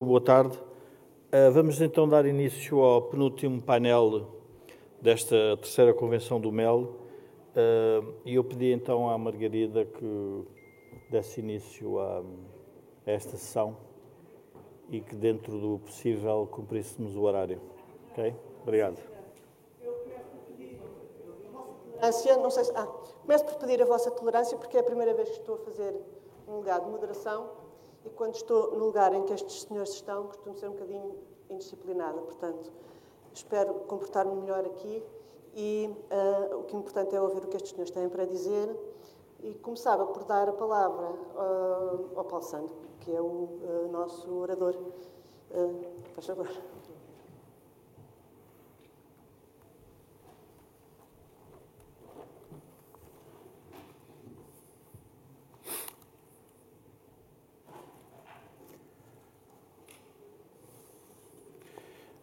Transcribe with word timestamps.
Boa 0.00 0.20
tarde. 0.20 0.58
Uh, 0.58 1.52
vamos 1.52 1.80
então 1.80 2.08
dar 2.08 2.26
início 2.26 2.80
ao 2.80 3.02
penúltimo 3.02 3.62
painel 3.62 4.26
desta 5.00 5.56
terceira 5.56 5.94
convenção 5.94 6.40
do 6.40 6.50
MEL. 6.50 6.96
Uh, 7.54 8.14
e 8.24 8.34
eu 8.34 8.42
pedi 8.42 8.72
então 8.72 9.08
à 9.08 9.16
Margarida 9.16 9.84
que 9.84 10.44
desse 11.08 11.38
início 11.40 12.00
a, 12.00 12.24
esta 13.06 13.36
sessão 13.36 13.76
e 14.90 15.00
que, 15.00 15.14
dentro 15.14 15.58
do 15.58 15.78
possível, 15.78 16.48
cumpríssemos 16.50 17.14
o 17.16 17.22
horário. 17.22 17.60
Ok? 18.10 18.34
Obrigado. 18.62 18.98
Não 22.42 22.50
sei 22.50 22.64
se, 22.64 22.72
ah, 22.74 22.86
começo 23.22 23.44
por 23.44 23.54
pedir 23.54 23.80
a 23.80 23.86
vossa 23.86 24.10
tolerância, 24.10 24.58
porque 24.58 24.76
é 24.76 24.80
a 24.80 24.84
primeira 24.84 25.14
vez 25.14 25.30
que 25.30 25.38
estou 25.38 25.54
a 25.54 25.58
fazer 25.58 25.94
um 26.48 26.56
lugar 26.56 26.80
de 26.80 26.90
moderação 26.90 27.63
e 28.04 28.10
quando 28.10 28.34
estou 28.34 28.72
no 28.72 28.84
lugar 28.84 29.12
em 29.14 29.22
que 29.24 29.32
estes 29.32 29.62
senhores 29.62 29.90
estão, 29.90 30.26
costumo 30.26 30.56
ser 30.56 30.68
um 30.68 30.72
bocadinho 30.72 31.16
indisciplinada. 31.48 32.20
Portanto, 32.20 32.70
espero 33.32 33.74
comportar-me 33.86 34.34
melhor 34.36 34.64
aqui 34.64 35.02
e 35.54 35.90
uh, 36.10 36.58
o 36.58 36.64
que 36.64 36.76
é 36.76 36.78
importante 36.78 37.14
é 37.14 37.20
ouvir 37.20 37.44
o 37.44 37.48
que 37.48 37.56
estes 37.56 37.70
senhores 37.70 37.90
têm 37.90 38.08
para 38.08 38.24
dizer. 38.26 38.76
E 39.40 39.54
começava 39.56 40.06
por 40.06 40.24
dar 40.24 40.48
a 40.48 40.52
palavra 40.52 41.06
uh, 41.10 42.18
ao 42.18 42.24
Paulo 42.24 42.44
Sando, 42.44 42.70
que 43.00 43.14
é 43.14 43.20
o 43.20 43.24
uh, 43.24 43.88
nosso 43.92 44.32
orador. 44.32 44.74
Uh, 45.50 45.84
faz 46.14 46.26
favor. 46.26 46.48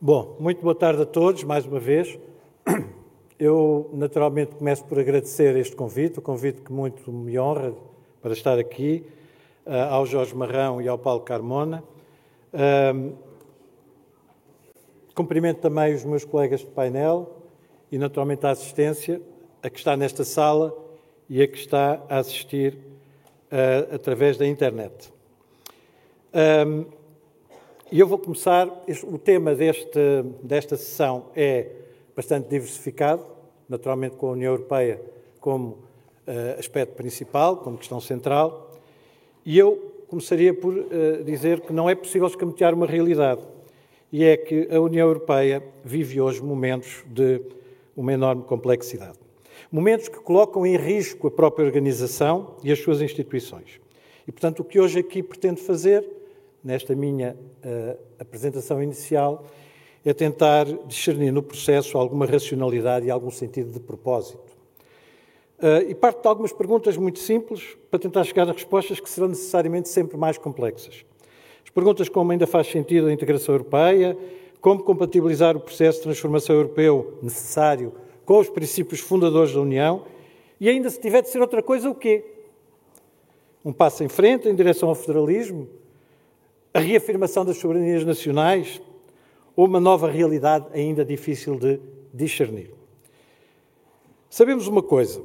Bom, 0.03 0.35
muito 0.39 0.63
boa 0.63 0.73
tarde 0.73 1.03
a 1.03 1.05
todos, 1.05 1.43
mais 1.43 1.63
uma 1.63 1.79
vez. 1.79 2.17
Eu, 3.37 3.87
naturalmente, 3.93 4.55
começo 4.55 4.83
por 4.85 4.97
agradecer 4.97 5.55
este 5.55 5.75
convite, 5.75 6.17
o 6.17 6.23
convite 6.23 6.59
que 6.59 6.73
muito 6.73 7.11
me 7.11 7.37
honra 7.37 7.75
para 8.19 8.33
estar 8.33 8.57
aqui, 8.57 9.05
uh, 9.63 9.93
ao 9.93 10.07
Jorge 10.07 10.35
Marrão 10.35 10.81
e 10.81 10.87
ao 10.87 10.97
Paulo 10.97 11.21
Carmona. 11.21 11.83
Uh, 12.51 13.15
cumprimento 15.13 15.59
também 15.59 15.93
os 15.93 16.03
meus 16.03 16.25
colegas 16.25 16.61
de 16.61 16.65
painel 16.65 17.37
e, 17.91 17.99
naturalmente, 17.99 18.43
a 18.47 18.49
assistência, 18.49 19.21
a 19.61 19.69
que 19.69 19.77
está 19.77 19.95
nesta 19.95 20.23
sala 20.23 20.75
e 21.29 21.43
a 21.43 21.47
que 21.47 21.59
está 21.59 22.03
a 22.09 22.17
assistir 22.17 22.73
uh, 22.73 23.93
através 23.93 24.35
da 24.35 24.47
internet. 24.47 25.13
E 27.91 27.99
eu 27.99 28.07
vou 28.07 28.17
começar. 28.17 28.69
O 29.03 29.17
tema 29.17 29.53
deste, 29.53 29.99
desta 30.41 30.77
sessão 30.77 31.25
é 31.35 31.67
bastante 32.15 32.47
diversificado, 32.47 33.25
naturalmente 33.67 34.15
com 34.15 34.29
a 34.29 34.31
União 34.31 34.53
Europeia 34.53 35.01
como 35.41 35.71
uh, 36.25 36.57
aspecto 36.57 36.95
principal, 36.95 37.57
como 37.57 37.77
questão 37.77 37.99
central. 37.99 38.71
E 39.45 39.59
eu 39.59 40.05
começaria 40.07 40.53
por 40.53 40.73
uh, 40.73 41.21
dizer 41.25 41.59
que 41.59 41.73
não 41.73 41.89
é 41.89 41.93
possível 41.93 42.29
escamotear 42.29 42.73
uma 42.73 42.85
realidade. 42.85 43.41
E 44.09 44.23
é 44.23 44.37
que 44.37 44.69
a 44.71 44.79
União 44.79 45.09
Europeia 45.09 45.61
vive 45.83 46.21
hoje 46.21 46.41
momentos 46.41 47.03
de 47.07 47.41
uma 47.93 48.13
enorme 48.13 48.43
complexidade. 48.43 49.19
Momentos 49.69 50.07
que 50.07 50.19
colocam 50.21 50.65
em 50.65 50.77
risco 50.77 51.27
a 51.27 51.31
própria 51.31 51.65
organização 51.65 52.55
e 52.63 52.71
as 52.71 52.79
suas 52.79 53.01
instituições. 53.01 53.81
E, 54.25 54.31
portanto, 54.31 54.61
o 54.61 54.63
que 54.63 54.79
hoje 54.79 54.99
aqui 54.99 55.21
pretendo 55.21 55.59
fazer 55.59 56.20
nesta 56.63 56.95
minha 56.95 57.35
uh, 57.35 57.97
apresentação 58.19 58.81
inicial, 58.81 59.45
é 60.05 60.13
tentar 60.13 60.65
discernir 60.87 61.31
no 61.31 61.43
processo 61.43 61.97
alguma 61.97 62.25
racionalidade 62.25 63.05
e 63.05 63.11
algum 63.11 63.29
sentido 63.29 63.71
de 63.71 63.79
propósito. 63.79 64.51
Uh, 65.59 65.89
e 65.89 65.93
parte 65.93 66.21
de 66.21 66.27
algumas 66.27 66.51
perguntas 66.51 66.97
muito 66.97 67.19
simples 67.19 67.77
para 67.89 67.99
tentar 67.99 68.23
chegar 68.23 68.49
a 68.49 68.51
respostas 68.51 68.99
que 68.99 69.09
serão 69.09 69.27
necessariamente 69.27 69.89
sempre 69.89 70.17
mais 70.17 70.37
complexas. 70.37 71.05
As 71.63 71.69
perguntas 71.69 72.09
como 72.09 72.31
ainda 72.31 72.47
faz 72.47 72.67
sentido 72.67 73.07
a 73.07 73.13
integração 73.13 73.53
europeia, 73.53 74.17
como 74.59 74.83
compatibilizar 74.83 75.55
o 75.55 75.59
processo 75.59 75.99
de 75.99 76.03
transformação 76.05 76.55
europeu 76.55 77.17
necessário 77.21 77.93
com 78.25 78.39
os 78.39 78.49
princípios 78.49 78.99
fundadores 78.99 79.53
da 79.53 79.61
União 79.61 80.03
e 80.59 80.69
ainda 80.69 80.89
se 80.89 80.99
tiver 80.99 81.21
de 81.21 81.29
ser 81.29 81.41
outra 81.41 81.61
coisa, 81.63 81.89
o 81.89 81.95
quê? 81.95 82.23
Um 83.65 83.73
passo 83.73 84.03
em 84.03 84.09
frente 84.09 84.47
em 84.47 84.55
direção 84.55 84.89
ao 84.89 84.95
federalismo? 84.95 85.67
A 86.73 86.79
reafirmação 86.79 87.43
das 87.43 87.57
soberanias 87.57 88.05
nacionais 88.05 88.81
ou 89.55 89.65
uma 89.65 89.79
nova 89.79 90.09
realidade 90.09 90.67
ainda 90.73 91.03
difícil 91.03 91.57
de 91.57 91.79
discernir. 92.13 92.71
Sabemos 94.29 94.67
uma 94.67 94.81
coisa: 94.81 95.21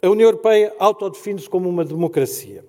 a 0.00 0.08
União 0.08 0.28
Europeia 0.28 0.72
autodefine-se 0.78 1.48
como 1.48 1.68
uma 1.68 1.84
democracia. 1.84 2.64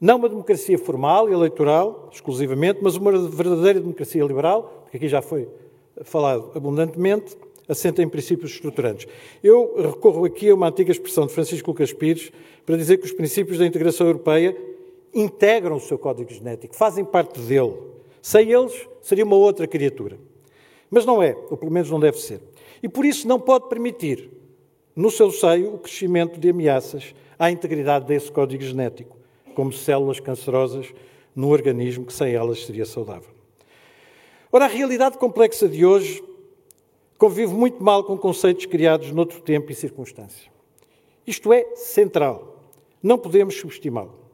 Não 0.00 0.16
uma 0.16 0.28
democracia 0.28 0.78
formal 0.78 1.28
e 1.28 1.32
eleitoral, 1.32 2.08
exclusivamente, 2.12 2.78
mas 2.82 2.94
uma 2.94 3.10
verdadeira 3.28 3.80
democracia 3.80 4.22
liberal, 4.22 4.82
porque 4.82 4.96
aqui 4.96 5.08
já 5.08 5.20
foi 5.20 5.48
falado 6.02 6.52
abundantemente, 6.54 7.36
assenta 7.68 8.02
em 8.02 8.08
princípios 8.08 8.52
estruturantes. 8.52 9.08
Eu 9.42 9.74
recorro 9.76 10.24
aqui 10.24 10.50
a 10.50 10.54
uma 10.54 10.68
antiga 10.68 10.92
expressão 10.92 11.26
de 11.26 11.32
Francisco 11.32 11.70
Lucas 11.70 11.92
Pires 11.92 12.30
para 12.64 12.76
dizer 12.76 12.98
que 12.98 13.06
os 13.06 13.12
princípios 13.12 13.58
da 13.58 13.66
integração 13.66 14.06
europeia 14.06 14.56
integram 15.14 15.76
o 15.76 15.80
seu 15.80 15.98
código 15.98 16.30
genético, 16.30 16.74
fazem 16.74 17.04
parte 17.04 17.40
dele. 17.40 17.74
Sem 18.20 18.50
eles, 18.50 18.88
seria 19.00 19.24
uma 19.24 19.36
outra 19.36 19.66
criatura. 19.66 20.18
Mas 20.90 21.04
não 21.04 21.22
é, 21.22 21.36
ou 21.50 21.56
pelo 21.56 21.72
menos 21.72 21.90
não 21.90 22.00
deve 22.00 22.18
ser. 22.18 22.40
E 22.82 22.88
por 22.88 23.04
isso 23.04 23.26
não 23.26 23.40
pode 23.40 23.68
permitir, 23.68 24.30
no 24.94 25.10
seu 25.10 25.30
seio, 25.30 25.74
o 25.74 25.78
crescimento 25.78 26.38
de 26.38 26.50
ameaças 26.50 27.14
à 27.38 27.50
integridade 27.50 28.06
desse 28.06 28.30
código 28.30 28.62
genético, 28.62 29.16
como 29.54 29.72
células 29.72 30.20
cancerosas 30.20 30.92
no 31.34 31.48
organismo 31.48 32.04
que 32.04 32.12
sem 32.12 32.34
elas 32.34 32.64
seria 32.64 32.84
saudável. 32.84 33.30
Ora, 34.50 34.64
a 34.64 34.68
realidade 34.68 35.18
complexa 35.18 35.68
de 35.68 35.84
hoje 35.84 36.22
convive 37.16 37.52
muito 37.52 37.82
mal 37.82 38.02
com 38.04 38.16
conceitos 38.16 38.66
criados 38.66 39.10
noutro 39.12 39.40
tempo 39.40 39.70
e 39.70 39.74
circunstância. 39.74 40.50
Isto 41.26 41.52
é 41.52 41.74
central. 41.74 42.72
Não 43.02 43.18
podemos 43.18 43.54
subestimá-lo. 43.56 44.27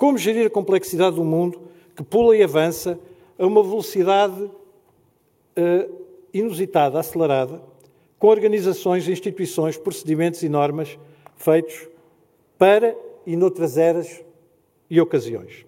Como 0.00 0.16
gerir 0.16 0.46
a 0.46 0.50
complexidade 0.50 1.16
do 1.16 1.24
mundo 1.24 1.60
que 1.94 2.02
pula 2.02 2.34
e 2.34 2.42
avança 2.42 2.98
a 3.38 3.46
uma 3.46 3.62
velocidade 3.62 4.44
uh, 4.44 5.94
inusitada, 6.32 6.98
acelerada, 6.98 7.60
com 8.18 8.28
organizações, 8.28 9.06
instituições, 9.06 9.76
procedimentos 9.76 10.42
e 10.42 10.48
normas 10.48 10.98
feitos 11.36 11.86
para 12.56 12.96
e 13.26 13.36
noutras 13.36 13.76
eras 13.76 14.24
e 14.88 14.98
ocasiões. 14.98 15.66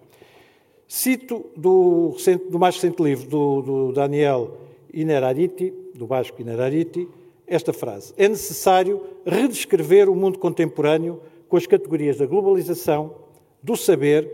Cito 0.87 1.45
do, 1.55 2.15
do 2.49 2.57
mais 2.57 2.73
recente 2.73 3.03
livro 3.03 3.29
do, 3.29 3.61
do 3.61 3.91
Daniel 3.91 4.57
Inerariti, 4.91 5.71
do 5.93 6.07
Vasco 6.07 6.41
Inerariti, 6.41 7.07
esta 7.45 7.71
frase: 7.71 8.15
É 8.17 8.27
necessário 8.27 8.99
redescrever 9.23 10.09
o 10.09 10.15
mundo 10.15 10.39
contemporâneo 10.39 11.21
com 11.47 11.55
as 11.55 11.67
categorias 11.67 12.17
da 12.17 12.25
globalização, 12.25 13.21
do 13.63 13.77
saber 13.77 14.29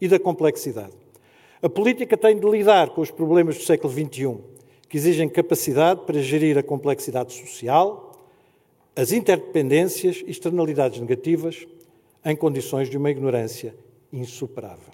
e 0.00 0.06
da 0.06 0.18
complexidade. 0.18 0.92
A 1.60 1.68
política 1.68 2.16
tem 2.16 2.38
de 2.38 2.48
lidar 2.48 2.90
com 2.90 3.00
os 3.00 3.10
problemas 3.10 3.56
do 3.56 3.64
século 3.64 3.92
XXI, 3.92 4.38
que 4.88 4.96
exigem 4.96 5.28
capacidade 5.28 6.02
para 6.06 6.20
gerir 6.20 6.56
a 6.56 6.62
complexidade 6.62 7.32
social, 7.32 8.16
as 8.94 9.10
interdependências 9.10 10.22
e 10.24 10.30
externalidades 10.30 11.00
negativas 11.00 11.66
em 12.24 12.36
condições 12.36 12.88
de 12.88 12.96
uma 12.96 13.10
ignorância 13.10 13.74
insuperável. 14.12 14.92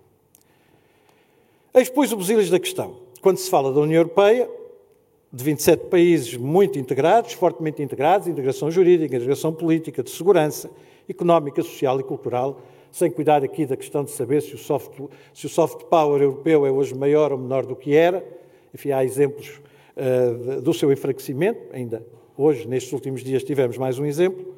Eis, 1.74 1.88
pois, 1.88 2.12
o 2.12 2.16
busilis 2.16 2.48
da 2.48 2.58
questão. 2.58 2.96
Quando 3.20 3.38
se 3.38 3.50
fala 3.50 3.72
da 3.72 3.80
União 3.80 4.00
Europeia, 4.00 4.48
de 5.32 5.42
27 5.42 5.86
países 5.86 6.36
muito 6.36 6.78
integrados, 6.78 7.32
fortemente 7.32 7.82
integrados, 7.82 8.28
integração 8.28 8.70
jurídica, 8.70 9.16
integração 9.16 9.52
política, 9.52 10.02
de 10.02 10.10
segurança, 10.10 10.70
económica, 11.08 11.62
social 11.62 11.98
e 11.98 12.04
cultural, 12.04 12.60
sem 12.94 13.10
cuidar 13.10 13.42
aqui 13.42 13.66
da 13.66 13.76
questão 13.76 14.04
de 14.04 14.12
saber 14.12 14.40
se 14.40 14.54
o 14.54 14.58
soft, 14.58 14.92
se 15.32 15.46
o 15.46 15.48
soft 15.48 15.86
power 15.86 16.22
europeu 16.22 16.64
é 16.64 16.70
hoje 16.70 16.94
maior 16.94 17.32
ou 17.32 17.38
menor 17.38 17.66
do 17.66 17.74
que 17.74 17.92
era. 17.92 18.24
Enfim, 18.72 18.92
há 18.92 19.04
exemplos 19.04 19.60
uh, 19.96 20.60
do 20.60 20.72
seu 20.72 20.92
enfraquecimento, 20.92 21.60
ainda 21.72 22.06
hoje, 22.38 22.68
nestes 22.68 22.92
últimos 22.92 23.24
dias, 23.24 23.42
tivemos 23.42 23.76
mais 23.76 23.98
um 23.98 24.06
exemplo. 24.06 24.54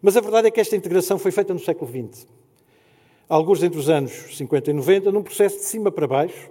Mas 0.00 0.16
a 0.16 0.22
verdade 0.22 0.48
é 0.48 0.50
que 0.50 0.58
esta 0.58 0.74
integração 0.74 1.18
foi 1.18 1.30
feita 1.30 1.52
no 1.52 1.60
século 1.60 1.90
XX. 1.90 2.26
Alguns 3.28 3.62
entre 3.62 3.78
os 3.78 3.90
anos 3.90 4.10
50 4.34 4.70
e 4.70 4.72
90, 4.72 5.12
num 5.12 5.22
processo 5.22 5.58
de 5.58 5.64
cima 5.64 5.92
para 5.92 6.06
baixo, 6.06 6.50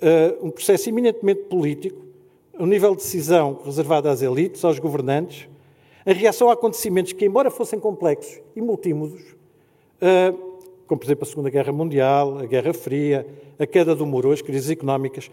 uh, 0.00 0.46
um 0.46 0.50
processo 0.50 0.88
eminentemente 0.88 1.42
político, 1.42 2.02
um 2.58 2.64
nível 2.64 2.92
de 2.92 3.02
decisão 3.02 3.60
reservado 3.62 4.08
às 4.08 4.22
elites, 4.22 4.64
aos 4.64 4.78
governantes, 4.78 5.50
em 6.06 6.14
reação 6.14 6.48
a 6.48 6.54
acontecimentos 6.54 7.12
que, 7.12 7.26
embora 7.26 7.50
fossem 7.50 7.78
complexos 7.78 8.40
e 8.56 8.62
multímodos, 8.62 9.34
como 10.86 11.00
por 11.00 11.06
exemplo 11.06 11.24
a 11.24 11.26
Segunda 11.26 11.50
Guerra 11.50 11.72
Mundial, 11.72 12.38
a 12.38 12.46
Guerra 12.46 12.72
Fria, 12.72 13.26
a 13.58 13.66
queda 13.66 13.94
do 13.94 14.04
muro, 14.06 14.32
as 14.32 14.42
crises 14.42 14.70
económicas, 14.70 15.30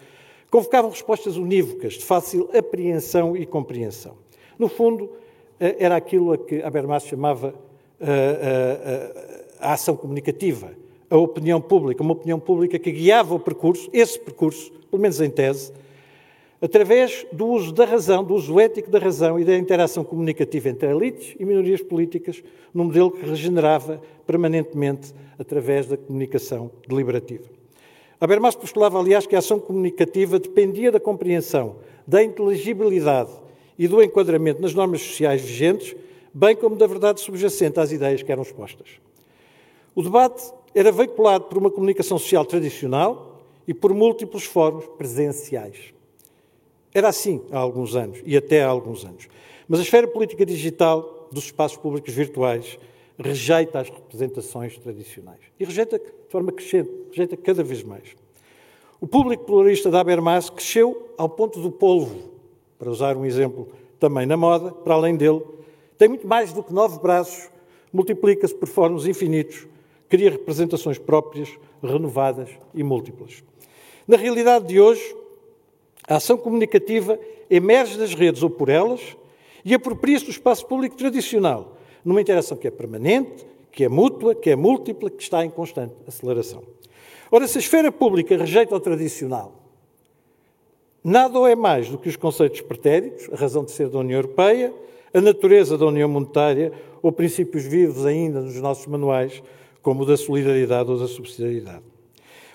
convocavam 0.50 0.92
respostas 0.92 1.38
unívocas, 1.38 1.94
de 1.94 2.06
fácil 2.06 2.50
apreensão 2.54 3.36
e 3.36 3.46
compreensão. 3.46 4.16
No 4.60 4.68
fundo, 4.68 5.10
eh, 5.60 5.78
era 5.80 5.96
aquilo 5.96 6.34
a 6.34 6.38
que 6.38 6.62
Habermas 6.62 7.06
chamava 7.06 7.56
a, 8.00 9.64
a, 9.64 9.68
a, 9.68 9.70
a 9.70 9.74
ação 9.74 9.96
comunicativa, 9.96 10.72
a 11.10 11.18
opinião 11.18 11.62
pública, 11.62 12.02
uma 12.02 12.14
opinião 12.14 12.40
pública 12.40 12.80
que 12.80 12.92
guiava 12.92 13.36
o 13.36 13.40
percurso, 13.40 13.90
esse 13.94 14.20
percurso, 14.20 14.72
pelo 14.90 15.02
menos 15.02 15.20
em 15.22 15.30
tese, 15.30 15.72
através 16.62 17.26
do 17.32 17.48
uso 17.48 17.72
da 17.72 17.86
razão, 17.86 18.24
do 18.24 18.36
uso 18.36 18.60
ético 18.60 18.92
da 18.92 19.00
razão 19.00 19.40
e 19.40 19.44
da 19.44 19.58
interação 19.58 20.04
comunicativa 20.04 20.70
entre 20.70 20.90
elites 20.90 21.36
e 21.40 21.44
minorias 21.44 21.82
políticas, 21.82 22.44
num 22.72 22.84
modelo 22.84 23.10
que 23.10 23.26
regenerava 23.26 24.00
permanentemente 24.28 25.14
através 25.40 25.88
da 25.88 25.98
comunicação 25.98 26.70
deliberativa. 26.88 27.46
Habermas 28.20 28.54
postulava, 28.54 29.00
aliás, 29.00 29.26
que 29.26 29.36
a 29.36 29.40
ação 29.40 29.60
comunicativa 29.60 30.38
dependia 30.38 30.92
da 30.92 31.00
compreensão, 31.00 31.78
da 32.06 32.24
inteligibilidade 32.24 33.32
e 33.80 33.88
do 33.88 34.02
enquadramento 34.04 34.62
nas 34.62 34.76
normas 34.76 35.02
sociais 35.02 35.42
vigentes, 35.42 35.96
bem 36.32 36.56
como 36.56 36.76
da 36.76 36.86
verdade 36.86 37.20
subjacente 37.20 37.80
às 37.80 37.92
ideias 37.92 38.22
que 38.22 38.32
eram 38.32 38.44
expostas. 38.44 39.00
O 39.96 40.04
debate 40.04 40.54
era 40.76 40.92
veiculado 40.92 41.46
por 41.46 41.58
uma 41.58 41.72
comunicação 41.72 42.20
social 42.20 42.46
tradicional 42.46 43.42
e 43.68 43.74
por 43.74 43.92
múltiplos 43.94 44.44
fóruns 44.44 44.86
presenciais. 44.98 45.92
Era 46.94 47.10
assim 47.10 47.42
há 47.52 47.58
alguns 47.58 47.96
anos 47.96 48.22
e 48.26 48.36
até 48.36 48.64
há 48.64 48.68
alguns 48.68 49.06
anos. 49.06 49.28
Mas 49.68 49.80
a 49.80 49.84
esfera 49.84 50.08
política 50.08 50.46
digital 50.46 51.30
dos 51.32 51.46
espaços 51.46 51.78
públicos 51.78 52.14
virtuais 52.14 52.78
rejeita 53.18 53.80
as 53.80 53.90
representações 53.90 54.78
tradicionais. 54.78 55.40
E 55.60 55.64
rejeita 55.64 55.98
de 55.98 56.12
forma 56.30 56.52
crescente, 56.52 56.90
rejeita 57.10 57.38
cada 57.38 57.64
vez 57.64 57.84
mais. 57.84 58.16
O 59.00 59.08
público 59.08 59.46
pluralista 59.46 59.90
da 59.90 60.00
Habermas 60.00 60.50
cresceu 60.50 61.10
ao 61.18 61.30
ponto 61.30 61.60
do 61.60 61.72
polvo, 61.72 62.30
para 62.78 62.90
usar 62.90 63.16
um 63.16 63.26
exemplo 63.26 63.68
também 64.00 64.26
na 64.26 64.36
moda, 64.36 64.72
para 64.72 64.94
além 64.94 65.16
dele, 65.16 65.42
tem 65.98 66.10
muito 66.10 66.28
mais 66.28 66.52
do 66.52 66.64
que 66.64 66.74
nove 66.74 67.00
braços, 67.00 67.50
multiplica-se 67.94 68.56
por 68.56 68.68
fóruns 68.68 69.06
infinitos, 69.06 69.68
cria 70.10 70.32
representações 70.32 70.98
próprias, 70.98 71.50
renovadas 71.82 72.50
e 72.74 72.84
múltiplas. 72.84 73.44
Na 74.08 74.18
realidade 74.18 74.68
de 74.68 74.80
hoje, 74.80 75.16
a 76.12 76.18
ação 76.18 76.38
comunicativa 76.38 77.18
emerge 77.50 77.98
das 77.98 78.14
redes 78.14 78.44
ou 78.44 78.50
por 78.50 78.68
elas 78.68 79.00
e 79.64 79.74
apropria-se 79.74 80.26
do 80.26 80.32
espaço 80.32 80.66
público 80.66 80.98
tradicional, 80.98 81.78
numa 82.04 82.20
interação 82.20 82.58
que 82.58 82.68
é 82.68 82.72
permanente, 82.72 83.46
que 83.72 83.86
é 83.86 83.88
mútua, 83.88 84.36
que 84.36 84.50
é 84.50 84.56
múltipla, 84.58 85.10
que 85.10 85.24
está 85.24 85.46
em 85.46 85.50
constante 85.50 85.94
aceleração. 86.06 86.64
Ora, 87.32 87.48
se 87.48 87.58
a 87.58 87.62
esfera 87.62 87.94
pública 87.94 88.36
rejeita 88.36 88.76
o 88.76 88.80
tradicional, 88.82 89.54
nada 91.02 91.40
ou 91.40 91.48
é 91.48 91.56
mais 91.56 91.88
do 91.88 91.98
que 91.98 92.10
os 92.10 92.18
conceitos 92.18 92.60
pretéritos, 92.60 93.30
a 93.32 93.38
razão 93.38 93.64
de 93.64 93.72
ser 93.72 93.88
da 93.88 94.00
União 94.00 94.18
Europeia, 94.18 94.74
a 95.14 95.22
natureza 95.22 95.78
da 95.78 95.86
União 95.86 96.10
Monetária 96.10 96.74
ou 97.02 97.14
princípios 97.14 97.64
vivos 97.64 98.06
ainda 98.06 98.42
nos 98.42 98.58
nossos 98.58 98.86
manuais, 98.86 99.42
como 99.82 100.04
o 100.04 100.06
da 100.06 100.18
solidariedade 100.18 100.92
ou 100.92 101.00
da 101.00 101.08
subsidiariedade. 101.08 101.86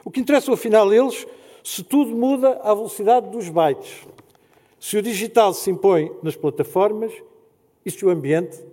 O 0.04 0.10
que 0.10 0.20
interessa, 0.20 0.52
afinal, 0.52 0.92
eles 0.92 1.26
se 1.66 1.82
tudo 1.82 2.14
muda 2.14 2.60
à 2.62 2.72
velocidade 2.72 3.28
dos 3.28 3.48
bytes, 3.48 4.06
se 4.78 4.96
o 4.96 5.02
digital 5.02 5.52
se 5.52 5.68
impõe 5.68 6.12
nas 6.22 6.36
plataformas 6.36 7.12
e 7.84 7.90
se 7.90 8.06
o 8.06 8.08
ambiente, 8.08 8.64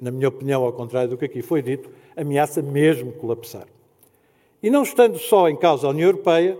na 0.00 0.12
minha 0.12 0.28
opinião, 0.28 0.62
ao 0.62 0.72
contrário 0.72 1.10
do 1.10 1.18
que 1.18 1.24
aqui 1.24 1.42
foi 1.42 1.60
dito, 1.60 1.90
ameaça 2.16 2.62
mesmo 2.62 3.10
colapsar. 3.10 3.66
E 4.62 4.70
não 4.70 4.84
estando 4.84 5.18
só 5.18 5.48
em 5.48 5.56
causa 5.56 5.88
a 5.88 5.90
União 5.90 6.10
Europeia, 6.10 6.56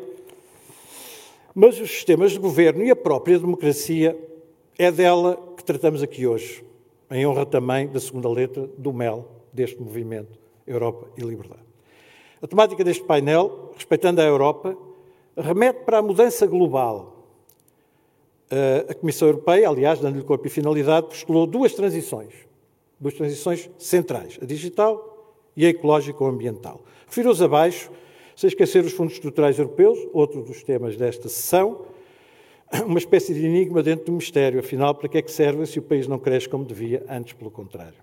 mas 1.55 1.81
os 1.81 1.89
sistemas 1.89 2.33
de 2.33 2.41
governo 2.41 2.83
e 2.83 2.91
a 2.91 2.97
própria 2.97 3.39
democracia, 3.39 4.19
é 4.77 4.91
dela 4.91 5.41
que 5.57 5.63
tratamos 5.63 6.03
aqui 6.03 6.27
hoje, 6.27 6.65
em 7.09 7.25
honra 7.25 7.47
também 7.47 7.87
da 7.87 8.01
segunda 8.01 8.29
letra 8.29 8.69
do 8.77 8.93
MEL 8.93 9.29
deste 9.53 9.81
movimento 9.81 10.37
Europa 10.67 11.07
e 11.17 11.21
Liberdade. 11.21 11.63
A 12.43 12.49
temática 12.49 12.83
deste 12.83 13.05
painel, 13.05 13.71
respeitando 13.77 14.21
a 14.21 14.25
Europa, 14.25 14.77
remete 15.37 15.81
para 15.85 15.99
a 15.99 16.03
mudança 16.03 16.47
global. 16.47 17.13
A 18.89 18.93
Comissão 18.95 19.29
Europeia, 19.29 19.69
aliás, 19.69 19.99
dando-lhe 19.99 20.25
corpo 20.25 20.47
e 20.47 20.51
finalidade, 20.51 21.07
postulou 21.07 21.47
duas 21.47 21.73
transições, 21.73 22.35
duas 23.01 23.15
transições 23.15 23.71
centrais, 23.79 24.39
a 24.43 24.45
digital 24.45 25.35
e 25.57 25.65
a 25.65 25.71
ecológico-ambiental. 25.71 26.83
Refiro-os 27.07 27.41
abaixo, 27.41 27.91
sem 28.37 28.49
esquecer 28.49 28.85
os 28.85 28.93
fundos 28.93 29.15
estruturais 29.15 29.59
europeus, 29.59 29.99
outro 30.13 30.43
dos 30.43 30.63
temas 30.63 30.97
desta 30.97 31.31
sessão, 31.31 31.87
uma 32.85 32.99
espécie 32.99 33.33
de 33.33 33.45
enigma 33.47 33.83
dentro 33.83 34.07
do 34.07 34.13
mistério, 34.13 34.61
afinal, 34.61 34.95
para 34.95 35.09
que 35.09 35.17
é 35.17 35.23
que 35.23 35.33
serve 35.33 35.65
se 35.65 35.79
o 35.79 35.83
país 35.83 36.07
não 36.07 36.19
cresce 36.19 36.47
como 36.47 36.65
devia, 36.65 37.03
antes 37.09 37.33
pelo 37.33 37.51
contrário. 37.51 38.03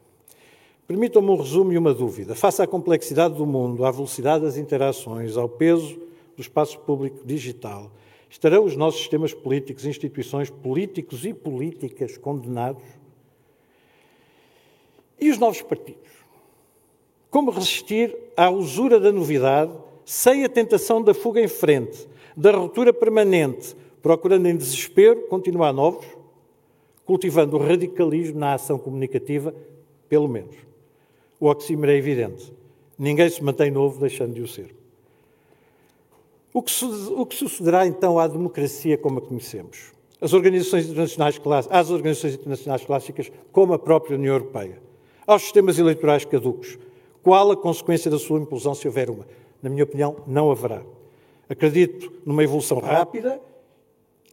Permitam-me 0.87 1.29
um 1.29 1.35
resumo 1.35 1.71
e 1.71 1.77
uma 1.77 1.93
dúvida. 1.93 2.33
Face 2.33 2.59
à 2.59 2.65
complexidade 2.65 3.35
do 3.35 3.45
mundo, 3.45 3.85
à 3.85 3.91
velocidade 3.91 4.43
das 4.43 4.57
interações, 4.57 5.37
ao 5.37 5.47
peso 5.47 6.08
do 6.39 6.41
espaço 6.41 6.79
público 6.79 7.19
digital, 7.25 7.91
estarão 8.29 8.63
os 8.63 8.73
nossos 8.73 9.01
sistemas 9.01 9.33
políticos, 9.33 9.85
instituições 9.85 10.49
políticos 10.49 11.25
e 11.25 11.33
políticas 11.33 12.17
condenados? 12.17 12.81
E 15.19 15.29
os 15.29 15.37
novos 15.37 15.61
partidos? 15.61 16.09
Como 17.29 17.51
resistir 17.51 18.15
à 18.37 18.49
usura 18.49 19.01
da 19.01 19.11
novidade 19.11 19.73
sem 20.05 20.45
a 20.45 20.49
tentação 20.49 21.03
da 21.03 21.13
fuga 21.13 21.41
em 21.41 21.47
frente, 21.49 22.07
da 22.37 22.51
ruptura 22.51 22.93
permanente, 22.93 23.75
procurando 24.01 24.47
em 24.47 24.55
desespero 24.55 25.27
continuar 25.27 25.73
novos, 25.73 26.05
cultivando 27.05 27.57
o 27.57 27.59
radicalismo 27.59 28.39
na 28.39 28.53
ação 28.53 28.79
comunicativa, 28.79 29.53
pelo 30.07 30.29
menos? 30.29 30.55
O 31.37 31.47
oxímoro 31.47 31.91
é 31.91 31.97
evidente. 31.97 32.53
Ninguém 32.97 33.29
se 33.29 33.43
mantém 33.43 33.69
novo 33.69 33.99
deixando 33.99 34.33
de 34.33 34.41
o 34.41 34.47
ser. 34.47 34.78
O 36.51 36.63
que, 36.63 36.73
o 36.83 37.25
que 37.25 37.35
sucederá 37.35 37.85
então 37.85 38.17
à 38.17 38.27
democracia 38.27 38.97
como 38.97 39.19
a 39.19 39.21
conhecemos? 39.21 39.91
As 40.19 40.33
organizações 40.33 40.85
internacionais 40.85 41.39
às 41.69 41.89
organizações 41.91 42.33
internacionais 42.33 42.83
clássicas, 42.83 43.31
como 43.51 43.73
a 43.73 43.79
própria 43.79 44.17
União 44.17 44.33
Europeia, 44.33 44.81
aos 45.25 45.43
sistemas 45.43 45.77
eleitorais 45.77 46.25
caducos. 46.25 46.77
Qual 47.21 47.51
a 47.51 47.57
consequência 47.57 48.09
da 48.09 48.17
sua 48.17 48.39
implosão, 48.39 48.73
se 48.73 48.87
houver 48.87 49.09
uma? 49.09 49.27
Na 49.61 49.69
minha 49.69 49.83
opinião, 49.83 50.17
não 50.25 50.49
haverá. 50.49 50.83
Acredito 51.47 52.11
numa 52.25 52.43
evolução 52.43 52.79
rápida, 52.79 53.39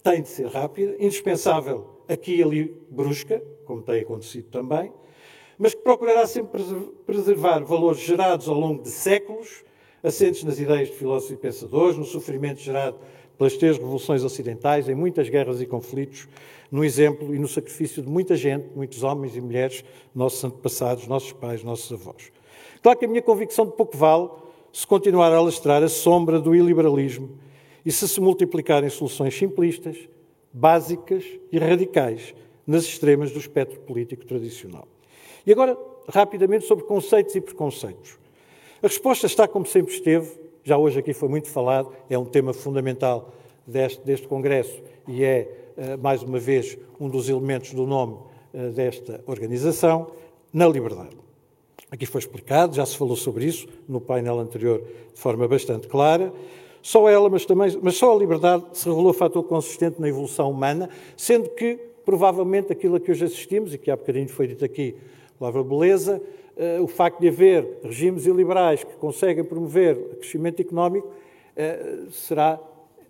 tem 0.03 0.23
de 0.23 0.29
ser 0.29 0.47
rápida, 0.47 0.97
indispensável 0.99 1.87
aqui 2.09 2.37
e 2.37 2.43
ali 2.43 2.83
brusca, 2.91 3.43
como 3.65 3.83
tem 3.83 4.01
acontecido 4.01 4.49
também, 4.51 4.93
mas 5.59 5.75
que 5.75 5.83
procurará 5.83 6.27
sempre 6.27 6.63
preservar 7.05 7.61
valores 7.65 8.01
gerados 8.01 8.49
ao 8.49 8.59
longo 8.59 8.83
de 8.83 8.91
séculos 8.91 9.65
assentes 10.03 10.45
nas 10.45 10.59
ideias 10.59 10.89
de 10.89 10.95
filósofos 10.95 11.33
e 11.33 11.37
pensadores, 11.37 11.97
no 11.97 12.05
sofrimento 12.05 12.61
gerado 12.61 12.99
pelas 13.37 13.57
três 13.57 13.77
revoluções 13.77 14.25
ocidentais, 14.25 14.89
em 14.89 14.95
muitas 14.95 15.29
guerras 15.29 15.61
e 15.61 15.67
conflitos, 15.67 16.29
no 16.71 16.85
exemplo 16.85 17.35
e 17.35 17.39
no 17.39 17.47
sacrifício 17.47 18.03
de 18.03 18.09
muita 18.09 18.35
gente, 18.35 18.67
muitos 18.75 19.03
homens 19.03 19.37
e 19.37 19.41
mulheres, 19.41 19.85
nossos 20.15 20.43
antepassados, 20.43 21.07
nossos 21.07 21.33
pais, 21.33 21.63
nossos 21.63 21.93
avós. 21.93 22.33
Claro 22.83 22.99
que 22.99 23.05
a 23.05 23.09
minha 23.09 23.23
convicção 23.23 23.67
de 23.67 23.73
pouco 23.73 23.97
vale 23.97 24.31
se 24.73 24.87
continuar 24.87 25.33
a 25.33 25.37
alastrar 25.37 25.83
a 25.83 25.89
sombra 25.89 26.39
do 26.39 26.55
iliberalismo 26.55 27.39
e 27.85 27.93
se 27.93 28.07
se 28.09 28.21
multiplicarem 28.21 28.91
soluções 28.91 29.37
simplistas, 29.37 29.97
básicas 30.53 31.25
e 31.53 31.59
radicais 31.59 32.35
nas 32.67 32.85
extremas 32.85 33.31
do 33.31 33.39
espectro 33.39 33.79
político 33.81 34.25
tradicional. 34.27 34.89
E 35.47 35.53
agora, 35.53 35.79
rapidamente, 36.09 36.65
sobre 36.65 36.85
conceitos 36.85 37.35
e 37.37 37.41
preconceitos. 37.41 38.19
A 38.87 38.89
resposta 38.89 39.27
está 39.27 39.49
como 39.49 39.67
sempre 39.67 39.93
esteve, 39.93 40.31
já 40.63 40.79
hoje 40.79 41.01
aqui 41.01 41.13
foi 41.13 41.29
muito 41.29 41.49
falado, 41.51 41.91
é 42.09 42.17
um 42.17 42.25
tema 42.25 42.53
fundamental 42.53 43.33
deste, 43.67 44.01
deste 44.07 44.29
Congresso 44.29 44.81
e 45.09 45.25
é, 45.25 45.73
eh, 45.77 45.97
mais 45.97 46.23
uma 46.23 46.39
vez, 46.39 46.79
um 47.01 47.09
dos 47.09 47.29
elementos 47.29 47.75
do 47.75 47.85
nome 47.85 48.17
eh, 48.55 48.69
desta 48.69 49.25
organização, 49.27 50.13
na 50.53 50.69
liberdade. 50.69 51.17
Aqui 51.91 52.07
foi 52.07 52.21
explicado, 52.21 52.77
já 52.77 52.87
se 52.87 52.97
falou 52.97 53.17
sobre 53.17 53.47
isso 53.47 53.67
no 53.89 54.01
painel 54.01 54.39
anterior 54.39 54.81
de 55.13 55.21
forma 55.21 55.49
bastante 55.49 55.89
clara. 55.89 56.33
Só 56.81 57.09
ela, 57.09 57.29
mas, 57.29 57.45
também, 57.45 57.77
mas 57.83 57.97
só 57.97 58.15
a 58.15 58.17
liberdade 58.17 58.67
se 58.73 58.89
revelou 58.89 59.13
fator 59.13 59.43
consistente 59.43 60.01
na 60.01 60.09
evolução 60.09 60.49
humana, 60.49 60.89
sendo 61.17 61.49
que, 61.49 61.75
provavelmente, 62.05 62.73
aquilo 62.73 62.95
a 62.95 63.01
que 63.01 63.11
hoje 63.11 63.25
assistimos, 63.25 63.75
e 63.75 63.79
que 63.79 63.91
há 63.91 63.97
bocadinho 63.97 64.29
foi 64.29 64.47
dito 64.47 64.65
aqui, 64.65 64.95
palavra 65.41 65.65
beleza, 65.65 66.23
o 66.83 66.87
facto 66.87 67.21
de 67.21 67.29
haver 67.29 67.81
regimes 67.83 68.27
iliberais 68.27 68.83
que 68.83 68.95
conseguem 68.95 69.45
promover 69.45 69.97
crescimento 70.17 70.61
económico 70.61 71.09
uh, 71.09 72.11
será 72.11 72.59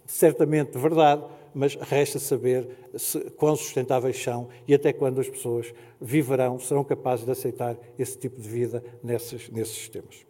certamente 0.04 0.76
verdade, 0.78 1.24
mas 1.54 1.74
resta 1.74 2.18
saber 2.18 2.68
se, 2.96 3.18
quão 3.30 3.56
sustentáveis 3.56 4.20
são 4.22 4.48
e 4.66 4.74
até 4.74 4.92
quando 4.92 5.20
as 5.20 5.28
pessoas 5.28 5.72
viverão, 6.00 6.58
serão 6.58 6.84
capazes 6.84 7.24
de 7.24 7.30
aceitar 7.30 7.76
esse 7.98 8.18
tipo 8.18 8.40
de 8.40 8.48
vida 8.48 8.82
nesses, 9.02 9.48
nesses 9.48 9.74
sistemas. 9.74 10.26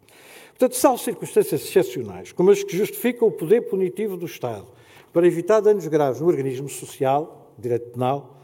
Portanto, 0.49 0.75
salvo 0.75 0.97
circunstâncias 0.97 1.61
excepcionais, 1.61 2.31
como 2.31 2.49
as 2.49 2.63
que 2.63 2.75
justificam 2.75 3.27
o 3.27 3.31
poder 3.31 3.61
punitivo 3.61 4.17
do 4.17 4.25
Estado 4.25 4.67
para 5.13 5.27
evitar 5.27 5.59
danos 5.59 5.85
graves 5.87 6.21
no 6.21 6.27
organismo 6.27 6.69
social, 6.69 7.53
direito 7.57 7.89
penal, 7.89 8.36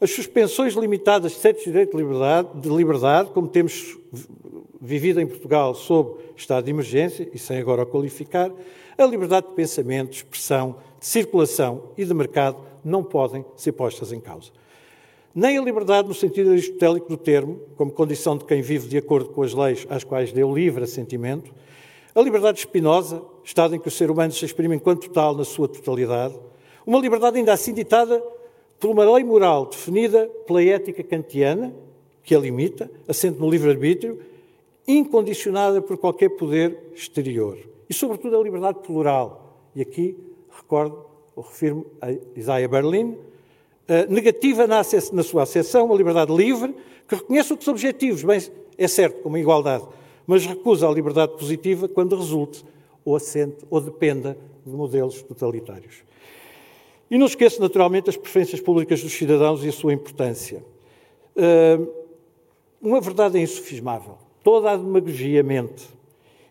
as 0.00 0.10
suspensões 0.10 0.74
limitadas 0.74 1.32
de 1.32 1.38
certos 1.38 1.64
direitos 1.64 1.96
de 1.96 2.02
liberdade, 2.02 2.48
de 2.54 2.68
liberdade, 2.68 3.30
como 3.30 3.48
temos 3.48 3.96
vivido 4.80 5.20
em 5.20 5.26
Portugal 5.26 5.74
sob 5.74 6.20
estado 6.36 6.64
de 6.64 6.70
emergência, 6.70 7.28
e 7.32 7.38
sem 7.38 7.58
agora 7.58 7.82
o 7.82 7.86
qualificar, 7.86 8.50
a 8.98 9.06
liberdade 9.06 9.48
de 9.48 9.54
pensamento, 9.54 10.10
de 10.10 10.16
expressão, 10.16 10.76
de 11.00 11.06
circulação 11.06 11.90
e 11.96 12.04
de 12.04 12.14
mercado 12.14 12.58
não 12.84 13.02
podem 13.02 13.44
ser 13.56 13.72
postas 13.72 14.12
em 14.12 14.20
causa. 14.20 14.50
Nem 15.34 15.58
a 15.58 15.62
liberdade, 15.62 16.06
no 16.06 16.14
sentido 16.14 16.50
aristotélico 16.50 17.08
do 17.08 17.16
termo, 17.16 17.60
como 17.76 17.90
condição 17.90 18.36
de 18.36 18.44
quem 18.44 18.62
vive 18.62 18.86
de 18.86 18.98
acordo 18.98 19.30
com 19.30 19.42
as 19.42 19.52
leis 19.52 19.86
às 19.90 20.04
quais 20.04 20.32
deu 20.32 20.54
livre 20.54 20.84
assentimento, 20.84 21.52
a 22.14 22.20
liberdade 22.20 22.60
espinosa, 22.60 23.20
estado 23.42 23.74
em 23.74 23.80
que 23.80 23.88
o 23.88 23.90
ser 23.90 24.10
humano 24.10 24.32
se 24.32 24.44
exprime 24.44 24.76
enquanto 24.76 25.10
tal 25.10 25.34
na 25.34 25.44
sua 25.44 25.66
totalidade, 25.66 26.38
uma 26.86 27.00
liberdade 27.00 27.38
ainda 27.38 27.52
assim 27.52 27.74
ditada 27.74 28.22
por 28.78 28.90
uma 28.90 29.10
lei 29.14 29.24
moral 29.24 29.66
definida 29.66 30.26
pela 30.46 30.62
ética 30.62 31.02
kantiana, 31.02 31.74
que 32.22 32.34
a 32.34 32.38
limita, 32.38 32.90
assente 33.06 33.38
no 33.38 33.50
livre-arbítrio, 33.50 34.18
incondicionada 34.86 35.80
por 35.80 35.96
qualquer 35.96 36.30
poder 36.30 36.78
exterior. 36.94 37.58
E, 37.88 37.94
sobretudo, 37.94 38.38
a 38.38 38.42
liberdade 38.42 38.80
plural. 38.80 39.58
E 39.74 39.82
aqui 39.82 40.16
recordo, 40.50 41.04
ou 41.34 41.42
refiro 41.42 41.86
a 42.00 42.12
Isaiah 42.36 42.68
Berlin, 42.68 43.16
eh, 43.88 44.06
negativa 44.06 44.66
na, 44.66 44.82
na 45.12 45.22
sua 45.22 45.42
acessão, 45.42 45.86
uma 45.86 45.96
liberdade 45.96 46.34
livre, 46.34 46.74
que 47.08 47.16
reconhece 47.16 47.52
outros 47.52 47.68
objetivos, 47.68 48.22
bem, 48.22 48.40
é 48.78 48.88
certo, 48.88 49.22
como 49.22 49.36
a 49.36 49.40
igualdade, 49.40 49.84
mas 50.26 50.46
recusa 50.46 50.88
a 50.88 50.92
liberdade 50.92 51.32
positiva 51.32 51.88
quando 51.88 52.16
resulte 52.16 52.64
ou 53.04 53.14
assente 53.14 53.58
ou 53.68 53.80
dependa 53.80 54.38
de 54.64 54.72
modelos 54.72 55.22
totalitários. 55.22 56.02
E 57.10 57.18
não 57.18 57.26
esqueço, 57.26 57.60
naturalmente, 57.60 58.10
as 58.10 58.16
preferências 58.16 58.60
públicas 58.60 59.02
dos 59.02 59.12
cidadãos 59.12 59.64
e 59.64 59.68
a 59.68 59.72
sua 59.72 59.92
importância. 59.92 60.64
Eh, 61.36 61.78
uma 62.80 63.00
verdade 63.00 63.38
é 63.38 63.40
insufismável. 63.40 64.18
Toda 64.42 64.70
a 64.70 64.76
demagogia 64.76 65.42
mente. 65.42 65.88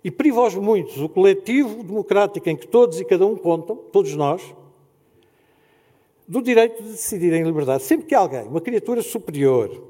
E 0.03 0.12
priva 0.12 0.41
aos 0.41 0.55
muitos 0.55 0.98
o 0.98 1.07
coletivo 1.07 1.83
democrático 1.83 2.50
em 2.50 2.55
que 2.55 2.67
todos 2.67 3.00
e 3.00 3.05
cada 3.05 3.25
um 3.25 3.36
contam, 3.36 3.75
todos 3.75 4.15
nós, 4.15 4.41
do 6.27 6.41
direito 6.41 6.81
de 6.81 6.89
decidir 6.89 7.33
em 7.33 7.43
liberdade. 7.43 7.83
Sempre 7.83 8.07
que 8.07 8.15
alguém, 8.15 8.43
uma 8.43 8.60
criatura 8.60 9.01
superior, 9.01 9.81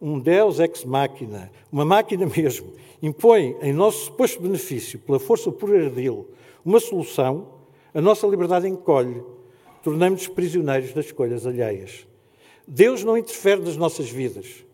um 0.00 0.18
Deus 0.18 0.60
ex 0.60 0.84
machina, 0.84 1.50
uma 1.70 1.84
máquina 1.84 2.24
mesmo, 2.34 2.72
impõe 3.02 3.56
em 3.60 3.72
nosso 3.72 4.06
suposto 4.06 4.40
benefício, 4.40 4.98
pela 5.00 5.18
força 5.18 5.50
por 5.50 5.74
ardil, 5.74 6.28
uma 6.64 6.80
solução, 6.80 7.48
a 7.92 8.00
nossa 8.00 8.26
liberdade 8.26 8.68
encolhe, 8.68 9.22
tornamos-nos 9.82 10.28
prisioneiros 10.28 10.92
das 10.92 11.06
escolhas 11.06 11.46
alheias. 11.46 12.06
Deus 12.66 13.02
não 13.02 13.16
interfere 13.16 13.60
nas 13.60 13.76
nossas 13.76 14.08
vidas. 14.08 14.64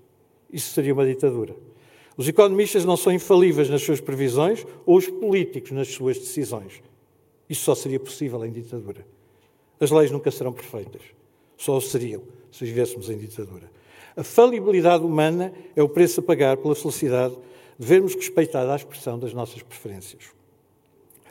Isso 0.53 0.73
seria 0.73 0.93
uma 0.93 1.07
ditadura. 1.07 1.55
Os 2.17 2.29
economistas 2.29 2.85
não 2.85 2.97
são 2.97 3.13
infalíveis 3.13 3.69
nas 3.69 3.83
suas 3.83 4.01
previsões 4.01 4.67
ou 4.85 4.97
os 4.97 5.09
políticos 5.09 5.73
nas 5.73 5.89
suas 5.89 6.19
decisões. 6.19 6.83
Isso 7.49 7.65
só 7.65 7.75
seria 7.75 8.01
possível 8.01 8.45
em 8.45 8.51
ditadura. 8.51 9.07
As 9.79 9.91
leis 9.91 10.11
nunca 10.11 10.31
serão 10.31 10.53
perfeitas. 10.53 11.03
Só 11.57 11.77
o 11.77 11.81
seriam 11.81 12.23
se 12.51 12.65
vivêssemos 12.65 13.11
em 13.11 13.19
ditadura. 13.19 13.71
A 14.17 14.23
falibilidade 14.23 15.05
humana 15.05 15.53
é 15.75 15.83
o 15.83 15.89
preço 15.89 16.21
a 16.21 16.23
pagar 16.23 16.57
pela 16.57 16.75
felicidade 16.75 17.37
de 17.79 17.87
vermos 17.87 18.15
respeitada 18.15 18.73
a 18.73 18.77
expressão 18.77 19.19
das 19.19 19.35
nossas 19.35 19.63
preferências. 19.63 20.25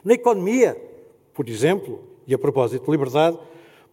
Na 0.03 0.13
economia, 0.13 0.79
por 1.33 1.49
exemplo, 1.49 2.03
e 2.27 2.33
a 2.33 2.37
propósito 2.37 2.85
de 2.85 2.91
liberdade, 2.91 3.39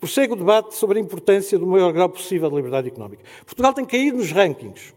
prossegue 0.03 0.33
o 0.33 0.37
debate 0.37 0.75
sobre 0.75 0.99
a 0.99 1.01
importância 1.01 1.57
do 1.57 1.65
maior 1.65 1.93
grau 1.93 2.09
possível 2.09 2.51
de 2.51 2.57
liberdade 2.57 2.89
económica. 2.89 3.23
Portugal 3.47 3.73
tem 3.73 3.85
caído 3.85 4.17
nos 4.17 4.33
rankings 4.33 4.93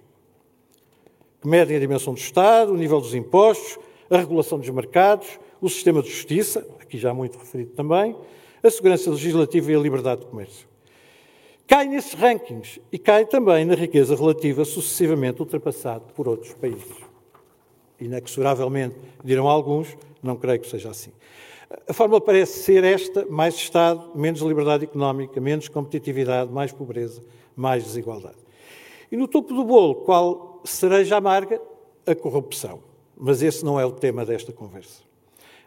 que 1.40 1.48
medem 1.48 1.78
a 1.78 1.80
dimensão 1.80 2.12
do 2.12 2.20
Estado, 2.20 2.74
o 2.74 2.76
nível 2.76 3.00
dos 3.00 3.14
impostos, 3.14 3.78
a 4.10 4.18
regulação 4.18 4.58
dos 4.58 4.68
mercados, 4.72 5.40
o 5.62 5.70
sistema 5.70 6.02
de 6.02 6.10
justiça, 6.10 6.66
aqui 6.82 6.98
já 6.98 7.14
muito 7.14 7.38
referido 7.38 7.70
também, 7.76 8.16
a 8.64 8.70
segurança 8.72 9.12
legislativa 9.12 9.72
e 9.72 9.76
a 9.76 9.80
liberdade 9.80 10.22
de 10.22 10.28
comércio. 10.28 10.68
Cai 11.68 11.86
nesses 11.86 12.16
rankings 12.16 12.82
e 12.92 12.98
cai 12.98 13.28
também 13.28 13.64
na 13.64 13.76
riqueza 13.76 14.16
relativa, 14.16 14.66
sucessivamente 14.66 15.40
ultrapassado 15.40 16.06
por 16.16 16.28
outros 16.28 16.56
países. 16.56 16.96
Inexoravelmente, 18.02 18.96
dirão 19.24 19.48
alguns, 19.48 19.96
não 20.24 20.36
creio 20.36 20.60
que 20.60 20.68
seja 20.68 20.90
assim. 20.90 21.12
A 21.88 21.94
fórmula 21.94 22.22
parece 22.22 22.60
ser 22.60 22.84
esta: 22.84 23.26
mais 23.26 23.56
Estado, 23.56 24.12
menos 24.16 24.42
liberdade 24.42 24.86
económica, 24.86 25.40
menos 25.42 25.68
competitividade, 25.68 26.52
mais 26.52 26.72
pobreza, 26.72 27.22
mais 27.56 27.84
desigualdade. 27.84 28.38
E 29.12 29.18
no 29.18 29.28
topo 29.28 29.54
do 29.54 29.64
bolo, 29.64 29.96
qual 29.96 30.62
cereja 30.64 31.18
amarga? 31.18 31.62
A 32.06 32.16
corrupção. 32.16 32.80
Mas 33.18 33.42
esse 33.42 33.64
não 33.64 33.80
é 33.80 33.86
o 33.86 33.92
tema 33.92 34.26
desta 34.26 34.52
conversa. 34.52 35.04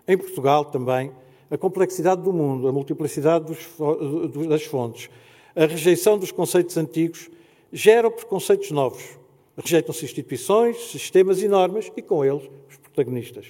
Em 0.07 0.17
Portugal 0.17 0.65
também 0.65 1.13
a 1.51 1.57
complexidade 1.57 2.23
do 2.23 2.33
mundo, 2.33 2.69
a 2.69 2.73
multiplicidade 2.73 3.47
dos, 3.47 4.47
das 4.47 4.65
fontes, 4.65 5.09
a 5.57 5.65
rejeição 5.65 6.19
dos 6.19 6.31
conceitos 6.31 6.77
antigos 6.77 7.31
geram 7.73 8.11
preconceitos 8.11 8.71
novos. 8.71 9.19
Rejeitam-se 9.57 10.05
instituições, 10.05 10.77
sistemas 10.91 11.43
e 11.43 11.49
normas 11.49 11.91
e, 11.97 12.03
com 12.03 12.25
eles, 12.25 12.49
os 12.69 12.77
protagonistas: 12.77 13.47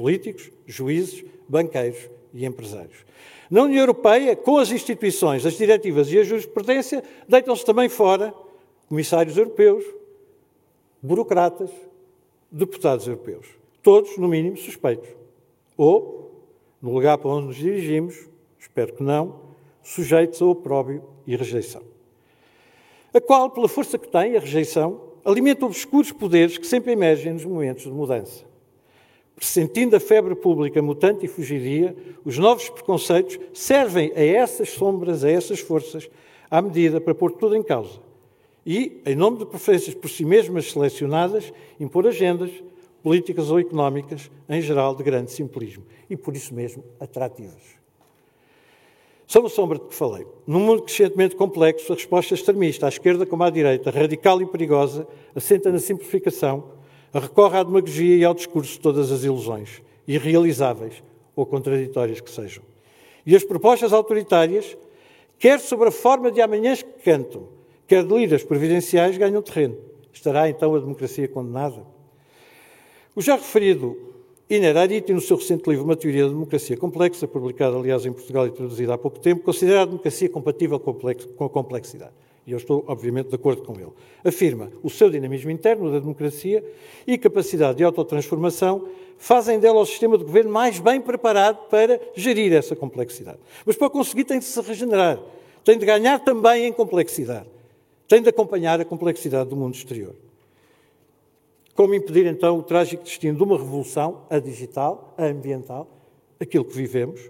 políticos, 0.00 0.50
juízes, 0.66 1.22
banqueiros 1.46 2.08
e 2.32 2.46
empresários. 2.46 3.04
Na 3.50 3.64
União 3.64 3.80
Europeia, 3.80 4.34
com 4.34 4.56
as 4.56 4.70
instituições, 4.70 5.44
as 5.44 5.58
diretivas 5.58 6.10
e 6.10 6.18
a 6.18 6.24
jurisprudência, 6.24 7.04
deitam-se 7.28 7.64
também 7.64 7.88
fora 7.90 8.32
comissários 8.88 9.36
europeus, 9.36 9.84
burocratas, 11.02 11.70
deputados 12.50 13.06
europeus. 13.06 13.46
Todos, 13.82 14.16
no 14.16 14.26
mínimo, 14.26 14.56
suspeitos. 14.56 15.10
Ou 15.76 16.32
no 16.80 16.92
lugar 16.92 17.18
para 17.18 17.30
onde 17.30 17.48
nos 17.48 17.56
dirigimos, 17.56 18.26
espero 18.58 18.94
que 18.94 19.02
não, 19.02 19.40
sujeitos 19.82 20.40
a 20.40 20.46
opróbio 20.46 21.04
e 21.26 21.36
rejeição. 21.36 21.82
A 23.12 23.20
qual, 23.20 23.50
pela 23.50 23.68
força 23.68 23.98
que 23.98 24.08
tem, 24.08 24.34
a 24.36 24.40
rejeição, 24.40 25.10
alimenta 25.24 25.66
obscuros 25.66 26.10
poderes 26.10 26.56
que 26.56 26.66
sempre 26.66 26.92
emergem 26.92 27.34
nos 27.34 27.44
momentos 27.44 27.82
de 27.82 27.90
mudança. 27.90 28.49
Pressentindo 29.40 29.96
a 29.96 30.00
febre 30.00 30.34
pública 30.34 30.82
mutante 30.82 31.24
e 31.24 31.28
fugidia, 31.28 31.96
os 32.26 32.36
novos 32.36 32.68
preconceitos 32.68 33.40
servem 33.54 34.12
a 34.14 34.22
essas 34.22 34.68
sombras, 34.68 35.24
a 35.24 35.30
essas 35.30 35.60
forças, 35.60 36.10
à 36.50 36.60
medida 36.60 37.00
para 37.00 37.14
pôr 37.14 37.32
tudo 37.32 37.56
em 37.56 37.62
causa. 37.62 38.00
E, 38.66 39.00
em 39.06 39.16
nome 39.16 39.38
de 39.38 39.46
preferências 39.46 39.94
por 39.94 40.10
si 40.10 40.26
mesmas 40.26 40.70
selecionadas, 40.70 41.54
impor 41.80 42.06
agendas, 42.06 42.50
políticas 43.02 43.50
ou 43.50 43.58
económicas, 43.58 44.30
em 44.46 44.60
geral 44.60 44.94
de 44.94 45.02
grande 45.02 45.32
simplismo 45.32 45.86
e, 46.10 46.18
por 46.18 46.36
isso 46.36 46.54
mesmo, 46.54 46.84
atrativas. 47.00 47.80
Sob 49.26 49.46
a 49.46 49.50
sombra 49.50 49.78
de 49.78 49.86
que 49.86 49.94
falei, 49.94 50.26
num 50.46 50.60
mundo 50.60 50.82
crescentemente 50.82 51.34
complexo, 51.34 51.90
a 51.94 51.96
resposta 51.96 52.34
extremista, 52.34 52.84
à 52.84 52.90
esquerda 52.90 53.24
como 53.24 53.42
à 53.42 53.48
direita, 53.48 53.90
radical 53.90 54.42
e 54.42 54.46
perigosa, 54.46 55.08
assenta 55.34 55.72
na 55.72 55.78
simplificação, 55.78 56.78
recorre 57.18 57.58
à 57.58 57.62
demagogia 57.62 58.16
e 58.16 58.24
ao 58.24 58.34
discurso 58.34 58.74
de 58.74 58.80
todas 58.80 59.10
as 59.10 59.24
ilusões, 59.24 59.82
irrealizáveis 60.06 61.02
ou 61.34 61.44
contraditórias 61.44 62.20
que 62.20 62.30
sejam. 62.30 62.62
E 63.26 63.34
as 63.34 63.42
propostas 63.42 63.92
autoritárias, 63.92 64.76
quer 65.38 65.58
sobre 65.58 65.88
a 65.88 65.92
forma 65.92 66.30
de 66.30 66.40
amanhãs 66.40 66.82
que 66.82 67.02
cantam, 67.02 67.48
quer 67.86 68.04
de 68.04 68.14
liras 68.14 68.44
providenciais, 68.44 69.18
ganham 69.18 69.42
terreno. 69.42 69.76
Estará 70.12 70.48
então 70.48 70.74
a 70.74 70.78
democracia 70.78 71.26
condenada? 71.26 71.84
O 73.16 73.20
já 73.20 73.34
referido 73.34 73.96
Iner 74.48 74.76
Ariti, 74.76 75.12
no 75.12 75.20
seu 75.20 75.36
recente 75.36 75.68
livro 75.70 75.84
Uma 75.84 75.96
Teoria 75.96 76.24
da 76.24 76.30
Democracia 76.30 76.76
Complexa, 76.76 77.28
publicado, 77.28 77.76
aliás, 77.76 78.04
em 78.04 78.12
Portugal 78.12 78.46
e 78.46 78.50
traduzido 78.50 78.92
há 78.92 78.98
pouco 78.98 79.20
tempo, 79.20 79.42
considera 79.42 79.82
a 79.82 79.84
democracia 79.84 80.28
compatível 80.28 80.80
com 80.80 81.44
a 81.44 81.48
complexidade. 81.48 82.12
E 82.50 82.52
eu 82.52 82.56
estou, 82.56 82.84
obviamente, 82.88 83.28
de 83.28 83.36
acordo 83.36 83.62
com 83.62 83.74
ele. 83.74 83.92
Afirma 84.24 84.72
o 84.82 84.90
seu 84.90 85.08
dinamismo 85.08 85.52
interno 85.52 85.88
da 85.88 86.00
democracia 86.00 86.64
e 87.06 87.16
capacidade 87.16 87.78
de 87.78 87.84
autotransformação 87.84 88.88
fazem 89.16 89.60
dela 89.60 89.78
o 89.78 89.86
sistema 89.86 90.18
de 90.18 90.24
governo 90.24 90.50
mais 90.50 90.80
bem 90.80 91.00
preparado 91.00 91.68
para 91.68 92.00
gerir 92.12 92.52
essa 92.52 92.74
complexidade. 92.74 93.38
Mas 93.64 93.76
para 93.76 93.88
conseguir 93.88 94.24
tem 94.24 94.40
de 94.40 94.46
se 94.46 94.60
regenerar, 94.60 95.20
tem 95.62 95.78
de 95.78 95.86
ganhar 95.86 96.18
também 96.18 96.64
em 96.64 96.72
complexidade, 96.72 97.46
tem 98.08 98.20
de 98.20 98.28
acompanhar 98.28 98.80
a 98.80 98.84
complexidade 98.84 99.48
do 99.48 99.54
mundo 99.54 99.76
exterior. 99.76 100.16
Como 101.76 101.94
impedir 101.94 102.26
então 102.26 102.58
o 102.58 102.64
trágico 102.64 103.04
destino 103.04 103.38
de 103.38 103.44
uma 103.44 103.56
revolução, 103.56 104.22
a 104.28 104.40
digital, 104.40 105.14
a 105.16 105.26
ambiental, 105.26 105.86
aquilo 106.40 106.64
que 106.64 106.74
vivemos, 106.74 107.20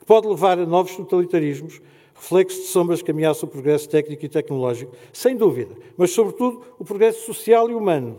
que 0.00 0.04
pode 0.04 0.26
levar 0.26 0.58
a 0.58 0.66
novos 0.66 0.96
totalitarismos, 0.96 1.80
reflexos 2.14 2.62
de 2.62 2.68
sombras 2.68 3.02
que 3.02 3.10
ameaçam 3.10 3.48
o 3.48 3.52
progresso 3.52 3.88
técnico 3.88 4.24
e 4.24 4.28
tecnológico, 4.28 4.94
sem 5.12 5.36
dúvida, 5.36 5.74
mas 5.96 6.12
sobretudo 6.12 6.62
o 6.78 6.84
progresso 6.84 7.26
social 7.26 7.70
e 7.70 7.74
humano 7.74 8.18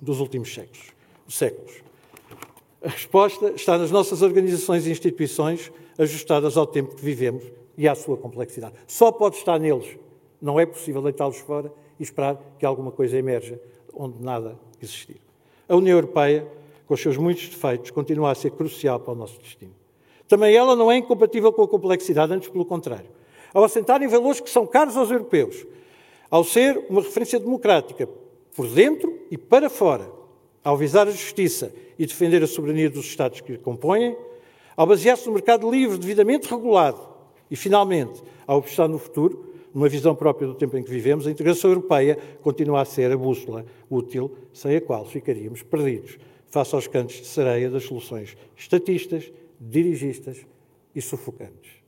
dos 0.00 0.20
últimos 0.20 0.52
séculos. 0.52 0.92
séculos. 1.28 1.82
A 2.82 2.88
resposta 2.88 3.50
está 3.50 3.76
nas 3.76 3.90
nossas 3.90 4.22
organizações 4.22 4.86
e 4.86 4.90
instituições 4.90 5.72
ajustadas 5.98 6.56
ao 6.56 6.66
tempo 6.66 6.94
que 6.94 7.04
vivemos 7.04 7.42
e 7.76 7.88
à 7.88 7.94
sua 7.94 8.16
complexidade. 8.16 8.76
Só 8.86 9.10
pode 9.10 9.36
estar 9.36 9.58
neles. 9.58 9.98
Não 10.40 10.60
é 10.60 10.64
possível 10.64 11.02
deitá-los 11.02 11.38
fora 11.38 11.72
e 11.98 12.02
esperar 12.02 12.40
que 12.58 12.64
alguma 12.64 12.92
coisa 12.92 13.18
emerja 13.18 13.60
onde 13.92 14.22
nada 14.22 14.56
existir. 14.80 15.20
A 15.68 15.74
União 15.74 15.96
Europeia, 15.96 16.46
com 16.86 16.94
os 16.94 17.00
seus 17.00 17.16
muitos 17.16 17.48
defeitos, 17.48 17.90
continua 17.90 18.30
a 18.30 18.34
ser 18.34 18.52
crucial 18.52 19.00
para 19.00 19.12
o 19.12 19.16
nosso 19.16 19.40
destino. 19.40 19.74
Também 20.28 20.54
ela 20.54 20.76
não 20.76 20.92
é 20.92 20.96
incompatível 20.98 21.52
com 21.52 21.62
a 21.62 21.68
complexidade, 21.68 22.32
antes 22.32 22.48
pelo 22.48 22.64
contrário. 22.64 23.08
Ao 23.52 23.64
assentar 23.64 24.02
em 24.02 24.08
valores 24.08 24.40
que 24.40 24.50
são 24.50 24.66
caros 24.66 24.96
aos 24.96 25.10
europeus, 25.10 25.66
ao 26.30 26.44
ser 26.44 26.86
uma 26.90 27.00
referência 27.00 27.40
democrática 27.40 28.06
por 28.54 28.68
dentro 28.68 29.18
e 29.30 29.38
para 29.38 29.70
fora, 29.70 30.10
ao 30.62 30.76
visar 30.76 31.08
a 31.08 31.10
justiça 31.10 31.72
e 31.98 32.04
defender 32.04 32.42
a 32.42 32.46
soberania 32.46 32.90
dos 32.90 33.06
Estados 33.06 33.40
que 33.40 33.54
a 33.54 33.58
compõem, 33.58 34.16
ao 34.76 34.86
basear-se 34.86 35.26
no 35.26 35.32
mercado 35.32 35.70
livre 35.70 35.96
devidamente 35.96 36.48
regulado 36.48 37.00
e, 37.50 37.56
finalmente, 37.56 38.22
ao 38.46 38.58
apostar 38.58 38.86
no 38.88 38.98
futuro, 38.98 39.46
numa 39.72 39.88
visão 39.88 40.14
própria 40.14 40.46
do 40.46 40.54
tempo 40.54 40.76
em 40.76 40.82
que 40.82 40.90
vivemos, 40.90 41.26
a 41.26 41.30
integração 41.30 41.70
europeia 41.70 42.18
continua 42.42 42.82
a 42.82 42.84
ser 42.84 43.10
a 43.10 43.16
bússola 43.16 43.64
útil 43.90 44.30
sem 44.52 44.76
a 44.76 44.80
qual 44.80 45.04
ficaríamos 45.04 45.62
perdidos 45.62 46.18
face 46.50 46.74
aos 46.74 46.86
cantos 46.86 47.16
de 47.16 47.26
sereia 47.26 47.70
das 47.70 47.84
soluções 47.84 48.36
estatistas, 48.56 49.30
dirigistas 49.60 50.46
e 50.94 51.00
sufocantes. 51.00 51.78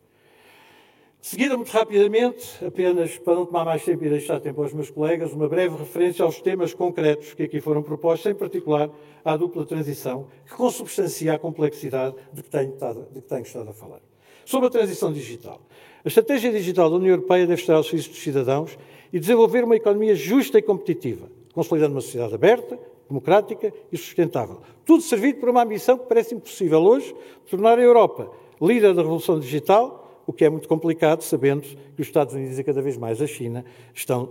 De 1.20 1.26
seguida, 1.26 1.54
muito 1.54 1.70
rapidamente, 1.70 2.64
apenas 2.64 3.18
para 3.18 3.34
não 3.34 3.44
tomar 3.44 3.62
mais 3.62 3.84
tempo 3.84 4.02
e 4.02 4.08
deixar 4.08 4.40
tempo 4.40 4.62
aos 4.62 4.72
meus 4.72 4.88
colegas, 4.88 5.34
uma 5.34 5.46
breve 5.48 5.76
referência 5.76 6.24
aos 6.24 6.40
temas 6.40 6.72
concretos 6.72 7.34
que 7.34 7.42
aqui 7.42 7.60
foram 7.60 7.82
propostos, 7.82 8.30
em 8.30 8.34
particular 8.34 8.88
à 9.22 9.36
dupla 9.36 9.66
transição, 9.66 10.28
que 10.46 10.54
consubstancia 10.54 11.34
a 11.34 11.38
complexidade 11.38 12.16
de 12.32 12.42
que 12.42 12.48
tenho 12.48 12.72
estado, 12.72 13.06
de 13.12 13.20
que 13.20 13.28
tenho 13.28 13.42
estado 13.42 13.68
a 13.68 13.72
falar. 13.74 14.00
Sobre 14.46 14.68
a 14.68 14.70
transição 14.70 15.12
digital. 15.12 15.60
A 16.02 16.08
estratégia 16.08 16.50
digital 16.50 16.88
da 16.88 16.96
União 16.96 17.10
Europeia 17.10 17.46
deve 17.46 17.60
estar 17.60 17.74
ao 17.74 17.84
serviço 17.84 18.08
dos 18.08 18.22
cidadãos 18.22 18.78
e 19.12 19.20
desenvolver 19.20 19.62
uma 19.62 19.76
economia 19.76 20.14
justa 20.14 20.58
e 20.58 20.62
competitiva, 20.62 21.30
consolidando 21.52 21.94
uma 21.94 22.00
sociedade 22.00 22.34
aberta, 22.34 22.78
democrática 23.10 23.72
e 23.92 23.96
sustentável. 23.98 24.60
Tudo 24.86 25.02
servido 25.02 25.40
por 25.40 25.50
uma 25.50 25.62
ambição 25.62 25.98
que 25.98 26.06
parece 26.06 26.34
impossível 26.34 26.80
hoje, 26.80 27.14
tornar 27.48 27.78
a 27.78 27.82
Europa 27.82 28.30
líder 28.60 28.94
da 28.94 29.02
revolução 29.02 29.38
digital 29.38 30.00
o 30.30 30.32
que 30.32 30.44
é 30.44 30.48
muito 30.48 30.68
complicado, 30.68 31.22
sabendo 31.22 31.62
que 31.62 32.00
os 32.00 32.06
Estados 32.06 32.34
Unidos 32.34 32.56
e 32.56 32.62
cada 32.62 32.80
vez 32.80 32.96
mais 32.96 33.20
a 33.20 33.26
China 33.26 33.64
estão 33.92 34.28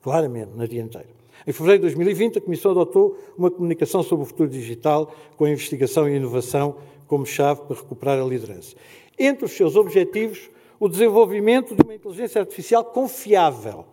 claramente 0.00 0.52
na 0.56 0.64
dianteira. 0.64 1.08
Em 1.46 1.52
fevereiro 1.52 1.80
de 1.80 1.94
2020, 1.94 2.38
a 2.38 2.40
Comissão 2.40 2.70
adotou 2.70 3.18
uma 3.36 3.50
comunicação 3.50 4.02
sobre 4.02 4.24
o 4.24 4.26
futuro 4.26 4.48
digital, 4.48 5.12
com 5.36 5.44
a 5.44 5.50
investigação 5.50 6.08
e 6.08 6.14
a 6.14 6.16
inovação 6.16 6.76
como 7.06 7.26
chave 7.26 7.60
para 7.60 7.76
recuperar 7.76 8.18
a 8.18 8.24
liderança. 8.24 8.74
Entre 9.18 9.44
os 9.44 9.52
seus 9.52 9.76
objetivos, 9.76 10.48
o 10.80 10.88
desenvolvimento 10.88 11.74
de 11.74 11.82
uma 11.82 11.94
inteligência 11.94 12.40
artificial 12.40 12.82
confiável. 12.82 13.84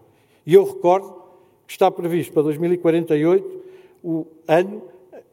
E 0.45 0.53
eu 0.53 0.63
recordo 0.63 1.21
que 1.67 1.73
está 1.73 1.91
previsto 1.91 2.31
para 2.31 2.43
2048 2.43 3.64
o 4.05 4.27
ano, 4.47 4.83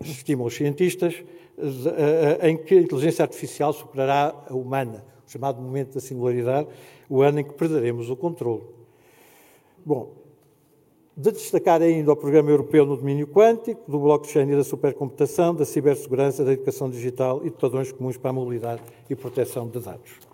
estimam 0.01 0.47
os 0.47 0.55
cientistas, 0.55 1.23
em 2.43 2.57
que 2.57 2.75
a 2.75 2.81
inteligência 2.81 3.23
artificial 3.23 3.73
superará 3.75 4.35
a 4.49 4.55
humana 4.55 5.05
chamado 5.27 5.63
momento 5.63 5.95
da 5.95 6.01
singularidade, 6.01 6.69
o 7.09 7.23
ano 7.23 7.41
em 7.41 7.45
que 7.45 7.55
perderemos 7.55 8.11
o 8.11 8.17
controle. 8.17 8.65
Bom, 9.85 10.13
de 11.17 11.33
destacar 11.33 11.81
ainda 11.81 12.13
o 12.13 12.17
Programa 12.17 12.51
Europeu 12.51 12.85
no 12.85 12.97
Domínio 12.97 13.27
Quântico, 13.27 13.91
do 13.91 13.99
blockchain 13.99 14.51
e 14.51 14.57
da 14.57 14.65
supercomputação, 14.65 15.55
da 15.55 15.65
cibersegurança, 15.65 16.45
da 16.45 16.53
educação 16.53 16.91
digital 16.91 17.41
e 17.45 17.51
de 17.51 17.57
padrões 17.57 17.91
comuns 17.93 18.17
para 18.17 18.31
a 18.31 18.33
mobilidade 18.33 18.83
e 19.09 19.17
proteção 19.17 19.69
de 19.69 19.81
dados. 19.81 20.32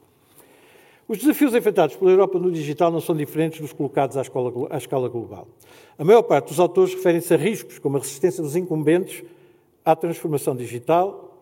Os 1.08 1.16
desafios 1.16 1.54
enfrentados 1.54 1.96
pela 1.96 2.10
Europa 2.10 2.38
no 2.38 2.52
digital 2.52 2.90
não 2.90 3.00
são 3.00 3.16
diferentes 3.16 3.62
dos 3.62 3.72
colocados 3.72 4.18
à 4.18 4.20
escala, 4.20 4.52
à 4.68 4.76
escala 4.76 5.08
global. 5.08 5.48
A 5.96 6.04
maior 6.04 6.20
parte 6.20 6.48
dos 6.48 6.60
autores 6.60 6.92
referem-se 6.92 7.32
a 7.32 7.36
riscos 7.38 7.78
como 7.78 7.96
a 7.96 8.00
resistência 8.00 8.42
dos 8.42 8.54
incumbentes 8.54 9.24
à 9.82 9.96
transformação 9.96 10.54
digital, 10.54 11.34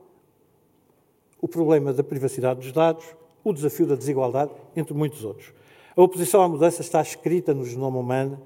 o 1.40 1.48
problema 1.48 1.92
da 1.92 2.04
privacidade 2.04 2.60
dos 2.60 2.70
dados, 2.70 3.04
o 3.42 3.52
desafio 3.52 3.88
da 3.88 3.96
desigualdade, 3.96 4.52
entre 4.76 4.94
muitos 4.94 5.24
outros. 5.24 5.52
A 5.96 6.00
oposição 6.00 6.42
à 6.42 6.48
mudança 6.48 6.80
está 6.80 7.02
escrita 7.02 7.52
no 7.52 7.64
genoma 7.64 7.98
humano, 7.98 8.40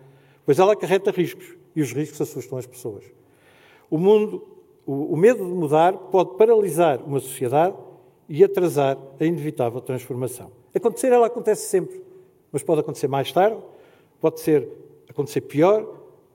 pois 0.47 0.59
ela 0.59 0.73
acarreta 0.73 1.11
riscos 1.11 1.55
e 1.77 1.83
os 1.83 1.93
riscos 1.93 2.19
assustam 2.23 2.57
as 2.57 2.67
pessoas. 2.67 3.05
O 3.91 3.99
mundo, 3.99 4.43
o, 4.87 5.13
o 5.13 5.17
medo 5.19 5.45
de 5.45 5.53
mudar 5.53 5.93
pode 5.93 6.39
paralisar 6.39 7.03
uma 7.03 7.21
sociedade 7.21 7.77
e 8.27 8.43
atrasar 8.43 8.97
a 9.21 9.25
inevitável 9.27 9.83
transformação. 9.83 10.60
Acontecer, 10.75 11.09
ela 11.09 11.27
acontece 11.27 11.69
sempre, 11.69 12.03
mas 12.53 12.63
pode 12.63 12.81
acontecer 12.81 13.09
mais 13.09 13.33
tarde, 13.33 13.61
pode 14.21 14.41
ser 14.41 14.69
acontecer 15.09 15.41
pior, 15.43 15.85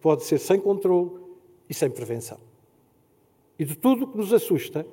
pode 0.01 0.23
ser 0.23 0.37
sem 0.37 0.59
controle 0.59 1.11
e 1.69 1.73
sem 1.73 1.89
prevenção. 1.89 2.37
E 3.57 3.63
de 3.63 3.75
tudo 3.75 4.03
o 4.03 4.07
que 4.07 4.17
nos 4.17 4.33
assusta, 4.33 4.85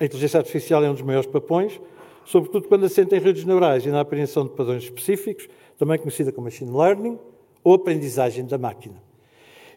a 0.00 0.04
inteligência 0.04 0.38
artificial 0.38 0.82
é 0.82 0.90
um 0.90 0.94
dos 0.94 1.02
maiores 1.02 1.28
papões, 1.28 1.80
sobretudo 2.24 2.68
quando 2.68 2.84
assenta 2.84 3.16
em 3.16 3.20
redes 3.20 3.44
neurais 3.44 3.84
e 3.84 3.90
na 3.90 4.00
apreensão 4.00 4.44
de 4.44 4.50
padrões 4.50 4.84
específicos, 4.84 5.48
também 5.76 5.98
conhecida 5.98 6.32
como 6.32 6.46
machine 6.46 6.70
learning, 6.70 7.18
ou 7.62 7.74
aprendizagem 7.74 8.46
da 8.46 8.56
máquina. 8.56 9.07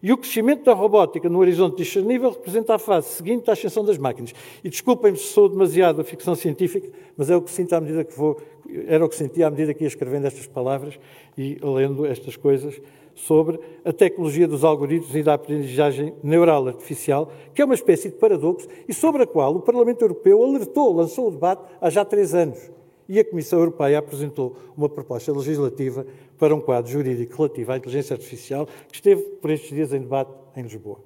E 0.04 0.12
o 0.12 0.18
crescimento 0.18 0.64
da 0.64 0.74
robótica 0.74 1.30
no 1.30 1.38
horizonte 1.40 1.78
discernível 1.78 2.32
representa 2.32 2.74
a 2.74 2.80
fase 2.80 3.10
seguinte 3.10 3.46
da 3.46 3.54
ascensão 3.54 3.86
das 3.86 4.00
máquinas. 4.00 4.34
E 4.64 4.70
desculpem-me 4.70 5.18
se 5.18 5.26
sou 5.26 5.48
demasiado 5.48 6.02
a 6.02 6.04
ficção 6.04 6.34
científica, 6.34 6.90
mas 7.16 7.30
é 7.30 7.36
o 7.36 7.42
que 7.42 7.52
sinto 7.52 7.74
à 7.74 7.82
medida 7.82 8.04
que 8.04 8.18
vou, 8.18 8.42
era 8.88 9.06
o 9.06 9.10
que 9.10 9.16
senti 9.16 9.44
à 9.44 9.50
medida 9.52 9.74
que 9.76 9.84
ia 9.84 9.88
escrevendo 9.88 10.26
estas 10.26 10.48
palavras 10.48 11.00
e 11.38 11.60
lendo 11.62 12.06
estas 12.06 12.36
coisas 12.36 12.82
sobre 13.14 13.60
a 13.86 13.94
tecnologia 13.94 14.48
dos 14.48 14.64
algoritmos 14.64 15.16
e 15.16 15.22
da 15.22 15.36
aprendizagem 15.36 16.16
neural 16.24 16.68
artificial, 16.68 17.32
que 17.54 17.62
é 17.62 17.66
uma 17.66 17.76
espécie 17.76 18.10
de 18.10 18.16
paradoxo 18.16 18.68
e 18.88 18.94
sobre 18.94 19.24
a 19.24 19.28
qual 19.28 19.56
o 19.56 19.62
Parlamento 19.62 20.02
Europeu 20.02 20.44
alertou, 20.44 20.96
lançou 20.96 21.28
o 21.28 21.32
debate 21.32 21.62
há 21.80 21.90
já 21.92 22.04
três 22.04 22.34
anos. 22.34 22.72
E 23.08 23.20
a 23.20 23.26
Comissão 23.26 23.60
Europeia 23.60 24.00
apresentou 24.00 24.56
uma 24.76 24.88
proposta 24.88 25.32
legislativa 25.32 26.06
para 26.38 26.56
um 26.56 26.62
quadro 26.62 26.92
jurídico 26.92 27.36
relativo 27.38 27.72
à 27.72 27.78
inteligência 27.78 28.14
artificial, 28.14 28.68
que 28.88 28.96
esteve 28.96 29.22
por 29.22 29.52
estes 29.52 29.70
dias 29.70 29.94
em 29.94 30.00
debate 30.00 30.32
em 30.56 30.64
Lisboa. 30.64 31.00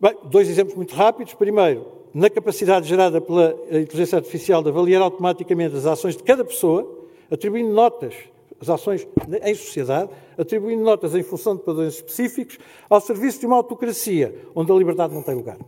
Bem, 0.00 0.14
dois 0.24 0.48
exemplos 0.48 0.74
muito 0.74 0.94
rápidos. 0.94 1.34
Primeiro, 1.34 1.86
na 2.12 2.28
capacidade 2.28 2.86
gerada 2.88 3.20
pela 3.20 3.56
inteligência 3.70 4.16
artificial 4.16 4.62
de 4.62 4.68
avaliar 4.68 5.02
automaticamente 5.02 5.76
as 5.76 5.86
ações 5.86 6.16
de 6.16 6.22
cada 6.22 6.44
pessoa, 6.44 7.06
atribuindo 7.30 7.72
notas 7.72 8.14
as 8.60 8.70
ações 8.70 9.06
em 9.42 9.54
sociedade, 9.54 10.10
atribuindo 10.36 10.82
notas 10.82 11.14
em 11.14 11.22
função 11.22 11.56
de 11.56 11.62
padrões 11.62 11.94
específicos, 11.94 12.58
ao 12.88 13.00
serviço 13.00 13.40
de 13.40 13.46
uma 13.46 13.56
autocracia 13.56 14.34
onde 14.54 14.72
a 14.72 14.74
liberdade 14.74 15.14
não 15.14 15.22
tem 15.22 15.34
lugar. 15.34 15.58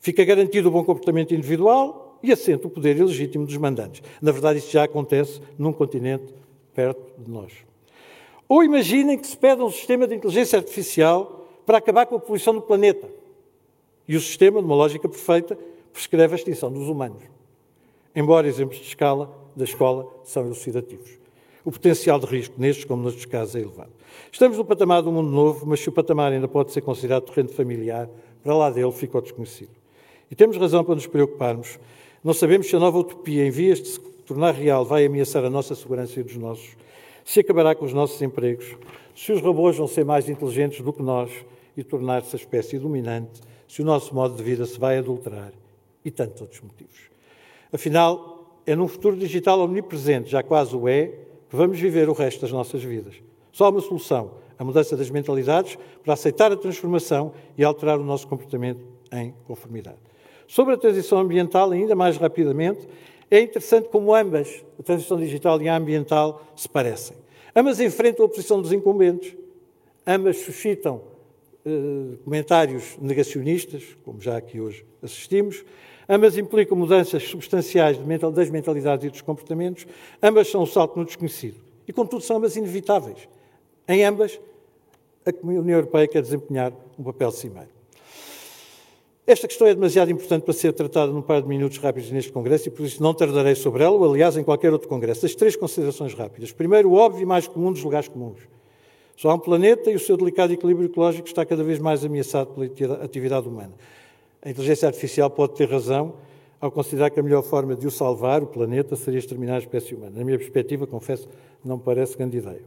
Fica 0.00 0.24
garantido 0.24 0.68
o 0.68 0.72
bom 0.72 0.84
comportamento 0.84 1.34
individual 1.34 2.01
e 2.22 2.32
assenta 2.32 2.66
o 2.66 2.70
poder 2.70 2.96
ilegítimo 2.96 3.46
dos 3.46 3.56
mandantes. 3.56 4.02
Na 4.20 4.32
verdade, 4.32 4.58
isto 4.58 4.70
já 4.70 4.84
acontece 4.84 5.40
num 5.58 5.72
continente 5.72 6.34
perto 6.74 7.02
de 7.18 7.30
nós. 7.30 7.52
Ou 8.48 8.62
imaginem 8.62 9.18
que 9.18 9.26
se 9.26 9.36
pede 9.36 9.62
um 9.62 9.70
sistema 9.70 10.06
de 10.06 10.14
inteligência 10.14 10.58
artificial 10.58 11.48
para 11.64 11.78
acabar 11.78 12.06
com 12.06 12.16
a 12.16 12.20
poluição 12.20 12.54
do 12.54 12.60
planeta. 12.60 13.08
E 14.06 14.16
o 14.16 14.20
sistema, 14.20 14.60
numa 14.60 14.74
lógica 14.74 15.08
perfeita, 15.08 15.58
prescreve 15.92 16.34
a 16.34 16.36
extinção 16.36 16.70
dos 16.70 16.88
humanos. 16.88 17.22
Embora 18.14 18.46
exemplos 18.46 18.78
de 18.78 18.86
escala 18.86 19.34
da 19.56 19.64
escola 19.64 20.06
são 20.24 20.44
elucidativos. 20.44 21.18
O 21.64 21.70
potencial 21.70 22.18
de 22.18 22.26
risco 22.26 22.54
nestes, 22.58 22.84
como 22.84 23.02
noutros 23.02 23.24
casos, 23.24 23.54
é 23.54 23.60
elevado. 23.60 23.92
Estamos 24.30 24.58
no 24.58 24.64
patamar 24.64 25.02
do 25.02 25.12
mundo 25.12 25.30
novo, 25.30 25.64
mas 25.64 25.80
se 25.80 25.88
o 25.88 25.92
patamar 25.92 26.32
ainda 26.32 26.48
pode 26.48 26.72
ser 26.72 26.80
considerado 26.80 27.22
terreno 27.22 27.50
familiar, 27.50 28.08
para 28.42 28.54
lá 28.54 28.68
dele 28.68 28.90
ficou 28.90 29.20
desconhecido. 29.20 29.70
E 30.30 30.34
temos 30.34 30.56
razão 30.56 30.82
para 30.82 30.94
nos 30.94 31.06
preocuparmos. 31.06 31.78
Não 32.24 32.32
sabemos 32.32 32.68
se 32.68 32.76
a 32.76 32.78
nova 32.78 32.98
utopia, 32.98 33.44
em 33.44 33.50
vias 33.50 33.80
de 33.80 33.88
se 33.88 34.00
tornar 34.24 34.52
real, 34.52 34.84
vai 34.84 35.04
ameaçar 35.04 35.44
a 35.44 35.50
nossa 35.50 35.74
segurança 35.74 36.20
e 36.20 36.22
dos 36.22 36.36
nossos, 36.36 36.76
se 37.24 37.40
acabará 37.40 37.74
com 37.74 37.84
os 37.84 37.92
nossos 37.92 38.22
empregos, 38.22 38.76
se 39.14 39.32
os 39.32 39.40
robôs 39.40 39.76
vão 39.76 39.88
ser 39.88 40.04
mais 40.04 40.28
inteligentes 40.28 40.80
do 40.80 40.92
que 40.92 41.02
nós 41.02 41.30
e 41.76 41.82
tornar-se 41.82 42.36
a 42.36 42.38
espécie 42.38 42.78
dominante, 42.78 43.40
se 43.66 43.82
o 43.82 43.84
nosso 43.84 44.14
modo 44.14 44.36
de 44.36 44.42
vida 44.42 44.64
se 44.66 44.78
vai 44.78 44.98
adulterar 44.98 45.52
e 46.04 46.10
tantos 46.12 46.42
outros 46.42 46.60
motivos. 46.60 47.10
Afinal, 47.72 48.60
é 48.66 48.76
num 48.76 48.86
futuro 48.86 49.16
digital 49.16 49.58
omnipresente, 49.60 50.30
já 50.30 50.44
quase 50.44 50.76
o 50.76 50.88
é, 50.88 51.06
que 51.50 51.56
vamos 51.56 51.80
viver 51.80 52.08
o 52.08 52.12
resto 52.12 52.42
das 52.42 52.52
nossas 52.52 52.84
vidas. 52.84 53.14
Só 53.50 53.64
há 53.64 53.68
uma 53.70 53.80
solução: 53.80 54.34
a 54.56 54.62
mudança 54.62 54.96
das 54.96 55.10
mentalidades 55.10 55.76
para 56.04 56.14
aceitar 56.14 56.52
a 56.52 56.56
transformação 56.56 57.32
e 57.58 57.64
alterar 57.64 57.98
o 57.98 58.04
nosso 58.04 58.28
comportamento 58.28 58.80
em 59.12 59.34
conformidade. 59.46 60.11
Sobre 60.52 60.74
a 60.74 60.76
transição 60.76 61.16
ambiental, 61.16 61.70
ainda 61.70 61.96
mais 61.96 62.18
rapidamente, 62.18 62.86
é 63.30 63.40
interessante 63.40 63.88
como 63.88 64.14
ambas, 64.14 64.62
a 64.78 64.82
transição 64.82 65.16
digital 65.16 65.58
e 65.62 65.66
a 65.66 65.74
ambiental, 65.74 66.44
se 66.54 66.68
parecem. 66.68 67.16
Ambas 67.56 67.80
enfrentam 67.80 68.22
a 68.22 68.26
oposição 68.26 68.60
dos 68.60 68.70
incumbentes, 68.70 69.34
ambas 70.06 70.36
suscitam 70.40 71.00
eh, 71.64 72.18
comentários 72.22 72.98
negacionistas, 73.00 73.96
como 74.04 74.20
já 74.20 74.36
aqui 74.36 74.60
hoje 74.60 74.84
assistimos. 75.02 75.64
Ambas 76.06 76.36
implicam 76.36 76.76
mudanças 76.76 77.22
substanciais 77.22 77.96
das 78.34 78.50
mentalidades 78.50 79.06
e 79.06 79.08
dos 79.10 79.22
comportamentos. 79.22 79.86
Ambas 80.22 80.48
são 80.48 80.64
um 80.64 80.66
salto 80.66 80.98
no 80.98 81.06
desconhecido. 81.06 81.56
E, 81.88 81.94
contudo, 81.94 82.22
são 82.22 82.36
ambas 82.36 82.56
inevitáveis. 82.56 83.26
Em 83.88 84.04
ambas, 84.04 84.38
a 85.24 85.30
União 85.46 85.78
Europeia 85.78 86.06
quer 86.06 86.20
desempenhar 86.20 86.74
um 86.98 87.04
papel 87.04 87.30
cimeiro. 87.30 87.81
Esta 89.24 89.46
questão 89.46 89.68
é 89.68 89.74
demasiado 89.74 90.10
importante 90.10 90.42
para 90.42 90.52
ser 90.52 90.72
tratada 90.72 91.12
num 91.12 91.22
par 91.22 91.40
de 91.40 91.46
minutos 91.46 91.78
rápidos 91.78 92.10
neste 92.10 92.32
Congresso 92.32 92.66
e 92.66 92.72
por 92.72 92.84
isso 92.84 93.00
não 93.00 93.14
tardarei 93.14 93.54
sobre 93.54 93.84
ela, 93.84 93.94
ou 93.94 94.10
aliás 94.10 94.36
em 94.36 94.42
qualquer 94.42 94.72
outro 94.72 94.88
Congresso. 94.88 95.24
As 95.24 95.32
três 95.36 95.54
considerações 95.54 96.12
rápidas. 96.12 96.50
Primeiro, 96.50 96.90
o 96.90 96.94
óbvio 96.94 97.22
e 97.22 97.26
mais 97.26 97.46
comum 97.46 97.70
dos 97.70 97.84
lugares 97.84 98.08
comuns. 98.08 98.40
Só 99.16 99.30
há 99.30 99.34
um 99.34 99.38
planeta 99.38 99.92
e 99.92 99.94
o 99.94 100.00
seu 100.00 100.16
delicado 100.16 100.52
equilíbrio 100.52 100.86
ecológico 100.86 101.28
está 101.28 101.46
cada 101.46 101.62
vez 101.62 101.78
mais 101.78 102.04
ameaçado 102.04 102.68
pela 102.70 102.96
atividade 102.96 103.46
humana. 103.46 103.72
A 104.44 104.50
inteligência 104.50 104.88
artificial 104.88 105.30
pode 105.30 105.54
ter 105.54 105.70
razão 105.70 106.14
ao 106.60 106.72
considerar 106.72 107.10
que 107.10 107.20
a 107.20 107.22
melhor 107.22 107.44
forma 107.44 107.76
de 107.76 107.86
o 107.86 107.92
salvar, 107.92 108.42
o 108.42 108.46
planeta, 108.48 108.96
seria 108.96 109.20
exterminar 109.20 109.54
a 109.54 109.58
espécie 109.58 109.94
humana. 109.94 110.14
Na 110.16 110.24
minha 110.24 110.38
perspectiva, 110.38 110.84
confesso, 110.84 111.28
não 111.64 111.76
me 111.76 111.82
parece 111.84 112.16
grande 112.16 112.38
ideia. 112.38 112.62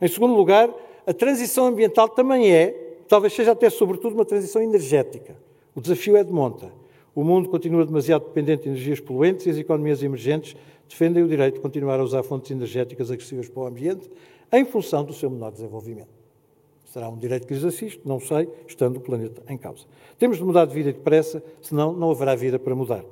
Em 0.00 0.08
segundo 0.08 0.34
lugar, 0.34 0.68
a 1.06 1.12
transição 1.12 1.66
ambiental 1.66 2.08
também 2.08 2.52
é, 2.52 2.96
talvez 3.06 3.32
seja 3.34 3.52
até 3.52 3.70
sobretudo, 3.70 4.14
uma 4.14 4.24
transição 4.24 4.60
energética. 4.60 5.36
O 5.74 5.80
desafio 5.80 6.16
é 6.16 6.24
de 6.24 6.32
monta. 6.32 6.70
O 7.14 7.24
mundo 7.24 7.48
continua 7.48 7.84
demasiado 7.84 8.26
dependente 8.26 8.64
de 8.64 8.68
energias 8.70 9.00
poluentes 9.00 9.46
e 9.46 9.50
as 9.50 9.56
economias 9.56 10.02
emergentes 10.02 10.56
defendem 10.88 11.22
o 11.22 11.28
direito 11.28 11.54
de 11.54 11.60
continuar 11.60 11.98
a 11.98 12.02
usar 12.02 12.22
fontes 12.22 12.50
energéticas 12.50 13.10
agressivas 13.10 13.48
para 13.48 13.62
o 13.62 13.66
ambiente, 13.66 14.10
em 14.52 14.64
função 14.64 15.04
do 15.04 15.14
seu 15.14 15.30
menor 15.30 15.50
desenvolvimento. 15.50 16.22
Será 16.84 17.08
um 17.08 17.16
direito 17.16 17.46
que 17.46 17.54
lhes 17.54 17.64
assiste? 17.64 18.00
Não 18.04 18.20
sei, 18.20 18.46
estando 18.68 18.98
o 18.98 19.00
planeta 19.00 19.42
em 19.48 19.56
causa. 19.56 19.86
Temos 20.18 20.36
de 20.36 20.44
mudar 20.44 20.66
de 20.66 20.74
vida 20.74 20.92
depressa, 20.92 21.42
senão 21.62 21.94
não 21.94 22.10
haverá 22.10 22.34
vida 22.34 22.58
para 22.58 22.74
mudar. 22.74 23.02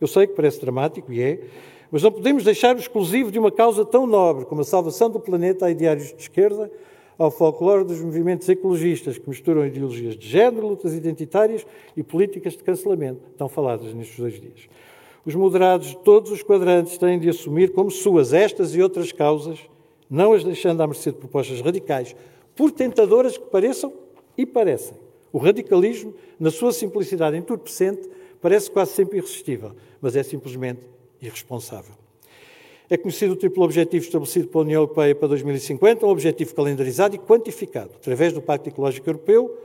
Eu 0.00 0.08
sei 0.08 0.26
que 0.26 0.34
parece 0.34 0.60
dramático, 0.60 1.12
e 1.12 1.22
é, 1.22 1.40
mas 1.92 2.02
não 2.02 2.10
podemos 2.10 2.42
deixar 2.42 2.74
o 2.74 2.78
exclusivo 2.80 3.30
de 3.30 3.38
uma 3.38 3.52
causa 3.52 3.84
tão 3.84 4.04
nobre 4.04 4.46
como 4.46 4.62
a 4.62 4.64
salvação 4.64 5.08
do 5.08 5.20
planeta 5.20 5.66
a 5.66 5.70
ideários 5.70 6.08
de 6.08 6.22
esquerda, 6.22 6.70
ao 7.20 7.30
folclore 7.30 7.84
dos 7.84 8.00
movimentos 8.00 8.48
ecologistas 8.48 9.18
que 9.18 9.28
misturam 9.28 9.66
ideologias 9.66 10.16
de 10.16 10.26
género, 10.26 10.68
lutas 10.68 10.94
identitárias 10.94 11.66
e 11.94 12.02
políticas 12.02 12.54
de 12.54 12.64
cancelamento, 12.64 13.20
tão 13.36 13.46
faladas 13.46 13.92
nestes 13.92 14.18
dois 14.18 14.40
dias. 14.40 14.70
Os 15.26 15.34
moderados 15.34 15.88
de 15.88 15.98
todos 15.98 16.30
os 16.30 16.42
quadrantes 16.42 16.96
têm 16.96 17.18
de 17.18 17.28
assumir 17.28 17.74
como 17.74 17.90
suas 17.90 18.32
estas 18.32 18.74
e 18.74 18.80
outras 18.80 19.12
causas 19.12 19.58
não 20.08 20.32
as 20.32 20.42
deixando 20.42 20.80
à 20.80 20.86
mercê 20.86 21.12
de 21.12 21.18
propostas 21.18 21.60
radicais, 21.60 22.16
por 22.56 22.70
tentadoras 22.70 23.36
que 23.36 23.44
pareçam 23.44 23.92
e 24.34 24.46
parecem. 24.46 24.96
O 25.30 25.36
radicalismo, 25.36 26.14
na 26.38 26.50
sua 26.50 26.72
simplicidade 26.72 27.36
entorpecente, 27.36 28.08
parece 28.40 28.70
quase 28.70 28.92
sempre 28.92 29.18
irresistível, 29.18 29.72
mas 30.00 30.16
é 30.16 30.22
simplesmente 30.22 30.80
irresponsável. 31.20 31.99
É 32.90 32.96
conhecido 32.96 33.34
o 33.34 33.36
triplo 33.36 33.62
objetivo 33.62 34.04
estabelecido 34.04 34.48
pela 34.48 34.64
União 34.64 34.82
Europeia 34.82 35.14
para 35.14 35.28
2050, 35.28 36.04
um 36.04 36.08
objetivo 36.08 36.54
calendarizado 36.54 37.14
e 37.14 37.18
quantificado, 37.20 37.92
através 37.94 38.32
do 38.32 38.42
Pacto 38.42 38.68
Ecológico 38.68 39.08
Europeu, 39.08 39.56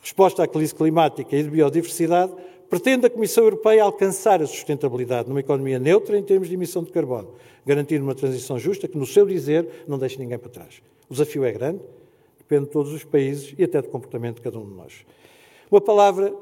resposta 0.00 0.44
à 0.44 0.46
crise 0.46 0.72
climática 0.72 1.36
e 1.36 1.42
de 1.42 1.50
biodiversidade, 1.50 2.32
Pretende 2.72 3.04
a 3.04 3.10
Comissão 3.10 3.44
Europeia 3.44 3.84
alcançar 3.84 4.40
a 4.40 4.46
sustentabilidade 4.46 5.28
numa 5.28 5.40
economia 5.40 5.78
neutra 5.78 6.16
em 6.16 6.22
termos 6.22 6.48
de 6.48 6.54
emissão 6.54 6.82
de 6.82 6.90
carbono, 6.90 7.34
garantindo 7.66 8.02
uma 8.02 8.14
transição 8.14 8.58
justa 8.58 8.88
que, 8.88 8.96
no 8.96 9.04
seu 9.04 9.26
dizer, 9.26 9.84
não 9.86 9.98
deixe 9.98 10.18
ninguém 10.18 10.38
para 10.38 10.48
trás. 10.48 10.80
O 11.06 11.12
desafio 11.12 11.44
é 11.44 11.52
grande, 11.52 11.82
depende 12.38 12.64
de 12.64 12.70
todos 12.70 12.90
os 12.94 13.04
países 13.04 13.54
e 13.58 13.64
até 13.64 13.82
do 13.82 13.88
comportamento 13.88 14.36
de 14.36 14.40
cada 14.40 14.58
um 14.58 14.64
de 14.64 14.74
nós. 14.74 15.04
Uma 15.70 15.82
palavra 15.82 16.34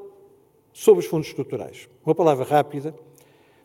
sobre 0.71 1.03
os 1.03 1.05
fundos 1.05 1.27
estruturais. 1.27 1.89
Uma 2.05 2.15
palavra 2.15 2.45
rápida 2.45 2.95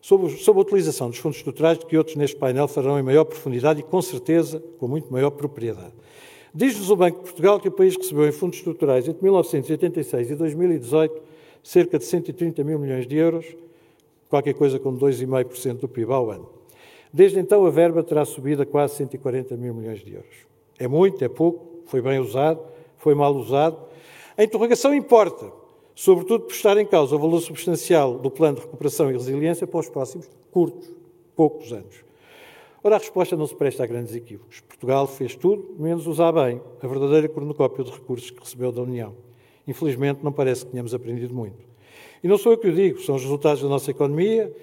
sobre, 0.06 0.60
a 0.60 0.62
utilização 0.62 1.10
dos 1.10 1.18
fundos 1.18 1.38
estruturais, 1.38 1.76
de 1.76 1.84
que 1.84 1.98
outros 1.98 2.14
neste 2.14 2.36
painel 2.36 2.68
farão 2.68 2.96
em 2.96 3.02
maior 3.02 3.24
profundidade 3.24 3.80
e, 3.80 3.82
com 3.82 4.00
certeza, 4.00 4.62
com 4.78 4.86
muito 4.86 5.12
maior 5.12 5.30
propriedade. 5.30 5.92
Diz-nos 6.54 6.88
o 6.90 6.94
Banco 6.94 7.18
de 7.18 7.24
Portugal 7.24 7.58
que 7.58 7.66
o 7.66 7.72
país 7.72 7.96
recebeu 7.96 8.28
em 8.28 8.30
fundos 8.30 8.58
estruturais 8.58 9.08
entre 9.08 9.20
1986 9.24 10.30
e 10.30 10.34
2018 10.36 11.22
cerca 11.60 11.98
de 11.98 12.04
130 12.04 12.62
mil 12.62 12.78
milhões 12.78 13.08
de 13.08 13.16
euros, 13.16 13.46
qualquer 14.30 14.54
coisa 14.54 14.78
como 14.78 14.96
2,5% 14.96 15.80
do 15.80 15.88
PIB 15.88 16.12
ao 16.12 16.30
ano. 16.30 16.48
Desde 17.12 17.40
então, 17.40 17.66
a 17.66 17.70
verba 17.70 18.04
terá 18.04 18.24
subido 18.24 18.62
a 18.62 18.66
quase 18.66 18.94
140 18.94 19.56
mil 19.56 19.74
milhões 19.74 20.04
de 20.04 20.14
euros. 20.14 20.46
É 20.78 20.86
muito, 20.86 21.24
é 21.24 21.28
pouco, 21.28 21.82
foi 21.86 22.00
bem 22.00 22.20
usado, 22.20 22.60
foi 22.96 23.16
mal 23.16 23.34
usado. 23.34 23.76
A 24.38 24.44
interrogação 24.44 24.94
importa, 24.94 25.50
sobretudo 25.96 26.44
por 26.44 26.52
estar 26.52 26.76
em 26.76 26.84
causa 26.84 27.16
o 27.16 27.18
valor 27.18 27.40
substancial 27.40 28.18
do 28.18 28.30
plano 28.30 28.56
de 28.56 28.62
recuperação 28.62 29.10
e 29.10 29.14
resiliência 29.14 29.66
para 29.66 29.80
os 29.80 29.88
próximos 29.88 30.28
curtos, 30.52 30.92
poucos 31.34 31.72
anos. 31.72 32.04
Ora, 32.84 32.96
a 32.96 32.98
resposta 32.98 33.34
não 33.34 33.46
se 33.46 33.54
presta 33.56 33.82
a 33.82 33.86
grandes 33.86 34.14
equívocos. 34.14 34.60
Portugal 34.60 35.06
fez 35.06 35.34
tudo, 35.34 35.74
menos 35.78 36.06
usar 36.06 36.30
bem 36.32 36.60
a 36.82 36.86
verdadeira 36.86 37.28
cornucópia 37.28 37.82
de 37.82 37.90
recursos 37.90 38.30
que 38.30 38.38
recebeu 38.38 38.70
da 38.70 38.82
União. 38.82 39.14
Infelizmente, 39.66 40.20
não 40.22 40.30
parece 40.30 40.66
que 40.66 40.70
tenhamos 40.70 40.94
aprendido 40.94 41.34
muito. 41.34 41.64
E 42.22 42.28
não 42.28 42.36
sou 42.36 42.52
eu 42.52 42.58
que 42.58 42.68
o 42.68 42.74
digo, 42.74 43.00
são 43.00 43.16
os 43.16 43.22
resultados 43.22 43.62
da 43.62 43.68
nossa 43.68 43.90
economia, 43.90 44.54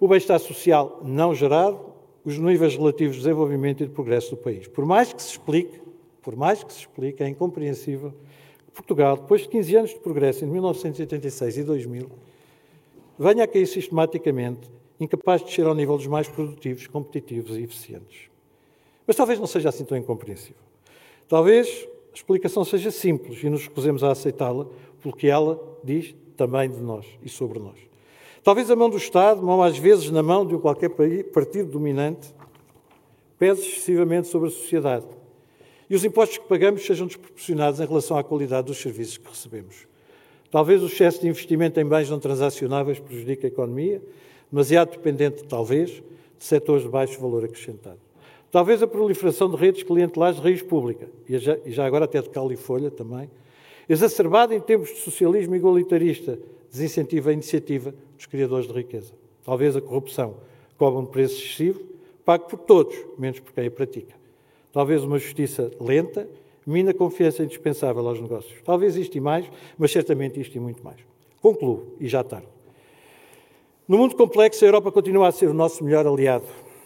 o 0.00 0.08
bem-estar 0.08 0.40
social 0.40 1.00
não 1.04 1.32
gerado, 1.32 1.78
os 2.24 2.36
níveis 2.38 2.76
relativos 2.76 3.14
de 3.14 3.22
desenvolvimento 3.22 3.84
e 3.84 3.86
de 3.86 3.92
progresso 3.92 4.30
do 4.30 4.36
país. 4.36 4.66
Por 4.66 4.84
mais 4.84 5.12
que 5.12 5.22
se 5.22 5.30
explique, 5.30 5.80
por 6.20 6.34
mais 6.34 6.62
que 6.64 6.72
se 6.72 6.80
explique, 6.80 7.22
é 7.22 7.28
incompreensível 7.28 8.12
Portugal, 8.76 9.16
depois 9.16 9.40
de 9.42 9.48
15 9.48 9.76
anos 9.76 9.90
de 9.90 10.00
progresso, 10.00 10.44
entre 10.44 10.52
1986 10.52 11.58
e 11.58 11.64
2000, 11.64 12.10
venha 13.18 13.44
a 13.44 13.46
cair 13.46 13.66
sistematicamente, 13.66 14.70
incapaz 15.00 15.40
de 15.40 15.48
descer 15.48 15.66
ao 15.66 15.74
nível 15.74 15.96
dos 15.96 16.06
mais 16.06 16.28
produtivos, 16.28 16.86
competitivos 16.86 17.56
e 17.56 17.62
eficientes. 17.62 18.28
Mas 19.06 19.16
talvez 19.16 19.38
não 19.38 19.46
seja 19.46 19.70
assim 19.70 19.84
tão 19.84 19.96
incompreensível. 19.96 20.60
Talvez 21.26 21.88
a 22.12 22.14
explicação 22.14 22.64
seja 22.64 22.90
simples 22.90 23.42
e 23.42 23.48
nos 23.48 23.66
recusemos 23.66 24.04
a 24.04 24.10
aceitá-la, 24.10 24.66
porque 25.00 25.26
ela 25.26 25.58
diz 25.82 26.14
também 26.36 26.70
de 26.70 26.80
nós 26.80 27.06
e 27.22 27.28
sobre 27.30 27.58
nós. 27.58 27.78
Talvez 28.44 28.70
a 28.70 28.76
mão 28.76 28.90
do 28.90 28.98
Estado, 28.98 29.42
mão 29.42 29.62
às 29.62 29.78
vezes 29.78 30.10
na 30.10 30.22
mão 30.22 30.46
de 30.46 30.56
qualquer 30.58 30.90
partido 31.32 31.70
dominante, 31.70 32.32
pese 33.38 33.62
excessivamente 33.62 34.28
sobre 34.28 34.48
a 34.48 34.52
sociedade. 34.52 35.06
E 35.88 35.94
os 35.94 36.04
impostos 36.04 36.38
que 36.38 36.48
pagamos 36.48 36.84
sejam 36.84 37.06
desproporcionados 37.06 37.80
em 37.80 37.86
relação 37.86 38.18
à 38.18 38.24
qualidade 38.24 38.66
dos 38.66 38.78
serviços 38.78 39.18
que 39.18 39.28
recebemos. 39.28 39.86
Talvez 40.50 40.82
o 40.82 40.86
excesso 40.86 41.20
de 41.20 41.28
investimento 41.28 41.78
em 41.78 41.84
bens 41.84 42.10
não 42.10 42.18
transacionáveis 42.18 42.98
prejudique 42.98 43.46
a 43.46 43.48
economia, 43.48 44.02
demasiado 44.50 44.90
dependente, 44.90 45.44
talvez, 45.44 45.90
de 45.90 46.44
setores 46.44 46.82
de 46.82 46.88
baixo 46.88 47.20
valor 47.20 47.44
acrescentado. 47.44 47.98
Talvez 48.50 48.82
a 48.82 48.86
proliferação 48.86 49.50
de 49.50 49.56
redes 49.56 49.82
clientelares 49.82 50.36
de 50.36 50.42
raiz 50.42 50.62
pública, 50.62 51.08
e 51.28 51.36
já, 51.38 51.86
agora 51.86 52.04
até 52.04 52.22
de 52.22 52.30
cal 52.30 52.50
e 52.50 52.56
folha 52.56 52.90
também, 52.90 53.28
exacerbada 53.88 54.54
em 54.54 54.60
tempos 54.60 54.90
de 54.90 54.96
socialismo 55.00 55.54
igualitarista, 55.54 56.38
desincentiva 56.70 57.30
a 57.30 57.32
iniciativa 57.32 57.94
dos 58.16 58.26
criadores 58.26 58.66
de 58.66 58.72
riqueza. 58.72 59.12
Talvez 59.44 59.76
a 59.76 59.80
corrupção 59.80 60.36
cobra 60.76 61.00
um 61.00 61.06
preço 61.06 61.36
excessivo, 61.36 61.80
pago 62.24 62.46
por 62.46 62.58
todos, 62.58 62.96
menos 63.18 63.40
por 63.40 63.52
quem 63.52 63.66
a 63.66 63.70
pratica. 63.70 64.14
Talvez 64.76 65.02
uma 65.02 65.18
justiça 65.18 65.70
lenta 65.80 66.28
mina 66.66 66.90
a 66.90 66.94
confiança 66.94 67.42
indispensável 67.42 68.06
aos 68.06 68.20
negócios. 68.20 68.60
Talvez 68.62 68.94
isto 68.94 69.16
e 69.16 69.20
mais, 69.22 69.50
mas 69.78 69.90
certamente 69.90 70.38
isto 70.38 70.54
e 70.54 70.60
muito 70.60 70.84
mais. 70.84 70.98
Concluo, 71.40 71.94
e 71.98 72.06
já 72.06 72.22
tarde. 72.22 72.46
No 73.88 73.96
mundo 73.96 74.14
complexo, 74.14 74.62
a 74.62 74.68
Europa 74.68 74.92
continua 74.92 75.28
a 75.28 75.32
ser 75.32 75.48
o 75.48 75.54
nosso 75.54 75.82
melhor 75.82 76.06
aliado. 76.06 76.44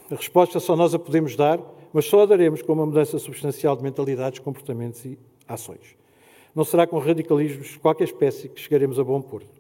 A 0.09 0.14
resposta 0.14 0.61
só 0.61 0.76
nós 0.76 0.94
a 0.94 1.00
podemos 1.00 1.35
dar, 1.35 1.59
mas 1.92 2.05
só 2.05 2.20
a 2.22 2.26
daremos 2.26 2.62
com 2.62 2.74
uma 2.74 2.87
mudança 2.87 3.18
substancial 3.18 3.76
de 3.76 3.83
mentalidades, 3.83 4.38
comportamentos 4.38 5.05
e 5.05 5.18
ações. 5.48 5.96
Não 6.55 6.62
será 6.62 6.87
com 6.87 6.96
radicalismos 6.96 7.70
de 7.70 7.79
qualquer 7.81 8.05
espécie 8.05 8.48
que 8.48 8.61
chegaremos 8.61 9.00
a 9.00 9.03
bom 9.03 9.20
porto. 9.20 9.50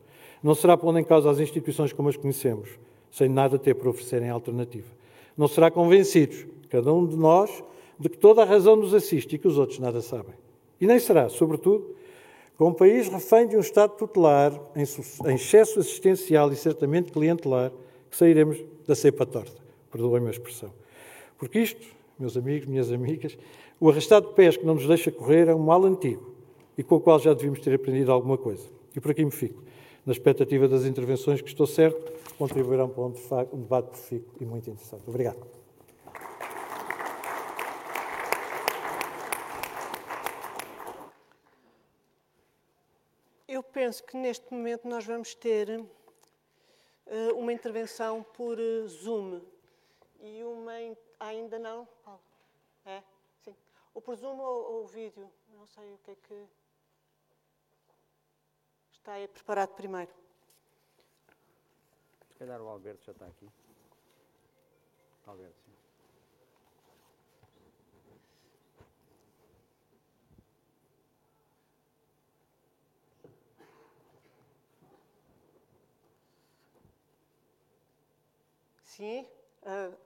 Não 0.40 0.54
será 0.54 0.76
pondo 0.76 1.00
em 1.00 1.04
causa 1.04 1.28
as 1.28 1.40
instituições 1.40 1.92
como 1.92 2.08
as 2.08 2.16
conhecemos, 2.16 2.78
sem 3.10 3.28
nada 3.28 3.58
ter 3.58 3.74
para 3.74 3.90
oferecerem 3.90 4.30
alternativa. 4.30 4.86
Não 5.36 5.48
será 5.48 5.68
convencidos, 5.68 6.46
cada 6.68 6.92
um 6.92 7.04
de 7.04 7.16
nós, 7.16 7.50
de 8.00 8.08
que 8.08 8.18
toda 8.18 8.42
a 8.42 8.44
razão 8.44 8.74
nos 8.74 8.94
assiste 8.94 9.36
e 9.36 9.38
que 9.38 9.46
os 9.46 9.58
outros 9.58 9.78
nada 9.78 10.00
sabem. 10.00 10.34
E 10.80 10.86
nem 10.86 10.98
será, 10.98 11.28
sobretudo, 11.28 11.94
com 12.56 12.70
um 12.70 12.74
país 12.74 13.08
refém 13.08 13.46
de 13.46 13.56
um 13.56 13.60
Estado 13.60 13.92
tutelar, 13.96 14.58
em 14.74 15.34
excesso 15.34 15.78
assistencial 15.78 16.50
e 16.50 16.56
certamente 16.56 17.12
clientelar, 17.12 17.70
que 18.10 18.16
sairemos 18.16 18.58
da 18.86 18.94
cepa 18.96 19.24
torta 19.24 19.60
perdoem-me 19.90 20.28
a 20.28 20.30
expressão. 20.30 20.72
Porque 21.38 21.58
isto, 21.58 21.86
meus 22.18 22.36
amigos, 22.36 22.66
minhas 22.66 22.92
amigas, 22.92 23.36
o 23.78 23.90
arrastado 23.90 24.28
de 24.28 24.34
pés 24.34 24.56
que 24.56 24.64
não 24.64 24.74
nos 24.74 24.86
deixa 24.86 25.10
correr 25.10 25.48
é 25.48 25.54
um 25.54 25.58
mal 25.58 25.84
antigo 25.84 26.34
e 26.76 26.82
com 26.82 26.96
o 26.96 27.00
qual 27.00 27.18
já 27.18 27.34
devíamos 27.34 27.60
ter 27.60 27.74
aprendido 27.74 28.12
alguma 28.12 28.38
coisa. 28.38 28.64
E 28.94 29.00
por 29.00 29.10
aqui 29.10 29.24
me 29.24 29.30
fico, 29.30 29.62
na 30.04 30.12
expectativa 30.12 30.68
das 30.68 30.84
intervenções 30.84 31.40
que 31.40 31.48
estou 31.48 31.66
certo 31.66 32.12
contribuirão 32.38 32.88
para 32.88 33.02
um 33.04 33.60
debate 33.60 33.88
profícuo 33.90 34.34
e 34.40 34.44
muito 34.44 34.70
interessante. 34.70 35.02
Obrigado. 35.06 35.59
Penso 43.70 44.02
que 44.04 44.16
neste 44.16 44.52
momento 44.52 44.86
nós 44.88 45.04
vamos 45.04 45.34
ter 45.34 45.80
uh, 45.80 47.34
uma 47.36 47.52
intervenção 47.52 48.22
por 48.22 48.58
uh, 48.58 48.88
Zoom 48.88 49.40
e 50.20 50.42
uma. 50.44 50.72
Ainda 51.18 51.58
não? 51.58 51.86
Paulo? 52.04 52.20
É? 52.84 53.02
Sim. 53.42 53.54
Ou 53.94 54.00
por 54.02 54.16
Zoom 54.16 54.38
ou, 54.38 54.72
ou 54.72 54.86
vídeo? 54.86 55.30
Não 55.54 55.66
sei 55.66 55.92
o 55.92 55.98
que 55.98 56.10
é 56.12 56.14
que. 56.14 56.46
Está 58.92 59.12
aí 59.14 59.28
preparado 59.28 59.74
primeiro. 59.74 60.12
Se 62.28 62.34
calhar 62.38 62.60
o 62.60 62.68
Alberto 62.68 63.04
já 63.04 63.12
está 63.12 63.26
aqui. 63.26 63.48
Alberto, 65.26 65.60
sim. 65.64 65.69
Sim, 79.00 79.26
uh, 79.62 79.96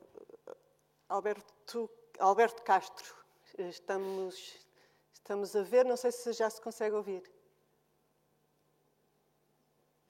Alberto, 1.09 1.91
Alberto 2.21 2.63
Castro, 2.63 3.13
estamos, 3.59 4.65
estamos 5.13 5.57
a 5.57 5.63
ver, 5.65 5.85
não 5.85 5.97
sei 5.97 6.13
se 6.13 6.33
já 6.33 6.49
se 6.49 6.63
consegue 6.63 6.95
ouvir. 6.95 7.25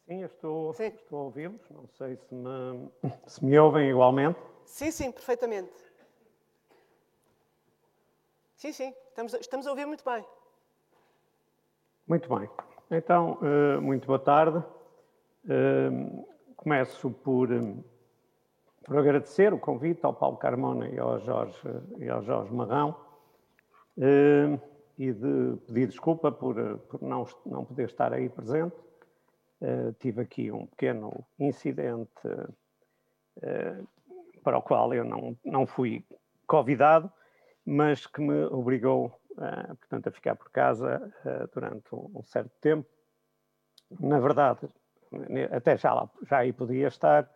Sim, 0.07 0.21
eu 0.21 0.27
estou, 0.27 0.75
sim. 0.75 0.89
estou 0.89 1.19
a 1.19 1.23
ouvi-los, 1.23 1.63
não 1.71 1.89
sei 1.97 2.17
se 2.17 2.35
me, 2.35 2.91
se 3.27 3.43
me 3.43 3.59
ouvem 3.59 3.89
igualmente. 3.89 4.39
Sim, 4.67 4.91
sim, 4.91 5.11
perfeitamente. 5.11 5.73
Sim, 8.55 8.71
sim, 8.71 8.95
estamos, 9.09 9.33
estamos 9.33 9.67
a 9.67 9.71
ouvir 9.71 9.87
muito 9.87 10.05
bem. 10.05 10.23
Muito 12.07 12.29
bem. 12.29 12.51
Então, 12.91 13.39
uh, 13.41 13.81
muito 13.81 14.07
boa 14.07 14.19
tarde. 14.19 14.59
Uh, 15.47 16.29
começo 16.55 17.11
por 17.11 17.49
por 18.85 18.99
agradecer 18.99 19.53
o 19.53 19.59
convite 19.59 20.05
ao 20.05 20.15
Paulo 20.15 20.37
Carmona 20.37 20.89
e 20.89 20.99
ao 20.99 21.19
Jorge, 21.21 21.59
e 21.99 22.09
ao 22.09 22.23
Jorge 22.23 22.53
Marrão 22.53 22.95
eh, 23.99 24.59
e 24.99 25.13
de 25.13 25.57
pedir 25.67 25.89
desculpa 25.89 26.31
por, 26.31 26.55
por 26.89 27.03
não, 27.03 27.27
não 27.47 27.65
poder 27.65 27.87
estar 27.87 28.13
aí 28.13 28.29
presente. 28.29 28.77
Eh, 29.61 29.93
tive 29.99 30.21
aqui 30.23 30.53
um 30.53 30.67
pequeno 30.67 31.25
incidente 31.39 32.11
eh, 33.43 33.83
para 34.43 34.59
o 34.59 34.63
qual 34.63 34.93
eu 34.93 35.05
não, 35.05 35.37
não 35.45 35.67
fui 35.67 36.05
convidado, 36.47 37.11
mas 37.65 38.07
que 38.07 38.21
me 38.21 38.45
obrigou, 38.45 39.19
portanto, 39.81 40.09
a 40.09 40.13
ficar 40.13 40.37
por 40.37 40.51
casa 40.51 41.11
durante 41.55 41.89
um, 41.95 42.23
certo 42.23 42.53
tempo. 42.61 42.87
Na 43.99 44.21
verdade, 44.21 44.69
até 45.51 45.77
já, 45.77 45.95
lá, 45.95 46.11
já 46.29 46.39
aí 46.39 46.53
podia 46.53 46.89
estar, 46.89 47.23
eh, 47.23 47.29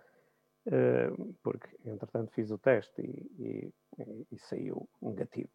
porque 1.42 1.68
entretanto 1.87 2.33
fiz 2.33 2.50
o 2.50 2.59
teste 2.59 3.02
e, 3.02 3.72
e, 3.98 4.26
e 4.33 4.38
saiu 4.38 4.88
negativo. 5.00 5.50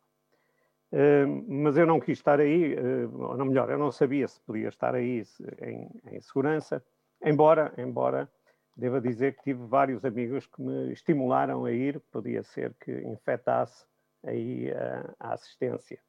Uh, 0.94 1.44
mas 1.52 1.76
eu 1.76 1.88
não 1.88 2.00
quis 2.00 2.20
estar 2.20 2.40
aí, 2.40 2.76
uh, 2.76 3.22
ou 3.24 3.36
não 3.36 3.46
melhor, 3.46 3.68
eu 3.72 3.80
não 3.80 3.92
sabia 3.92 4.28
se 4.28 4.40
podia 4.42 4.70
estar 4.70 4.94
aí 4.94 5.24
em, 5.64 5.90
em, 6.12 6.22
segurança, 6.22 6.86
embora, 7.20 7.74
embora 7.80 8.30
deva 8.78 9.02
dizer 9.02 9.36
que 9.36 9.42
tive 9.42 9.66
vários 9.66 10.06
amigos 10.06 10.46
que 10.46 10.62
me 10.62 10.94
estimularam 10.94 11.66
a 11.66 11.72
ir, 11.72 12.00
podia 12.12 12.44
ser 12.44 12.76
que 12.76 12.92
infectasse 12.92 13.88
aí 14.24 14.72
a, 15.20 15.34
assistência. 15.34 16.00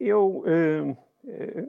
Eu 0.00 0.42
eh, 0.46 0.96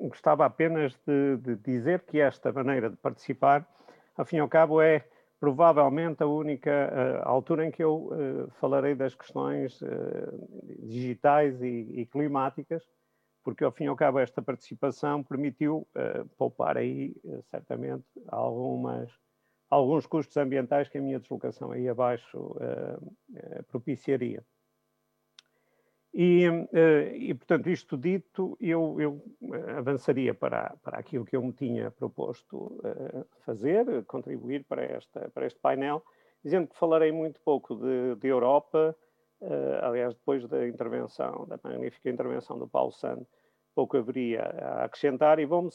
gostava 0.08 0.46
apenas 0.46 0.96
de, 1.06 1.38
de, 1.38 1.56
dizer 1.56 2.02
que 2.02 2.20
esta 2.20 2.52
maneira 2.52 2.90
de 2.90 2.96
participar, 2.98 3.68
ao 4.16 4.26
fim 4.26 4.38
e 4.38 4.40
ao 4.40 4.48
cabo, 4.48 4.82
é 4.82 5.04
provavelmente 5.40 6.24
a 6.24 6.28
única 6.28 6.72
uh, 6.72 7.28
altura 7.28 7.66
em 7.66 7.72
que 7.72 7.84
eu 7.84 8.08
uh, 8.08 8.52
falarei 8.60 8.96
das 8.96 9.14
questões 9.14 9.80
uh, 9.82 9.88
digitais 10.80 11.62
e, 11.62 12.02
e, 12.02 12.06
climáticas, 12.06 12.84
porque 13.44 13.64
ao 13.64 13.72
fim 13.72 13.86
e 13.86 13.88
ao 13.88 13.96
cabo 13.96 14.20
esta 14.20 14.42
participação 14.42 15.24
permitiu 15.24 15.88
poupar 16.38 16.76
aí 16.76 17.16
certamente 17.50 18.04
algumas, 18.28 19.10
alguns 19.70 20.06
custos 20.06 20.36
ambientais 20.36 20.90
que 20.90 20.98
a 20.98 21.02
minha 21.02 21.18
deslocação 21.18 21.72
aí 21.72 21.88
abaixo 21.88 22.58
propiciaria. 23.70 24.44
E, 26.20 26.48
eh, 26.74 27.16
e, 27.16 27.34
portanto, 27.36 27.70
isto 27.70 27.96
dito, 27.96 28.58
eu, 28.60 29.00
eu, 29.00 29.24
eh, 29.54 29.74
avançaria 29.74 30.34
para, 30.34 30.76
para 30.82 30.98
aquilo 30.98 31.24
que 31.24 31.36
eu 31.36 31.44
me 31.44 31.54
tinha 31.54 31.92
proposto 31.92 32.82
eh, 32.84 33.24
fazer, 33.46 34.04
contribuir 34.06 34.66
para, 34.66 34.84
esta, 34.84 35.30
para 35.30 35.46
este 35.46 35.60
painel, 35.60 36.04
dizendo 36.44 36.70
que 36.70 36.76
falarei 36.76 37.12
muito 37.12 37.40
pouco 37.42 37.76
de, 37.76 38.16
de 38.16 38.28
Europa, 38.28 38.96
aliás, 39.84 40.16
depois 40.16 40.48
da 40.48 40.68
intervenção, 40.68 41.46
da 41.48 41.60
magnífica 41.64 42.10
intervenção 42.10 42.58
do 42.58 42.68
Paulo 42.68 42.92
Sand, 42.92 43.24
pouco 43.76 43.96
haveria 43.96 44.42
a 44.42 44.86
acrescentar, 44.86 45.38
e 45.38 45.46
vou-me 45.46 45.70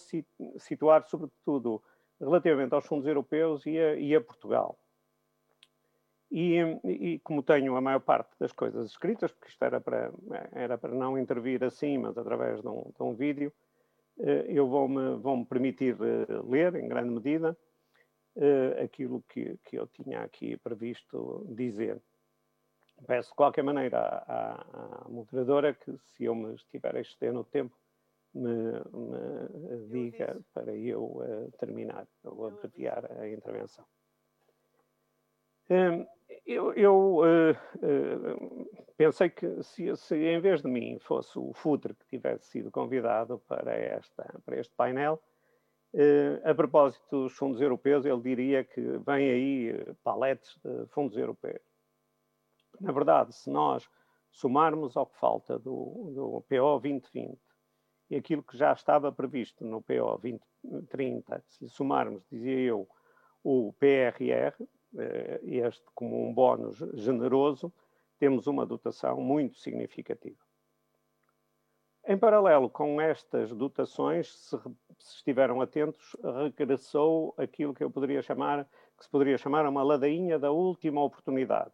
situar, 0.56 1.04
sobretudo, 1.04 1.80
relativamente 2.20 2.74
aos 2.74 2.84
fundos 2.84 3.06
europeus 3.06 3.64
e 3.64 3.78
a, 3.78 3.94
e 3.94 4.12
a 4.16 4.20
Portugal. 4.20 4.76
E, 6.34 6.56
e, 6.82 7.18
como 7.18 7.42
tenho 7.42 7.76
a 7.76 7.80
maior 7.82 8.00
parte 8.00 8.30
das 8.40 8.52
coisas 8.52 8.90
escritas, 8.90 9.30
porque 9.32 9.50
isto 9.50 9.62
era 9.62 9.78
para, 9.78 10.10
era 10.52 10.78
para 10.78 10.94
não 10.94 11.18
intervir 11.18 11.62
assim, 11.62 11.98
mas 11.98 12.16
através 12.16 12.62
de 12.62 12.68
um, 12.68 12.84
de 12.84 13.02
um 13.02 13.12
vídeo, 13.12 13.52
eh, 14.18 14.46
eu 14.48 14.66
vou-me 14.66 15.16
vou 15.16 15.36
-me 15.36 15.44
permitir 15.44 15.94
eh, 16.00 16.26
ler, 16.48 16.74
em 16.76 16.88
grande 16.88 17.10
medida, 17.10 17.54
eh, 18.36 18.82
aquilo 18.82 19.22
que, 19.28 19.58
que 19.64 19.76
eu 19.76 19.86
tinha 19.86 20.22
aqui 20.22 20.56
previsto 20.56 21.46
dizer. 21.50 22.00
Peço 23.06 23.28
de 23.28 23.36
qualquer 23.36 23.62
maneira 23.62 23.98
à, 23.98 25.04
à, 25.04 25.08
moderadora 25.10 25.74
que, 25.74 25.98
se 25.98 26.24
eu 26.24 26.34
me 26.34 26.54
estiver 26.54 26.96
a 26.96 27.00
exceder 27.00 27.34
no 27.34 27.44
tempo, 27.44 27.76
me, 28.32 28.72
me 28.94 29.86
diga 29.90 30.40
para 30.54 30.74
eu 30.74 31.04
uh, 31.04 31.52
terminar 31.58 32.06
ou 32.24 32.46
abreviar 32.46 33.04
a 33.20 33.28
intervenção. 33.28 33.84
Um, 35.68 36.06
eu, 36.46 36.72
eu 36.74 37.16
uh, 37.16 37.52
uh, 37.52 38.70
pensei 38.96 39.30
que 39.30 39.62
se, 39.62 39.94
se, 39.96 40.16
em 40.16 40.40
vez 40.40 40.62
de 40.62 40.68
mim 40.68 40.98
fosse 41.00 41.38
o 41.38 41.52
Futre 41.52 41.94
que 41.94 42.06
tivesse 42.06 42.46
sido 42.46 42.70
convidado 42.70 43.38
para, 43.48 43.72
esta, 43.72 44.40
para 44.44 44.58
este 44.58 44.74
painel, 44.74 45.22
uh, 45.94 46.48
a 46.48 46.54
propósito 46.54 47.04
dos 47.10 47.32
fundos 47.34 47.60
europeus, 47.60 48.04
ele 48.04 48.20
diria 48.20 48.64
que 48.64 48.80
vem 48.80 49.30
aí 49.30 49.94
paletes 50.02 50.58
de 50.64 50.86
fundos 50.88 51.16
europeus. 51.16 51.62
Na 52.80 52.92
verdade, 52.92 53.34
se 53.34 53.50
nós 53.50 53.88
somarmos 54.30 54.96
ao 54.96 55.06
que 55.06 55.18
falta 55.18 55.58
do, 55.58 56.12
do 56.14 56.44
PO 56.48 56.80
2020 56.80 57.38
e 58.10 58.16
aquilo 58.16 58.42
que 58.42 58.56
já 58.56 58.72
estava 58.72 59.12
previsto 59.12 59.64
no 59.64 59.82
PO 59.82 60.18
2030, 60.22 61.42
se 61.46 61.68
somarmos, 61.68 62.22
dizia 62.30 62.58
eu, 62.58 62.88
o 63.44 63.72
PRR, 63.78 64.54
este 65.42 65.84
como 65.94 66.28
um 66.28 66.32
bónus 66.32 66.78
generoso, 66.94 67.72
temos 68.18 68.46
uma 68.46 68.64
dotação 68.64 69.20
muito 69.20 69.58
significativa. 69.58 70.38
Em 72.04 72.18
paralelo 72.18 72.68
com 72.68 73.00
estas 73.00 73.52
dotações, 73.52 74.32
se, 74.34 74.58
se, 74.98 75.16
estiveram 75.16 75.60
atentos, 75.60 76.16
regressou 76.42 77.32
aquilo 77.38 77.72
que 77.72 77.84
eu 77.84 77.90
poderia 77.90 78.20
chamar, 78.22 78.68
que 78.96 79.04
se 79.04 79.10
poderia 79.10 79.38
chamar 79.38 79.66
uma 79.66 79.84
ladainha 79.84 80.36
da 80.36 80.50
última 80.50 81.02
oportunidade, 81.02 81.72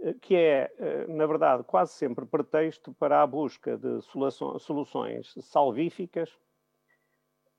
eh, 0.00 0.14
que 0.20 0.34
é, 0.34 0.72
eh, 0.76 1.06
na 1.06 1.26
verdade, 1.26 1.62
quase 1.62 1.92
sempre 1.92 2.26
pretexto 2.26 2.92
para 2.94 3.22
a 3.22 3.26
busca 3.26 3.76
de 3.78 4.00
soluções 4.02 5.32
salvíficas, 5.42 6.36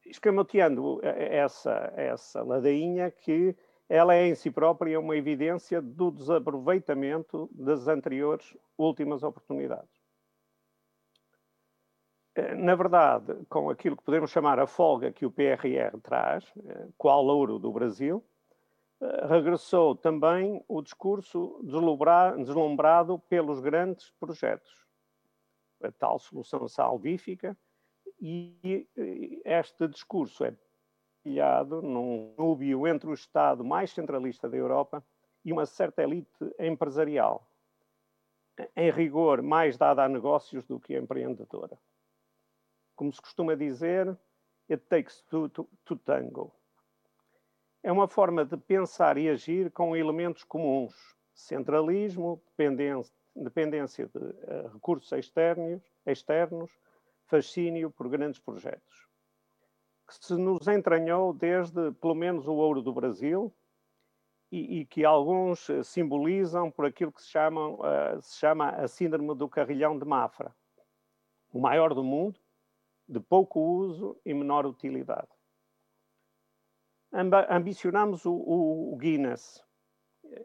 escamoteando 0.05 0.99
essa, 1.03 1.93
essa 1.95 2.43
ladainha 2.43 3.09
que 3.09 3.55
ela 3.87 4.15
é 4.15 4.27
em 4.27 4.35
si 4.35 4.49
própria 4.49 4.99
uma 4.99 5.15
evidência 5.15 5.81
do 5.81 6.11
desaproveitamento 6.11 7.49
das 7.53 7.87
anteriores 7.87 8.57
últimas 8.77 9.23
oportunidades. 9.23 10.05
Eh, 12.35 12.55
na 12.55 12.75
verdade, 12.75 13.33
com 13.47 13.69
aquilo 13.69 13.95
que 13.95 14.03
podemos 14.03 14.31
chamar 14.31 14.59
a 14.59 14.67
folga 14.67 15.11
que 15.11 15.25
o 15.25 15.31
PRR 15.31 15.99
traz, 16.01 16.51
eh, 16.65 16.87
qual 16.97 17.23
louro 17.23 17.59
do 17.59 17.71
Brasil, 17.71 18.23
eh, 19.01 19.27
regressou 19.27 19.95
também 19.95 20.63
o 20.67 20.81
discurso 20.81 21.61
deslumbrado 21.63 23.19
pelos 23.29 23.59
grandes 23.59 24.11
projetos, 24.19 24.85
a 25.81 25.91
tal 25.91 26.19
solução 26.19 26.67
salvífica, 26.67 27.57
e 28.19 28.87
este 29.43 29.87
discurso 29.89 30.45
é 30.45 30.51
num 31.81 32.33
núbio 32.37 32.87
entre 32.87 33.09
o 33.09 33.13
Estado 33.13 33.63
mais 33.63 33.91
centralista 33.91 34.47
da 34.47 34.55
Europa 34.55 35.03
e 35.43 35.51
uma 35.51 35.65
certa 35.65 36.03
elite 36.03 36.55
empresarial, 36.59 37.47
em 38.75 38.91
rigor 38.91 39.41
mais 39.41 39.77
dada 39.77 40.03
a 40.03 40.09
negócios 40.09 40.65
do 40.65 40.79
que 40.79 40.95
a 40.95 40.99
empreendedora. 40.99 41.77
Como 42.95 43.11
se 43.11 43.21
costuma 43.21 43.55
dizer, 43.55 44.17
it 44.69 44.83
takes 44.87 45.21
two 45.23 45.49
to, 45.49 45.67
to 45.83 45.95
tango. 45.97 46.53
É 47.83 47.91
uma 47.91 48.07
forma 48.07 48.45
de 48.45 48.57
pensar 48.57 49.17
e 49.17 49.29
agir 49.29 49.71
com 49.71 49.95
elementos 49.95 50.43
comuns: 50.43 51.15
centralismo, 51.33 52.41
dependência, 52.47 53.13
dependência 53.35 54.07
de 54.07 54.17
uh, 54.17 54.69
recursos 54.73 55.11
externos, 55.11 55.83
externos, 56.05 56.71
fascínio 57.25 57.91
por 57.91 58.09
grandes 58.09 58.39
projetos. 58.39 59.04
Que 60.07 60.13
se 60.13 60.35
nos 60.35 60.67
entranhou 60.67 61.33
desde, 61.33 61.91
pelo 61.93 62.15
menos, 62.15 62.47
o 62.47 62.53
ouro 62.53 62.81
do 62.81 62.93
Brasil, 62.93 63.53
e, 64.51 64.79
e, 64.79 64.85
que 64.85 65.03
alguns 65.03 65.69
eh, 65.69 65.83
simbolizam 65.83 66.71
por 66.71 66.85
aquilo 66.85 67.11
que 67.11 67.21
se, 67.21 67.29
chamam, 67.29 67.75
uh, 67.75 68.21
se 68.21 68.37
chama 68.37 68.69
a 68.69 68.87
síndrome 68.87 69.35
do 69.35 69.49
carrilhão 69.49 69.97
de 69.97 70.05
Mafra, 70.05 70.55
o 71.51 71.59
maior 71.59 71.93
do 71.93 72.03
mundo, 72.03 72.39
de 73.07 73.19
pouco 73.19 73.59
uso 73.59 74.17
e 74.25 74.33
menor 74.33 74.65
utilidade. 74.65 75.27
Amba, 77.11 77.47
ambicionamos 77.49 78.25
o, 78.25 78.33
o, 78.33 78.93
o, 78.93 78.97
Guinness 78.97 79.63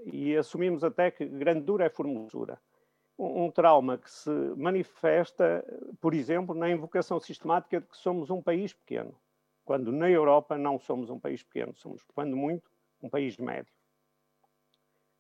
e 0.05 0.37
assumimos 0.37 0.85
até 0.85 1.11
que 1.11 1.27
grandura 1.27 1.87
é 1.87 1.91
formosura. 1.91 2.61
Um, 3.19 3.45
um 3.45 3.51
trauma 3.51 3.99
que 3.99 4.11
se 4.11 4.31
manifesta, 4.57 5.65
por 6.01 6.15
exemplo, 6.15 6.55
na 6.55 6.71
invocação 6.71 7.19
sistemática 7.19 7.81
de 7.81 7.87
que 7.87 7.97
somos 7.97 8.31
um 8.31 8.43
país 8.43 8.73
pequeno, 8.73 9.15
quando 9.71 9.93
na 9.93 10.11
Europa 10.11 10.59
não 10.59 10.81
somos 10.81 11.11
um 11.11 11.21
país 11.21 11.45
pequeno, 11.45 11.73
somos, 11.77 12.03
quando 12.13 12.37
muito, 12.37 12.69
um 13.01 13.09
país 13.09 13.37
médio. 13.37 13.73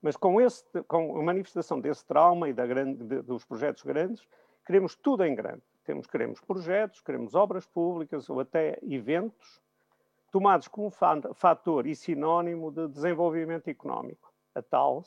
Mas 0.02 0.16
com, 0.16 0.40
esse, 0.40 0.64
com 0.88 1.16
a 1.16 1.22
manifestação 1.22 1.80
desse 1.80 2.04
trauma 2.04 2.48
e 2.48 2.52
da 2.52 2.66
grande, 2.66 3.04
de, 3.04 3.22
dos 3.22 3.44
projetos 3.44 3.84
grandes, 3.84 4.26
queremos 4.66 4.96
tudo 4.96 5.24
em 5.24 5.36
grande. 5.36 5.62
Temos, 5.84 6.08
queremos 6.08 6.40
projetos, 6.40 7.00
queremos 7.00 7.36
obras 7.36 7.64
públicas 7.64 8.28
ou 8.28 8.40
até 8.40 8.76
eventos 8.82 9.62
tomados 10.32 10.66
como 10.66 10.90
fator 10.90 11.86
e 11.86 11.94
sinónimo 11.94 12.72
de 12.72 12.88
desenvolvimento 12.88 13.68
económico, 13.68 14.34
a 14.52 14.60
tal 14.60 15.04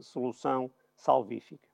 solução 0.00 0.68
salvífica. 0.96 1.68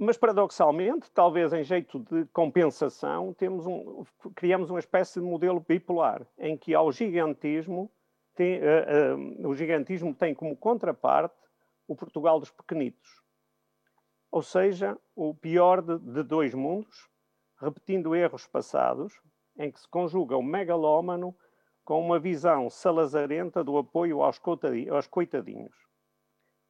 Mas, 0.00 0.16
paradoxalmente, 0.16 1.10
talvez 1.10 1.52
em 1.52 1.64
jeito 1.64 1.98
de 1.98 2.24
compensação, 2.26 3.34
temos 3.34 3.66
um, 3.66 4.04
criamos 4.36 4.70
uma 4.70 4.78
espécie 4.78 5.18
de 5.18 5.26
modelo 5.26 5.58
bipolar, 5.58 6.24
em 6.38 6.56
que 6.56 6.72
ao 6.72 6.92
gigantismo 6.92 7.90
tem, 8.32 8.60
uh, 8.60 9.16
uh, 9.16 9.48
o 9.48 9.54
gigantismo 9.56 10.14
tem 10.14 10.32
como 10.32 10.56
contraparte 10.56 11.34
o 11.88 11.96
Portugal 11.96 12.38
dos 12.38 12.52
pequenitos. 12.52 13.20
Ou 14.30 14.40
seja, 14.40 14.96
o 15.16 15.34
pior 15.34 15.82
de, 15.82 15.98
de 15.98 16.22
dois 16.22 16.54
mundos, 16.54 17.08
repetindo 17.60 18.14
erros 18.14 18.46
passados, 18.46 19.20
em 19.58 19.72
que 19.72 19.80
se 19.80 19.88
conjuga 19.88 20.36
o 20.36 20.42
megalómano 20.42 21.34
com 21.84 22.00
uma 22.00 22.20
visão 22.20 22.70
salazarenta 22.70 23.64
do 23.64 23.76
apoio 23.76 24.22
aos 24.22 24.38
coitadinhos. 25.08 25.87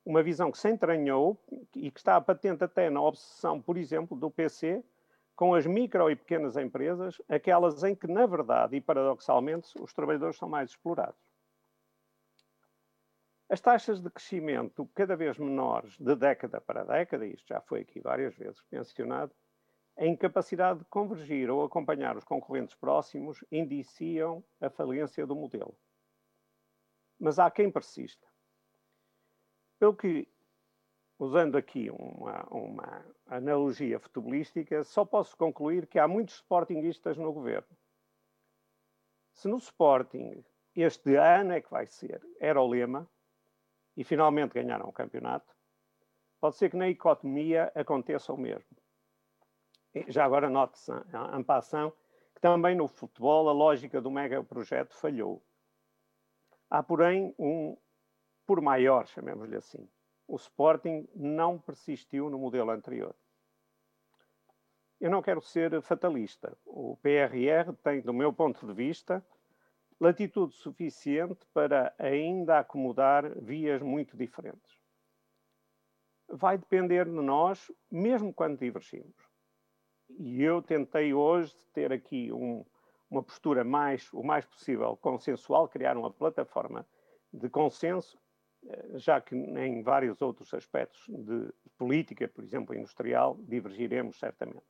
Uma 0.09 0.23
visão 0.23 0.51
que 0.51 0.57
se 0.57 0.71
entranhou 0.71 1.39
e 1.77 1.91
que 1.91 2.01
está 2.01 2.19
patente 2.19 2.65
até 2.65 2.89
na 2.89 2.99
obsessão, 2.99 3.61
por 3.61 3.77
exemplo, 3.77 4.17
do 4.17 4.31
PC 4.31 4.83
com 5.37 5.55
as 5.55 5.67
micro 5.67 6.11
e 6.11 6.17
pequenas 6.17 6.57
empresas, 6.57 7.21
aquelas 7.29 7.85
em 7.85 7.95
que, 7.95 8.07
na 8.07 8.25
verdade 8.25 8.75
e 8.75 8.81
paradoxalmente, 8.81 9.71
os 9.79 9.93
trabalhadores 9.93 10.39
são 10.39 10.49
mais 10.49 10.71
explorados. 10.71 11.21
As 13.51 13.61
taxas 13.61 14.01
de 14.01 14.09
crescimento 14.09 14.89
cada 14.95 15.15
vez 15.15 15.37
menores 15.37 15.99
de 15.99 16.17
década 16.17 16.59
para 16.59 16.85
década, 16.85 17.27
isto 17.27 17.47
já 17.47 17.61
foi 17.61 17.83
aqui 17.83 18.01
várias 18.01 18.35
vezes 18.35 18.65
mencionado, 18.73 19.35
a 19.95 20.07
incapacidade 20.07 20.79
de 20.79 20.85
convergir 20.87 21.51
ou 21.51 21.63
acompanhar 21.63 22.17
os 22.17 22.25
concorrentes 22.25 22.75
próximos 22.75 23.45
indiciam 23.53 24.43
a 24.59 24.71
falência 24.71 25.27
do 25.27 25.37
modelo. 25.37 25.77
Mas 27.21 27.39
há 27.39 27.51
quem 27.51 27.71
persista. 27.71 28.27
Pelo 29.79 29.95
que, 29.95 30.29
usando 31.19 31.57
aqui 31.57 31.91
uma, 31.91 32.43
uma 32.51 33.05
analogia 33.27 33.99
futebolística, 33.99 34.83
só 34.85 35.05
posso 35.05 35.37
concluir 35.37 35.87
que 35.87 35.99
há 35.99 36.09
muitos 36.09 36.37
sportinguistas 36.37 37.17
no 37.17 37.33
governo. 37.33 37.69
Se 39.33 39.47
no 39.47 39.59
Sporting 39.59 40.45
este 40.75 41.17
ano 41.17 41.53
é 41.53 41.61
que 41.61 41.71
vai 41.71 41.87
ser, 41.87 42.21
era 42.41 42.61
o 42.61 42.67
lema, 42.67 43.09
e 43.97 44.05
finalmente 44.05 44.55
ganharam 44.55 44.89
o 44.89 44.93
campeonato, 44.93 45.53
pode 46.41 46.57
ser 46.57 46.71
que 46.71 46.77
na 46.77 46.89
economia 46.89 47.73
aconteça 47.75 48.33
o 48.33 48.37
mesmo. 48.37 48.77
Já 50.07 50.25
agora 50.25 50.49
note-se, 50.49 50.93
em 51.37 51.43
passão, 51.43 51.93
que 52.35 52.41
também 52.41 52.77
no 52.77 52.87
futebol 52.87 53.49
a 53.49 53.53
lógica 53.53 54.01
do 54.01 54.11
mega 54.11 54.43
projeto 54.45 54.95
falhou. 54.95 55.43
Há, 56.71 56.83
porém, 56.83 57.35
um 57.39 57.77
por 58.49 58.63
maior, 58.63 59.07
chamemos-lhe 59.07 59.57
assim. 59.57 59.87
O 60.27 60.37
Sporting 60.37 61.07
não 61.15 61.59
persistiu 61.59 62.31
no 62.31 62.39
modelo 62.39 62.71
anterior. 62.71 63.15
Eu 64.99 65.11
não 65.11 65.21
quero 65.21 65.43
ser 65.43 65.83
fatalista. 65.83 66.57
O 66.65 66.97
PRR 66.97 67.75
tem, 67.85 68.01
do 68.01 68.15
meu 68.15 68.33
ponto 68.33 68.67
de 68.67 68.73
vista, 68.73 69.23
latitude 70.01 70.55
suficiente 70.55 71.47
para 71.53 71.95
ainda 71.99 72.59
acomodar 72.59 73.39
vias 73.39 73.83
muito 73.83 74.17
diferentes. 74.17 74.81
Vai 76.27 76.57
depender 76.57 77.05
de 77.05 77.11
nós, 77.11 77.71
mesmo 77.91 78.33
quando 78.33 78.59
divergimos. 78.59 79.15
E 80.19 80.43
eu 80.43 80.63
tentei 80.63 81.13
hoje 81.13 81.55
ter 81.75 81.93
aqui 81.93 82.33
um, 82.33 82.65
uma 83.11 83.23
postura 83.23 83.63
mais, 83.63 84.11
o 84.11 84.23
mais 84.23 84.47
possível 84.47 84.97
consensual, 84.97 85.69
criar 85.69 85.99
uma 85.99 86.11
plataforma 86.11 86.87
de 87.31 87.51
consenso, 87.51 88.19
já 88.95 89.21
que 89.21 89.35
em 89.35 89.83
vários 89.83 90.21
outros 90.21 90.53
aspectos 90.53 91.05
de 91.09 91.53
política, 91.77 92.29
por 92.29 92.43
exemplo, 92.43 92.75
industrial, 92.75 93.37
divergiremos 93.41 94.19
certamente. 94.19 94.67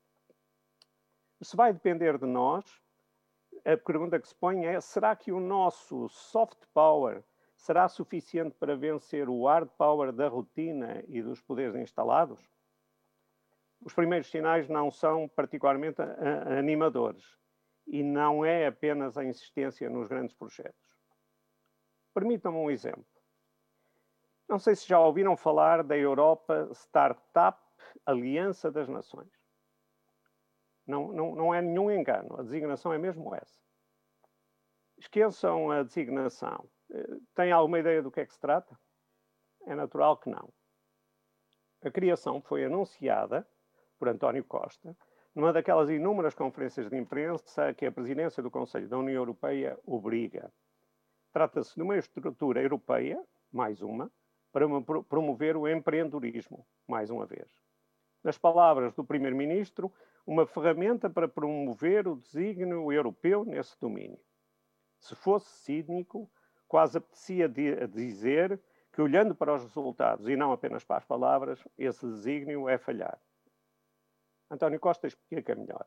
Se 1.40 1.56
vai 1.56 1.72
depender 1.72 2.18
de 2.18 2.26
nós, 2.26 2.64
a 3.64 3.76
pergunta 3.76 4.20
que 4.20 4.28
se 4.28 4.34
põe 4.34 4.66
é: 4.66 4.80
será 4.80 5.14
que 5.16 5.32
o 5.32 5.40
nosso 5.40 6.08
soft 6.08 6.58
power 6.74 7.22
será 7.56 7.88
suficiente 7.88 8.54
para 8.58 8.76
vencer 8.76 9.28
o 9.28 9.46
hard 9.46 9.68
power 9.70 10.12
da 10.12 10.28
rotina 10.28 11.02
e 11.08 11.22
dos 11.22 11.40
poderes 11.40 11.74
instalados? 11.74 12.40
Os 13.80 13.94
primeiros 13.94 14.30
sinais 14.30 14.68
não 14.68 14.90
são 14.90 15.28
particularmente 15.28 16.00
animadores 16.58 17.38
e 17.86 18.02
não 18.02 18.44
é 18.44 18.66
apenas 18.66 19.16
a 19.16 19.24
insistência 19.24 19.88
nos 19.88 20.08
grandes 20.08 20.34
projetos. 20.34 20.88
Permitam-me 22.12 22.58
um 22.58 22.70
exemplo. 22.70 23.17
Não 24.48 24.58
sei 24.58 24.74
se 24.74 24.88
já 24.88 24.98
ouviram 24.98 25.36
falar 25.36 25.84
da 25.84 25.96
Europa 25.96 26.68
Startup 26.72 27.58
Aliança 28.06 28.70
das 28.70 28.88
Nações. 28.88 29.30
Não, 30.86 31.12
não, 31.12 31.34
não 31.34 31.54
é 31.54 31.60
nenhum 31.60 31.90
engano, 31.90 32.40
a 32.40 32.42
designação 32.42 32.92
é 32.92 32.98
mesmo 32.98 33.34
essa. 33.34 33.60
Esqueçam 34.96 35.70
a 35.70 35.82
designação. 35.82 36.68
Eh, 36.90 37.18
Tem 37.34 37.52
alguma 37.52 37.78
ideia 37.78 38.02
do 38.02 38.10
que 38.10 38.20
é 38.20 38.26
que 38.26 38.32
se 38.32 38.40
trata? 38.40 38.78
É 39.66 39.74
natural 39.74 40.16
que 40.16 40.30
não. 40.30 40.50
A 41.84 41.90
criação 41.90 42.40
foi 42.40 42.64
anunciada 42.64 43.46
por 43.98 44.08
António 44.08 44.44
Costa 44.44 44.96
numa 45.34 45.52
daquelas 45.52 45.90
inúmeras 45.90 46.34
conferências 46.34 46.88
de 46.88 46.96
imprensa 46.96 47.72
que 47.74 47.86
a 47.86 47.92
presidência 47.92 48.42
do 48.42 48.50
Conselho 48.50 48.88
da 48.88 48.98
União 48.98 49.20
Europeia 49.20 49.78
obriga. 49.86 50.52
Trata-se 51.32 51.76
de 51.76 51.82
uma 51.82 51.96
estrutura 51.96 52.60
europeia, 52.60 53.22
mais 53.52 53.80
uma, 53.82 54.10
para 54.52 54.66
promover 55.08 55.56
o 55.56 55.68
empreendedorismo, 55.68 56.66
mais 56.86 57.10
uma 57.10 57.26
vez. 57.26 57.48
Nas 58.22 58.38
palavras 58.38 58.94
do 58.94 59.04
Primeiro-Ministro, 59.04 59.92
uma 60.26 60.46
ferramenta 60.46 61.08
para 61.08 61.28
promover 61.28 62.08
o 62.08 62.16
desígnio 62.16 62.92
europeu 62.92 63.44
nesse 63.44 63.78
domínio. 63.80 64.18
Se 65.00 65.14
fosse 65.14 65.48
cínico, 65.62 66.30
quase 66.66 66.98
apetecia 66.98 67.48
dizer 67.48 68.60
que, 68.92 69.00
olhando 69.00 69.34
para 69.34 69.54
os 69.54 69.62
resultados 69.62 70.28
e 70.28 70.36
não 70.36 70.52
apenas 70.52 70.84
para 70.84 70.98
as 70.98 71.04
palavras, 71.04 71.62
esse 71.76 72.06
desígnio 72.06 72.68
é 72.68 72.76
falhar. 72.76 73.18
António 74.50 74.80
Costa 74.80 75.06
explica 75.06 75.54
melhor. 75.54 75.86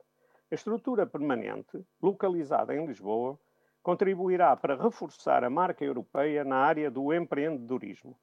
A 0.49 0.55
estrutura 0.55 1.05
permanente, 1.05 1.83
localizada 2.01 2.75
em 2.75 2.85
Lisboa, 2.85 3.39
contribuirá 3.83 4.55
para 4.55 4.81
reforçar 4.81 5.43
a 5.43 5.49
marca 5.49 5.83
europeia 5.83 6.43
na 6.43 6.57
área 6.57 6.89
do 6.89 7.13
empreendedorismo 7.13 8.17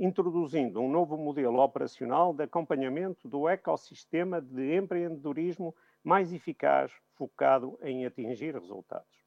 introduzindo 0.00 0.80
um 0.80 0.90
novo 0.90 1.18
modelo 1.18 1.60
operacional 1.60 2.32
de 2.32 2.44
acompanhamento 2.44 3.28
do 3.28 3.46
ecossistema 3.46 4.40
de 4.40 4.74
empreendedorismo 4.74 5.76
mais 6.02 6.32
eficaz, 6.32 6.90
focado 7.12 7.78
em 7.82 8.06
atingir 8.06 8.54
resultados. 8.54 9.20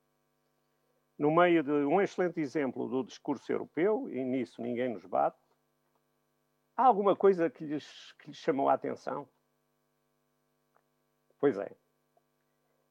No 1.16 1.30
meio 1.30 1.62
de 1.62 1.72
um 1.72 2.02
excelente 2.02 2.42
exemplo 2.42 2.90
do 2.90 3.04
discurso 3.04 3.52
europeu, 3.52 4.10
e 4.10 4.24
nisso 4.24 4.64
ninguém 4.64 4.90
nos 4.90 5.06
bate, 5.06 5.38
há 6.76 6.86
alguma 6.86 7.16
coisa 7.16 7.52
que 7.52 7.64
lhes, 7.64 8.12
que 8.14 8.30
lhes 8.30 8.38
chamou 8.38 8.68
a 8.68 8.74
atenção? 8.74 9.30
Pois 11.40 11.56
é, 11.60 11.72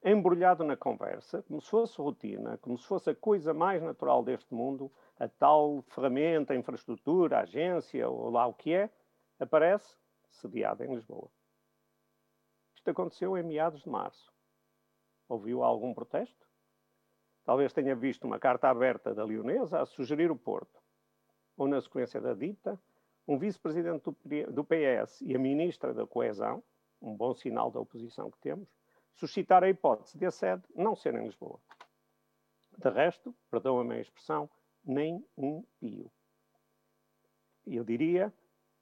embrulhado 0.05 0.65
na 0.65 0.77
conversa, 0.77 1.43
como 1.43 1.61
se 1.61 1.71
fosse 1.71 2.01
rotina, 2.01 2.59
como 2.59 2.77
se 2.77 2.87
fosse 2.87 3.11
a 3.11 3.15
coisa 3.15 3.55
mais 3.55 3.83
natural 3.83 4.23
deste 4.23 4.53
mundo, 4.53 4.91
a 5.19 5.29
tal 5.29 5.83
ferramenta, 5.89 6.55
infraestrutura, 6.55 7.41
agência 7.41 8.09
ou 8.09 8.31
lá 8.31 8.47
o 8.47 8.55
que 8.55 8.75
é, 8.75 8.91
aparece 9.39 9.97
sediada 10.29 10.85
em 10.85 10.95
Lisboa. 10.95 11.31
Isto 12.75 12.91
aconteceu 12.91 13.39
em 13.39 13.43
meados 13.43 13.83
de 13.83 13.89
março. 13.89 14.33
Ouviu 15.29 15.63
algum 15.63 15.95
protesto? 15.95 16.49
Talvez 17.45 17.73
tenha 17.73 17.95
visto 17.95 18.25
uma 18.25 18.39
carta 18.39 18.69
aberta 18.69 19.15
da 19.15 19.25
Leonesa 19.25 19.81
a 19.81 19.87
sugerir 19.87 20.31
o 20.31 20.37
Porto. 20.37 20.81
Ou, 21.57 21.69
na 21.69 21.81
sequência 21.81 22.21
da 22.21 22.35
dita, 22.35 22.81
um 23.27 23.39
vice-presidente 23.39 24.05
do 24.51 24.65
PS 24.65 25.21
e 25.23 25.35
a 25.35 25.39
ministra 25.39 25.95
da 25.95 26.07
Coesão, 26.07 26.63
um 27.01 27.17
bom 27.17 27.35
sinal 27.35 27.71
da 27.71 27.81
oposição 27.81 28.31
que 28.31 28.39
temos, 28.39 28.69
suscitar 29.15 29.63
a 29.63 29.69
hipótese 29.69 30.19
de 30.19 30.27
a 30.27 30.31
sede 30.31 30.63
não 30.75 30.95
ser 30.97 31.15
em 31.15 31.25
Lisboa. 31.25 31.61
De 32.79 32.89
resto, 32.89 33.35
perdoa-me 33.51 33.97
a 33.97 34.01
expressão, 34.01 34.49
nem 34.85 35.25
um 35.37 35.63
pio. 35.79 36.11
Eu 37.67 37.85
diria, 37.85 38.33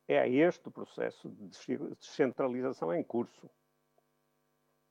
é 0.08 0.28
este 0.28 0.68
o 0.68 0.72
processo 0.72 1.28
de 1.28 1.48
descentralização 1.96 2.94
em 2.94 3.02
curso. 3.02 3.50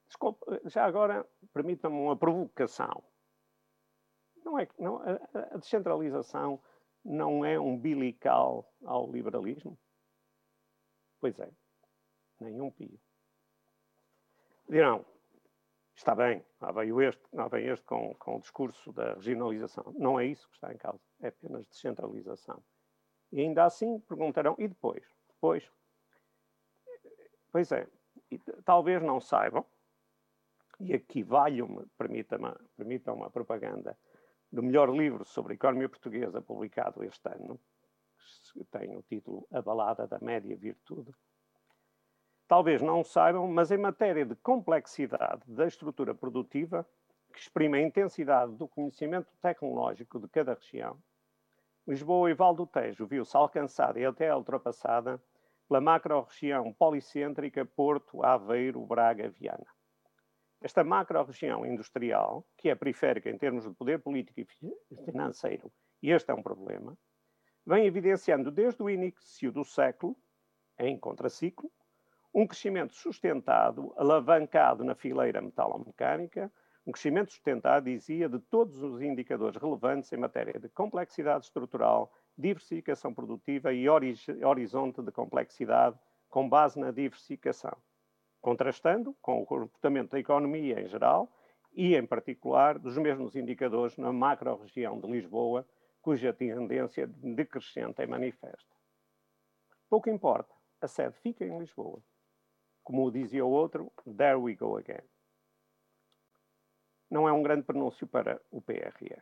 Desculpe, 0.08 0.46
já 0.66 0.86
agora, 0.86 1.28
permitam-me 1.54 1.98
uma 1.98 2.18
provocação. 2.18 3.04
Não 4.44 4.58
é, 4.58 4.68
não, 4.78 4.98
a, 4.98 5.56
a 5.56 5.58
descentralização 5.58 6.62
não 7.04 7.46
é 7.46 7.60
umbilical 7.60 8.72
ao 8.84 9.12
liberalismo? 9.12 9.78
Pois 11.20 11.40
é, 11.40 11.50
nenhum 12.40 12.72
pio. 12.72 13.00
Dirão, 14.68 15.06
está 16.00 16.16
bem, 16.16 16.42
lá 16.62 16.72
veio 16.72 17.02
este, 17.02 17.22
lá 17.34 17.50
vem 17.50 17.68
este 17.68 17.86
com, 17.86 18.16
com 18.16 18.38
o 18.38 18.40
discurso 18.40 18.92
da 18.94 19.16
regionalização. 19.16 19.94
Não 19.98 20.18
é 20.18 20.26
isso 20.26 20.48
que 20.48 20.56
está 20.56 20.74
em 20.74 20.78
causa, 20.78 21.02
é 21.22 21.28
apenas 21.28 21.68
descentralização. 21.68 22.64
E 23.34 23.42
ainda 23.42 23.66
assim 23.66 24.00
perguntarão, 24.00 24.56
e 24.58 24.68
depois? 24.68 25.04
Depois? 25.28 25.70
Pois 27.52 27.72
é, 27.74 27.86
talvez 28.64 29.04
não 29.04 29.20
saibam, 29.20 29.66
e 30.80 30.94
aqui 30.94 31.22
valho-me, 31.22 31.86
permitam-me 31.98 32.56
permitam 32.78 33.16
uma 33.16 33.30
propaganda, 33.30 33.98
do 34.50 34.64
melhor 34.64 34.90
livro 34.90 35.26
sobre 35.26 35.54
a 35.54 35.56
economia 35.56 35.90
portuguesa 35.90 36.42
publicado 36.42 37.04
este 37.04 37.28
ano, 37.28 37.60
que 38.54 38.64
tem 38.64 38.96
o 38.96 39.04
título 39.04 39.46
A 39.52 39.62
Balada 39.62 40.08
da 40.08 40.18
Média 40.20 40.56
Virtude. 40.56 41.12
Talvez 42.50 42.82
não 42.82 43.04
saibam, 43.04 43.48
mas 43.48 43.70
em 43.70 43.78
matéria 43.78 44.26
de 44.26 44.36
complexidade 44.36 45.44
da 45.46 45.68
estrutura 45.68 46.16
produtiva, 46.16 46.84
que 47.32 47.40
exprime 47.40 47.78
a 47.78 47.82
intensidade 47.84 48.54
do 48.54 48.68
conhecimento 48.68 49.32
tecnológico 49.40 50.20
de 50.20 50.28
cada 50.28 50.56
região, 50.56 51.00
Lisboa 51.88 52.32
e 52.32 52.34
Val 52.34 52.56
do 52.56 52.66
Tejo 52.66 53.06
viu-se 53.06 53.38
alcançada 53.38 54.00
e 54.00 54.06
até 54.06 54.36
ultrapassada 54.36 55.22
pela 55.68 55.80
macro-região 55.80 56.74
policêntrica 56.74 57.64
Porto, 57.68 58.24
Aveiro, 58.24 58.84
Braga, 58.84 59.30
Viana. 59.30 59.68
Esta 60.60 60.84
macro-região 60.84 61.64
industrial, 61.68 62.44
que 62.58 62.68
é 62.68 62.74
periférica 62.74 63.30
em 63.30 63.38
termos 63.38 63.64
de 63.64 63.76
poder 63.76 64.00
político 64.02 64.40
e 64.40 64.98
financeiro, 65.06 65.72
e 66.02 66.10
este 66.10 66.32
é 66.32 66.34
um 66.34 66.42
problema, 66.42 66.98
vem 67.64 67.86
evidenciando 67.86 68.50
desde 68.50 68.82
o 68.82 68.90
início 68.90 69.52
do 69.52 69.64
século, 69.64 70.18
em 70.80 70.98
contraciclo, 70.98 71.72
um 72.40 72.48
crescimento 72.48 72.94
sustentado, 72.94 73.94
alavancado 73.98 74.84
na 74.84 74.96
fileira 74.96 75.42
metalomecânica, 75.42 76.52
um 76.86 76.92
crescimento 76.92 77.32
sustentado, 77.32 77.86
dizia, 77.86 78.30
de 78.30 78.40
todos 78.40 78.82
os 78.82 79.02
indicadores 79.02 79.62
relevantes 79.62 80.12
em 80.14 80.18
matéria 80.18 80.60
de 80.60 80.70
complexidade 80.70 81.46
estrutural, 81.46 82.12
diversificação 82.38 83.14
produtiva 83.14 83.74
e 83.74 83.88
horizonte 83.90 85.02
de 85.02 85.12
complexidade 85.12 85.98
com 86.30 86.48
base 86.48 86.80
na 86.80 86.92
diversificação 86.92 87.78
contrastando 88.42 89.16
com 89.22 89.42
o 89.42 89.46
comportamento 89.46 90.12
da 90.12 90.20
economia 90.20 90.80
em 90.80 90.88
geral 90.88 91.32
e, 91.74 91.96
em 91.96 92.06
particular, 92.06 92.80
dos 92.80 92.98
mesmos 92.98 93.36
indicadores 93.36 93.98
na 93.98 94.12
macro-região 94.12 95.00
de 95.00 95.08
Lisboa, 95.08 95.68
cuja 96.02 96.34
tendência 96.34 97.08
decrescente 97.08 98.02
é 98.02 98.08
manifesta. 98.08 98.76
Pouco 99.90 100.10
importa, 100.10 100.54
a 100.82 100.88
sede 100.88 101.16
fica 101.18 101.46
em 101.46 101.60
Lisboa. 101.60 102.02
Como 102.90 103.12
dizia 103.12 103.46
o 103.46 103.52
outro, 103.52 103.94
there 104.18 104.34
we 104.34 104.56
go 104.56 104.76
again. 104.76 105.08
Não 107.08 107.30
é 107.30 107.32
um 107.32 107.44
grande 107.44 107.62
pronúncio 107.62 108.08
para 108.08 108.42
o 108.50 108.60
PRR. 108.60 109.22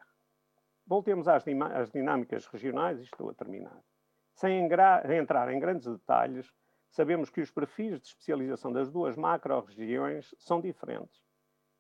Voltemos 0.86 1.28
às, 1.28 1.44
às 1.76 1.92
dinâmicas 1.92 2.46
regionais 2.46 2.98
e 2.98 3.04
estou 3.04 3.30
a 3.30 3.34
terminar. 3.34 3.84
Sem 4.32 4.64
entrar 4.64 5.54
em 5.54 5.60
grandes 5.60 5.86
detalhes, 5.86 6.50
sabemos 6.90 7.30
que 7.30 7.42
os 7.42 7.52
perfis 7.52 8.00
de 8.00 8.08
especialização 8.08 8.72
das 8.72 8.90
duas 8.90 9.18
macro-regiões 9.18 10.34
são 10.38 10.62
diferentes, 10.62 11.22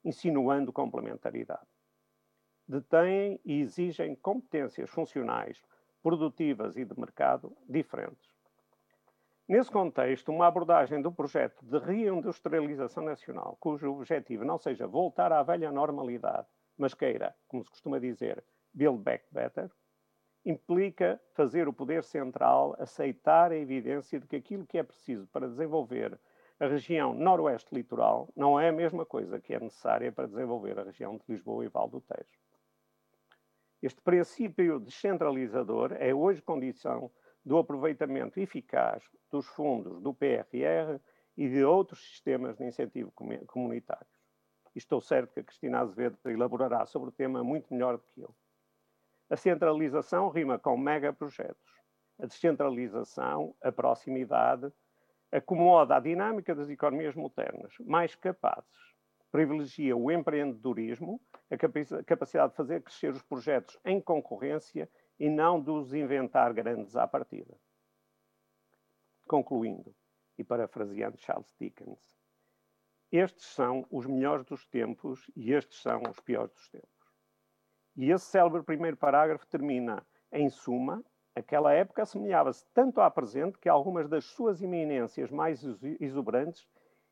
insinuando 0.04 0.74
complementaridade. 0.74 1.70
Detêm 2.68 3.40
e 3.46 3.62
exigem 3.62 4.14
competências 4.14 4.90
funcionais, 4.90 5.64
produtivas 6.04 6.76
e 6.76 6.84
de 6.84 7.00
mercado 7.00 7.56
diferentes. 7.66 8.27
Nesse 9.48 9.72
contexto, 9.72 10.30
uma 10.30 10.46
abordagem 10.46 11.02
do 11.02 11.10
projeto 11.10 11.66
de 11.66 11.80
reindustrialização 11.80 13.02
nacional, 13.02 13.56
cujo 13.62 13.90
objetivo 13.90 14.44
não 14.44 14.58
seja 14.58 14.86
voltar 14.86 15.32
à 15.32 15.42
velha 15.42 15.72
normalidade, 15.72 16.46
mas 16.78 16.94
queira, 16.94 17.34
como 17.48 17.64
se 17.64 17.70
costuma 17.70 17.98
dizer, 17.98 18.44
build 18.74 19.02
back 19.02 19.26
better, 19.32 19.72
implica 20.44 21.18
fazer 21.34 21.66
o 21.66 21.72
poder 21.72 22.04
central 22.04 22.76
aceitar 22.78 23.54
a 23.54 23.56
evidência 23.56 24.20
de 24.20 24.28
que 24.28 24.36
aquilo 24.36 24.68
que 24.68 24.78
é 24.78 24.84
preciso 24.84 25.26
para 25.28 25.48
desenvolver 25.48 26.20
a 26.60 26.68
região 26.68 27.14
noroeste 27.14 27.74
litoral 27.74 28.28
não 28.36 28.60
é 28.60 28.68
a 28.68 28.74
mesma 28.74 29.06
coisa 29.06 29.40
que 29.40 29.54
é 29.54 29.60
necessária 29.62 30.12
para 30.12 30.28
desenvolver 30.28 30.78
a 30.78 30.84
região 30.84 31.16
de 31.16 31.24
Lisboa 31.30 31.64
e 31.64 31.70
Val 31.70 31.88
do 31.88 32.02
Tejo. 32.02 32.38
Este 33.82 34.02
princípio 34.02 34.78
descentralizador 34.78 35.94
é 35.94 36.14
hoje 36.14 36.42
condição 36.42 37.10
do 37.48 37.58
aproveitamento 37.58 38.40
eficaz 38.40 39.02
dos 39.32 39.48
fundos 39.48 40.02
do 40.02 40.14
PRR 40.14 41.00
e 41.38 41.48
de 41.48 41.64
outros 41.64 42.00
sistemas 42.10 42.58
de 42.58 42.66
incentivo 42.66 43.12
comunitários. 43.48 44.12
estou 44.76 45.00
certo 45.00 45.34
que 45.34 45.40
a 45.40 45.44
Cristina 45.44 45.80
Azevedo 45.80 46.18
elaborará 46.26 46.86
sobre 46.86 47.10
o 47.10 47.12
tema 47.12 47.44
muito 47.44 47.74
melhor 47.74 47.98
do 47.98 48.04
que 48.04 48.22
eu. 48.22 48.36
A 49.30 49.38
centralização 49.38 50.30
rima 50.30 50.60
com 50.60 50.78
megaprojetos. 50.78 51.78
A 52.20 52.26
descentralização, 52.26 53.56
a 53.62 53.72
proximidade, 53.72 54.72
acomoda 55.32 55.96
a 55.96 56.00
dinâmica 56.00 56.54
das 56.54 56.70
economias 56.70 57.16
modernas, 57.16 57.74
mais 57.80 58.14
capazes. 58.16 58.96
Privilegia 59.32 59.96
o 59.96 60.12
empreendedorismo, 60.12 61.22
a 61.50 61.58
capacidade 62.04 62.52
de 62.52 62.58
fazer 62.58 62.82
crescer 62.82 63.12
os 63.14 63.22
projetos 63.22 63.78
em 63.86 64.02
concorrência 64.02 64.90
e 65.20 65.30
não 65.30 65.62
de 65.62 65.72
os 65.72 65.94
inventar 65.94 66.54
grandes 66.54 66.96
à 66.96 67.08
partida. 67.08 67.58
Concluindo, 69.28 69.96
e 70.38 70.44
parafraseando 70.44 71.18
Charles 71.18 71.54
Dickens, 71.60 72.00
estes 73.12 73.46
são 73.46 73.86
os 73.90 74.06
melhores 74.06 74.46
dos 74.46 74.66
tempos 74.68 75.32
e 75.36 75.54
estes 75.54 75.82
são 75.82 76.02
os 76.10 76.20
piores 76.20 76.54
dos 76.54 76.70
tempos. 76.70 76.90
E 77.96 78.12
esse 78.12 78.26
célebre 78.26 78.62
primeiro 78.64 78.98
parágrafo 78.98 79.48
termina, 79.48 80.06
em 80.32 80.50
suma, 80.50 81.04
aquela 81.34 81.74
época 81.74 82.04
assemelhava-se 82.04 82.66
tanto 82.74 83.02
à 83.02 83.10
presente 83.10 83.58
que 83.58 83.70
algumas 83.70 84.08
das 84.10 84.26
suas 84.26 84.62
eminências 84.62 85.32
mais 85.32 85.64
exuberantes 86.00 86.68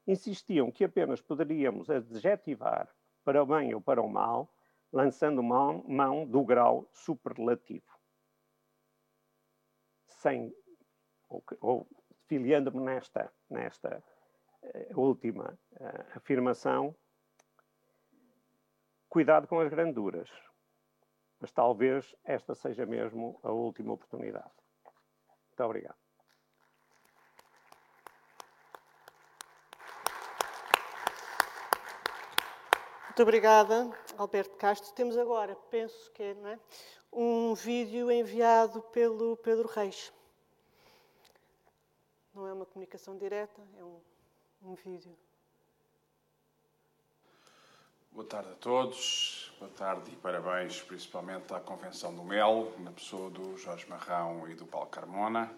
insistiam 0.06 0.72
que 0.72 0.84
apenas 0.84 1.22
poderíamos 1.22 1.90
adjetivar 1.90 2.94
para 3.24 3.42
o 3.42 3.46
bem 3.46 3.74
ou 3.74 3.82
para 3.82 4.02
o 4.02 4.10
mal, 4.10 4.54
lançando 4.92 5.42
mão, 5.42 5.84
mão 5.88 6.26
do 6.28 6.44
grau 6.44 6.88
superlativo. 6.92 7.95
Sem, 10.26 10.52
ou, 11.30 11.44
ou 11.62 11.88
filiando-me 12.28 12.80
nesta, 12.80 13.32
nesta 13.48 14.04
uh, 14.64 15.00
última 15.00 15.56
uh, 15.74 16.18
afirmação, 16.18 16.96
cuidado 19.08 19.48
com 19.48 19.60
as 19.60 19.70
granduras 19.70 20.28
mas 21.40 21.52
talvez 21.52 22.16
esta 22.24 22.56
seja 22.56 22.88
mesmo 22.88 23.40
a 23.44 23.52
última 23.52 23.94
oportunidade. 23.94 24.50
Muito 25.50 25.64
obrigado. 25.64 25.98
Muito 33.04 33.22
obrigada, 33.22 33.90
Alberto 34.18 34.58
Castro. 34.58 34.92
Temos 34.96 35.16
agora, 35.18 35.56
penso 35.70 36.12
que 36.14 36.24
é, 36.24 36.34
não 36.34 36.50
é? 36.50 36.60
um 37.16 37.54
vídeo 37.54 38.12
enviado 38.12 38.82
pelo 38.92 39.38
Pedro 39.38 39.70
Reis. 39.70 40.12
Não 42.36 42.46
é 42.46 42.52
uma 42.52 42.66
comunicação 42.66 43.18
direta, 43.18 43.62
é 43.80 43.84
um, 43.84 43.98
um 44.62 44.76
vídeo. 44.76 45.18
Boa 48.12 48.28
tarde 48.28 48.50
a 48.50 48.56
todos. 48.56 49.54
Boa 49.58 49.72
tarde 49.72 50.12
e 50.12 50.18
parabéns 50.18 50.82
principalmente 50.82 51.54
à 51.54 51.62
Convenção 51.62 52.14
do 52.14 52.26
MEL, 52.26 52.74
na 52.80 52.92
pessoa 52.92 53.30
do 53.30 53.58
Jorge 53.58 53.88
Marrão 53.88 54.50
e 54.50 54.54
do 54.54 54.66
Paulo 54.66 54.90
Carmona. 54.90 55.50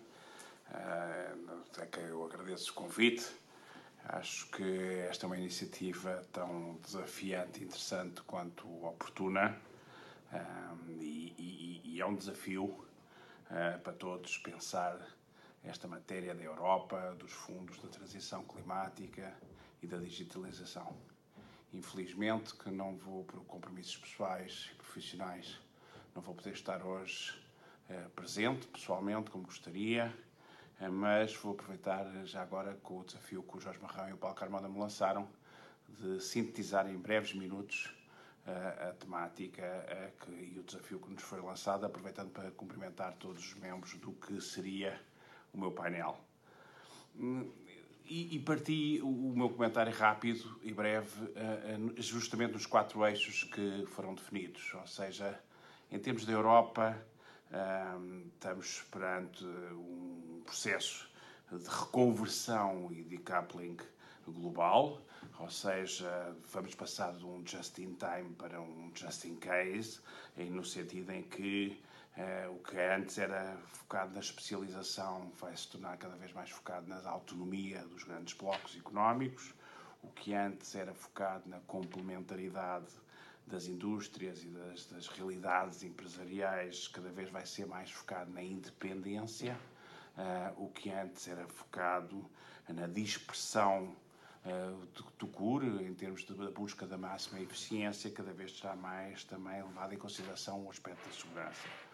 É 0.71 1.85
que 1.87 1.99
eu 1.99 2.23
agradeço 2.23 2.69
o 2.71 2.75
convite. 2.75 3.25
Acho 4.05 4.47
que 4.51 4.99
esta 5.09 5.25
é 5.25 5.27
uma 5.27 5.37
iniciativa 5.37 6.23
tão 6.31 6.75
desafiante 6.83 7.63
interessante 7.63 8.21
quanto 8.21 8.67
oportuna. 8.85 9.59
E, 10.89 11.33
e, 11.39 11.81
e 11.95 12.01
é 12.01 12.05
um 12.05 12.15
desafio 12.15 12.85
para 13.81 13.93
todos 13.93 14.37
pensar 14.37 15.16
esta 15.67 15.87
matéria 15.87 16.33
da 16.33 16.43
Europa, 16.43 17.15
dos 17.19 17.31
fundos 17.31 17.77
da 17.79 17.89
transição 17.89 18.43
climática 18.43 19.33
e 19.81 19.87
da 19.87 19.97
digitalização. 19.97 20.95
Infelizmente, 21.73 22.55
que 22.55 22.71
não 22.71 22.95
vou, 22.95 23.25
por 23.25 23.43
compromissos 23.45 23.97
pessoais 23.97 24.69
e 24.71 24.75
profissionais, 24.75 25.59
não 26.15 26.21
vou 26.21 26.33
poder 26.33 26.53
estar 26.53 26.83
hoje 26.83 27.37
eh, 27.89 28.07
presente, 28.15 28.65
pessoalmente, 28.67 29.29
como 29.29 29.45
gostaria, 29.45 30.13
eh, 30.79 30.89
mas 30.89 31.35
vou 31.35 31.51
aproveitar 31.51 32.05
já 32.25 32.41
agora 32.41 32.75
com 32.81 32.99
o 32.99 33.03
desafio 33.03 33.43
que 33.43 33.57
o 33.57 33.59
Jorge 33.59 33.79
Marrão 33.79 34.09
e 34.09 34.13
o 34.13 34.17
Paulo 34.17 34.35
Carmona 34.35 34.69
me 34.69 34.79
lançaram 34.79 35.27
de 35.89 36.21
sintetizar 36.21 36.87
em 36.89 36.97
breves 36.97 37.33
minutos 37.33 37.93
uh, 38.45 38.89
a 38.89 38.93
temática 38.93 39.63
uh, 39.63 40.25
que, 40.25 40.31
e 40.31 40.59
o 40.59 40.63
desafio 40.63 40.99
que 40.99 41.09
nos 41.09 41.23
foi 41.23 41.41
lançado, 41.41 41.85
aproveitando 41.85 42.29
para 42.31 42.51
cumprimentar 42.51 43.13
todos 43.13 43.41
os 43.41 43.55
membros 43.55 43.93
do 43.95 44.11
que 44.11 44.41
seria 44.41 44.99
o 45.53 45.57
meu 45.57 45.71
painel. 45.71 46.17
Hum, 47.15 47.49
e, 48.09 48.35
e 48.35 48.39
parti 48.39 49.01
o, 49.01 49.33
meu 49.35 49.49
comentário 49.49 49.93
rápido 49.93 50.59
e 50.63 50.71
breve 50.71 51.11
justamente 51.97 52.53
nos 52.53 52.65
quatro 52.65 53.05
eixos 53.05 53.43
que 53.43 53.85
foram 53.87 54.13
definidos, 54.13 54.73
ou 54.75 54.87
seja, 54.87 55.37
em 55.91 55.99
termos 55.99 56.25
da 56.25 56.31
Europa, 56.31 56.97
uh, 57.51 58.27
estamos 58.33 58.81
perante 58.91 59.43
um 59.45 60.41
processo 60.45 61.09
de 61.51 61.67
reconversão 61.67 62.89
e 62.91 63.03
decoupling 63.03 63.77
global, 64.25 65.01
ou 65.39 65.49
seja, 65.49 66.35
vamos 66.51 66.75
passar 66.75 67.13
de 67.13 67.25
um 67.25 67.45
just 67.45 67.77
in 67.79 67.95
time 67.95 68.33
para 68.37 68.59
um 68.61 68.91
just 68.95 69.25
in 69.25 69.35
case, 69.35 69.99
no 70.37 70.63
sentido 70.63 71.11
em 71.11 71.23
que 71.23 71.77
Uh, 72.17 72.51
o 72.51 72.57
que 72.63 72.79
antes 72.79 73.19
era 73.19 73.55
focado 73.67 74.11
na 74.11 74.19
especialização 74.19 75.31
vai 75.39 75.55
se 75.55 75.67
tornar 75.67 75.95
cada 75.97 76.15
vez 76.15 76.33
mais 76.33 76.49
focado 76.49 76.87
na 76.87 76.97
autonomia 77.07 77.85
dos 77.85 78.03
grandes 78.03 78.33
blocos 78.33 78.75
económicos. 78.75 79.53
O 80.01 80.07
que 80.07 80.33
antes 80.33 80.73
era 80.73 80.95
focado 80.95 81.47
na 81.47 81.59
complementaridade 81.67 82.87
das 83.45 83.67
indústrias 83.67 84.43
e 84.43 84.47
das, 84.47 84.87
das 84.87 85.07
realidades 85.09 85.83
empresariais 85.83 86.87
cada 86.87 87.09
vez 87.09 87.29
vai 87.29 87.45
ser 87.45 87.67
mais 87.67 87.91
focado 87.91 88.31
na 88.31 88.41
independência. 88.41 89.55
Uh, 90.17 90.63
o 90.65 90.69
que 90.69 90.89
antes 90.89 91.27
era 91.27 91.47
focado 91.47 92.27
na 92.67 92.87
dispersão 92.87 93.95
uh, 94.43 94.85
do, 94.87 95.03
do 95.19 95.27
CUR, 95.27 95.63
em 95.83 95.93
termos 95.93 96.25
de 96.25 96.33
busca 96.33 96.87
da 96.87 96.97
máxima 96.97 97.39
eficiência, 97.39 98.09
cada 98.09 98.33
vez 98.33 98.53
está 98.53 98.75
mais 98.75 99.23
também 99.23 99.61
levado 99.61 99.93
em 99.93 99.97
consideração 99.99 100.65
o 100.65 100.71
aspecto 100.71 101.07
da 101.07 101.13
segurança 101.13 101.86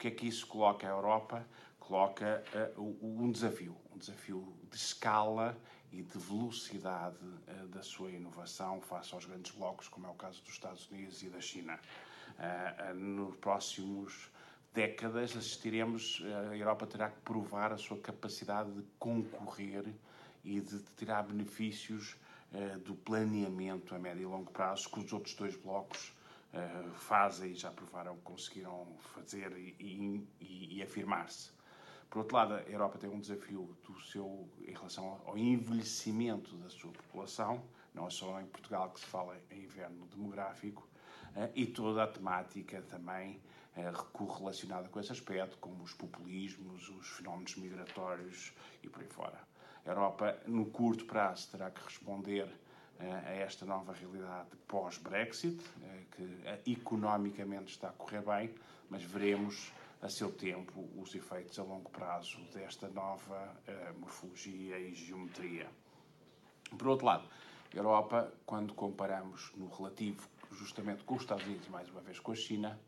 que 0.00 0.08
é 0.08 0.10
que 0.10 0.26
isso 0.26 0.46
coloca 0.46 0.86
a 0.86 0.90
Europa? 0.90 1.46
Coloca 1.78 2.42
uh, 2.78 2.98
um 3.02 3.30
desafio, 3.30 3.76
um 3.94 3.98
desafio 3.98 4.50
de 4.70 4.76
escala 4.76 5.54
e 5.92 6.00
de 6.00 6.18
velocidade 6.18 7.18
uh, 7.22 7.68
da 7.68 7.82
sua 7.82 8.10
inovação 8.10 8.80
face 8.80 9.12
aos 9.12 9.26
grandes 9.26 9.52
blocos, 9.52 9.88
como 9.88 10.06
é 10.06 10.10
o 10.10 10.14
caso 10.14 10.42
dos 10.42 10.54
Estados 10.54 10.90
Unidos 10.90 11.22
e 11.22 11.28
da 11.28 11.40
China. 11.40 11.78
Uh, 12.38 12.94
nos 12.94 13.36
próximos 13.36 14.30
décadas 14.72 15.36
assistiremos, 15.36 16.22
a 16.50 16.56
Europa 16.56 16.86
terá 16.86 17.10
que 17.10 17.20
provar 17.20 17.70
a 17.70 17.76
sua 17.76 17.98
capacidade 17.98 18.72
de 18.72 18.82
concorrer 18.98 19.84
e 20.42 20.60
de 20.60 20.78
tirar 20.96 21.24
benefícios 21.24 22.16
do 22.84 22.94
planeamento 22.94 23.94
a 23.94 23.98
médio 23.98 24.22
e 24.22 24.26
longo 24.26 24.50
prazo 24.50 24.88
que 24.88 25.00
os 25.00 25.12
outros 25.12 25.34
dois 25.34 25.56
blocos 25.56 26.12
uh, 26.52 26.90
fazem 26.94 27.52
e 27.52 27.54
já 27.54 27.70
provaram 27.70 28.16
que 28.16 28.22
conseguiram 28.22 28.86
fazer 29.14 29.52
e, 29.56 30.26
e, 30.40 30.76
e 30.76 30.82
afirmar-se. 30.82 31.50
Por 32.08 32.20
outro 32.20 32.36
lado, 32.36 32.54
a 32.54 32.62
Europa 32.62 32.98
tem 32.98 33.08
um 33.08 33.20
desafio 33.20 33.76
do 33.86 34.00
seu, 34.00 34.48
em 34.66 34.72
relação 34.72 35.20
ao 35.24 35.38
envelhecimento 35.38 36.56
da 36.56 36.68
sua 36.68 36.90
população, 36.90 37.62
não 37.94 38.06
é 38.06 38.10
só 38.10 38.40
em 38.40 38.46
Portugal 38.46 38.90
que 38.90 39.00
se 39.00 39.06
fala 39.06 39.36
em 39.50 39.62
inverno 39.62 40.06
demográfico, 40.06 40.88
uh, 41.36 41.50
e 41.54 41.66
toda 41.66 42.02
a 42.02 42.06
temática 42.06 42.82
também 42.82 43.40
uh, 43.76 44.04
correlacionada 44.12 44.88
com 44.88 44.98
esse 44.98 45.12
aspecto, 45.12 45.56
como 45.58 45.82
os 45.84 45.94
populismos, 45.94 46.88
os 46.88 47.08
fenómenos 47.10 47.54
migratórios 47.56 48.52
e 48.82 48.88
por 48.88 49.02
aí 49.02 49.08
fora. 49.08 49.50
A 49.86 49.88
Europa, 49.88 50.36
no 50.46 50.66
curto 50.66 51.06
prazo, 51.06 51.48
terá 51.50 51.70
que 51.70 51.82
responder 51.82 52.46
a 53.00 53.32
esta 53.32 53.64
nova 53.64 53.92
realidade 53.92 54.48
pós-Brexit, 54.68 55.58
eh, 55.82 56.02
que 56.10 56.22
eh, 56.44 56.60
economicamente 56.66 57.72
está 57.72 57.88
a 57.88 57.92
correr 57.92 58.22
bem, 58.22 58.54
mas 58.90 59.02
veremos 59.02 59.72
a 60.02 60.08
seu 60.08 60.30
tempo 60.30 60.88
os 60.96 61.14
efeitos 61.14 61.58
a 61.58 61.62
longo 61.62 61.90
prazo 61.90 62.38
desta 62.52 62.88
nova 62.88 63.56
eh, 63.66 63.92
morfologia 63.98 64.78
e 64.78 64.94
geometria. 64.94 65.68
Por 66.76 66.88
outro 66.88 67.06
lado, 67.06 67.28
Europa, 67.72 68.32
quando 68.44 68.74
comparamos 68.74 69.52
no 69.56 69.68
relativo 69.68 70.28
justamente 70.52 71.02
com 71.04 71.14
os 71.14 71.22
Estados 71.22 71.44
Unidos 71.44 71.66
e 71.66 71.70
mais 71.70 71.88
uma 71.88 72.00
vez 72.00 72.18
com 72.18 72.32
a 72.32 72.36
China, 72.36 72.78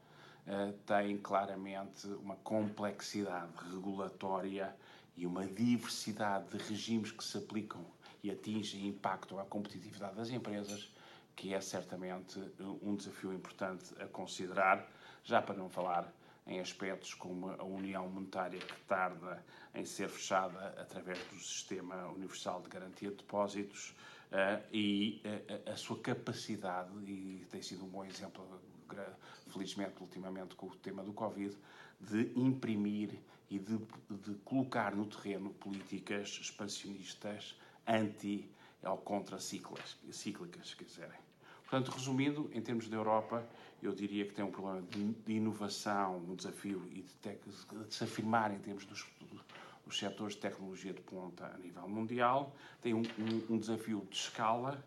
tem 0.84 1.18
claramente 1.18 2.08
uma 2.08 2.34
complexidade 2.34 3.52
regulatória 3.70 4.74
e 5.16 5.24
uma 5.24 5.46
diversidade 5.46 6.48
de 6.48 6.58
regimes 6.64 7.12
que 7.12 7.22
se 7.22 7.38
aplicam 7.38 7.84
e 8.22 8.30
atinge 8.30 8.78
e 8.78 9.00
a 9.02 9.44
competitividade 9.44 10.16
das 10.16 10.30
empresas, 10.30 10.88
que 11.34 11.54
é 11.54 11.60
certamente 11.60 12.38
um 12.82 12.94
desafio 12.94 13.32
importante 13.32 13.94
a 14.00 14.06
considerar, 14.06 14.88
já 15.24 15.40
para 15.40 15.56
não 15.56 15.68
falar 15.68 16.12
em 16.46 16.60
aspectos 16.60 17.14
como 17.14 17.50
a 17.50 17.64
União 17.64 18.08
Monetária 18.08 18.58
que 18.58 18.80
tarda 18.82 19.44
em 19.74 19.84
ser 19.84 20.08
fechada 20.08 20.74
através 20.80 21.18
do 21.28 21.38
Sistema 21.38 22.08
Universal 22.08 22.62
de 22.62 22.68
Garantia 22.68 23.10
de 23.10 23.16
Depósitos 23.16 23.94
uh, 24.30 24.62
e 24.72 25.22
uh, 25.24 25.70
a 25.70 25.76
sua 25.76 25.98
capacidade, 26.00 26.90
e 27.06 27.46
tem 27.50 27.62
sido 27.62 27.84
um 27.84 27.88
bom 27.88 28.04
exemplo, 28.04 28.44
felizmente, 29.48 30.00
ultimamente, 30.00 30.54
com 30.56 30.66
o 30.66 30.76
tema 30.76 31.02
do 31.02 31.12
Covid, 31.12 31.56
de 32.00 32.32
imprimir 32.36 33.18
e 33.48 33.58
de, 33.58 33.78
de 34.10 34.34
colocar 34.44 34.94
no 34.94 35.06
terreno 35.06 35.50
políticas 35.54 36.40
expansionistas 36.40 37.56
anti 37.86 38.48
ou 38.82 38.98
contra-cíclicas, 38.98 39.96
se 40.10 40.76
quiserem. 40.76 41.18
Portanto, 41.62 41.90
resumindo, 41.90 42.50
em 42.52 42.60
termos 42.60 42.88
da 42.88 42.96
Europa, 42.96 43.48
eu 43.82 43.94
diria 43.94 44.26
que 44.26 44.34
tem 44.34 44.44
um 44.44 44.50
problema 44.50 44.82
de, 44.82 45.32
inovação, 45.32 46.18
um 46.18 46.34
desafio 46.34 46.86
e 46.90 47.02
de, 47.02 47.14
de, 47.14 47.94
se 47.94 48.04
afirmar 48.04 48.52
em 48.52 48.58
termos 48.58 48.84
dos, 48.84 49.06
dos 49.86 49.98
setores 49.98 50.34
de 50.34 50.40
tecnologia 50.40 50.92
de 50.92 51.00
ponta 51.00 51.46
a 51.46 51.58
nível 51.58 51.88
mundial, 51.88 52.54
tem 52.80 52.94
um, 52.94 53.02
um, 53.18 53.54
um 53.54 53.58
desafio 53.58 54.06
de 54.10 54.16
escala, 54.16 54.84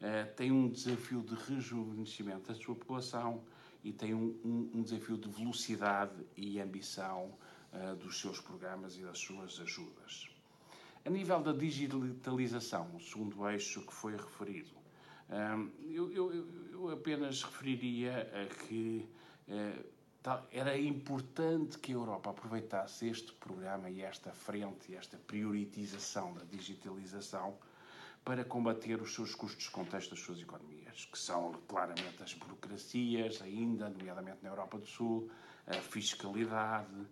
uh, 0.00 0.34
tem 0.34 0.52
um 0.52 0.68
desafio 0.68 1.22
de 1.22 1.34
rejuvenescimento 1.34 2.52
da 2.52 2.54
sua 2.54 2.74
população 2.74 3.42
e 3.82 3.92
tem 3.92 4.14
um, 4.14 4.70
um 4.74 4.82
desafio 4.82 5.16
de 5.16 5.28
velocidade 5.28 6.14
e 6.36 6.60
ambição 6.60 7.32
uh, 7.72 7.96
dos 7.96 8.20
seus 8.20 8.40
programas 8.40 8.96
e 8.96 9.02
das 9.02 9.18
suas 9.18 9.58
ajudas. 9.60 10.35
A 11.06 11.10
nível 11.10 11.40
da 11.40 11.52
digitalização, 11.52 12.90
o 12.96 13.00
segundo 13.00 13.48
eixo 13.48 13.80
que 13.82 13.94
foi 13.94 14.16
referido, 14.16 14.74
hum, 15.30 15.70
eu, 15.88 16.12
eu, 16.12 16.48
eu 16.72 16.90
apenas 16.90 17.44
referiria 17.44 18.28
a 18.34 18.52
que 18.64 19.08
eh, 19.46 19.84
era 20.50 20.76
importante 20.76 21.78
que 21.78 21.92
a 21.92 21.94
Europa 21.94 22.30
aproveitasse 22.30 23.06
este 23.06 23.32
programa 23.34 23.88
e 23.88 24.02
esta 24.02 24.32
frente, 24.32 24.90
e 24.90 24.96
esta 24.96 25.16
prioritização 25.16 26.34
da 26.34 26.42
digitalização 26.42 27.56
para 28.24 28.44
combater 28.44 29.00
os 29.00 29.14
seus 29.14 29.32
custos 29.32 29.68
contexto 29.68 30.10
das 30.10 30.18
suas 30.18 30.40
economias, 30.40 31.04
que 31.04 31.16
são 31.16 31.52
claramente 31.68 32.20
as 32.20 32.34
burocracias, 32.34 33.40
ainda, 33.40 33.88
nomeadamente 33.88 34.38
na 34.42 34.48
Europa 34.48 34.76
do 34.76 34.86
Sul, 34.86 35.30
a 35.68 35.74
fiscalidade, 35.74 37.06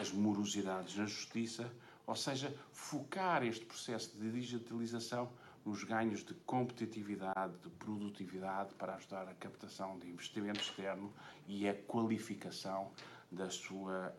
as 0.00 0.12
morosidades 0.12 0.94
na 0.94 1.06
justiça, 1.06 1.68
ou 2.08 2.16
seja, 2.16 2.52
focar 2.72 3.44
este 3.44 3.66
processo 3.66 4.18
de 4.18 4.32
digitalização 4.32 5.30
nos 5.62 5.84
ganhos 5.84 6.24
de 6.24 6.32
competitividade, 6.46 7.52
de 7.62 7.68
produtividade, 7.68 8.74
para 8.76 8.94
ajudar 8.94 9.28
a 9.28 9.34
captação 9.34 9.98
de 9.98 10.08
investimento 10.08 10.60
externo 10.60 11.12
e 11.46 11.68
a 11.68 11.74
qualificação 11.74 12.90
da 13.30 13.50
sua, 13.50 14.14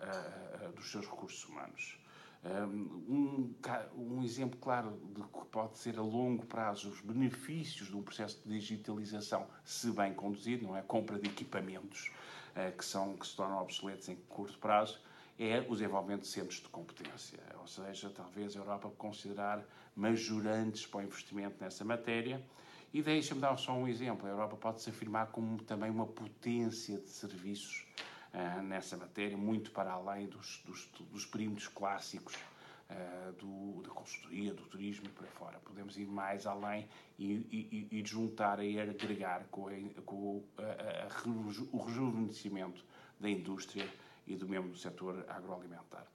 dos 0.75 0.91
seus 0.91 1.07
recursos 1.07 1.43
humanos. 1.45 1.99
Um, 2.45 3.53
um, 3.97 4.23
exemplo 4.23 4.57
claro 4.59 4.97
de 5.13 5.23
que 5.23 5.45
pode 5.51 5.77
ser 5.79 5.97
a 5.97 6.01
longo 6.01 6.45
prazo 6.45 6.89
os 6.89 7.01
benefícios 7.01 7.87
de 7.87 7.97
um 7.97 8.03
processo 8.03 8.39
de 8.45 8.57
digitalização, 8.57 9.47
se 9.65 9.91
bem 9.91 10.13
conduzido, 10.13 10.67
não 10.67 10.77
é? 10.77 10.81
Compra 10.83 11.19
de 11.19 11.27
equipamentos 11.27 12.11
uh, 12.51 12.77
que, 12.77 12.85
são, 12.85 13.17
que 13.17 13.27
se 13.27 13.35
tornam 13.35 13.61
obsoletos 13.61 14.07
em 14.07 14.15
curto 14.29 14.57
prazo, 14.59 15.01
é 15.39 15.65
o 15.67 15.71
desenvolvimento 15.71 16.23
de 16.23 16.27
centros 16.27 16.59
de 16.59 16.67
competência. 16.67 17.39
Ou 17.61 17.67
seja, 17.67 18.09
talvez 18.09 18.55
a 18.55 18.59
Europa 18.59 18.91
considerar 18.97 19.65
majorantes 19.95 20.85
para 20.85 20.99
o 20.99 21.03
investimento 21.03 21.55
nessa 21.61 21.85
matéria. 21.85 22.45
E 22.93 23.01
deixa-me 23.01 23.39
dar 23.39 23.55
só 23.57 23.73
um 23.73 23.87
exemplo. 23.87 24.27
A 24.27 24.29
Europa 24.29 24.57
pode 24.57 24.81
se 24.81 24.89
afirmar 24.89 25.27
como 25.27 25.63
também 25.63 25.89
uma 25.89 26.05
potência 26.05 26.97
de 26.97 27.07
serviços 27.07 27.87
uh, 28.33 28.61
nessa 28.63 28.97
matéria, 28.97 29.37
muito 29.37 29.71
para 29.71 29.93
além 29.93 30.27
dos, 30.27 30.61
dos, 30.65 30.89
dos 31.09 31.25
perímetros 31.25 31.69
clássicos 31.69 32.35
uh, 32.35 33.31
do, 33.33 33.81
da 33.83 33.89
consultoria, 33.89 34.53
do 34.53 34.63
turismo 34.63 35.05
e 35.05 35.09
por 35.09 35.23
aí 35.23 35.31
fora. 35.31 35.59
Podemos 35.59 35.97
ir 35.97 36.07
mais 36.07 36.45
além 36.45 36.85
e, 37.17 37.87
e, 37.91 37.99
e 37.99 38.05
juntar 38.05 38.61
e 38.61 38.77
agregar 38.77 39.45
com, 39.51 39.67
a, 39.67 40.01
com 40.03 40.43
a, 40.57 41.05
a, 41.05 41.29
o 41.71 41.81
rejuvenescimento 41.81 42.83
da 43.19 43.29
indústria 43.29 43.87
e 44.29 44.35
do 44.35 44.47
mesmo 44.47 44.75
setor 44.75 45.25
agroalimentar. 45.27 46.05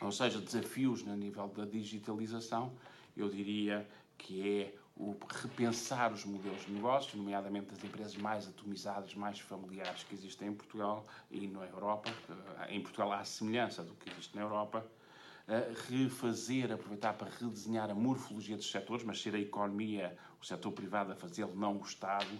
Ou 0.00 0.10
seja, 0.10 0.40
desafios 0.40 1.04
no 1.04 1.14
nível 1.14 1.48
da 1.48 1.64
digitalização, 1.64 2.72
eu 3.16 3.28
diria 3.28 3.86
que 4.16 4.62
é 4.62 4.74
o 4.96 5.16
repensar 5.42 6.12
os 6.12 6.24
modelos 6.24 6.64
de 6.66 6.72
negócio, 6.72 7.16
nomeadamente 7.16 7.66
das 7.66 7.84
empresas 7.84 8.16
mais 8.16 8.48
atomizadas, 8.48 9.14
mais 9.14 9.38
familiares 9.38 10.02
que 10.02 10.14
existem 10.14 10.48
em 10.48 10.54
Portugal 10.54 11.04
e 11.30 11.46
na 11.46 11.64
Europa. 11.66 12.10
Eh, 12.60 12.74
em 12.74 12.82
Portugal 12.82 13.12
há 13.12 13.24
semelhança 13.24 13.84
do 13.84 13.94
que 13.94 14.10
existe 14.10 14.34
na 14.34 14.42
Europa. 14.42 14.84
Eh, 15.46 15.72
refazer, 15.88 16.72
aproveitar 16.72 17.14
para 17.14 17.30
redesenhar 17.30 17.88
a 17.90 17.94
morfologia 17.94 18.56
dos 18.56 18.68
setores, 18.68 19.04
mas 19.04 19.20
ser 19.20 19.34
a 19.36 19.38
economia, 19.38 20.16
o 20.40 20.44
setor 20.44 20.72
privado 20.72 21.12
a 21.12 21.14
fazê-lo, 21.14 21.54
não 21.54 21.76
o 21.76 21.82
Estado. 21.82 22.36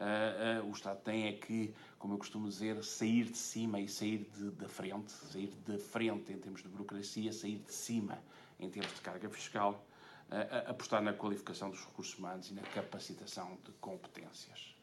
Uh, 0.00 0.64
uh, 0.64 0.68
o 0.68 0.72
Estado 0.72 1.00
tem 1.02 1.28
é 1.28 1.32
que, 1.34 1.74
como 1.98 2.14
eu 2.14 2.18
costumo 2.18 2.48
dizer, 2.48 2.82
sair 2.82 3.24
de 3.24 3.36
cima 3.36 3.78
e 3.78 3.86
sair 3.86 4.26
de, 4.34 4.50
da 4.52 4.68
frente, 4.68 5.12
sair 5.12 5.52
de 5.66 5.78
frente 5.78 6.32
em 6.32 6.38
termos 6.38 6.62
de 6.62 6.68
burocracia, 6.68 7.32
sair 7.32 7.58
de 7.58 7.72
cima 7.72 8.18
em 8.58 8.70
termos 8.70 8.94
de 8.94 9.00
carga 9.02 9.28
fiscal 9.28 9.86
apostar 10.66 11.02
na 11.02 11.12
qualificação 11.12 11.70
dos 11.70 11.84
recursos 11.84 12.16
humanos 12.16 12.50
e 12.50 12.54
na 12.54 12.62
capacitação 12.62 13.58
de 13.64 13.72
competências. 13.80 14.74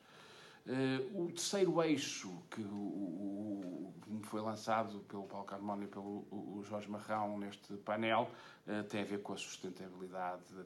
Uh, 0.66 1.24
o 1.24 1.28
terceiro 1.32 1.82
eixo 1.82 2.44
que 2.52 2.62
o, 2.62 2.66
o, 2.66 4.22
foi 4.24 4.42
lançado 4.42 5.00
pelo 5.08 5.24
Paulo 5.26 5.46
Carmona 5.46 5.86
e 5.86 5.88
pelo 5.88 6.62
Jorge 6.66 6.90
Marrão 6.90 7.40
neste 7.40 7.74
painel 7.78 8.30
uh, 8.68 8.84
tem 8.84 9.02
a 9.02 9.06
ver 9.06 9.22
com 9.22 9.32
a 9.32 9.38
sustentabilidade 9.38 10.44
da 10.54 10.66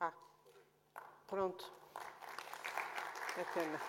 Ah, 0.00 0.12
pronto. 1.32 1.72
É 3.38 3.44
pena. 3.54 3.80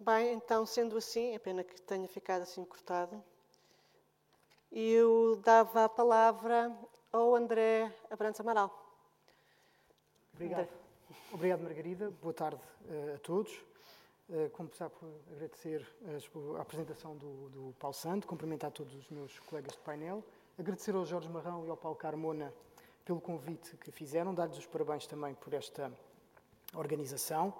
Bem, 0.00 0.32
então, 0.32 0.64
sendo 0.64 0.96
assim, 0.96 1.34
é 1.34 1.38
pena 1.38 1.62
que 1.62 1.78
tenha 1.82 2.08
ficado 2.08 2.40
assim 2.40 2.64
cortado. 2.64 3.22
Eu 4.72 5.36
dava 5.44 5.84
a 5.84 5.88
palavra 5.90 6.74
ao 7.12 7.34
André 7.34 7.94
Abrantes 8.10 8.40
Amaral. 8.40 8.72
Obrigado. 10.32 10.60
André. 10.60 10.72
Obrigado, 11.30 11.60
Margarida. 11.60 12.10
Boa 12.22 12.32
tarde 12.32 12.62
uh, 12.86 13.16
a 13.16 13.18
todos. 13.18 13.52
Uh, 14.30 14.48
começar 14.54 14.88
por 14.88 15.06
agradecer 15.32 15.86
a, 16.06 16.58
a 16.58 16.62
apresentação 16.62 17.14
do, 17.14 17.50
do 17.50 17.74
Paulo 17.78 17.94
Santo, 17.94 18.26
cumprimentar 18.26 18.70
todos 18.70 18.94
os 18.94 19.10
meus 19.10 19.38
colegas 19.40 19.72
de 19.72 19.80
painel, 19.80 20.24
agradecer 20.58 20.94
ao 20.94 21.04
Jorge 21.04 21.28
Marrão 21.28 21.66
e 21.66 21.68
ao 21.68 21.76
Paulo 21.76 21.98
Carmona 21.98 22.50
pelo 23.04 23.20
convite 23.20 23.76
que 23.76 23.90
fizeram, 23.90 24.34
dar-lhes 24.34 24.58
os 24.58 24.66
parabéns 24.66 25.06
também 25.06 25.34
por 25.34 25.52
esta 25.52 25.92
organização. 26.74 27.54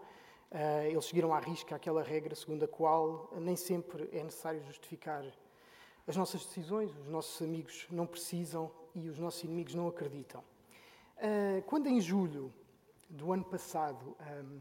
Uh, 0.50 0.86
eles 0.86 1.04
seguiram 1.04 1.34
à 1.34 1.40
risca 1.40 1.76
aquela 1.76 2.02
regra 2.02 2.34
segundo 2.34 2.64
a 2.64 2.68
qual 2.68 3.28
nem 3.36 3.56
sempre 3.56 4.08
é 4.12 4.22
necessário 4.22 4.62
justificar 4.62 5.24
as 6.06 6.16
nossas 6.16 6.44
decisões, 6.44 6.90
os 6.96 7.08
nossos 7.08 7.40
amigos 7.42 7.86
não 7.90 8.06
precisam 8.06 8.70
e 8.94 9.08
os 9.08 9.18
nossos 9.18 9.42
inimigos 9.42 9.74
não 9.74 9.88
acreditam. 9.88 10.42
Uh, 11.18 11.62
quando 11.66 11.88
em 11.88 12.00
julho 12.00 12.52
do 13.08 13.32
ano 13.32 13.44
passado, 13.44 14.16
um, 14.42 14.60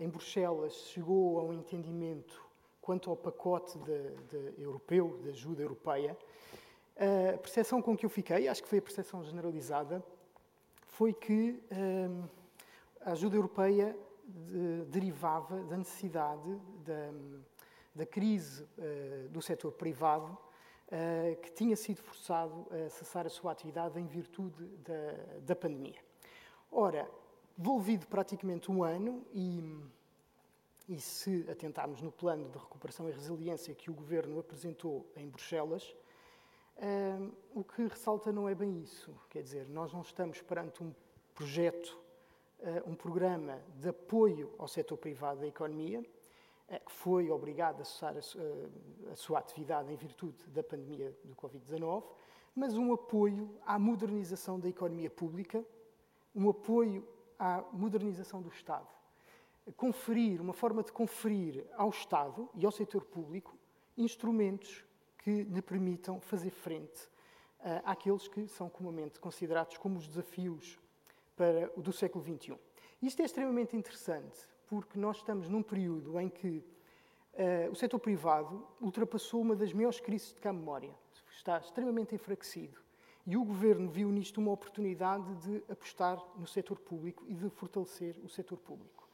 em 0.00 0.08
Bruxelas, 0.08 0.74
chegou 0.92 1.38
a 1.40 1.42
um 1.42 1.52
entendimento 1.52 2.42
quanto 2.80 3.10
ao 3.10 3.16
pacote 3.16 3.78
de, 3.78 4.10
de 4.28 4.62
europeu, 4.62 5.18
de 5.22 5.30
ajuda 5.30 5.62
europeia, 5.62 6.16
a 6.96 7.38
percepção 7.38 7.80
com 7.80 7.96
que 7.96 8.04
eu 8.04 8.10
fiquei, 8.10 8.48
acho 8.48 8.62
que 8.62 8.68
foi 8.68 8.78
a 8.78 8.82
percepção 8.82 9.22
generalizada, 9.24 10.04
foi 10.86 11.12
que 11.12 11.60
um, 11.70 12.28
a 13.00 13.12
ajuda 13.12 13.36
europeia 13.36 13.96
de, 14.24 14.84
derivava 14.86 15.62
da 15.64 15.76
necessidade 15.76 16.54
da, 16.84 17.12
da 17.94 18.06
crise 18.06 18.62
uh, 18.62 19.28
do 19.30 19.40
setor 19.40 19.72
privado, 19.72 20.26
uh, 20.88 21.36
que 21.40 21.50
tinha 21.52 21.76
sido 21.76 22.00
forçado 22.02 22.66
a 22.70 22.88
cessar 22.90 23.26
a 23.26 23.30
sua 23.30 23.52
atividade 23.52 23.98
em 23.98 24.06
virtude 24.06 24.64
da, 24.84 25.40
da 25.40 25.56
pandemia. 25.56 26.00
Ora, 26.70 27.10
envolvido 27.58 28.06
praticamente 28.06 28.70
um 28.70 28.82
ano 28.82 29.24
e, 29.32 29.80
e 30.88 31.00
se 31.00 31.46
atentarmos 31.50 32.00
no 32.00 32.12
plano 32.12 32.48
de 32.48 32.58
recuperação 32.58 33.08
e 33.08 33.12
resiliência 33.12 33.74
que 33.74 33.90
o 33.90 33.94
Governo 33.94 34.38
apresentou 34.38 35.06
em 35.16 35.28
Bruxelas, 35.28 35.94
uh, 36.76 37.32
o 37.54 37.64
que 37.64 37.82
ressalta 37.86 38.32
não 38.32 38.48
é 38.48 38.54
bem 38.54 38.80
isso. 38.80 39.14
Quer 39.28 39.42
dizer, 39.42 39.68
nós 39.68 39.92
não 39.92 40.02
estamos 40.02 40.40
perante 40.42 40.82
um 40.82 40.92
projeto 41.34 42.02
eh, 42.64 42.80
um 42.86 42.94
programa 42.94 43.60
de 43.80 43.88
apoio 43.88 44.54
ao 44.56 44.68
setor 44.68 44.96
privado 44.96 45.40
da 45.40 45.48
economia, 45.48 46.00
eh, 46.68 46.78
que 46.78 46.92
foi 46.92 47.28
obrigado 47.28 47.80
a 47.80 47.84
cessar 47.84 48.14
eh, 48.16 49.10
a 49.10 49.16
sua 49.16 49.40
atividade 49.40 49.92
em 49.92 49.96
virtude 49.96 50.48
da 50.50 50.62
pandemia 50.62 51.12
do 51.24 51.34
Covid-19, 51.34 52.04
mas 52.54 52.76
um 52.76 52.92
apoio 52.92 53.50
à 53.66 53.80
modernização 53.80 54.60
da 54.60 54.68
economia 54.68 55.10
pública, 55.10 55.64
um 56.32 56.48
apoio 56.48 57.04
à 57.36 57.64
modernização 57.72 58.40
do 58.40 58.48
Estado. 58.48 58.86
Conferir, 59.76 60.40
uma 60.40 60.52
forma 60.52 60.84
de 60.84 60.92
conferir 60.92 61.66
ao 61.76 61.90
Estado 61.90 62.48
e 62.54 62.64
ao 62.64 62.70
setor 62.70 63.04
público 63.04 63.58
instrumentos 63.96 64.84
que 65.22 65.44
lhe 65.44 65.62
permitam 65.62 66.20
fazer 66.20 66.50
frente 66.50 67.08
àqueles 67.84 68.26
que 68.26 68.46
são 68.48 68.68
comumente 68.68 69.20
considerados 69.20 69.78
como 69.78 69.96
os 69.96 70.06
desafios 70.06 70.78
para 71.36 71.70
o 71.76 71.80
do 71.82 71.92
século 71.92 72.24
XXI. 72.24 72.58
Isto 73.00 73.22
é 73.22 73.24
extremamente 73.24 73.76
interessante, 73.76 74.38
porque 74.68 74.98
nós 74.98 75.16
estamos 75.16 75.48
num 75.48 75.62
período 75.62 76.18
em 76.20 76.28
que 76.28 76.64
uh, 77.34 77.70
o 77.70 77.74
setor 77.74 77.98
privado 77.98 78.66
ultrapassou 78.80 79.40
uma 79.40 79.56
das 79.56 79.72
maiores 79.72 80.00
crises 80.00 80.32
de 80.32 80.40
cá 80.40 80.52
memória. 80.52 80.94
Está 81.30 81.58
extremamente 81.58 82.14
enfraquecido. 82.14 82.80
E 83.26 83.36
o 83.36 83.44
governo 83.44 83.88
viu 83.88 84.08
nisto 84.10 84.38
uma 84.40 84.52
oportunidade 84.52 85.34
de 85.36 85.62
apostar 85.70 86.18
no 86.36 86.46
setor 86.46 86.78
público 86.78 87.24
e 87.26 87.34
de 87.34 87.48
fortalecer 87.50 88.16
o 88.24 88.28
setor 88.28 88.58
público. 88.58 89.08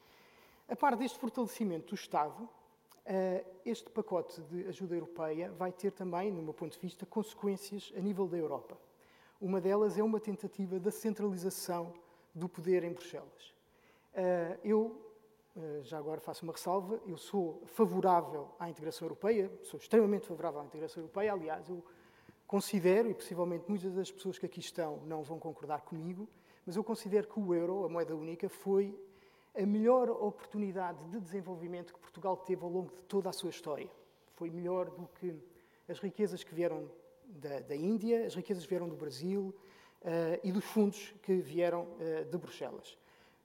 A 0.68 0.76
par 0.76 0.96
deste 0.96 1.18
fortalecimento 1.18 1.88
do 1.88 1.94
Estado, 1.94 2.48
este 3.64 3.88
pacote 3.90 4.40
de 4.42 4.68
ajuda 4.68 4.94
europeia 4.94 5.50
vai 5.52 5.72
ter 5.72 5.92
também, 5.92 6.30
no 6.30 6.42
meu 6.42 6.52
ponto 6.52 6.74
de 6.74 6.78
vista, 6.78 7.06
consequências 7.06 7.92
a 7.96 8.00
nível 8.00 8.26
da 8.28 8.36
Europa. 8.36 8.76
Uma 9.40 9.60
delas 9.60 9.96
é 9.96 10.02
uma 10.02 10.20
tentativa 10.20 10.78
da 10.78 10.90
centralização 10.90 11.94
do 12.34 12.48
poder 12.48 12.84
em 12.84 12.92
Bruxelas. 12.92 13.54
Eh, 14.14 14.58
eu, 14.64 15.00
eh, 15.56 15.80
já 15.84 15.96
agora 15.96 16.20
faço 16.20 16.44
uma 16.44 16.52
ressalva, 16.52 17.00
eu 17.06 17.16
sou 17.16 17.62
favorável 17.66 18.48
à 18.58 18.68
integração 18.68 19.06
europeia, 19.06 19.50
sou 19.62 19.78
extremamente 19.78 20.26
favorável 20.26 20.60
à 20.60 20.64
integração 20.64 21.02
europeia, 21.02 21.32
aliás, 21.32 21.68
eu 21.68 21.84
considero, 22.46 23.08
e 23.08 23.14
possivelmente 23.14 23.64
muitas 23.68 23.94
das 23.94 24.10
pessoas 24.10 24.38
que 24.38 24.46
aqui 24.46 24.60
estão 24.60 24.98
não 25.06 25.22
vão 25.22 25.38
concordar 25.38 25.82
comigo, 25.82 26.28
mas 26.66 26.76
eu 26.76 26.82
considero 26.82 27.28
que 27.28 27.38
o 27.38 27.54
euro, 27.54 27.84
a 27.84 27.88
moeda 27.88 28.16
única, 28.16 28.48
foi 28.48 28.98
a 29.58 29.66
melhor 29.66 30.08
oportunidade 30.08 31.04
de 31.10 31.18
desenvolvimento 31.18 31.92
que 31.92 31.98
Portugal 31.98 32.36
teve 32.36 32.62
ao 32.62 32.70
longo 32.70 32.94
de 32.94 33.02
toda 33.02 33.28
a 33.28 33.32
sua 33.32 33.50
história. 33.50 33.90
Foi 34.34 34.50
melhor 34.50 34.88
do 34.90 35.08
que 35.08 35.34
as 35.88 35.98
riquezas 35.98 36.44
que 36.44 36.54
vieram 36.54 36.88
da, 37.24 37.60
da 37.60 37.74
Índia, 37.74 38.24
as 38.24 38.34
riquezas 38.34 38.62
que 38.62 38.70
vieram 38.70 38.88
do 38.88 38.94
Brasil, 38.94 39.54
uh, 40.02 40.40
e 40.44 40.52
dos 40.52 40.64
fundos 40.64 41.12
que 41.22 41.34
vieram 41.34 41.82
uh, 41.82 42.24
de 42.24 42.38
Bruxelas. 42.38 42.96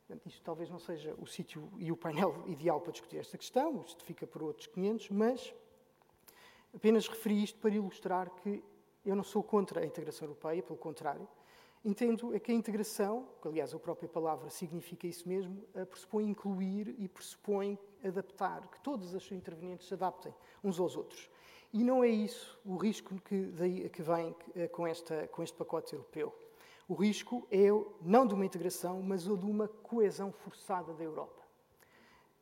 Portanto, 0.05 0.27
isto 0.27 0.41
talvez 0.43 0.69
não 0.69 0.79
seja 0.79 1.15
o 1.17 1.25
sítio 1.25 1.69
e 1.77 1.91
o 1.91 1.97
painel 1.97 2.43
ideal 2.47 2.79
para 2.79 2.91
discutir 2.91 3.17
esta 3.17 3.37
questão, 3.37 3.81
isto 3.81 4.03
fica 4.03 4.27
por 4.27 4.43
outros 4.43 4.67
500, 4.67 5.09
mas 5.09 5.53
apenas 6.75 7.07
referi 7.07 7.43
isto 7.43 7.59
para 7.59 7.71
ilustrar 7.71 8.29
que 8.29 8.63
eu 9.05 9.15
não 9.15 9.23
sou 9.23 9.43
contra 9.43 9.81
a 9.81 9.85
integração 9.85 10.27
europeia, 10.27 10.61
pelo 10.61 10.77
contrário, 10.77 11.27
Entendo 11.85 12.33
é 12.33 12.39
que 12.39 12.51
a 12.51 12.55
integração, 12.55 13.27
que 13.41 13.47
aliás 13.47 13.73
a 13.73 13.79
própria 13.79 14.07
palavra 14.07 14.49
significa 14.49 15.05
isso 15.05 15.27
mesmo, 15.27 15.61
pressupõe 15.89 16.29
incluir 16.29 16.95
e 16.97 17.09
pressupõe 17.09 17.77
adaptar, 18.01 18.67
que 18.69 18.79
todos 18.81 19.13
os 19.13 19.31
intervenientes 19.31 19.87
se 19.87 19.93
adaptem 19.93 20.33
uns 20.63 20.79
aos 20.79 20.95
outros. 20.95 21.29
E 21.73 21.83
não 21.83 22.03
é 22.03 22.07
isso 22.07 22.57
o 22.63 22.77
risco 22.77 23.19
que, 23.21 23.45
daí, 23.47 23.89
que 23.89 24.01
vem 24.01 24.35
eh, 24.55 24.67
com, 24.67 24.85
esta, 24.85 25.27
com 25.27 25.41
este 25.41 25.57
pacote 25.57 25.93
europeu. 25.93 26.33
O 26.87 26.93
risco 26.93 27.47
é 27.49 27.67
não 28.01 28.27
de 28.27 28.33
uma 28.33 28.45
integração, 28.45 29.01
mas 29.01 29.27
o 29.27 29.35
de 29.35 29.45
uma 29.45 29.67
coesão 29.67 30.31
forçada 30.31 30.93
da 30.93 31.03
Europa. 31.03 31.41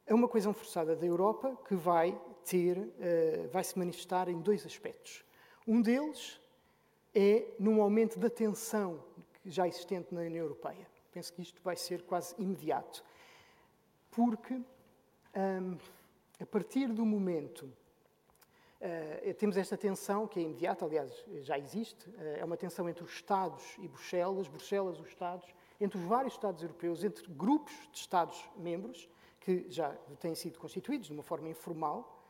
É 0.06 0.14
uma 0.14 0.28
coesão 0.28 0.54
forçada 0.54 0.96
da 0.96 1.06
Europa 1.06 1.58
que 1.68 1.76
vai 1.76 2.20
ter, 2.44 2.78
uh, 2.78 3.48
vai 3.52 3.64
se 3.64 3.78
manifestar 3.78 4.28
em 4.28 4.42
dois 4.42 4.66
aspectos. 4.66 5.24
Um 5.66 5.82
deles 5.82 6.42
é 7.14 7.46
num 7.60 7.82
aumento 7.82 8.20
da 8.20 8.30
tensão 8.30 9.02
já 9.46 9.68
existente 9.68 10.14
na 10.14 10.22
União 10.22 10.44
Europeia. 10.44 10.88
Penso 11.12 11.34
que 11.34 11.42
isto 11.42 11.62
vai 11.62 11.76
ser 11.76 12.04
quase 12.04 12.34
imediato. 12.38 13.04
Porque, 14.10 14.54
um, 14.54 15.78
a 16.39 16.46
partir 16.46 16.88
do 16.88 17.06
momento. 17.06 17.72
Uh, 18.82 19.34
temos 19.36 19.58
esta 19.58 19.78
tensão 19.78 20.28
que 20.28 20.39
é 20.39 20.42
imediata, 20.42 20.84
aliás, 20.84 21.24
já 21.42 21.56
existe, 21.60 22.10
uh, 22.10 22.38
é 22.39 22.44
uma 22.44 22.58
tensão 22.58 22.89
entre 22.89 23.04
os 23.04 23.12
Estados 23.12 23.78
e 23.78 23.88
Bruxelas, 23.88 24.48
Bruxelas, 24.48 25.00
os 25.00 25.08
Estados, 25.08 25.54
entre 25.80 26.00
os 26.00 26.04
vários 26.06 26.34
Estados 26.34 26.64
europeus, 26.64 27.04
entre 27.04 27.32
grupos 27.32 27.74
de 27.92 28.00
Estados-membros, 28.00 29.08
que 29.39 29.68
já 29.70 29.92
têm 30.20 30.34
sido 30.34 30.58
constituídos 30.58 31.08
de 31.08 31.14
uma 31.14 31.22
forma 31.22 31.48
informal, 31.48 32.22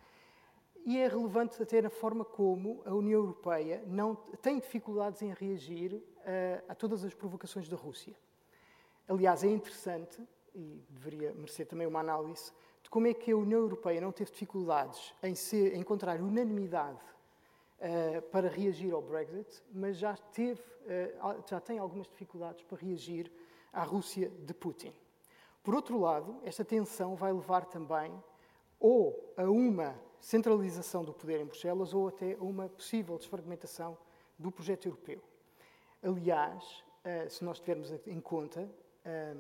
e 0.86 0.98
é 0.98 1.08
relevante 1.08 1.62
até 1.62 1.82
na 1.82 1.90
forma 1.90 2.26
como 2.26 2.82
a 2.86 2.94
União 2.94 3.20
Europeia 3.20 3.84
não 3.88 4.16
tem 4.42 4.60
dificuldades 4.60 5.22
em 5.22 5.34
reagir 5.34 6.02
a, 6.68 6.76
todas 6.76 7.04
as 7.04 7.14
provocações 7.14 7.68
da 7.68 7.76
Rússia. 7.76 8.16
Aliás, 9.08 9.44
é 9.44 9.48
interessante, 9.48 10.22
e 10.54 10.84
deveria 10.90 11.34
merecer 11.34 11.66
também 11.68 11.88
uma 11.88 12.00
análise, 12.00 12.52
de 12.84 12.90
como 12.90 13.08
é 13.08 13.14
que 13.14 13.32
a 13.32 13.38
União 13.38 13.60
Europeia 13.60 14.02
não 14.02 14.12
teve 14.12 14.32
dificuldades 14.32 15.14
em 15.24 15.34
encontrar 15.80 16.20
unanimidade 16.22 17.00
uh, 17.80 18.22
para 18.24 18.48
reagir 18.48 18.94
ao 18.94 19.02
Brexit, 19.02 19.64
mas 19.74 19.98
já, 19.98 20.16
teve, 20.16 20.62
uh, 20.62 21.44
já 21.48 21.60
tem 21.60 21.80
algumas 21.80 22.08
dificuldades 22.08 22.64
para 22.64 22.78
reagir 22.78 23.32
à 23.72 23.84
Rússia 23.84 24.30
de 24.30 24.54
Putin. 24.54 24.94
Por 25.64 25.76
outro 25.76 26.00
lado, 26.00 26.40
esta 26.44 26.66
tensão 26.66 27.16
vai 27.16 27.32
levar 27.32 27.66
também 27.66 28.12
ou 28.80 29.34
a 29.38 29.44
uma 29.44 29.96
centralização 30.20 31.04
do 31.04 31.14
poder 31.14 31.40
em 31.40 31.46
Bruxelas 31.46 31.94
ou 31.94 32.08
até 32.08 32.34
a 32.34 32.44
uma 32.44 32.68
possível 32.68 33.18
desfragmentação 33.18 33.98
do 34.38 34.52
projeto 34.52 34.88
europeu. 34.88 35.22
Aliás, 36.04 36.84
eh, 37.04 37.30
se 37.30 37.44
nós 37.44 37.60
tivermos 37.60 37.92
em 38.08 38.20
conta, 38.20 38.70
eh, 39.06 39.36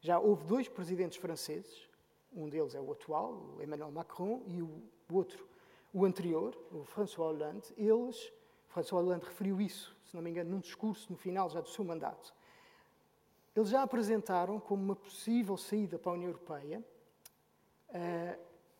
já 0.00 0.18
houve 0.18 0.44
dois 0.44 0.68
presidentes 0.68 1.18
franceses, 1.18 1.88
um 2.32 2.48
deles 2.48 2.74
é 2.74 2.80
o 2.80 2.92
atual, 2.92 3.34
o 3.56 3.62
Emmanuel 3.62 3.90
Macron, 3.90 4.42
e 4.46 4.62
o 4.62 4.82
outro, 5.12 5.46
o 5.92 6.04
anterior, 6.04 6.56
o 6.72 6.84
François 6.84 7.32
Hollande. 7.32 7.74
Eles, 7.76 8.32
François 8.68 9.02
Hollande 9.02 9.26
referiu 9.26 9.60
isso, 9.60 9.96
se 10.04 10.14
não 10.14 10.22
me 10.22 10.30
engano, 10.30 10.50
num 10.50 10.60
discurso 10.60 11.10
no 11.10 11.18
final 11.18 11.50
já 11.50 11.60
do 11.60 11.68
seu 11.68 11.84
mandato. 11.84 12.34
Eles 13.54 13.68
já 13.68 13.82
apresentaram 13.82 14.60
como 14.60 14.82
uma 14.82 14.96
possível 14.96 15.56
saída 15.56 15.98
para 15.98 16.12
a 16.12 16.14
União 16.14 16.30
Europeia 16.30 16.84
eh, 17.92 18.38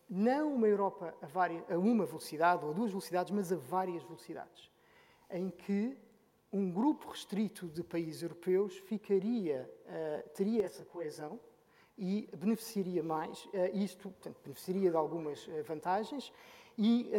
não 0.09 0.55
uma 0.55 0.67
Europa 0.67 1.13
a, 1.21 1.25
várias, 1.25 1.69
a 1.69 1.77
uma 1.77 2.05
velocidade 2.05 2.63
ou 2.65 2.71
a 2.71 2.73
duas 2.73 2.89
velocidades, 2.89 3.31
mas 3.31 3.51
a 3.51 3.55
várias 3.55 4.03
velocidades, 4.03 4.69
em 5.29 5.49
que 5.49 5.97
um 6.51 6.69
grupo 6.69 7.09
restrito 7.09 7.67
de 7.67 7.83
países 7.83 8.21
europeus 8.21 8.77
ficaria, 8.77 9.69
uh, 9.85 10.29
teria 10.31 10.63
essa 10.65 10.83
coesão 10.83 11.39
e 11.97 12.29
beneficiaria 12.35 13.01
mais, 13.01 13.45
uh, 13.45 13.49
isto 13.73 14.09
portanto, 14.09 14.37
beneficiaria 14.43 14.91
de 14.91 14.97
algumas 14.97 15.47
uh, 15.47 15.63
vantagens 15.63 16.31
e 16.77 17.11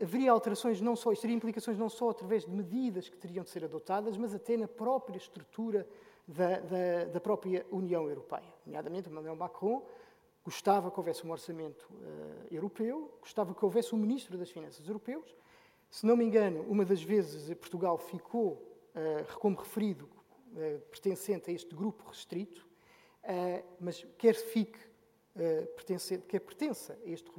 haveria 0.00 0.30
alterações 0.30 0.80
não 0.80 0.94
só, 0.94 1.12
isto 1.12 1.22
teria 1.22 1.36
implicações 1.36 1.76
não 1.76 1.88
só 1.88 2.10
através 2.10 2.44
de 2.44 2.50
medidas 2.50 3.08
que 3.08 3.16
teriam 3.16 3.42
de 3.42 3.50
ser 3.50 3.64
adotadas, 3.64 4.16
mas 4.16 4.34
até 4.34 4.56
na 4.56 4.68
própria 4.68 5.16
estrutura 5.16 5.86
da, 6.26 6.60
da, 6.60 7.04
da 7.12 7.20
própria 7.20 7.66
União 7.70 8.08
Europeia. 8.08 8.52
Nomeadamente, 8.64 9.08
Emmanuel 9.08 9.34
Macron 9.34 9.84
gostava 10.44 10.90
que 10.90 10.98
houvesse 10.98 11.26
um 11.26 11.32
orçamento 11.32 11.90
europeu, 12.50 13.12
gostava 13.20 13.52
que 13.52 13.64
houvesse 13.64 13.94
um 13.94 13.98
ministro 13.98 14.38
das 14.38 14.50
Finanças 14.50 14.86
europeus, 14.86 15.34
se 15.96 16.04
não 16.04 16.14
me 16.14 16.26
engano, 16.26 16.60
uma 16.68 16.84
das 16.84 17.02
vezes 17.02 17.48
Portugal 17.54 17.96
ficou, 17.96 18.52
uh, 18.94 19.38
como 19.38 19.56
referido, 19.56 20.04
uh, 20.04 20.78
pertencente 20.90 21.50
a 21.50 21.54
este 21.54 21.74
grupo 21.74 22.06
restrito, 22.10 22.68
uh, 23.24 23.64
mas 23.80 24.06
quer 24.18 24.34
fique 24.34 24.78
pertencente, 25.74 26.26
quer 26.26 26.40
pertença 26.40 26.98
a 27.02 27.08
este 27.08 27.30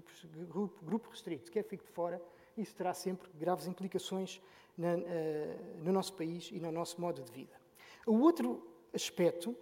grupo, 0.47 0.83
grupo, 0.83 1.09
restrito, 1.09 1.51
quer 1.51 1.63
fique 1.63 1.83
de 1.83 1.91
fora, 1.91 2.19
isso 2.55 2.75
terá 2.75 2.95
sempre 2.95 3.29
graves 3.33 3.65
implicações 3.65 4.39
no 5.83 5.91
nosso 5.91 6.13
país 6.13 6.49
e 6.51 6.59
no 6.59 6.71
nosso 6.71 7.01
modo 7.01 7.23
de 7.23 7.31
vida. 7.31 7.59
O 8.05 8.19
outro 8.19 8.63
aspecto 8.93 9.55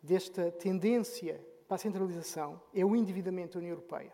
desta 0.00 0.52
tendência 0.52 1.44
para 1.66 1.74
a 1.74 1.78
centralização 1.78 2.60
é 2.72 2.84
o 2.84 2.94
endividamento 2.94 3.54
da 3.54 3.58
União 3.58 3.72
Europeia. 3.72 4.12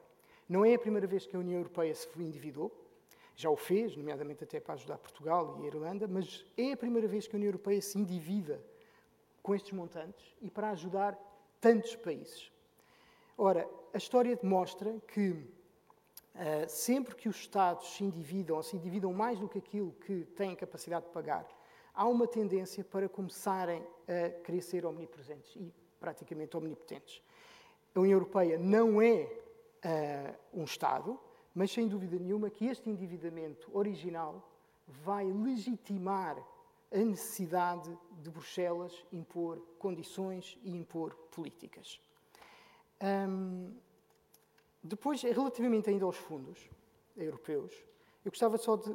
Não 0.49 0.65
é 0.65 0.73
a 0.73 0.79
primeira 0.79 1.07
vez 1.07 1.27
que 1.27 1.37
a 1.37 1.39
União 1.39 1.59
Europeia 1.59 1.95
se 1.95 2.09
endividou, 2.19 2.82
já 3.37 3.51
o 3.51 3.57
fez, 3.57 3.97
nomeadamente 3.97 4.45
até 4.45 4.61
para 4.61 4.75
ajudar 4.75 4.99
Portugal 4.99 5.59
e 5.61 5.65
a 5.65 5.67
Irlanda, 5.67 6.07
mas 6.07 6.45
é 6.57 6.73
a 6.73 6.77
primeira 6.77 7.09
vez 7.09 7.27
que 7.27 7.35
a 7.35 7.39
União 7.39 7.49
Europeia 7.49 7.81
se 7.81 7.99
endivida 7.99 8.63
com 9.43 9.55
estes 9.55 9.73
montantes 9.73 10.37
e 10.41 10.51
para 10.51 10.71
ajudar 10.71 11.19
tantos 11.61 11.97
países. 11.97 12.53
Ora, 13.37 13.69
a 13.93 13.99
história 13.99 14.37
demonstra 14.37 15.01
que 15.09 15.31
uh, 15.31 16.69
sempre 16.69 17.15
que 17.15 17.29
os 17.29 17.37
Estados 17.37 17.95
se 17.95 18.05
endividam, 18.05 18.57
ou 18.57 18.63
se 18.63 18.77
endividam 18.77 19.13
mais 19.13 19.39
do 19.39 19.49
que 19.49 19.59
aquilo 19.59 19.93
que 19.93 20.25
têm 20.37 20.55
capacidade 20.55 21.07
de 21.07 21.13
pagar, 21.13 21.47
há 21.95 22.07
uma 22.07 22.27
tendência 22.27 22.85
para 22.85 23.09
começarem 23.09 23.83
a 24.07 24.61
ser 24.61 24.87
omnipresentes 24.87 25.55
e 25.57 25.73
praticamente 25.99 26.57
omnipotentes. 26.57 27.23
A 27.95 28.01
União 28.01 28.17
Europeia 28.17 28.59
não 28.59 29.01
é 29.01 29.31
uh, 29.85 30.61
um 30.61 30.65
Estado, 30.65 31.19
mas 31.55 31.71
sem 31.71 31.89
dúvida 31.89 32.19
nenhuma 32.19 32.51
que 32.51 32.67
este 32.67 32.89
endividamento 32.89 33.71
original 33.77 34.49
vai 34.87 35.31
legitimar 35.31 36.37
a 36.93 36.99
necessidade 36.99 37.97
de 38.21 38.31
Bruxelas 38.31 39.05
impor 39.13 39.59
condições 39.79 40.59
e 40.63 40.77
impor 40.77 41.15
políticas. 41.31 42.01
Hum, 43.03 43.75
depois, 44.83 45.23
relativamente 45.23 45.89
ainda 45.89 46.05
aos 46.05 46.17
fundos 46.17 46.69
europeus, 47.17 47.73
eu 48.25 48.31
gostava 48.31 48.59
só 48.59 48.77
de 48.77 48.95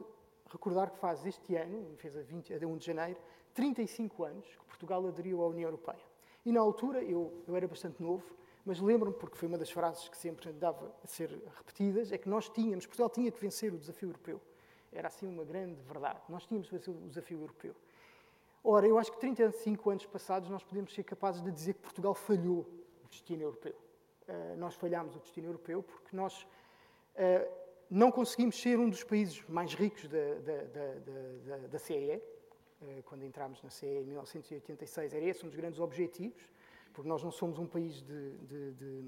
recordar 0.49 0.91
que 0.91 0.99
faz 0.99 1.25
este 1.25 1.55
ano, 1.55 1.95
fez 1.97 2.15
a, 2.15 2.21
20, 2.21 2.53
a 2.53 2.67
1 2.67 2.77
de 2.77 2.85
janeiro, 2.85 3.19
35 3.53 4.23
anos 4.23 4.45
que 4.45 4.65
Portugal 4.65 5.05
aderiu 5.07 5.41
à 5.41 5.47
União 5.47 5.67
Europeia. 5.67 6.03
E 6.45 6.51
na 6.51 6.59
altura, 6.59 7.03
eu, 7.03 7.43
eu 7.47 7.55
era 7.55 7.67
bastante 7.67 8.01
novo, 8.01 8.23
mas 8.67 8.81
lembro-me, 8.81 9.15
porque 9.15 9.37
foi 9.37 9.47
uma 9.47 9.57
das 9.57 9.71
frases 9.71 10.09
que 10.09 10.17
sempre 10.17 10.51
dava 10.51 10.93
a 11.01 11.07
ser 11.07 11.29
repetidas, 11.55 12.11
é 12.11 12.17
que 12.17 12.27
nós 12.27 12.49
tínhamos, 12.49 12.85
Portugal 12.85 13.09
tinha 13.09 13.31
que 13.31 13.39
vencer 13.39 13.73
o 13.73 13.77
desafio 13.77 14.09
europeu. 14.09 14.41
Era 14.91 15.07
assim 15.07 15.25
uma 15.25 15.45
grande 15.45 15.81
verdade. 15.83 16.19
Nós 16.27 16.45
tínhamos 16.45 16.67
que 16.67 16.75
vencer 16.75 16.93
o 16.93 17.07
desafio 17.07 17.39
europeu. 17.39 17.73
Ora, 18.61 18.85
eu 18.85 18.99
acho 18.99 19.09
que 19.13 19.19
35 19.21 19.89
anos 19.89 20.05
passados 20.05 20.49
nós 20.49 20.65
podemos 20.65 20.93
ser 20.93 21.03
capazes 21.03 21.41
de 21.41 21.49
dizer 21.49 21.75
que 21.75 21.79
Portugal 21.79 22.13
falhou 22.13 22.67
o 23.05 23.07
destino 23.07 23.43
europeu. 23.43 23.73
Uh, 24.27 24.57
nós 24.57 24.75
falhámos 24.75 25.15
o 25.15 25.19
destino 25.19 25.47
europeu 25.47 25.81
porque 25.81 26.13
nós 26.13 26.41
uh, 26.43 27.49
não 27.89 28.11
conseguimos 28.11 28.61
ser 28.61 28.77
um 28.77 28.89
dos 28.89 29.01
países 29.01 29.41
mais 29.47 29.73
ricos 29.73 30.09
da, 30.09 30.33
da, 30.43 30.63
da, 30.63 30.93
da, 31.45 31.67
da 31.67 31.79
CEE. 31.79 32.17
Uh, 32.81 33.01
quando 33.05 33.23
entramos 33.23 33.63
na 33.63 33.69
CEE 33.69 34.01
em 34.01 34.03
1986, 34.07 35.13
era 35.13 35.23
esse 35.23 35.45
um 35.45 35.47
dos 35.47 35.55
grandes 35.55 35.79
objetivos 35.79 36.56
porque 36.97 37.07
nós 37.07 37.23
não 37.23 37.29
somos 37.29 37.59
um 37.59 37.67
país 37.67 38.01
de, 38.01 38.31
de, 38.39 38.71
de, 38.71 39.01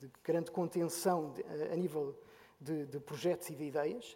de 0.00 0.10
grande 0.22 0.50
contenção 0.50 1.32
a 1.72 1.74
nível 1.74 2.14
de, 2.60 3.00
projetos 3.00 3.48
e 3.48 3.54
de 3.54 3.64
ideias. 3.64 4.14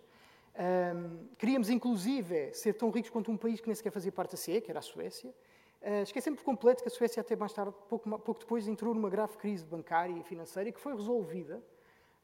Um, 0.94 1.28
queríamos, 1.38 1.70
inclusive, 1.70 2.52
ser 2.52 2.74
tão 2.74 2.90
ricos 2.90 3.08
quanto 3.08 3.32
um 3.32 3.36
país 3.38 3.62
que 3.62 3.66
nem 3.66 3.74
sequer 3.74 3.90
fazia 3.90 4.12
parte 4.12 4.32
da 4.32 4.36
CE, 4.36 4.60
que 4.60 4.70
era 4.70 4.80
a 4.80 4.82
Suécia. 4.82 5.30
Uh, 5.80 6.02
esquecemos 6.02 6.38
por 6.40 6.44
completo 6.44 6.82
que 6.82 6.88
a 6.88 6.90
Suécia, 6.90 7.22
até 7.22 7.34
mais 7.34 7.54
tarde, 7.54 7.74
pouco, 7.88 8.10
pouco 8.18 8.40
depois, 8.40 8.68
entrou 8.68 8.92
numa 8.92 9.08
grave 9.08 9.38
crise 9.38 9.64
bancária 9.64 10.12
e 10.12 10.22
financeira 10.22 10.70
que 10.70 10.78
foi 10.78 10.94
resolvida 10.94 11.62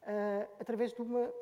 uh, 0.03 0.47
através 0.59 0.93
de 0.93 1.01
uma 1.01 1.33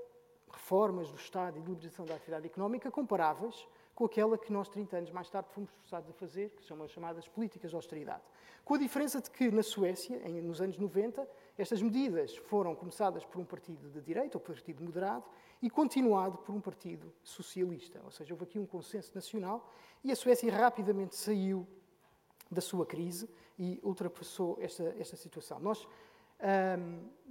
reformas 0.49 1.11
do 1.11 1.17
Estado 1.17 1.57
e 1.57 1.61
de 1.61 1.67
liberalização 1.67 2.05
da 2.05 2.15
atividade 2.15 2.45
económica 2.45 2.89
comparáveis 2.89 3.67
com 3.99 4.05
aquela 4.05 4.37
que 4.37 4.49
nós, 4.49 4.69
30 4.69 4.95
anos 4.95 5.11
mais 5.11 5.29
tarde, 5.29 5.49
fomos 5.51 5.69
forçados 5.71 6.09
a 6.09 6.13
fazer, 6.13 6.51
que 6.51 6.63
são 6.63 6.81
as 6.81 6.89
chamadas 6.89 7.27
políticas 7.27 7.71
de 7.71 7.75
austeridade. 7.75 8.23
Com 8.63 8.75
a 8.75 8.77
diferença 8.77 9.19
de 9.19 9.29
que, 9.29 9.51
na 9.51 9.61
Suécia, 9.61 10.21
em, 10.23 10.41
nos 10.41 10.61
anos 10.61 10.77
90, 10.77 11.27
estas 11.57 11.81
medidas 11.81 12.37
foram 12.37 12.73
começadas 12.73 13.25
por 13.25 13.41
um 13.41 13.43
partido 13.43 13.89
de 13.89 13.99
direita, 13.99 14.37
ou 14.37 14.41
partido 14.41 14.81
moderado, 14.81 15.25
e 15.61 15.69
continuado 15.69 16.37
por 16.37 16.55
um 16.55 16.61
partido 16.61 17.13
socialista. 17.21 17.99
Ou 18.05 18.09
seja, 18.09 18.33
houve 18.33 18.45
aqui 18.45 18.57
um 18.57 18.65
consenso 18.65 19.11
nacional 19.13 19.69
e 20.01 20.13
a 20.13 20.15
Suécia 20.15 20.49
rapidamente 20.49 21.17
saiu 21.17 21.67
da 22.49 22.61
sua 22.61 22.85
crise 22.85 23.29
e 23.57 23.81
ultrapassou 23.83 24.57
esta, 24.61 24.95
esta 24.97 25.17
situação. 25.17 25.59
Nós 25.59 25.85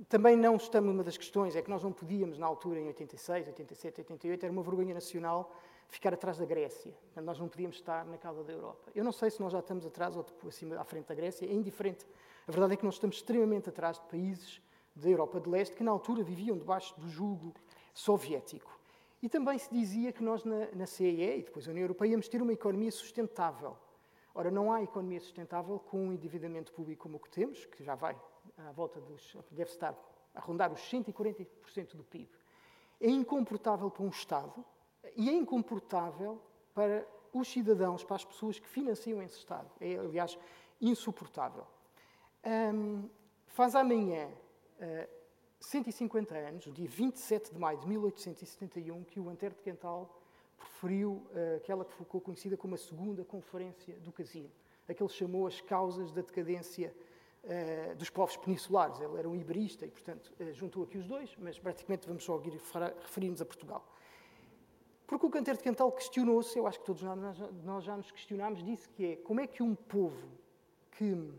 também 0.07 0.37
não 0.37 0.57
estamos, 0.57 0.93
uma 0.93 1.03
das 1.03 1.17
questões 1.17 1.57
é 1.57 1.63
que 1.63 1.71
nós 1.71 1.83
não 1.83 1.93
podíamos, 1.93 2.37
na 2.37 2.47
altura, 2.47 2.79
em 2.79 2.89
86, 2.89 3.47
87, 3.47 4.03
88, 4.03 4.45
era 4.45 4.53
uma 4.53 4.63
vergonha 4.63 4.93
nacional 4.93 5.51
ficar 5.89 6.15
atrás 6.15 6.39
da 6.39 6.45
Grécia. 6.45 6.95
Nós 7.17 7.39
não 7.39 7.49
podíamos 7.49 7.77
estar 7.77 8.05
na 8.05 8.19
causa 8.19 8.45
da 8.45 8.53
Europa. 8.53 8.91
Eu 8.95 9.03
não 9.03 9.13
sei 9.13 9.31
se 9.31 9.41
nós 9.41 9.53
já 9.53 9.59
estamos 9.59 9.85
atrás 9.87 10.17
ou 10.17 10.25
acima, 10.47 10.79
à 10.79 10.85
frente 10.85 11.07
da 11.07 11.15
Grécia, 11.15 11.47
é 11.47 11.53
indiferente. 11.53 12.07
A 12.47 12.53
verdade 12.53 12.75
é 12.75 12.77
que 12.77 12.85
nós 12.85 12.95
estamos 12.95 13.17
extremamente 13.17 13.69
atrás 13.69 13.99
de 13.99 14.05
países 14.07 14.61
da 14.95 15.09
Europa 15.09 15.41
de 15.41 15.49
Leste 15.49 15.77
que, 15.77 15.83
na 15.83 15.91
altura, 15.91 16.23
viviam 16.23 16.57
debaixo 16.57 16.99
do 17.01 17.09
jugo 17.09 17.55
soviético. 17.95 18.79
E 19.23 19.29
também 19.29 19.59
se 19.59 19.73
dizia 19.73 20.13
que 20.13 20.23
nós, 20.23 20.45
na, 20.45 20.69
na 20.75 20.87
CEE 20.87 21.39
e 21.39 21.43
depois 21.43 21.67
a 21.67 21.71
União 21.71 21.85
Europeia, 21.85 22.11
íamos 22.11 22.29
ter 22.29 22.41
uma 22.41 22.53
economia 22.53 22.91
sustentável. 22.91 23.77
Ora, 24.35 24.51
não 24.51 24.73
há 24.73 24.83
economia 24.83 25.21
sustentável 25.21 25.79
com 25.81 26.07
um 26.07 26.13
endividamento 26.13 26.73
público 26.73 27.03
como 27.03 27.17
o 27.17 27.21
que 27.21 27.29
temos, 27.29 27.67
que 27.67 27.83
já 27.83 27.97
vai 27.97 28.17
à 28.57 28.71
volta 28.73 29.01
dos. 29.01 29.37
deve 29.51 29.71
estar 29.71 29.97
a 30.35 30.41
rondar 30.41 30.73
os 30.73 30.81
140% 30.81 31.97
do 31.97 32.05
PIB. 32.05 32.31
É 33.01 33.09
incomportável 33.09 33.91
para 33.91 34.05
um 34.05 34.09
Estado 34.09 34.65
e 35.17 35.29
é 35.29 35.33
incomportável 35.33 36.41
para 36.75 37.07
os 37.33 37.49
cidadãos, 37.49 38.05
para 38.05 38.17
as 38.17 38.25
pessoas 38.25 38.59
que 38.59 38.69
financiam 38.69 39.23
esse 39.23 39.39
Estado. 39.39 39.71
É, 39.81 39.97
aliás, 39.97 40.39
insuportável. 40.81 41.67
Um, 42.45 43.09
faz 43.47 43.75
amanhã 43.75 44.29
uh, 44.81 45.09
150 45.61 46.35
anos, 46.37 46.67
o 46.67 46.73
dia 46.73 46.89
27 46.89 47.53
de 47.53 47.59
maio 47.59 47.79
de 47.79 47.89
1871, 47.89 49.05
que 49.05 49.19
o 49.19 49.29
Antero 49.29 49.55
de 49.55 49.63
Quental 49.63 50.17
preferiu 50.57 51.27
uh, 51.33 51.57
aquela 51.57 51.85
que 51.85 51.93
ficou 51.95 52.21
conhecida 52.21 52.57
como 52.57 52.75
a 52.75 52.79
Segunda 52.79 53.25
Conferência 53.25 53.99
do 54.01 54.13
Casino. 54.13 54.51
Aquele 54.89 55.09
chamou 55.09 55.47
as 55.47 55.61
causas 55.61 56.13
da 56.13 56.23
decadência 56.23 56.95
uh, 57.45 57.97
dos 57.97 58.09
povos 58.09 58.37
peninsulares. 58.37 59.01
Ele 59.01 59.19
era 59.19 59.29
um 59.29 59.35
iberista 59.35 59.85
e, 59.85 59.91
portanto, 59.91 60.33
juntou 60.53 60.85
aqui 60.85 60.97
os 60.97 61.07
dois, 61.07 61.35
mas 61.39 61.59
praticamente 61.59 62.07
vamos 62.07 62.25
só 62.25 62.39
referir-nos 62.39 63.43
a 63.43 63.45
Portugal. 63.45 63.85
Porque 65.09 65.25
o 65.25 65.31
Canteiro 65.31 65.57
de 65.57 65.65
Quental 65.65 65.91
questionou-se, 65.91 66.59
eu 66.59 66.67
acho 66.67 66.81
que 66.81 66.85
todos 66.85 67.03
nós, 67.03 67.39
nós 67.65 67.83
já 67.83 67.97
nos 67.97 68.11
questionámos, 68.11 68.63
disse 68.63 68.87
que 68.91 69.13
é 69.13 69.17
como 69.17 69.41
é 69.41 69.47
que 69.47 69.63
um 69.63 69.75
povo 69.75 70.29
que 70.93 71.33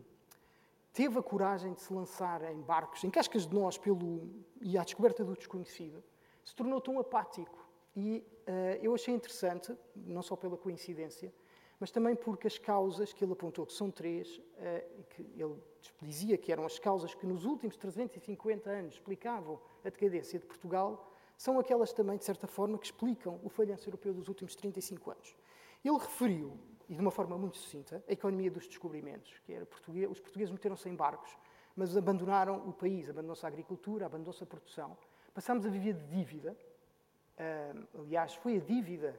teve 0.92 1.16
a 1.16 1.22
coragem 1.22 1.72
de 1.72 1.80
se 1.80 1.94
lançar 1.94 2.42
em 2.52 2.60
barcos, 2.60 3.04
em 3.04 3.10
cascas 3.10 3.46
de 3.46 3.54
nós, 3.54 3.78
pelo, 3.78 4.28
e 4.60 4.76
à 4.76 4.82
descoberta 4.82 5.24
do 5.24 5.34
desconhecido, 5.34 6.02
se 6.44 6.52
tornou 6.52 6.80
tão 6.80 6.98
apático. 6.98 7.64
E 7.94 8.26
uh, 8.48 8.82
eu 8.82 8.92
achei 8.92 9.14
interessante, 9.14 9.72
não 9.94 10.20
só 10.20 10.34
pela 10.34 10.56
coincidência, 10.56 11.32
mas 11.78 11.92
também 11.92 12.16
porque 12.16 12.48
as 12.48 12.58
causas 12.58 13.12
que 13.12 13.24
ele 13.24 13.34
apontou, 13.34 13.64
que 13.64 13.72
são 13.72 13.88
três, 13.88 14.36
uh, 14.38 15.04
que 15.10 15.22
ele 15.36 15.54
dizia 16.02 16.36
que 16.36 16.50
eram 16.50 16.66
as 16.66 16.80
causas 16.80 17.14
que 17.14 17.24
nos 17.24 17.44
últimos 17.44 17.76
350 17.76 18.68
anos 18.68 18.94
explicavam 18.94 19.60
a 19.84 19.88
decadência 19.90 20.40
de 20.40 20.44
Portugal, 20.44 21.14
são 21.40 21.58
aquelas 21.58 21.90
também, 21.90 22.18
de 22.18 22.24
certa 22.26 22.46
forma, 22.46 22.76
que 22.76 22.84
explicam 22.84 23.40
o 23.42 23.48
falhanço 23.48 23.88
europeu 23.88 24.12
dos 24.12 24.28
últimos 24.28 24.54
35 24.54 25.10
anos. 25.10 25.34
Ele 25.82 25.96
referiu 25.96 26.52
e 26.86 26.94
de 26.94 27.00
uma 27.00 27.10
forma 27.10 27.38
muito 27.38 27.56
sucinta, 27.56 28.04
a 28.06 28.12
economia 28.12 28.50
dos 28.50 28.68
descobrimentos, 28.68 29.38
que 29.46 29.54
era 29.54 29.64
português, 29.64 30.10
os 30.10 30.20
portugueses 30.20 30.52
meteram-se 30.52 30.86
em 30.86 30.94
barcos, 30.94 31.34
mas 31.74 31.96
abandonaram 31.96 32.68
o 32.68 32.74
país, 32.74 33.08
abandonou-se 33.08 33.46
a 33.46 33.48
agricultura, 33.48 34.04
abandonou-se 34.04 34.42
a 34.42 34.46
produção. 34.46 34.98
Passámos 35.32 35.64
a 35.64 35.70
viver 35.70 35.94
de 35.94 36.04
dívida. 36.08 36.54
Aliás, 37.98 38.34
foi 38.34 38.58
a 38.58 38.60
dívida 38.60 39.18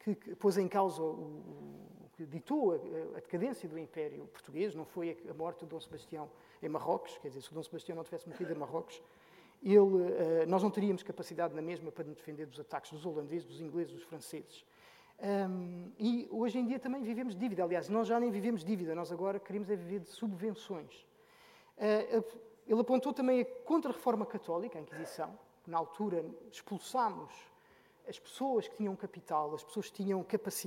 que, 0.00 0.16
que 0.16 0.34
pôs 0.34 0.58
em 0.58 0.66
causa, 0.66 1.00
o, 1.00 1.06
o 1.06 2.10
que 2.16 2.26
ditou 2.26 2.72
a, 2.72 2.74
a, 3.18 3.20
decadência 3.20 3.68
do 3.68 3.78
Império 3.78 4.26
Português, 4.26 4.74
não 4.74 4.84
foi 4.84 5.10
a, 5.10 5.30
a, 5.30 5.34
morte 5.34 5.60
de 5.60 5.66
Dom 5.66 5.78
Sebastião 5.78 6.28
em 6.60 6.68
Marrocos, 6.68 7.16
quer 7.18 7.28
dizer, 7.28 7.42
se 7.42 7.52
o 7.52 7.54
Dom 7.54 7.62
Sebastião 7.62 7.94
não 7.94 8.02
tivesse 8.02 8.28
morrido 8.28 8.52
em 8.52 8.56
Marrocos, 8.56 9.00
ele, 9.62 9.78
uh, 9.78 10.46
nós 10.48 10.62
não 10.62 10.70
teríamos 10.70 11.02
capacidade 11.02 11.54
na 11.54 11.62
mesma 11.62 11.92
para 11.92 12.04
nos 12.04 12.16
defender 12.16 12.46
dos 12.46 12.58
ataques 12.58 12.92
dos 12.92 13.04
holandeses, 13.04 13.46
dos 13.46 13.60
ingleses, 13.60 13.92
dos 13.92 14.02
franceses. 14.02 14.64
Um, 15.22 15.92
e 15.98 16.26
hoje 16.30 16.58
em 16.58 16.66
dia 16.66 16.78
também 16.78 17.02
vivemos 17.02 17.36
dívida. 17.36 17.62
Aliás, 17.62 17.88
nós 17.88 18.08
já 18.08 18.18
nem 18.18 18.30
vivemos 18.30 18.64
dívida, 18.64 18.94
nós 18.94 19.12
agora 19.12 19.38
queremos 19.38 19.68
é 19.68 19.76
viver 19.76 20.00
de 20.00 20.08
subvenções. 20.08 21.06
Uh, 21.76 22.24
ele 22.66 22.80
apontou 22.80 23.12
também 23.12 23.42
a 23.42 23.44
contra-reforma 23.64 24.24
católica, 24.24 24.78
a 24.78 24.82
Inquisição. 24.82 25.38
Na 25.66 25.76
altura, 25.76 26.24
expulsámos 26.50 27.30
as 28.08 28.18
pessoas 28.18 28.66
que 28.66 28.76
tinham 28.76 28.96
capital, 28.96 29.54
as 29.54 29.62
pessoas 29.62 29.90
que 29.90 30.02
tinham 30.02 30.24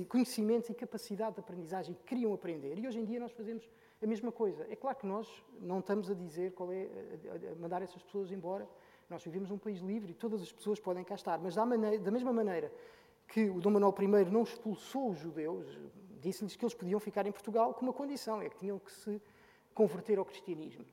conhecimentos 0.08 0.70
e 0.70 0.74
capacidade 0.74 1.34
de 1.34 1.40
aprendizagem, 1.40 1.94
que 1.94 2.04
queriam 2.04 2.32
aprender. 2.32 2.78
E 2.78 2.86
hoje 2.86 2.98
em 3.00 3.04
dia 3.04 3.18
nós 3.18 3.32
fazemos 3.32 3.68
a 4.02 4.06
mesma 4.06 4.30
coisa. 4.30 4.66
É 4.70 4.76
claro 4.76 4.96
que 4.96 5.06
nós 5.06 5.28
não 5.60 5.80
estamos 5.80 6.10
a 6.10 6.14
dizer 6.14 6.52
qual 6.52 6.72
é 6.72 6.88
a 7.52 7.60
mandar 7.60 7.82
essas 7.82 8.02
pessoas 8.02 8.30
embora. 8.30 8.68
Nós 9.08 9.22
vivemos 9.22 9.50
num 9.50 9.58
país 9.58 9.80
livre 9.80 10.12
e 10.12 10.14
todas 10.14 10.42
as 10.42 10.52
pessoas 10.52 10.80
podem 10.80 11.04
cá 11.04 11.14
estar. 11.14 11.38
Mas 11.38 11.54
da, 11.54 11.64
maneira, 11.64 11.98
da 11.98 12.10
mesma 12.10 12.32
maneira 12.32 12.72
que 13.26 13.48
o 13.50 13.60
Dom 13.60 13.70
Manuel 13.70 13.94
I 14.00 14.30
não 14.30 14.42
expulsou 14.42 15.10
os 15.10 15.18
judeus, 15.18 15.78
disse-lhes 16.20 16.56
que 16.56 16.64
eles 16.64 16.74
podiam 16.74 17.00
ficar 17.00 17.26
em 17.26 17.32
Portugal 17.32 17.74
com 17.74 17.82
uma 17.82 17.92
condição, 17.92 18.40
é 18.40 18.48
que 18.48 18.56
tinham 18.56 18.78
que 18.78 18.92
se 18.92 19.20
converter 19.74 20.18
ao 20.18 20.24
cristianismo. 20.24 20.84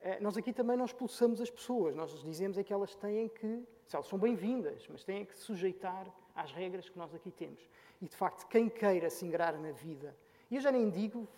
Eh, 0.00 0.18
nós 0.20 0.36
aqui 0.36 0.52
também 0.52 0.76
não 0.76 0.84
expulsamos 0.84 1.40
as 1.40 1.50
pessoas, 1.50 1.94
nós 1.94 2.10
dizemos 2.22 2.56
é 2.56 2.64
que 2.64 2.72
elas 2.72 2.94
têm 2.94 3.28
que, 3.28 3.62
elas 3.92 4.06
são 4.06 4.18
bem-vindas, 4.18 4.86
mas 4.88 5.04
têm 5.04 5.24
que 5.24 5.36
se 5.36 5.42
sujeitar 5.42 6.06
às 6.34 6.52
regras 6.52 6.88
que 6.88 6.96
nós 6.96 7.14
aqui 7.14 7.30
temos. 7.30 7.68
E, 8.00 8.08
de 8.08 8.16
facto, 8.16 8.46
quem 8.48 8.68
queira 8.68 9.10
se 9.10 9.26
ingrar 9.26 9.58
na 9.58 9.72
vida, 9.72 10.16
e 10.50 10.56
eu 10.56 10.60
já 10.60 10.72
nem 10.72 10.88
digo 10.88 11.28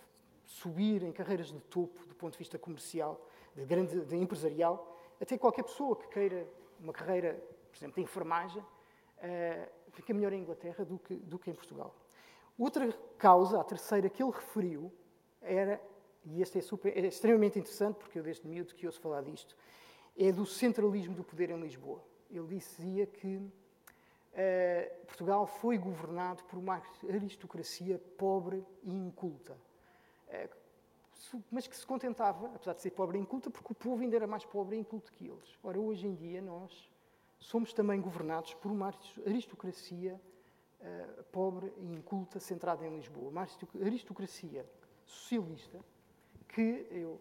subir 0.45 1.03
em 1.03 1.11
carreiras 1.11 1.47
de 1.47 1.59
topo 1.61 2.05
do 2.05 2.15
ponto 2.15 2.33
de 2.33 2.39
vista 2.39 2.57
comercial, 2.57 3.27
de, 3.55 3.65
grande, 3.65 4.05
de 4.05 4.15
empresarial, 4.15 4.92
até 5.23 5.37
qualquer 5.37 5.63
pessoa 5.63 5.95
que 5.95 6.07
queira 6.09 6.45
uma 6.79 6.91
carreira, 6.91 7.41
por 7.71 7.77
exemplo, 7.77 7.95
de 7.95 8.01
enfermagem, 8.01 8.61
uh, 8.61 9.69
fica 9.91 10.13
melhor 10.13 10.33
em 10.33 10.41
Inglaterra 10.41 10.83
do 10.83 10.99
que, 10.99 11.15
do 11.15 11.39
que 11.39 11.49
em 11.49 11.53
Portugal. 11.53 11.95
Outra 12.59 12.91
causa, 13.17 13.59
a 13.59 13.63
terceira 13.63 14.09
que 14.09 14.21
ele 14.21 14.31
referiu, 14.31 14.91
era, 15.41 15.81
e 16.25 16.41
este 16.41 16.59
é, 16.59 16.61
super, 16.61 16.95
é 16.95 17.07
extremamente 17.07 17.57
interessante, 17.57 17.95
porque 17.95 18.19
eu 18.19 18.23
desde 18.23 18.45
miúdo 18.45 18.75
que 18.75 18.85
ouço 18.85 18.99
falar 18.99 19.21
disto, 19.21 19.55
é 20.17 20.31
do 20.31 20.45
centralismo 20.45 21.15
do 21.15 21.23
poder 21.23 21.49
em 21.49 21.59
Lisboa. 21.59 22.03
Ele 22.29 22.47
dizia 22.47 23.07
que 23.07 23.37
uh, 23.37 25.05
Portugal 25.05 25.47
foi 25.47 25.77
governado 25.77 26.43
por 26.43 26.59
uma 26.59 26.81
aristocracia 27.07 27.97
pobre 28.17 28.65
e 28.83 28.91
inculta. 28.91 29.57
Uh, 30.27 30.62
mas 31.51 31.67
que 31.67 31.75
se 31.75 31.85
contentava, 31.85 32.47
apesar 32.47 32.73
de 32.73 32.81
ser 32.81 32.91
pobre 32.91 33.17
e 33.17 33.21
inculta, 33.21 33.49
porque 33.49 33.71
o 33.71 33.75
povo 33.75 34.01
ainda 34.01 34.15
era 34.15 34.27
mais 34.27 34.45
pobre 34.45 34.75
e 34.75 34.79
inculto 34.79 35.11
que 35.11 35.27
eles. 35.27 35.57
Ora, 35.63 35.79
hoje 35.79 36.07
em 36.07 36.15
dia, 36.15 36.41
nós 36.41 36.89
somos 37.39 37.73
também 37.73 37.99
governados 38.01 38.53
por 38.55 38.71
uma 38.71 38.93
aristocracia 39.25 40.19
uh, 40.79 41.23
pobre 41.25 41.73
e 41.77 41.93
inculta 41.93 42.39
centrada 42.39 42.85
em 42.85 42.95
Lisboa. 42.95 43.29
Uma 43.29 43.47
aristocracia 43.81 44.65
socialista 45.05 45.79
que, 46.47 46.87
eu 46.91 47.19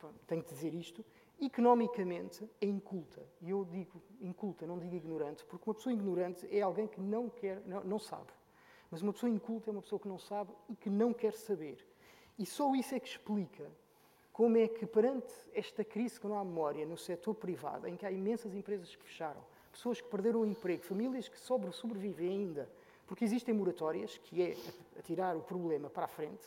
uh, 0.00 0.08
tenho 0.26 0.42
que 0.42 0.52
dizer 0.52 0.74
isto, 0.74 1.04
economicamente 1.40 2.48
é 2.60 2.66
inculta. 2.66 3.22
E 3.40 3.50
eu 3.50 3.64
digo 3.64 4.02
inculta, 4.20 4.66
não 4.66 4.78
digo 4.78 4.94
ignorante, 4.94 5.44
porque 5.44 5.68
uma 5.68 5.74
pessoa 5.74 5.92
ignorante 5.92 6.46
é 6.50 6.60
alguém 6.62 6.86
que 6.86 7.00
não 7.00 7.28
quer, 7.28 7.60
não, 7.66 7.82
não 7.84 7.98
sabe. 7.98 8.32
Mas 8.90 9.02
uma 9.02 9.12
pessoa 9.12 9.30
inculta 9.30 9.70
é 9.70 9.72
uma 9.72 9.82
pessoa 9.82 9.98
que 9.98 10.08
não 10.08 10.18
sabe 10.18 10.52
e 10.68 10.76
que 10.76 10.90
não 10.90 11.12
quer 11.12 11.32
saber. 11.32 11.84
E 12.38 12.46
só 12.46 12.74
isso 12.74 12.94
é 12.94 13.00
que 13.00 13.08
explica 13.08 13.70
como 14.32 14.56
é 14.56 14.66
que, 14.66 14.86
perante 14.86 15.32
esta 15.52 15.84
crise 15.84 16.18
que 16.18 16.26
não 16.26 16.38
há 16.38 16.44
memória 16.44 16.86
no 16.86 16.96
setor 16.96 17.34
privado, 17.34 17.86
em 17.86 17.96
que 17.96 18.06
há 18.06 18.10
imensas 18.10 18.54
empresas 18.54 18.94
que 18.96 19.02
fecharam, 19.02 19.44
pessoas 19.70 20.00
que 20.00 20.08
perderam 20.08 20.40
o 20.40 20.46
emprego, 20.46 20.82
famílias 20.82 21.28
que 21.28 21.38
sobre, 21.38 21.70
sobrevivem 21.72 22.28
ainda, 22.28 22.68
porque 23.06 23.24
existem 23.24 23.54
moratórias, 23.54 24.16
que 24.18 24.42
é 24.42 24.56
atirar 24.98 25.36
o 25.36 25.42
problema 25.42 25.90
para 25.90 26.04
a 26.04 26.08
frente, 26.08 26.46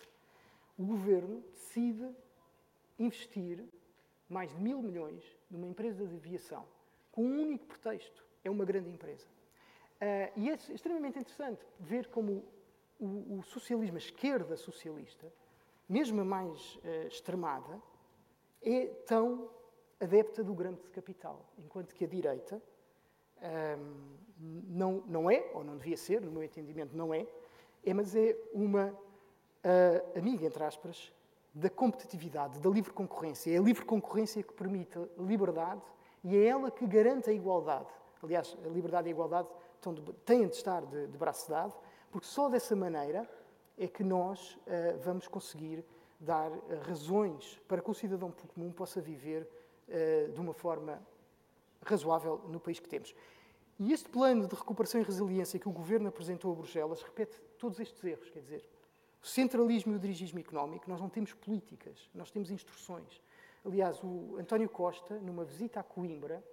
o 0.77 0.83
governo 0.83 1.43
decide 1.53 2.09
investir 2.97 3.63
mais 4.27 4.51
de 4.51 4.59
mil 4.59 4.81
milhões 4.81 5.23
numa 5.49 5.67
empresa 5.67 6.05
de 6.05 6.15
aviação, 6.15 6.65
com 7.11 7.23
um 7.23 7.41
único 7.41 7.65
pretexto: 7.65 8.25
é 8.43 8.49
uma 8.49 8.65
grande 8.65 8.89
empresa. 8.89 9.27
Uh, 9.95 10.39
e 10.39 10.49
é 10.49 10.53
extremamente 10.53 11.19
interessante 11.19 11.65
ver 11.79 12.07
como 12.07 12.43
o, 12.99 13.37
o 13.37 13.43
socialismo, 13.43 13.95
a 13.95 13.99
esquerda 13.99 14.57
socialista, 14.57 15.31
mesmo 15.87 16.21
a 16.21 16.25
mais 16.25 16.75
uh, 16.77 17.07
extremada, 17.07 17.81
é 18.61 18.87
tão 19.05 19.49
adepta 19.99 20.43
do 20.43 20.53
grande 20.53 20.81
capital, 20.89 21.45
enquanto 21.57 21.93
que 21.93 22.03
a 22.03 22.07
direita 22.07 22.55
um, 22.55 23.45
ehm, 23.45 24.15
não, 24.67 25.03
não 25.07 25.31
é, 25.31 25.51
ou 25.53 25.63
não 25.63 25.77
devia 25.77 25.95
ser, 25.95 26.21
no 26.21 26.31
meu 26.31 26.43
entendimento 26.43 26.95
não 26.95 27.13
é, 27.13 27.25
é 27.85 27.93
mas 27.93 28.15
é 28.15 28.35
uma 28.53 28.87
uh, 28.87 30.17
amiga, 30.17 30.45
entre 30.45 30.63
aspas, 30.63 31.13
da 31.53 31.69
competitividade, 31.69 32.59
da 32.59 32.69
livre 32.69 32.91
concorrência. 32.91 33.51
É 33.51 33.57
a 33.57 33.61
livre 33.61 33.85
concorrência 33.85 34.43
que 34.43 34.53
permite 34.53 34.97
a 34.97 35.21
liberdade 35.21 35.81
e 36.23 36.35
é 36.35 36.45
ela 36.47 36.69
que 36.69 36.85
garante 36.85 37.29
a 37.29 37.33
igualdade. 37.33 37.87
Aliás, 38.21 38.57
a 38.65 38.67
liberdade 38.67 39.07
e 39.07 39.11
a 39.11 39.11
igualdade 39.11 39.47
de, 39.81 40.13
têm 40.25 40.47
de 40.47 40.55
estar 40.55 40.83
de, 40.85 41.07
de 41.07 41.17
braço 41.17 41.49
dado, 41.49 41.73
porque 42.11 42.27
só 42.27 42.49
dessa 42.49 42.75
maneira 42.75 43.29
é 43.77 43.87
que 43.87 44.03
nós 44.03 44.55
uh, 44.55 44.97
vamos 45.03 45.27
conseguir 45.27 45.83
dar 46.19 46.51
uh, 46.51 46.61
razões 46.83 47.61
para 47.67 47.81
que 47.81 47.89
o 47.89 47.93
cidadão 47.93 48.33
comum 48.53 48.71
possa 48.71 49.01
viver 49.01 49.47
uh, 49.87 50.31
de 50.31 50.39
uma 50.39 50.53
forma 50.53 51.01
razoável 51.81 52.41
no 52.47 52.59
país 52.59 52.79
que 52.79 52.87
temos. 52.87 53.13
E 53.77 53.91
este 53.91 54.07
plano 54.09 54.47
de 54.47 54.55
recuperação 54.55 55.01
e 55.01 55.03
resiliência 55.03 55.59
que 55.59 55.67
o 55.67 55.71
Governo 55.71 56.07
apresentou 56.07 56.51
a 56.51 56.55
Bruxelas 56.55 57.01
repete 57.01 57.39
todos 57.57 57.79
estes 57.79 58.03
erros, 58.03 58.29
quer 58.29 58.39
dizer, 58.39 58.65
o 59.21 59.27
centralismo 59.27 59.93
e 59.93 59.95
o 59.95 59.99
dirigismo 59.99 60.39
económico, 60.39 60.89
nós 60.89 61.01
não 61.01 61.09
temos 61.09 61.33
políticas, 61.33 62.09
nós 62.13 62.31
temos 62.31 62.51
instruções. 62.51 63.21
Aliás, 63.65 64.01
o 64.03 64.37
António 64.37 64.69
Costa, 64.69 65.19
numa 65.19 65.43
visita 65.43 65.79
a 65.79 65.83
Coimbra, 65.83 66.43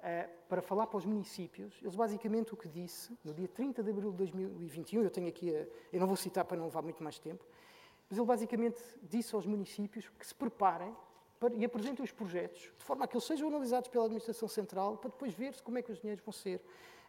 uh, 0.00 0.30
para 0.48 0.60
falar 0.60 0.86
para 0.86 0.98
os 0.98 1.04
municípios, 1.04 1.78
eles 1.80 1.94
basicamente 1.94 2.52
o 2.52 2.56
que 2.56 2.68
disse, 2.68 3.16
no 3.24 3.32
dia 3.32 3.48
30 3.48 3.82
de 3.82 3.90
abril 3.90 4.10
de 4.10 4.16
2021, 4.16 5.02
eu 5.02 5.10
tenho 5.10 5.28
aqui, 5.28 5.54
a, 5.54 5.66
eu 5.92 6.00
não 6.00 6.06
vou 6.06 6.16
citar 6.16 6.44
para 6.44 6.56
não 6.56 6.64
levar 6.64 6.82
muito 6.82 7.02
mais 7.02 7.18
tempo, 7.18 7.44
mas 8.08 8.18
ele 8.18 8.26
basicamente 8.26 8.82
disse 9.02 9.34
aos 9.34 9.46
municípios 9.46 10.08
que 10.18 10.26
se 10.26 10.34
preparem 10.34 10.94
para, 11.38 11.54
e 11.54 11.64
apresentem 11.64 12.04
os 12.04 12.12
projetos, 12.12 12.72
de 12.76 12.84
forma 12.84 13.04
a 13.04 13.08
que 13.08 13.16
eles 13.16 13.24
sejam 13.24 13.48
analisados 13.48 13.88
pela 13.88 14.04
Administração 14.04 14.48
Central, 14.48 14.96
para 14.96 15.10
depois 15.10 15.32
ver-se 15.32 15.62
como 15.62 15.78
é 15.78 15.82
que 15.82 15.92
os 15.92 16.00
dinheiros 16.00 16.24
vão 16.24 16.32
ser 16.32 16.60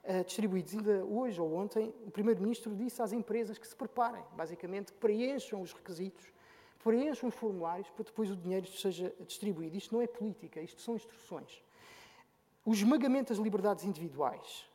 uh, 0.04 0.24
distribuídos. 0.24 0.74
Ainda 0.74 1.04
hoje 1.04 1.42
ou 1.42 1.54
ontem, 1.54 1.94
o 2.06 2.12
Primeiro-Ministro 2.12 2.76
disse 2.76 3.02
às 3.02 3.12
empresas 3.12 3.58
que 3.58 3.68
se 3.68 3.76
preparem, 3.76 4.24
basicamente, 4.36 4.94
que 4.94 5.00
preencham 5.00 5.62
os 5.62 5.74
requisitos, 5.74 6.32
preencham 6.84 7.30
os 7.30 7.36
formulários, 7.36 7.90
para 7.90 8.06
depois 8.06 8.32
o 8.32 8.36
dinheiro 8.36 8.68
seja 8.68 9.14
distribuído. 9.28 9.76
Isto 9.76 9.96
não 9.96 10.02
é 10.02 10.08
política, 10.08 10.62
isto 10.62 10.82
são 10.82 10.96
instruções. 10.96 11.62
O 12.64 12.74
esmagamento 12.74 13.34
das 13.34 13.42
liberdades 13.42 13.84
individuais. 13.86 14.70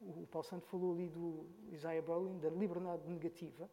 O 0.00 0.26
Paulo 0.26 0.46
Santo 0.46 0.66
falou 0.66 0.94
ali 0.94 1.08
do 1.08 1.44
Isaiah 1.72 2.02
Berlin, 2.02 2.38
da 2.38 2.48
liberdade 2.48 3.02
negativa. 3.08 3.68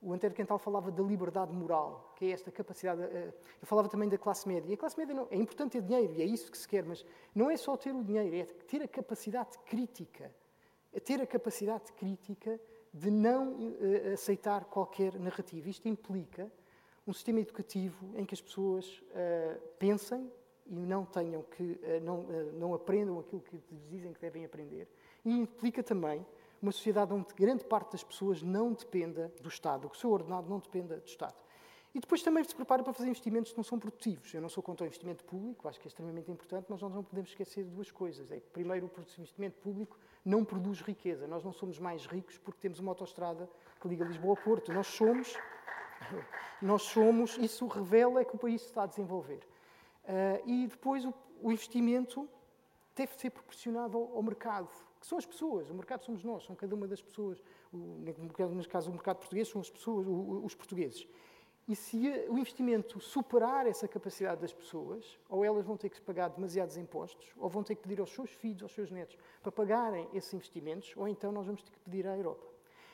O 0.00 0.12
Antero 0.12 0.34
Quental 0.34 0.58
falava 0.58 0.90
da 0.90 1.02
liberdade 1.02 1.52
moral, 1.52 2.12
que 2.16 2.24
é 2.26 2.30
esta 2.30 2.50
capacidade. 2.50 3.02
Eh, 3.02 3.32
eu 3.60 3.66
falava 3.66 3.88
também 3.88 4.08
da 4.08 4.18
classe 4.18 4.48
média. 4.48 4.68
E 4.68 4.74
a 4.74 4.76
classe 4.76 4.98
média 4.98 5.14
não, 5.14 5.28
é 5.30 5.36
importante 5.36 5.72
ter 5.72 5.82
dinheiro, 5.82 6.14
e 6.14 6.22
é 6.22 6.24
isso 6.24 6.50
que 6.50 6.58
se 6.58 6.66
quer, 6.66 6.84
mas 6.84 7.04
não 7.34 7.50
é 7.50 7.56
só 7.56 7.76
ter 7.76 7.94
o 7.94 8.02
dinheiro, 8.02 8.34
é 8.34 8.44
ter 8.44 8.82
a 8.82 8.88
capacidade 8.88 9.56
crítica. 9.64 10.30
É 10.92 10.98
ter 10.98 11.20
a 11.22 11.26
capacidade 11.26 11.92
crítica 11.92 12.60
de 12.92 13.10
não 13.10 13.52
uh, 13.52 14.12
aceitar 14.12 14.64
qualquer 14.64 15.18
narrativa. 15.18 15.68
Isto 15.68 15.88
implica 15.88 16.50
um 17.06 17.12
sistema 17.12 17.40
educativo 17.40 18.10
em 18.16 18.24
que 18.24 18.34
as 18.34 18.40
pessoas 18.40 18.98
uh, 18.98 19.60
pensem 19.78 20.30
e 20.66 20.86
não 20.86 21.04
tenham 21.04 21.42
que 21.42 21.62
uh, 21.62 22.00
não, 22.02 22.22
não 22.52 22.74
aprendam 22.74 23.18
aquilo 23.18 23.42
que 23.42 23.60
dizem 23.88 24.12
que 24.12 24.20
devem 24.20 24.44
aprender. 24.44 24.88
E 25.24 25.32
implica 25.32 25.82
também 25.82 26.24
uma 26.60 26.70
sociedade 26.70 27.12
onde 27.12 27.34
grande 27.34 27.64
parte 27.64 27.92
das 27.92 28.04
pessoas 28.04 28.42
não 28.42 28.72
dependa 28.72 29.32
do 29.40 29.48
Estado, 29.48 29.88
que 29.88 29.96
o 29.96 29.98
seu 29.98 30.10
ordenado 30.10 30.48
não 30.48 30.60
dependa 30.60 30.96
do 30.96 31.06
Estado. 31.06 31.34
E 31.94 32.00
depois 32.00 32.22
também 32.22 32.42
se 32.42 32.54
prepara 32.54 32.82
para 32.82 32.92
fazer 32.92 33.08
investimentos 33.08 33.50
que 33.50 33.58
não 33.58 33.64
são 33.64 33.78
produtivos. 33.78 34.32
Eu 34.32 34.40
não 34.40 34.48
sou 34.48 34.62
contra 34.62 34.84
o 34.84 34.86
investimento 34.86 35.24
público, 35.24 35.68
acho 35.68 35.78
que 35.78 35.86
é 35.86 35.90
extremamente 35.90 36.30
importante, 36.30 36.66
mas 36.70 36.80
nós 36.80 36.94
não 36.94 37.04
podemos 37.04 37.28
esquecer 37.30 37.64
duas 37.64 37.90
coisas. 37.90 38.30
É 38.30 38.40
que, 38.40 38.48
primeiro, 38.48 38.86
o 38.86 39.20
investimento 39.20 39.60
público 39.60 39.98
não 40.24 40.42
produz 40.42 40.80
riqueza. 40.80 41.26
Nós 41.26 41.44
não 41.44 41.52
somos 41.52 41.78
mais 41.78 42.06
ricos 42.06 42.38
porque 42.38 42.60
temos 42.60 42.78
uma 42.78 42.92
autoestrada 42.92 43.48
que 43.78 43.88
liga 43.88 44.06
Lisboa 44.06 44.30
ao 44.30 44.42
Porto. 44.42 44.72
Nós 44.72 44.86
somos, 44.86 45.36
nós 46.62 46.82
somos, 46.82 47.36
isso 47.36 47.66
revela 47.66 48.24
que 48.24 48.36
o 48.36 48.38
país 48.38 48.62
se 48.62 48.68
está 48.68 48.84
a 48.84 48.86
desenvolver. 48.86 49.40
Uh, 50.04 50.48
e 50.48 50.66
depois 50.66 51.04
o, 51.04 51.14
o 51.40 51.52
investimento 51.52 52.28
deve 52.94 53.14
ser 53.14 53.30
proporcionado 53.30 53.96
ao, 53.96 54.16
ao 54.16 54.22
mercado 54.22 54.68
que 55.02 55.06
são 55.06 55.18
as 55.18 55.26
pessoas. 55.26 55.68
O 55.68 55.74
mercado 55.74 56.04
somos 56.04 56.22
nós, 56.22 56.44
são 56.44 56.54
cada 56.54 56.74
uma 56.74 56.86
das 56.86 57.02
pessoas. 57.02 57.42
O, 57.72 57.98
neste 57.98 58.68
caso, 58.68 58.88
o 58.88 58.92
mercado 58.92 59.18
português 59.18 59.48
são 59.48 59.60
as 59.60 59.68
pessoas, 59.68 60.06
os 60.06 60.54
portugueses. 60.54 61.06
E 61.68 61.76
se 61.76 61.96
o 62.28 62.38
investimento 62.38 63.00
superar 63.00 63.66
essa 63.66 63.86
capacidade 63.86 64.40
das 64.40 64.52
pessoas, 64.52 65.18
ou 65.28 65.44
elas 65.44 65.64
vão 65.64 65.76
ter 65.76 65.90
que 65.90 66.00
pagar 66.00 66.28
demasiados 66.28 66.76
impostos, 66.76 67.32
ou 67.36 67.48
vão 67.48 67.62
ter 67.62 67.76
que 67.76 67.82
pedir 67.82 68.00
aos 68.00 68.10
seus 68.12 68.30
filhos, 68.30 68.62
aos 68.62 68.72
seus 68.72 68.90
netos, 68.90 69.16
para 69.42 69.52
pagarem 69.52 70.08
esses 70.12 70.32
investimentos, 70.34 70.92
ou 70.96 71.06
então 71.06 71.30
nós 71.30 71.46
vamos 71.46 71.62
ter 71.62 71.70
que 71.70 71.78
pedir 71.80 72.06
à 72.06 72.16
Europa. 72.16 72.44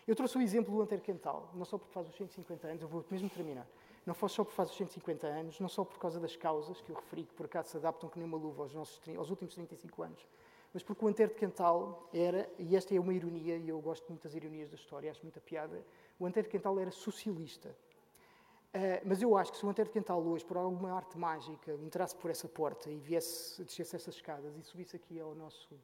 Eu 0.07 0.15
trouxe 0.15 0.39
o 0.39 0.41
exemplo 0.41 0.75
do 0.75 0.81
Antero 0.81 1.03
Quental, 1.03 1.51
não 1.55 1.65
só 1.65 1.77
porque 1.77 1.93
faz 1.93 2.09
os 2.09 2.17
150 2.17 2.67
anos, 2.67 2.83
eu 2.83 2.89
vou 2.89 3.05
mesmo 3.11 3.29
terminar. 3.29 3.67
Não 4.09 4.15
foi 4.15 4.31
só 4.31 4.43
porque 4.43 4.57
faz 4.57 4.71
os 4.71 4.77
150 4.79 5.27
anos, 5.27 5.61
não 5.61 5.69
só 5.69 5.85
por 5.85 5.99
causa 5.99 6.19
das 6.19 6.35
causas 6.35 6.81
que 6.81 6.89
eu 6.89 6.97
referi, 6.97 7.25
que 7.25 7.35
por 7.35 7.45
acaso 7.45 7.69
se 7.69 7.77
adaptam 7.77 8.09
que 8.09 8.19
nem 8.19 8.27
uma 8.27 8.39
luva 8.39 8.63
aos, 8.63 8.73
nossos, 8.73 8.99
aos 9.15 9.29
últimos 9.29 9.53
35 9.53 10.03
anos, 10.03 10.27
mas 10.73 10.83
porque 10.83 11.05
o 11.05 11.09
Antero 11.09 11.31
de 11.31 11.39
Quental 11.39 12.09
era, 12.11 12.49
e 12.59 12.75
esta 12.75 12.95
é 12.95 12.99
uma 12.99 13.13
ironia, 13.13 13.59
e 13.59 13.69
eu 13.69 13.79
gosto 13.83 14.09
muito 14.09 14.23
das 14.23 14.33
ironias 14.33 14.71
da 14.71 14.77
história, 14.77 15.11
acho 15.11 15.21
muita 15.23 15.43
piada, 15.43 15.85
o 16.19 16.25
Antero 16.25 16.47
de 16.47 16.51
Quental 16.51 16.81
era 16.81 16.91
socialista. 16.91 17.69
Uh, 17.69 19.05
mas 19.05 19.21
eu 19.21 19.37
acho 19.37 19.53
que 19.53 19.59
se 19.59 19.67
o 19.67 19.69
Antero 19.69 19.91
de 19.91 19.93
Quental 19.93 20.23
hoje, 20.23 20.43
por 20.43 20.57
alguma 20.57 20.91
arte 20.91 21.19
mágica, 21.19 21.75
entrasse 21.75 22.17
por 22.17 22.31
essa 22.31 22.49
porta 22.49 22.91
e 22.91 22.97
viesse, 22.97 23.63
descesse 23.63 23.95
essas 23.95 24.15
escadas 24.15 24.57
e 24.57 24.63
subisse 24.63 24.97
aqui 24.97 25.21
ao 25.21 25.35
nosso 25.35 25.79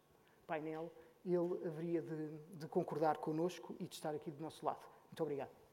painel, 0.46 0.90
ele 1.26 1.66
haveria 1.66 2.00
de, 2.00 2.28
de 2.54 2.66
concordar 2.68 3.18
connosco 3.18 3.76
e 3.78 3.84
de 3.84 3.94
estar 3.94 4.14
aqui 4.14 4.30
do 4.30 4.42
nosso 4.42 4.64
lado. 4.64 4.80
Muito 5.10 5.22
obrigado. 5.22 5.63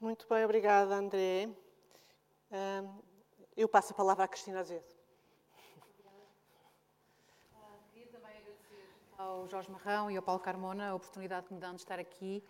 Muito 0.00 0.26
bem, 0.30 0.42
obrigada, 0.46 0.94
André. 0.94 1.50
Eu 3.54 3.68
passo 3.68 3.92
a 3.92 3.94
palavra 3.94 4.24
à 4.24 4.28
Cristina 4.28 4.60
Azevedo. 4.60 4.96
Ao 9.18 9.46
Jorge 9.46 9.70
Marrão 9.70 10.10
e 10.10 10.16
ao 10.16 10.22
Paulo 10.22 10.40
Carmona 10.40 10.88
a 10.88 10.94
oportunidade 10.94 11.48
que 11.48 11.52
me 11.52 11.60
dão 11.60 11.74
de 11.74 11.82
estar 11.82 11.98
aqui, 11.98 12.42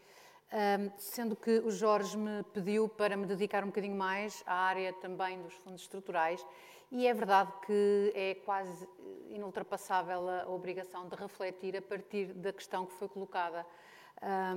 sendo 0.96 1.34
que 1.34 1.58
o 1.58 1.72
Jorge 1.72 2.16
me 2.16 2.44
pediu 2.52 2.88
para 2.88 3.16
me 3.16 3.26
dedicar 3.26 3.64
um 3.64 3.66
bocadinho 3.66 3.96
mais 3.96 4.44
à 4.46 4.54
área 4.54 4.92
também 4.92 5.42
dos 5.42 5.54
fundos 5.54 5.80
estruturais 5.80 6.46
e 6.92 7.08
é 7.08 7.12
verdade 7.12 7.52
que 7.66 8.12
é 8.14 8.34
quase 8.44 8.88
inultrapassável 9.28 10.28
a 10.28 10.48
obrigação 10.48 11.08
de 11.08 11.16
refletir 11.16 11.76
a 11.76 11.82
partir 11.82 12.26
da 12.32 12.52
questão 12.52 12.86
que 12.86 12.92
foi 12.92 13.08
colocada 13.08 13.66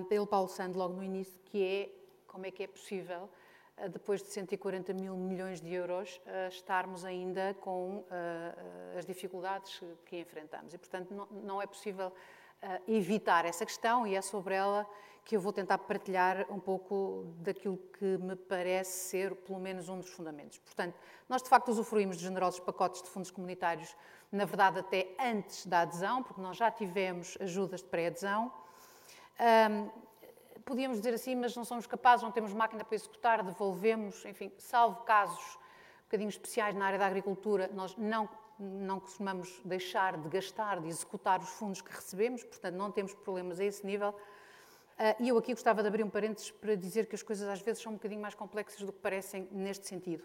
pelo 0.08 0.28
Paulo 0.28 0.48
Sando 0.48 0.78
logo 0.78 0.94
no 0.94 1.04
início, 1.04 1.39
que 1.46 1.64
é 1.64 2.03
como 2.34 2.48
é 2.48 2.52
que 2.52 2.64
é 2.64 2.68
possível 2.68 3.30
eh, 3.78 3.88
depois 3.88 4.24
de 4.24 4.30
140 4.30 4.92
mil 4.92 5.16
milhões 5.16 5.62
de 5.62 5.72
euros, 5.72 6.20
eh, 6.26 6.48
estarmos 6.48 7.06
ainda 7.06 7.56
com 7.62 8.04
eh, 8.10 8.98
as 8.98 9.06
dificuldades 9.06 9.80
que 10.04 10.20
enfrentamos. 10.20 10.74
E, 10.74 10.78
portanto, 10.80 11.28
não 11.32 11.62
é 11.62 11.68
possível 11.68 12.12
evitar 12.88 13.44
essa 13.44 13.66
questão 13.66 14.08
e 14.08 14.16
é 14.16 14.22
sobre 14.22 14.56
ela 14.56 14.88
que 15.26 15.36
eu 15.36 15.42
vou 15.42 15.52
tentar 15.52 15.78
partilhar 15.80 16.46
um 16.50 16.62
pouco 16.62 17.26
daquilo 17.40 17.78
que 18.00 18.18
me 18.18 18.38
parece 18.38 19.10
ser, 19.10 19.36
pelo 19.36 19.60
menos, 19.60 19.90
um 19.90 20.00
dos 20.00 20.10
fundamentos. 20.10 20.60
Portanto, 20.60 20.98
nós 21.28 21.44
de 21.44 21.50
facto 21.50 21.68
usufruímos 21.68 22.16
de 22.16 22.24
generosos 22.24 22.62
pacotes 22.62 23.04
de 23.04 23.10
fundos 23.10 23.30
comunitários, 23.30 23.94
na 24.32 24.46
verdade, 24.46 24.80
até 24.80 25.14
antes 25.20 25.66
da 25.66 25.82
adesão, 25.82 26.24
porque 26.24 26.40
nós 26.40 26.56
já 26.56 26.72
tivemos 26.72 27.38
ajudas 27.42 27.82
de 27.82 27.90
pré-adesão 27.90 28.50
podíamos 30.66 30.97
dizer 30.97 31.14
assim, 31.14 31.36
mas 31.36 31.55
não 31.55 31.66
somos 31.66 31.86
capazes, 31.88 32.24
não 32.24 32.32
temos 32.32 32.53
máquina 32.53 32.84
para 32.84 32.95
executar, 32.95 33.43
devolvemos, 33.43 34.26
enfim, 34.26 34.51
salvo 34.57 35.01
casos 35.03 35.55
um 35.55 36.05
bocadinho 36.05 36.30
especiais 36.30 36.76
na 36.76 36.86
área 36.86 36.99
da 36.99 37.07
agricultura, 37.07 37.70
nós 37.74 37.95
não, 37.97 38.30
não 38.59 38.99
costumamos 38.99 39.61
deixar 39.66 40.18
de 40.18 40.30
gastar, 40.30 40.80
de 40.80 40.88
executar 40.88 41.39
os 41.41 41.49
fundos 41.49 41.82
que 41.82 41.91
recebemos, 41.91 42.43
portanto 42.43 42.76
não 42.76 42.91
temos 42.91 43.14
problemas 43.14 43.59
a 43.59 43.64
esse 43.64 43.86
nível. 43.86 44.16
Ah, 44.97 45.16
e 45.20 45.30
eu 45.30 45.38
aqui 45.38 45.53
gostava 45.53 45.82
de 45.82 45.88
abrir 45.88 46.03
um 46.03 46.09
parênteses 46.09 46.51
para 46.51 46.76
dizer 46.76 47.07
que 47.07 47.16
as 47.16 47.24
coisas 47.24 47.47
às 47.47 47.61
vezes 47.61 47.82
são 47.82 47.93
um 47.93 47.95
bocadinho 47.95 48.22
mais 48.22 48.36
complexas 48.36 48.82
do 48.82 48.93
que 48.93 48.99
parecem 48.99 49.47
neste 49.51 49.88
sentido. 49.88 50.24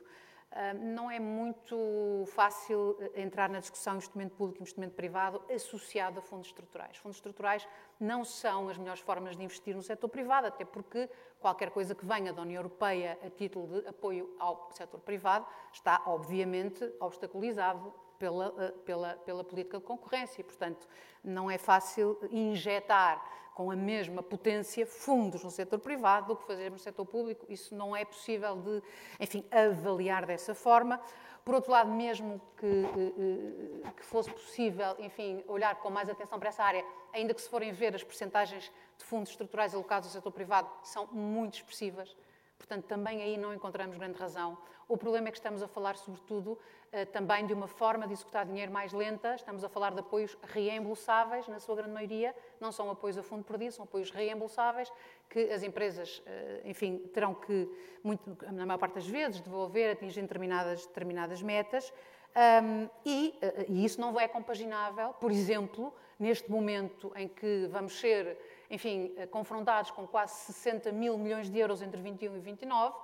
Não 0.95 1.11
é 1.11 1.21
muito 1.21 2.25
fácil 2.29 2.97
eh, 3.01 3.23
entrar 3.23 3.51
na 3.51 3.61
discussão 3.61 3.97
investimento 3.97 4.35
público 4.35 4.61
e 4.61 4.63
investimento 4.63 4.95
privado 4.95 5.43
associado 5.55 6.19
a 6.19 6.23
fundos 6.23 6.49
estruturais. 6.49 6.97
Fundos 6.97 7.19
estruturais 7.19 7.69
não 8.01 8.25
são 8.25 8.69
as 8.69 8.79
melhores 8.79 9.01
formas 9.01 9.37
de 9.37 9.43
investir 9.45 9.77
no 9.77 9.83
setor 9.83 10.09
privado, 10.09 10.47
até 10.47 10.65
porque 10.65 11.09
qualquer 11.39 11.71
coisa 11.71 11.95
que 11.95 12.05
venha 12.05 12.33
da 12.33 12.43
União 12.43 12.61
Europeia 12.61 13.19
a 13.25 13.29
título 13.29 13.83
de 13.83 13.89
apoio 13.89 14.35
ao 14.39 14.71
setor 14.73 15.01
privado 15.01 15.47
está, 15.71 16.03
obviamente, 16.07 16.83
obstaculizado 16.99 17.93
pela, 18.19 18.55
eh, 18.59 18.73
pela, 18.87 19.15
pela 19.17 19.45
política 19.45 19.79
de 19.79 19.85
concorrência. 19.85 20.43
Portanto, 20.43 20.89
não 21.23 21.51
é 21.51 21.59
fácil 21.59 22.19
injetar 22.31 23.23
com 23.59 23.73
a 23.73 23.75
mesma 23.75 24.23
potência 24.23 24.87
fundos 24.87 25.43
no 25.43 25.51
setor 25.51 25.81
privado 25.81 26.29
do 26.29 26.37
que 26.37 26.47
fazer 26.47 26.71
no 26.71 26.79
setor 26.79 27.05
público. 27.05 27.45
Isso 27.49 27.75
não 27.75 27.97
é 27.97 28.05
possível 28.05 28.55
de, 28.55 28.81
enfim, 29.19 29.45
avaliar 29.51 30.25
dessa 30.25 30.55
forma. 30.55 31.01
Por 31.45 31.57
outro 31.57 31.73
lado, 31.73 31.91
mesmo 31.91 32.41
que, 32.57 32.67
eh, 32.67 33.85
eh, 33.85 33.91
que 33.97 34.05
fosse 34.05 34.31
possível, 34.31 34.95
enfim, 35.01 35.43
olhar 35.49 35.75
com 35.81 35.91
mais 35.91 36.09
atenção 36.09 36.39
para 36.39 36.51
essa 36.51 36.63
área, 36.63 36.85
ainda 37.13 37.35
que 37.35 37.43
se 37.43 37.49
forem 37.49 37.73
ver 37.73 37.97
as 37.97 38.05
percentagens 38.05 38.71
de 38.97 39.05
fundos 39.05 39.31
estruturais 39.31 39.75
alocados 39.75 40.09
ao 40.09 40.13
setor 40.13 40.31
privado, 40.31 40.71
são 40.85 41.09
muito 41.09 41.55
expressivas 41.55 42.15
Portanto, 42.59 42.85
também 42.87 43.23
aí 43.23 43.39
não 43.39 43.55
encontramos 43.55 43.97
grande 43.97 44.19
razão. 44.19 44.59
O 44.89 44.97
problema 44.97 45.29
é 45.29 45.31
que 45.31 45.39
estamos 45.39 45.63
a 45.63 45.69
falar, 45.69 45.97
sobretudo, 45.97 46.59
eh, 46.91 47.05
também 47.05 47.47
de 47.47 47.53
uma 47.53 47.69
forma 47.69 48.07
de 48.07 48.15
executar 48.15 48.47
dinheiro 48.47 48.73
mais 48.73 48.93
lenta. 48.93 49.35
Estamos 49.35 49.63
a 49.63 49.69
falar 49.69 49.93
de 49.93 50.01
apoios 50.01 50.37
reembolsáveis, 50.43 51.47
na 51.47 51.61
sua 51.61 51.77
grande 51.77 51.93
maioria. 51.93 52.35
Não 52.59 52.73
são 52.73 52.91
apoios 52.91 53.19
a 53.19 53.23
fundo 53.23 53.45
perdido, 53.45 53.73
são 53.73 53.85
apoios 53.85 54.11
reembolsáveis 54.11 54.91
que 55.29 55.51
as 55.51 55.63
empresas, 55.63 56.23
eh, 56.27 56.63
enfim, 56.65 56.99
terão 57.13 57.35
que, 57.35 57.69
muito, 58.03 58.37
na 58.51 58.65
maior 58.65 58.79
parte 58.79 58.95
das 58.95 59.07
vezes, 59.07 59.41
devolver, 59.41 59.93
atingindo 59.93 60.27
determinadas, 60.27 60.87
determinadas 60.87 61.43
metas. 61.43 61.93
Um, 62.39 62.89
e, 63.05 63.39
eh, 63.43 63.67
e, 63.69 63.85
isso 63.85 64.01
não 64.01 64.19
é 64.19 64.29
compaginável, 64.29 65.13
por 65.15 65.31
exemplo, 65.31 65.93
neste 66.19 66.51
momento 66.51 67.13
em 67.17 67.29
que 67.29 67.67
vamos 67.71 67.99
ser, 67.99 68.39
enfim, 68.71 69.15
eh, 69.17 69.27
confrontados 69.27 69.91
com 69.91 70.07
quase 70.07 70.35
60 70.53 70.93
mil 70.93 71.17
milhões 71.17 71.51
de 71.51 71.59
euros 71.59 71.83
entre 71.83 72.01
21 72.01 72.37
e 72.37 72.41
29, 72.41 72.97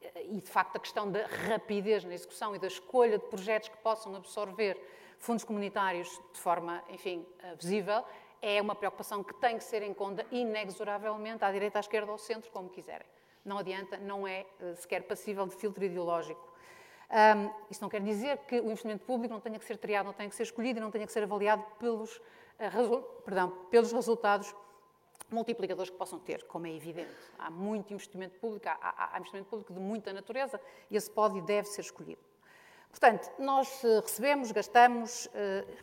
eh, 0.00 0.26
e 0.30 0.40
de 0.40 0.48
facto 0.48 0.76
a 0.76 0.80
questão 0.80 1.10
da 1.10 1.26
rapidez 1.26 2.04
na 2.04 2.14
execução 2.14 2.54
e 2.54 2.58
da 2.58 2.66
escolha 2.66 3.18
de 3.18 3.26
projetos 3.26 3.68
que 3.68 3.76
possam 3.78 4.14
absorver 4.14 4.78
fundos 5.18 5.44
comunitários 5.44 6.08
de 6.32 6.40
forma, 6.40 6.82
enfim, 6.88 7.24
visível, 7.56 8.04
é 8.40 8.60
uma 8.60 8.74
preocupação 8.74 9.22
que 9.22 9.32
tem 9.34 9.56
que 9.56 9.62
ser 9.62 9.82
em 9.82 9.94
conta 9.94 10.26
inexoravelmente 10.32 11.44
à 11.44 11.52
direita, 11.52 11.78
à 11.78 11.80
esquerda 11.80 12.08
ou 12.08 12.14
ao 12.14 12.18
centro, 12.18 12.50
como 12.50 12.68
quiserem. 12.68 13.06
Não 13.44 13.56
adianta, 13.56 13.96
não 13.98 14.26
é 14.26 14.44
sequer 14.74 15.04
passível 15.04 15.46
de 15.46 15.54
filtro 15.54 15.84
ideológico. 15.84 16.52
Um, 17.12 17.50
isso 17.70 17.82
não 17.82 17.90
quer 17.90 18.00
dizer 18.00 18.38
que 18.48 18.58
o 18.58 18.64
investimento 18.70 19.04
público 19.04 19.34
não 19.34 19.40
tenha 19.40 19.58
que 19.58 19.66
ser 19.66 19.76
triado, 19.76 20.06
não 20.06 20.14
tenha 20.14 20.30
que 20.30 20.34
ser 20.34 20.44
escolhido 20.44 20.78
e 20.78 20.80
não 20.80 20.90
tenha 20.90 21.06
que 21.06 21.12
ser 21.12 21.22
avaliado 21.22 21.62
pelos, 21.78 22.16
uh, 22.16 23.02
perdão, 23.22 23.50
pelos 23.70 23.92
resultados 23.92 24.54
multiplicadores 25.34 25.90
que 25.90 25.96
possam 25.96 26.18
ter, 26.18 26.44
como 26.44 26.66
é 26.66 26.74
evidente. 26.74 27.14
Há 27.38 27.50
muito 27.50 27.92
investimento 27.92 28.38
público, 28.38 28.68
há, 28.68 28.78
há, 28.80 29.16
há 29.16 29.18
investimento 29.18 29.48
público 29.48 29.72
de 29.72 29.80
muita 29.80 30.12
natureza 30.12 30.60
e 30.90 30.96
esse 30.96 31.10
pode 31.10 31.38
e 31.38 31.42
deve 31.42 31.68
ser 31.68 31.80
escolhido. 31.80 32.20
Portanto, 32.92 33.30
nós 33.38 33.82
uh, 33.84 34.00
recebemos, 34.00 34.52
gastamos, 34.52 35.24
uh, 35.26 35.30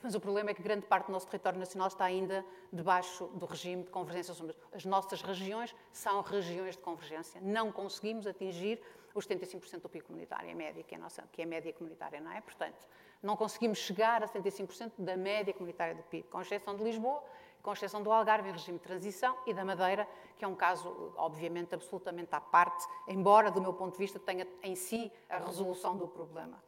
mas 0.04 0.14
o 0.14 0.20
problema 0.20 0.52
é 0.52 0.54
que 0.54 0.62
grande 0.62 0.86
parte 0.86 1.08
do 1.08 1.12
nosso 1.12 1.26
território 1.26 1.58
nacional 1.58 1.88
está 1.88 2.06
ainda 2.06 2.46
debaixo 2.72 3.26
do 3.34 3.48
regime 3.48 3.84
de 3.84 3.90
convergência. 3.90 4.36
As 4.72 4.86
nossas 4.86 5.24
regiões 5.24 5.76
são 5.92 6.22
regiões 6.22 6.76
de 6.76 6.84
convergência. 6.84 7.42
Não 7.42 7.72
conseguimos 7.72 8.28
atingir 8.28 8.80
os 9.16 9.28
75% 9.28 9.82
do 9.82 9.90
PIB 9.90 10.06
comunitário, 10.06 10.52
a 10.52 10.56
média, 10.56 10.84
que 10.84 10.94
é 10.94 10.98
a, 11.00 11.02
nossa, 11.02 11.24
que 11.32 11.42
é 11.42 11.46
a 11.46 11.48
média 11.48 11.74
comunitária, 11.74 12.22
não 12.22 12.32
é? 12.32 12.42
Portanto, 12.42 12.88
não 13.24 13.36
conseguimos 13.36 13.80
chegar 13.80 14.24
a 14.24 14.28
75% 14.28 14.92
da 15.00 15.18
média 15.18 15.52
comunitária 15.52 15.96
do 15.96 16.04
PIB, 16.04 16.28
com 16.30 16.40
exceção 16.40 16.76
de 16.76 16.84
Lisboa, 16.84 17.24
com 17.62 17.74
exceção 17.74 18.02
do 18.02 18.12
Algarve 18.12 18.50
em 18.50 18.52
regime 18.52 18.78
de 18.78 18.84
transição 18.84 19.38
e 19.46 19.54
da 19.54 19.66
Madeira, 19.66 20.08
que 20.38 20.46
é 20.46 20.48
um 20.48 20.56
caso, 20.56 21.14
obviamente, 21.18 21.76
absolutamente 21.76 22.34
à 22.34 22.42
parte, 22.42 22.86
embora, 23.08 23.52
do 23.52 23.62
meu 23.62 23.74
ponto 23.74 23.94
de 23.94 23.98
vista, 24.00 24.20
tenha 24.20 24.48
em 24.64 24.76
si 24.76 25.12
a 25.30 25.38
resolução 25.38 25.98
do 25.98 26.08
problema. 26.08 26.62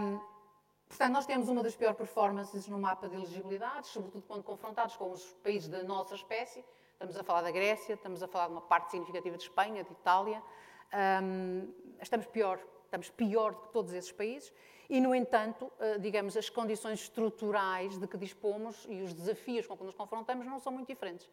Um, 0.00 0.20
portanto, 0.88 1.12
nós 1.12 1.26
temos 1.26 1.48
uma 1.48 1.62
das 1.62 1.76
piores 1.76 1.96
performances 1.96 2.66
no 2.68 2.78
mapa 2.78 3.08
de 3.08 3.16
elegibilidade, 3.16 3.86
sobretudo 3.86 4.24
quando 4.26 4.42
confrontados 4.42 4.96
com 4.96 5.10
os 5.10 5.24
países 5.42 5.68
da 5.68 5.82
nossa 5.82 6.14
espécie. 6.14 6.64
Estamos 6.92 7.16
a 7.16 7.22
falar 7.22 7.42
da 7.42 7.50
Grécia, 7.50 7.94
estamos 7.94 8.22
a 8.22 8.28
falar 8.28 8.46
de 8.46 8.52
uma 8.52 8.60
parte 8.60 8.90
significativa 8.90 9.36
de 9.36 9.42
Espanha, 9.42 9.84
de 9.84 9.92
Itália, 9.92 10.42
um, 11.22 11.72
estamos 12.00 12.26
pior, 12.26 12.58
estamos 12.90 13.08
pior 13.08 13.54
do 13.54 13.60
que 13.60 13.72
todos 13.72 13.92
esses 13.92 14.10
países 14.10 14.52
e, 14.88 15.00
no 15.00 15.14
entanto, 15.14 15.66
uh, 15.66 15.98
digamos, 16.00 16.36
as 16.36 16.50
condições 16.50 17.00
estruturais 17.00 17.96
de 17.96 18.06
que 18.08 18.18
dispomos 18.18 18.84
e 18.88 19.00
os 19.00 19.14
desafios 19.14 19.64
com 19.66 19.76
que 19.76 19.84
nos 19.84 19.94
confrontamos 19.94 20.44
não 20.44 20.58
são 20.58 20.72
muito 20.72 20.88
diferentes. 20.88 21.30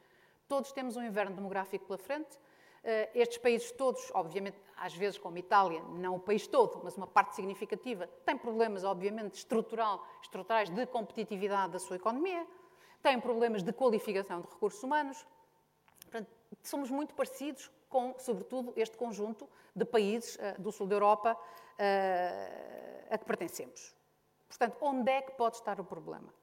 Todos 0.48 0.72
temos 0.72 0.96
um 0.96 1.04
inverno 1.04 1.36
demográfico 1.36 1.86
pela 1.88 1.98
frente. 1.98 2.38
Uh, 2.38 3.10
estes 3.16 3.40
países 3.40 3.72
todos, 3.72 4.12
obviamente, 4.14 4.58
às 4.78 4.94
vezes 4.94 5.18
como 5.18 5.36
Itália, 5.40 5.82
não 5.96 6.16
o 6.16 6.20
país 6.20 6.46
todo, 6.46 6.80
mas 6.84 6.96
uma 6.96 7.08
parte 7.08 7.36
significativa, 7.36 8.06
têm 8.24 8.38
problemas, 8.38 8.84
obviamente, 8.84 9.34
estrutural, 9.34 10.08
estruturais 10.22 10.70
de 10.70 10.86
competitividade 10.86 11.74
da 11.74 11.80
sua 11.80 11.96
economia, 11.96 12.46
têm 13.02 13.20
problemas 13.20 13.64
de 13.64 13.74
qualificação 13.74 14.42
de 14.42 14.48
recursos 14.48 14.84
humanos. 14.84 15.26
Portanto, 16.02 16.30
somos 16.62 16.92
muito 16.92 17.16
parecidos 17.16 17.72
com, 17.90 18.16
sobretudo, 18.20 18.74
este 18.76 18.98
conjunto 18.98 19.48
de 19.76 19.86
países 19.86 20.36
uh, 20.36 20.62
do 20.62 20.72
sul 20.72 20.88
da 20.88 20.96
Europa 20.96 21.34
uh, 21.34 23.08
a 23.10 23.18
que 23.18 23.26
pertencemos. 23.26 23.96
Portanto, 24.48 24.78
onde 24.82 25.12
é 25.12 25.22
que 25.22 25.32
pode 25.34 25.58
estar 25.58 25.80
o 25.80 25.84
problema? 25.84 26.34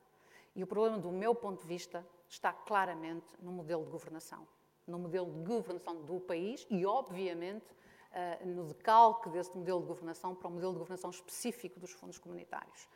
E 0.55 0.63
o 0.63 0.67
problema, 0.67 0.99
do 0.99 1.11
meu 1.11 1.35
ponto 1.35 1.63
de 1.63 1.67
vista, 1.67 2.07
está 2.29 2.53
claramente 2.53 3.27
no 3.41 3.53
modelo 3.53 3.85
de 3.85 3.91
governação. 3.91 4.47
No 4.87 4.99
modelo 4.99 5.33
de 5.33 5.45
governação 5.45 6.03
do 6.03 6.21
país 6.21 6.67
e, 6.71 6.85
obviamente, 6.85 7.67
uh, 7.73 8.47
no 8.47 8.65
decalque 8.65 9.29
desse 9.31 9.57
modelo 9.57 9.81
de 9.81 9.87
governação 9.87 10.35
para 10.35 10.49
o 10.49 10.51
modelo 10.51 10.73
de 10.73 10.79
governação 10.79 11.11
específico 11.11 11.81
dos 11.81 11.93
fundos 11.93 12.19
comunitários. 12.19 12.89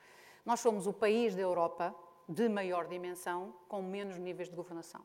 Nós 0.44 0.60
somos 0.60 0.86
o 0.86 0.92
país 0.92 1.34
da 1.34 1.42
Europa 1.42 1.94
de 2.28 2.48
maior 2.48 2.86
dimensão 2.86 3.54
com 3.68 3.82
menos 3.82 4.18
níveis 4.18 4.48
de 4.48 4.54
governação 4.54 5.04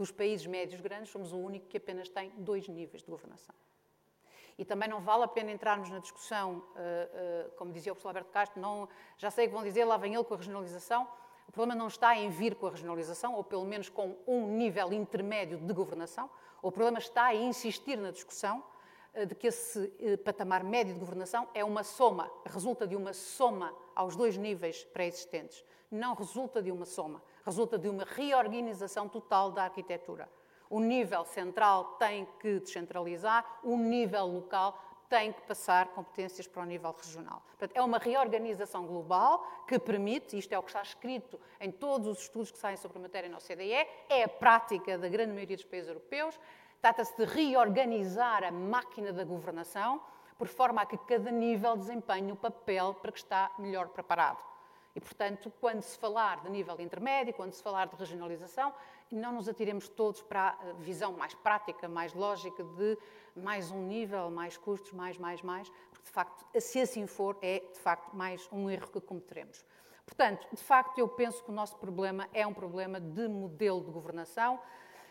dos 0.00 0.10
países 0.10 0.46
médios 0.46 0.80
grandes, 0.80 1.10
somos 1.10 1.30
o 1.30 1.36
único 1.36 1.66
que 1.66 1.76
apenas 1.76 2.08
tem 2.08 2.32
dois 2.38 2.66
níveis 2.66 3.02
de 3.02 3.10
governação. 3.10 3.54
E 4.56 4.64
também 4.64 4.88
não 4.88 4.98
vale 4.98 5.24
a 5.24 5.28
pena 5.28 5.52
entrarmos 5.52 5.90
na 5.90 5.98
discussão, 5.98 6.54
uh, 6.54 7.48
uh, 7.48 7.50
como 7.50 7.70
dizia 7.70 7.92
o 7.92 7.94
professor 7.94 8.08
Alberto 8.08 8.30
Castro, 8.30 8.62
não, 8.62 8.88
já 9.18 9.30
sei 9.30 9.46
que 9.46 9.52
vão 9.52 9.62
dizer, 9.62 9.84
lá 9.84 9.98
vem 9.98 10.14
ele 10.14 10.24
com 10.24 10.32
a 10.32 10.36
regionalização. 10.38 11.06
O 11.46 11.52
problema 11.52 11.78
não 11.78 11.86
está 11.86 12.16
em 12.16 12.30
vir 12.30 12.54
com 12.54 12.66
a 12.66 12.70
regionalização, 12.70 13.34
ou 13.34 13.44
pelo 13.44 13.66
menos 13.66 13.90
com 13.90 14.16
um 14.26 14.46
nível 14.56 14.90
intermédio 14.90 15.58
de 15.58 15.72
governação. 15.74 16.30
O 16.62 16.72
problema 16.72 16.98
está 16.98 17.34
em 17.34 17.48
insistir 17.48 17.98
na 17.98 18.10
discussão 18.10 18.64
uh, 19.14 19.26
de 19.26 19.34
que 19.34 19.48
esse 19.48 19.86
patamar 20.24 20.64
médio 20.64 20.94
de 20.94 21.00
governação 21.00 21.46
é 21.52 21.62
uma 21.62 21.84
soma, 21.84 22.30
resulta 22.46 22.86
de 22.86 22.96
uma 22.96 23.12
soma 23.12 23.74
aos 23.94 24.16
dois 24.16 24.38
níveis 24.38 24.82
pré-existentes. 24.82 25.62
Não 25.90 26.14
resulta 26.14 26.62
de 26.62 26.72
uma 26.72 26.86
soma 26.86 27.22
resulta 27.44 27.78
de 27.78 27.88
uma 27.88 28.04
reorganização 28.04 29.08
total 29.08 29.50
da 29.50 29.64
arquitetura. 29.64 30.28
O 30.68 30.78
nível 30.80 31.24
central 31.24 31.96
tem 31.98 32.26
que 32.38 32.60
descentralizar, 32.60 33.44
o 33.62 33.76
nível 33.76 34.26
local 34.26 34.78
tem 35.08 35.32
que 35.32 35.42
passar 35.42 35.88
competências 35.88 36.46
para 36.46 36.62
o 36.62 36.64
nível 36.64 36.94
regional. 36.96 37.42
Portanto, 37.48 37.76
é 37.76 37.82
uma 37.82 37.98
reorganização 37.98 38.86
global 38.86 39.44
que 39.66 39.76
permite, 39.76 40.38
isto 40.38 40.52
é 40.52 40.58
o 40.58 40.62
que 40.62 40.70
está 40.70 40.82
escrito 40.82 41.40
em 41.60 41.72
todos 41.72 42.06
os 42.06 42.22
estudos 42.22 42.52
que 42.52 42.58
saem 42.58 42.76
sobre 42.76 42.98
a 42.98 43.00
matéria 43.00 43.28
na 43.28 43.38
OCDE, 43.38 43.88
é 44.08 44.22
a 44.22 44.28
prática 44.28 44.96
da 44.96 45.08
grande 45.08 45.32
maioria 45.32 45.56
dos 45.56 45.64
países 45.64 45.88
europeus, 45.88 46.38
trata-se 46.80 47.16
de 47.16 47.24
reorganizar 47.24 48.44
a 48.44 48.52
máquina 48.52 49.12
da 49.12 49.24
governação 49.24 50.00
por 50.38 50.46
forma 50.46 50.80
a 50.80 50.86
que 50.86 50.96
cada 50.96 51.30
nível 51.32 51.76
desempenhe 51.76 52.30
o 52.30 52.36
papel 52.36 52.94
para 52.94 53.10
que 53.10 53.18
está 53.18 53.50
melhor 53.58 53.88
preparado. 53.88 54.49
Portanto, 55.00 55.52
quando 55.60 55.82
se 55.82 55.98
falar 55.98 56.42
de 56.42 56.50
nível 56.50 56.78
intermédio, 56.80 57.34
quando 57.34 57.52
se 57.52 57.62
falar 57.62 57.86
de 57.86 57.96
regionalização, 57.96 58.72
não 59.10 59.32
nos 59.32 59.48
atiremos 59.48 59.88
todos 59.88 60.22
para 60.22 60.50
a 60.50 60.72
visão 60.78 61.12
mais 61.12 61.34
prática, 61.34 61.88
mais 61.88 62.14
lógica 62.14 62.62
de 62.62 62.96
mais 63.34 63.70
um 63.70 63.86
nível, 63.86 64.30
mais 64.30 64.56
custos, 64.56 64.92
mais, 64.92 65.16
mais, 65.18 65.42
mais, 65.42 65.68
porque, 65.90 66.04
de 66.04 66.10
facto, 66.10 66.60
se 66.60 66.80
assim 66.80 67.06
for, 67.06 67.36
é, 67.42 67.60
de 67.60 67.78
facto, 67.78 68.14
mais 68.14 68.48
um 68.52 68.68
erro 68.70 68.88
que 68.88 69.00
cometeremos. 69.00 69.64
Portanto, 70.04 70.46
de 70.52 70.62
facto, 70.62 70.98
eu 70.98 71.08
penso 71.08 71.42
que 71.42 71.50
o 71.50 71.54
nosso 71.54 71.76
problema 71.76 72.28
é 72.32 72.46
um 72.46 72.52
problema 72.52 73.00
de 73.00 73.28
modelo 73.28 73.80
de 73.84 73.90
governação, 73.90 74.60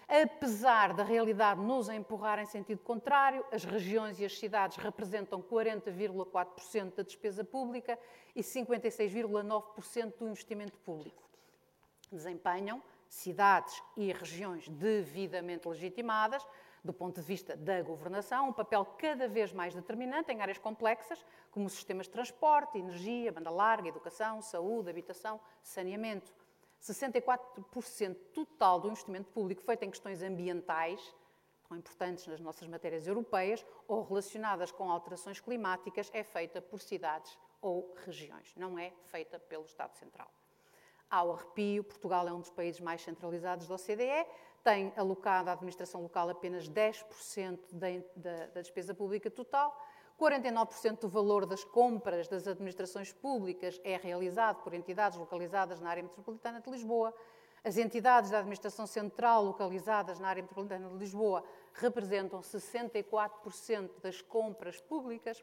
Apesar 0.09 0.91
da 0.95 1.03
realidade 1.03 1.61
nos 1.61 1.87
empurrar 1.87 2.39
em 2.39 2.45
sentido 2.45 2.81
contrário, 2.81 3.45
as 3.51 3.63
regiões 3.63 4.19
e 4.19 4.25
as 4.25 4.39
cidades 4.39 4.75
representam 4.77 5.39
40,4% 5.39 6.95
da 6.95 7.03
despesa 7.03 7.43
pública 7.43 7.97
e 8.35 8.41
56,9% 8.41 10.17
do 10.17 10.27
investimento 10.27 10.79
público. 10.79 11.21
Desempenham 12.11 12.81
cidades 13.07 13.83
e 13.95 14.11
regiões 14.11 14.67
devidamente 14.67 15.67
legitimadas, 15.67 16.43
do 16.83 16.91
ponto 16.91 17.21
de 17.21 17.27
vista 17.27 17.55
da 17.55 17.79
governação, 17.83 18.49
um 18.49 18.53
papel 18.53 18.83
cada 18.97 19.27
vez 19.27 19.53
mais 19.53 19.75
determinante 19.75 20.31
em 20.31 20.41
áreas 20.41 20.57
complexas, 20.57 21.23
como 21.51 21.69
sistemas 21.69 22.07
de 22.07 22.13
transporte, 22.13 22.79
energia, 22.79 23.31
banda 23.31 23.51
larga, 23.51 23.89
educação, 23.89 24.41
saúde, 24.41 24.89
habitação, 24.89 25.39
saneamento. 25.61 26.33
64% 26.81 28.15
total 28.33 28.79
do 28.79 28.87
investimento 28.87 29.29
público 29.31 29.61
feito 29.61 29.83
em 29.83 29.89
questões 29.89 30.21
ambientais, 30.21 31.01
tão 31.67 31.77
importantes 31.77 32.25
nas 32.27 32.39
nossas 32.39 32.67
matérias 32.67 33.05
europeias, 33.07 33.65
ou 33.87 34.03
relacionadas 34.03 34.71
com 34.71 34.89
alterações 34.89 35.39
climáticas, 35.39 36.09
é 36.13 36.23
feita 36.23 36.61
por 36.61 36.79
cidades 36.79 37.37
ou 37.61 37.93
regiões, 38.05 38.53
não 38.55 38.79
é 38.79 38.91
feita 39.05 39.37
pelo 39.39 39.65
Estado 39.65 39.95
Central. 39.95 40.31
Ao 41.09 41.33
arrepio, 41.33 41.83
Portugal 41.83 42.27
é 42.27 42.31
um 42.31 42.39
dos 42.39 42.51
países 42.51 42.79
mais 42.79 43.01
centralizados 43.01 43.67
da 43.67 43.75
OCDE, 43.75 44.25
tem 44.63 44.93
alocado 44.95 45.49
à 45.49 45.53
administração 45.53 46.01
local 46.01 46.29
apenas 46.29 46.69
10% 46.69 47.59
da, 47.71 47.87
da, 48.15 48.45
da 48.47 48.61
despesa 48.61 48.93
pública 48.93 49.29
total, 49.29 49.75
49% 50.19 50.99
do 50.99 51.07
valor 51.07 51.45
das 51.45 51.63
compras 51.63 52.27
das 52.27 52.45
administrações 52.45 53.13
públicas 53.13 53.79
é 53.85 53.95
realizado 53.95 54.61
por 54.61 54.73
entidades 54.73 55.17
localizadas 55.17 55.79
na 55.79 55.89
área 55.89 56.03
metropolitana 56.03 56.59
de 56.59 56.69
Lisboa. 56.69 57.13
As 57.63 57.77
entidades 57.77 58.29
da 58.29 58.39
administração 58.39 58.85
central 58.85 59.45
localizadas 59.45 60.19
na 60.19 60.27
área 60.27 60.41
metropolitana 60.41 60.89
de 60.89 60.97
Lisboa 60.97 61.43
representam 61.73 62.41
64% 62.41 63.89
das 64.01 64.21
compras 64.21 64.81
públicas. 64.81 65.41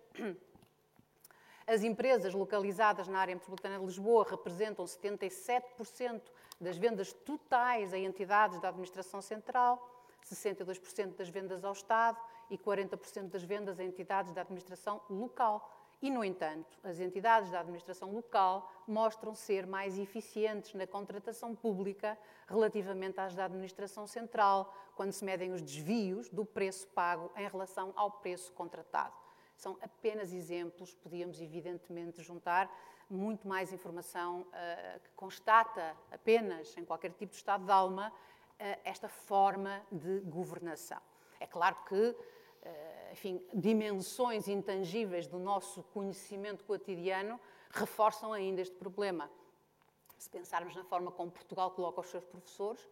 As 1.67 1.83
empresas 1.83 2.35
localizadas 2.35 3.09
na 3.09 3.19
área 3.19 3.35
metropolitana 3.35 3.79
de 3.79 3.85
Lisboa 3.87 4.27
representam 4.29 4.85
77% 4.85 6.21
das 6.61 6.77
vendas 6.77 7.13
totais 7.13 7.95
a 7.95 7.99
entidades 7.99 8.61
da 8.61 8.69
administração 8.69 9.23
central, 9.23 10.05
62% 10.23 11.17
das 11.17 11.29
vendas 11.29 11.65
ao 11.65 11.73
Estado 11.73 12.19
e 12.51 12.59
40% 12.59 13.29
das 13.31 13.43
vendas 13.43 13.79
a 13.81 13.85
entidades 13.85 14.33
da 14.33 14.43
administração 14.43 15.01
local. 15.09 15.73
E, 16.01 16.11
no 16.11 16.23
entanto, 16.23 16.79
as 16.85 17.01
entidades 17.01 17.51
da 17.51 17.61
administração 17.61 18.13
local 18.13 18.71
mostram 18.87 19.35
ser 19.35 19.67
mais 19.67 19.99
eficientes 19.99 20.75
na 20.75 20.87
contratação 20.87 21.55
pública 21.55 22.19
relativamente 22.47 23.19
às 23.19 23.35
da 23.35 23.47
administração 23.47 24.07
central, 24.07 24.75
quando 24.95 25.13
se 25.13 25.25
medem 25.25 25.53
os 25.53 25.63
desvios 25.63 26.29
do 26.29 26.45
preço 26.45 26.87
pago 26.89 27.33
em 27.37 27.49
relação 27.49 27.93
ao 27.97 28.11
preço 28.11 28.53
contratado. 28.53 29.15
São 29.57 29.79
apenas 29.81 30.33
exemplos, 30.33 30.95
podíamos 30.95 31.41
evidentemente 31.41 32.23
juntar 32.23 32.71
muito 33.09 33.47
mais 33.47 33.73
informação 33.73 34.43
uh, 34.43 35.01
que 35.01 35.11
constata 35.15 35.97
apenas, 36.11 36.77
em 36.77 36.85
qualquer 36.85 37.13
tipo 37.13 37.31
de 37.31 37.37
estado 37.37 37.65
de 37.65 37.71
alma, 37.71 38.11
uh, 38.11 38.81
esta 38.85 39.09
forma 39.09 39.81
de 39.91 40.21
governação. 40.21 41.01
É 41.41 41.47
claro 41.47 41.77
que 41.89 42.17
enfim, 43.13 43.43
dimensões 43.55 44.47
intangíveis 44.47 45.27
do 45.27 45.39
nosso 45.39 45.83
conhecimento 45.85 46.65
cotidiano 46.65 47.41
reforçam 47.71 48.33
ainda 48.33 48.61
este 48.61 48.75
problema. 48.77 49.31
Se 50.19 50.29
pensarmos 50.29 50.75
na 50.75 50.85
forma 50.85 51.11
como 51.11 51.31
Portugal 51.31 51.71
coloca 51.71 52.01
os 52.01 52.09
seus 52.09 52.25
professores, 52.25 52.87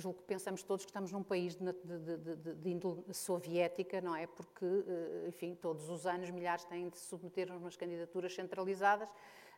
julgo 0.00 0.18
que 0.18 0.24
pensamos 0.24 0.62
todos 0.62 0.84
que 0.84 0.90
estamos 0.90 1.12
num 1.12 1.22
país 1.22 1.54
de, 1.54 1.72
de, 1.72 2.36
de, 2.36 2.54
de, 2.54 2.70
índole 2.70 3.02
soviética, 3.12 4.00
não 4.00 4.14
é? 4.14 4.26
Porque, 4.26 4.64
eh, 4.64 5.26
enfim, 5.28 5.54
todos 5.54 5.88
os 5.88 6.06
anos 6.06 6.30
milhares 6.30 6.64
têm 6.64 6.88
de 6.88 6.98
se 6.98 7.06
submeter 7.06 7.50
a 7.52 7.56
umas 7.56 7.76
candidaturas 7.76 8.34
centralizadas 8.34 9.08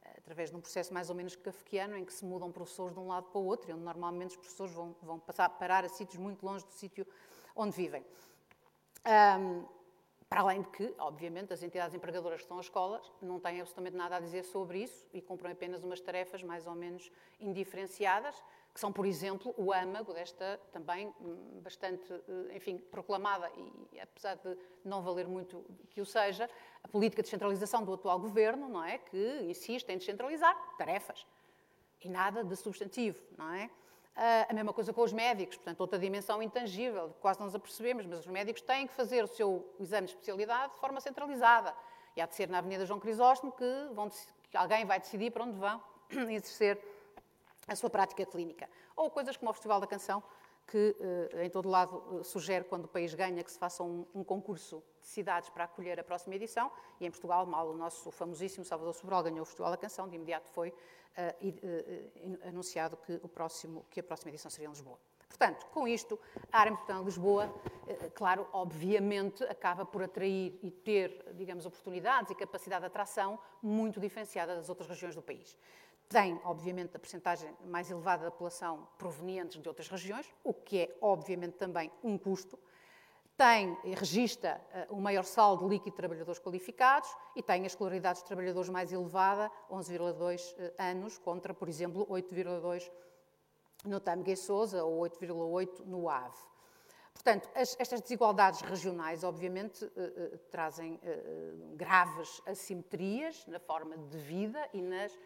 eh, 0.02 0.14
através 0.18 0.50
de 0.50 0.56
um 0.56 0.60
processo 0.60 0.92
mais 0.92 1.08
ou 1.08 1.16
menos 1.16 1.36
kafkiano, 1.36 1.96
em 1.96 2.04
que 2.04 2.12
se 2.12 2.24
mudam 2.24 2.52
professores 2.52 2.92
de 2.94 3.00
um 3.00 3.08
lado 3.08 3.28
para 3.30 3.40
o 3.40 3.44
outro, 3.44 3.70
e 3.70 3.72
onde 3.72 3.82
normalmente 3.82 4.30
os 4.30 4.36
professores 4.36 4.74
vão, 4.74 4.94
vão 5.02 5.18
passar, 5.18 5.48
parar 5.48 5.84
a 5.84 5.88
sítios 5.88 6.18
muito 6.18 6.44
longe 6.44 6.64
do 6.64 6.72
sítio 6.72 7.06
onde 7.54 7.74
vivem. 7.74 8.04
Um, 9.06 9.64
para 10.28 10.40
além 10.40 10.60
de 10.60 10.68
que, 10.70 10.92
obviamente, 10.98 11.52
as 11.52 11.62
entidades 11.62 11.94
empregadoras 11.94 12.38
que 12.38 12.44
estão 12.44 12.58
às 12.58 12.66
escolas 12.66 13.12
não 13.22 13.38
têm 13.38 13.60
absolutamente 13.60 13.96
nada 13.96 14.16
a 14.16 14.20
dizer 14.20 14.42
sobre 14.42 14.82
isso 14.82 15.06
e 15.12 15.22
cumprem 15.22 15.52
apenas 15.52 15.84
umas 15.84 16.00
tarefas 16.00 16.42
mais 16.42 16.66
ou 16.66 16.74
menos 16.74 17.10
indiferenciadas, 17.38 18.34
que 18.74 18.80
são, 18.80 18.92
por 18.92 19.06
exemplo, 19.06 19.54
o 19.56 19.72
âmago 19.72 20.12
desta 20.12 20.60
também 20.72 21.14
hum, 21.20 21.60
bastante, 21.62 22.12
eh, 22.12 22.56
enfim, 22.56 22.76
proclamada 22.76 23.50
e 23.92 24.00
apesar 24.00 24.34
de 24.34 24.58
não 24.84 25.00
valer 25.00 25.28
muito 25.28 25.64
que 25.90 26.00
o 26.00 26.04
seja, 26.04 26.50
a 26.82 26.88
política 26.88 27.22
de 27.22 27.26
descentralização 27.26 27.84
do 27.84 27.94
atual 27.94 28.18
governo, 28.18 28.68
não 28.68 28.84
é, 28.84 28.98
que 28.98 29.40
insiste 29.44 29.88
em 29.88 29.96
descentralizar 29.96 30.54
tarefas 30.76 31.24
e 32.02 32.08
nada 32.08 32.44
de 32.44 32.56
substantivo, 32.56 33.22
não 33.38 33.52
é? 33.54 33.70
A 34.48 34.52
mesma 34.54 34.72
coisa 34.72 34.92
com 34.92 35.02
os 35.02 35.12
médicos, 35.12 35.56
portanto, 35.56 35.80
outra 35.80 35.98
dimensão 35.98 36.42
intangível, 36.42 37.14
quase 37.20 37.38
não 37.38 37.46
nos 37.46 37.54
apercebemos, 37.54 38.06
mas 38.06 38.20
os 38.20 38.26
médicos 38.26 38.62
têm 38.62 38.86
que 38.86 38.94
fazer 38.94 39.22
o 39.22 39.26
seu 39.26 39.70
exame 39.78 40.06
de 40.06 40.12
especialidade 40.14 40.72
de 40.72 40.80
forma 40.80 41.00
centralizada. 41.00 41.74
E 42.16 42.20
há 42.20 42.26
de 42.26 42.34
ser 42.34 42.48
na 42.48 42.58
Avenida 42.58 42.86
João 42.86 42.98
Crisóstomo 42.98 43.52
que, 43.52 43.88
vão, 43.92 44.10
que 44.50 44.56
alguém 44.56 44.86
vai 44.86 44.98
decidir 44.98 45.30
para 45.30 45.44
onde 45.44 45.58
vão 45.58 45.82
exercer 46.32 46.80
a 47.68 47.76
sua 47.76 47.90
prática 47.90 48.24
clínica. 48.24 48.70
Ou 48.96 49.10
coisas 49.10 49.36
como 49.36 49.50
o 49.50 49.52
Festival 49.52 49.80
da 49.80 49.86
Canção, 49.86 50.22
que 50.66 50.96
eh, 51.32 51.44
em 51.44 51.50
todo 51.50 51.68
lado 51.68 52.02
eh, 52.18 52.24
sugere, 52.24 52.64
quando 52.64 52.86
o 52.86 52.88
país 52.88 53.14
ganha, 53.14 53.42
que 53.42 53.50
se 53.50 53.58
faça 53.58 53.84
um, 53.84 54.04
um, 54.14 54.24
concurso 54.24 54.82
de 55.00 55.06
cidades 55.06 55.48
para 55.48 55.64
acolher 55.64 55.98
a 56.00 56.04
próxima 56.04 56.34
edição. 56.34 56.70
E 57.00 57.06
em 57.06 57.10
Portugal, 57.10 57.46
mal 57.46 57.68
o 57.68 57.76
nosso 57.76 58.10
famosíssimo 58.10 58.64
Salvador 58.64 58.94
Sobral 58.94 59.22
ganhou 59.22 59.42
o 59.42 59.44
Festival 59.44 59.70
da 59.70 59.76
Canção, 59.76 60.08
de 60.08 60.16
imediato 60.16 60.48
foi 60.50 60.70
uh, 60.70 62.48
anunciado 62.48 62.96
que, 62.96 63.20
o 63.22 63.28
próximo, 63.28 63.86
que 63.90 64.00
a 64.00 64.02
próxima 64.02 64.30
edição 64.30 64.50
seria 64.50 64.66
em 64.66 64.70
Lisboa. 64.70 64.98
Portanto, 65.28 65.66
com 65.66 65.86
isto, 65.86 66.18
a 66.50 66.60
área 66.60 66.70
metropolitana 66.70 67.00
de 67.00 67.06
Lisboa, 67.06 67.54
claro, 68.14 68.48
obviamente, 68.52 69.44
acaba 69.44 69.84
por 69.84 70.02
atrair 70.02 70.58
e 70.62 70.70
ter, 70.70 71.32
digamos, 71.34 71.66
oportunidades 71.66 72.30
e 72.30 72.34
capacidade 72.34 72.80
de 72.80 72.86
atração 72.86 73.38
muito 73.62 74.00
diferenciada 74.00 74.56
das 74.56 74.68
outras 74.68 74.88
regiões 74.88 75.14
do 75.14 75.20
país. 75.20 75.56
Tem, 76.08 76.40
obviamente, 76.44 76.96
a 76.96 77.00
percentagem 77.00 77.52
mais 77.64 77.90
elevada 77.90 78.24
da 78.24 78.30
população 78.30 78.86
provenientes 78.96 79.60
de 79.60 79.68
outras 79.68 79.88
regiões, 79.88 80.32
o 80.44 80.54
que 80.54 80.82
é, 80.82 80.96
obviamente, 81.00 81.54
também 81.54 81.90
um 82.02 82.16
custo. 82.16 82.56
Tem 83.36 83.76
e 83.84 83.92
registra 83.92 84.60
uh, 84.88 84.94
o 84.94 85.00
maior 85.00 85.24
saldo 85.24 85.68
líquido 85.68 85.90
de 85.90 85.96
trabalhadores 85.96 86.40
qualificados 86.40 87.14
e 87.34 87.42
tem 87.42 87.64
a 87.64 87.66
escolaridade 87.66 88.20
dos 88.20 88.28
trabalhadores 88.28 88.70
mais 88.70 88.92
elevada, 88.92 89.50
11,2 89.70 90.54
uh, 90.54 90.72
anos, 90.78 91.18
contra, 91.18 91.52
por 91.52 91.68
exemplo, 91.68 92.06
8,2 92.06 92.88
no 93.84 94.00
Tâmega 94.00 94.30
e 94.30 94.36
Sousa 94.36 94.84
ou 94.84 95.00
8,8 95.02 95.84
no 95.84 96.08
AVE. 96.08 96.38
Portanto, 97.12 97.48
as, 97.54 97.76
estas 97.78 98.00
desigualdades 98.00 98.60
regionais, 98.60 99.24
obviamente, 99.24 99.84
uh, 99.84 100.38
trazem 100.50 101.00
graves 101.74 102.40
assimetrias 102.46 103.44
na 103.46 103.58
forma 103.58 103.98
de 103.98 104.16
vida 104.18 104.66
e 104.72 104.80
nas 104.80 105.12
eh, 105.12 105.18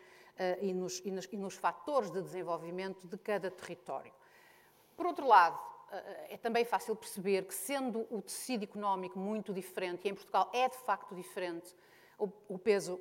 e 0.60 0.72
nos, 0.72 1.00
e, 1.04 1.10
nos, 1.10 1.28
e 1.30 1.36
nos 1.36 1.54
fatores 1.54 2.10
de 2.10 2.22
desenvolvimento 2.22 3.06
de 3.06 3.18
cada 3.18 3.50
território. 3.50 4.12
Por 4.96 5.06
outro 5.06 5.26
lado, 5.26 5.58
eh, 5.90 6.34
é 6.34 6.36
também 6.36 6.64
fácil 6.64 6.94
perceber 6.94 7.44
que, 7.44 7.54
sendo 7.54 8.06
o 8.10 8.22
tecido 8.22 8.64
económico 8.64 9.18
muito 9.18 9.52
diferente, 9.52 10.06
e 10.06 10.10
em 10.10 10.14
Portugal 10.14 10.50
é 10.52 10.68
de 10.68 10.76
facto 10.78 11.14
diferente 11.14 11.74
o, 12.18 12.58
peso 12.58 13.00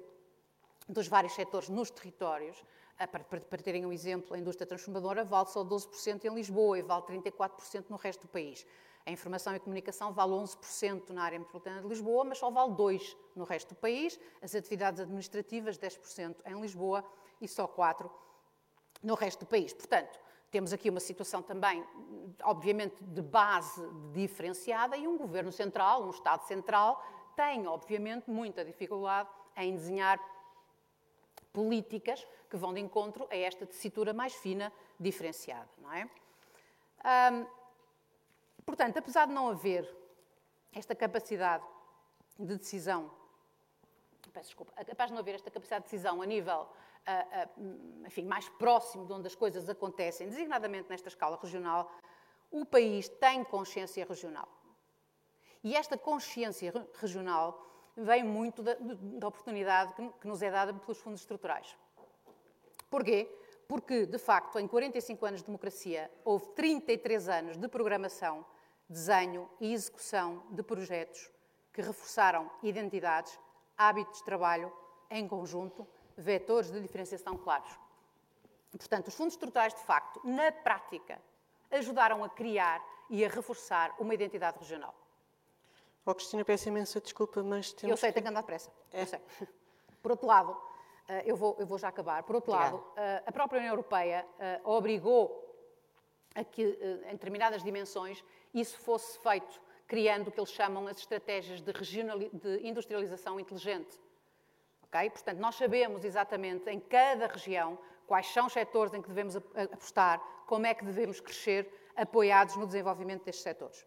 dos 0.88 1.08
vários 1.08 1.34
setores 1.34 1.70
nos 1.70 1.92
territórios, 1.92 2.64
eh, 2.98 3.06
para, 3.06 3.24
para, 3.24 3.42
para, 3.42 3.62
terem 3.62 3.86
um 3.86 3.92
exemplo, 3.94 4.34
a 4.34 4.40
indústria 4.40 4.66
transformadora 4.66 5.24
vale 5.24 5.50
só 5.50 5.64
12% 5.64 6.26
em 6.26 6.34
Lisboa 6.34 6.80
e 6.80 6.82
vale 6.82 7.04
34% 7.04 7.86
no 7.90 7.98
resto 7.98 8.22
do 8.22 8.28
país. 8.30 8.66
A 9.06 9.12
informação 9.12 9.56
e 9.56 9.60
comunicação 9.60 10.14
vale 10.14 10.34
11% 10.34 11.10
na 11.10 11.24
área 11.24 11.40
metropolitana 11.40 11.82
de 11.82 11.88
Lisboa, 11.88 12.24
mas 12.24 12.38
só 12.38 12.52
vale 12.52 12.74
2% 12.74 13.16
no 13.36 13.44
resto 13.44 13.70
do 13.70 13.76
país. 13.76 14.20
As 14.42 14.54
atividades 14.54 15.00
administrativas, 15.00 15.78
10% 15.78 16.38
em 16.46 16.62
Lisboa 16.62 17.04
e 17.42 17.48
só 17.48 17.68
4% 17.68 18.10
no 19.02 19.16
resto 19.16 19.42
do 19.42 19.46
país. 19.46 19.74
Portanto, 19.74 20.20
temos 20.52 20.74
aqui 20.74 20.90
uma 20.90 21.00
situação 21.00 21.42
também, 21.42 21.86
obviamente, 22.44 23.04
de 23.04 23.22
base 23.22 23.82
diferenciada 24.14 24.98
e 24.98 25.08
um 25.08 25.18
governo 25.18 25.52
central, 25.52 26.04
um 26.04 26.10
Estado 26.10 26.44
central, 26.46 27.04
tem, 27.36 27.68
obviamente, 27.68 28.30
muita 28.30 28.66
dificuldade 28.66 29.30
em 29.56 29.76
desenhar 29.76 30.20
políticas 31.54 32.26
que 32.50 32.58
vão 32.58 32.74
de 32.74 32.80
encontro 32.80 33.28
a 33.30 33.38
esta 33.38 33.66
tessitura 33.66 34.14
mais 34.14 34.34
fina, 34.34 34.74
diferenciada, 35.00 35.70
não 35.78 35.94
é? 35.94 36.10
Um, 37.32 37.59
portanto, 38.70 38.98
apesar 38.98 39.26
de 39.26 39.34
não 39.34 39.50
haver 39.50 39.90
esta 40.74 40.96
capacidade 40.96 41.64
de 42.38 42.56
decisão, 42.56 43.12
peço 44.32 44.48
desculpa, 44.50 44.72
apesar 44.76 45.08
de 45.08 45.14
não 45.14 45.20
haver 45.20 45.36
esta 45.36 45.50
capacidade 45.50 45.86
de 45.86 45.92
decisão 45.92 46.22
a 46.22 46.26
nível 46.26 46.68
enfim, 48.06 48.24
mais 48.26 48.48
próximo 48.50 49.06
de 49.06 49.14
onde 49.14 49.28
as 49.28 49.36
coisas 49.36 49.70
acontecem, 49.70 50.28
designadamente 50.30 50.90
nesta 50.90 51.08
escala 51.08 51.40
regional, 51.42 51.92
o 52.52 52.66
país 52.66 53.08
tem 53.08 53.44
consciência 53.44 54.06
regional. 54.06 54.48
E 55.64 55.76
esta 55.76 55.98
consciência 55.98 56.74
regional 57.00 57.66
vem 57.96 58.24
muito 58.24 58.64
da, 58.64 58.76
da 58.80 59.28
oportunidade 59.28 59.94
que, 59.94 60.10
que 60.22 60.28
nos 60.28 60.42
é 60.42 60.50
dada 60.50 60.74
pelos 60.74 61.00
fundos 61.00 61.22
estruturais. 61.22 61.76
Porquê? 62.90 63.30
Porque, 63.68 64.06
de 64.06 64.18
facto, 64.18 64.58
em 64.58 64.68
45 64.68 65.26
anos 65.26 65.40
de 65.42 65.46
democracia, 65.46 66.10
houve 66.24 66.48
33 66.54 67.30
anos 67.30 67.58
de 67.58 67.68
programação, 67.68 68.46
desenho 68.90 69.50
e 69.60 69.74
execução 69.74 70.44
de 70.50 70.64
projetos 70.64 71.30
que 71.72 71.82
reforçaram 71.82 72.50
identidades, 72.64 73.40
hábitos 73.78 74.20
de 74.20 74.26
trabalho 74.26 74.74
em 75.10 75.28
conjunto 75.28 75.88
vetores 76.18 76.72
de 76.72 76.82
diferenciação 76.82 77.38
claros. 77.38 77.72
Portanto, 78.72 79.08
os 79.08 79.16
fundos 79.16 79.34
estruturais, 79.34 79.74
de 79.74 79.82
facto, 79.82 80.20
na 80.24 80.52
prática, 80.52 81.22
ajudaram 81.72 82.24
a 82.24 82.30
criar 82.30 82.84
e 83.10 83.24
a 83.24 83.30
reforçar 83.30 83.96
uma 84.00 84.14
identidade 84.14 84.58
regional. 84.60 84.94
Oh, 86.06 86.14
Cristina, 86.16 86.44
peço 86.44 86.68
imensa 86.68 87.00
desculpa, 87.00 87.44
mas 87.44 87.72
temos 87.72 87.92
Eu 87.92 87.98
sei, 87.98 88.10
que... 88.10 88.16
tenho 88.16 88.26
que 88.26 88.30
andar 88.30 88.42
depressa. 88.42 88.72
É. 88.92 89.04
Eu 89.04 89.08
sei. 89.08 89.20
Por 90.02 90.12
outro 90.12 90.28
lado, 90.28 90.58
eh, 91.08 91.24
eu 91.26 91.36
vou, 91.36 91.56
eu 91.60 91.66
vou 91.66 91.78
já 91.78 91.90
acabar. 91.90 92.24
Por 92.24 92.36
outro 92.36 92.54
Obrigada. 92.54 92.78
lado, 92.78 92.94
eh, 92.96 93.24
a 93.26 93.32
própria 93.32 93.60
União 93.60 93.74
Europeia 93.74 94.26
eh, 94.40 94.62
obrigou 94.64 95.46
a 96.36 96.44
que, 96.44 96.62
em 97.06 97.12
determinadas 97.12 97.64
dimensões, 97.64 98.24
isso 98.54 98.78
fosse 98.80 99.18
feito, 99.20 99.62
criando 99.88 100.28
o 100.28 100.32
que 100.32 100.40
eles 100.40 100.52
chamam 100.52 100.88
as 100.88 100.98
estratégias 100.98 101.62
de, 101.62 101.72
de 102.34 102.68
industrialização 102.68 103.40
inteligente. 103.40 104.00
Okay? 104.84 105.10
Portanto, 105.10 105.40
nós 105.40 105.56
sabemos 105.56 106.04
exatamente 106.04 106.70
em 106.70 106.80
cada 106.80 107.28
região 107.28 107.78
quais 108.08 108.28
são 108.28 108.48
os 108.48 108.54
setores 108.54 108.94
em 108.94 109.02
que 109.02 109.08
devemos 109.08 109.36
apostar, 109.36 110.20
como 110.48 110.66
é 110.66 110.74
que 110.74 110.84
devemos 110.84 111.20
crescer, 111.20 111.72
apoiados 111.96 112.56
no 112.56 112.66
desenvolvimento 112.66 113.24
destes 113.24 113.44
setores. 113.44 113.86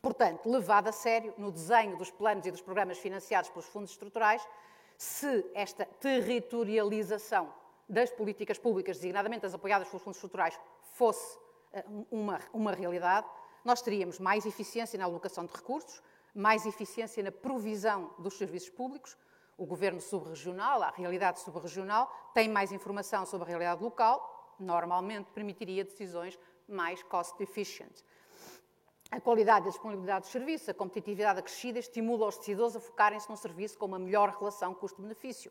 Portanto, 0.00 0.48
levado 0.48 0.88
a 0.88 0.92
sério 0.92 1.34
no 1.36 1.50
desenho 1.50 1.96
dos 1.96 2.10
planos 2.10 2.46
e 2.46 2.50
dos 2.50 2.60
programas 2.60 2.98
financiados 2.98 3.50
pelos 3.50 3.66
fundos 3.66 3.90
estruturais, 3.90 4.46
se 4.96 5.44
esta 5.54 5.84
territorialização 5.84 7.52
das 7.88 8.10
políticas 8.10 8.58
públicas, 8.58 8.96
designadamente 8.96 9.46
as 9.46 9.54
apoiadas 9.54 9.88
pelos 9.88 10.02
fundos 10.02 10.16
estruturais, 10.16 10.58
fosse 10.94 11.38
eh, 11.72 11.84
uma, 12.10 12.40
uma 12.52 12.72
realidade, 12.72 13.26
nós 13.64 13.82
teríamos 13.82 14.18
mais 14.18 14.46
eficiência 14.46 14.98
na 14.98 15.04
alocação 15.04 15.44
de 15.44 15.52
recursos, 15.52 16.02
mais 16.34 16.66
eficiência 16.66 17.22
na 17.22 17.32
provisão 17.32 18.14
dos 18.18 18.34
serviços 18.34 18.70
públicos, 18.70 19.16
o 19.56 19.66
governo 19.66 20.00
subregional, 20.00 20.82
a 20.82 20.90
realidade 20.90 21.40
subregional, 21.40 22.08
tem 22.32 22.48
mais 22.48 22.70
informação 22.70 23.26
sobre 23.26 23.46
a 23.46 23.48
realidade 23.48 23.82
local, 23.82 24.54
normalmente 24.58 25.32
permitiria 25.32 25.84
decisões 25.84 26.38
mais 26.68 27.02
cost 27.02 27.42
efficient. 27.42 28.04
A 29.10 29.20
qualidade 29.20 29.66
e 29.66 29.68
a 29.68 29.72
disponibilidade 29.72 30.22
dos 30.22 30.30
serviços, 30.30 30.68
a 30.68 30.74
competitividade 30.74 31.40
acrescida 31.40 31.78
estimula 31.78 32.26
os 32.26 32.36
decisores 32.36 32.76
a 32.76 32.80
focarem-se 32.80 33.28
num 33.28 33.36
serviço 33.36 33.78
com 33.78 33.86
uma 33.86 33.98
melhor 33.98 34.36
relação 34.38 34.74
custo-benefício. 34.74 35.50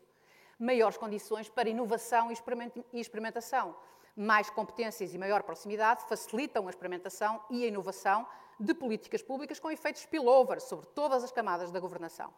Maiores 0.58 0.96
condições 0.96 1.48
para 1.48 1.68
inovação 1.68 2.30
e 2.30 3.00
experimentação. 3.00 3.74
Mais 4.20 4.50
competências 4.50 5.14
e 5.14 5.18
maior 5.18 5.44
proximidade 5.44 6.02
facilitam 6.08 6.66
a 6.66 6.70
experimentação 6.70 7.40
e 7.48 7.62
a 7.62 7.68
inovação 7.68 8.26
de 8.58 8.74
políticas 8.74 9.22
públicas 9.22 9.60
com 9.60 9.70
efeitos 9.70 10.02
spillover 10.02 10.60
sobre 10.60 10.86
todas 10.86 11.22
as 11.22 11.30
camadas 11.30 11.70
da 11.70 11.78
governação. 11.78 12.34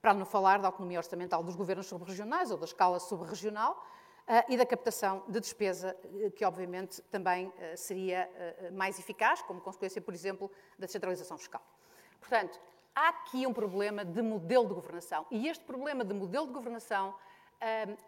Para 0.00 0.14
não 0.14 0.24
falar 0.24 0.60
da 0.60 0.68
autonomia 0.68 0.98
orçamental 0.98 1.42
dos 1.42 1.56
governos 1.56 1.88
subregionais 1.88 2.52
ou 2.52 2.56
da 2.56 2.64
escala 2.64 3.00
subregional, 3.00 3.84
Uh, 4.28 4.42
e 4.48 4.56
da 4.56 4.66
captação 4.66 5.22
de 5.28 5.38
despesa, 5.38 5.96
uh, 6.02 6.32
que 6.32 6.44
obviamente 6.44 7.00
também 7.12 7.46
uh, 7.46 7.52
seria 7.76 8.28
mais 8.72 8.98
eficaz, 8.98 9.40
como 9.42 9.60
consequência, 9.60 10.02
por 10.02 10.12
exemplo, 10.12 10.50
da 10.76 10.86
descentralização 10.86 11.38
fiscal. 11.38 11.62
Portanto, 12.18 12.60
há 12.92 13.10
aqui 13.10 13.46
um 13.46 13.52
problema 13.52 14.04
de 14.04 14.20
modelo 14.22 14.66
de 14.66 14.74
governação. 14.74 15.24
E 15.30 15.46
este 15.46 15.64
problema 15.64 16.04
de 16.04 16.12
modelo 16.12 16.48
de 16.48 16.52
governação 16.52 17.14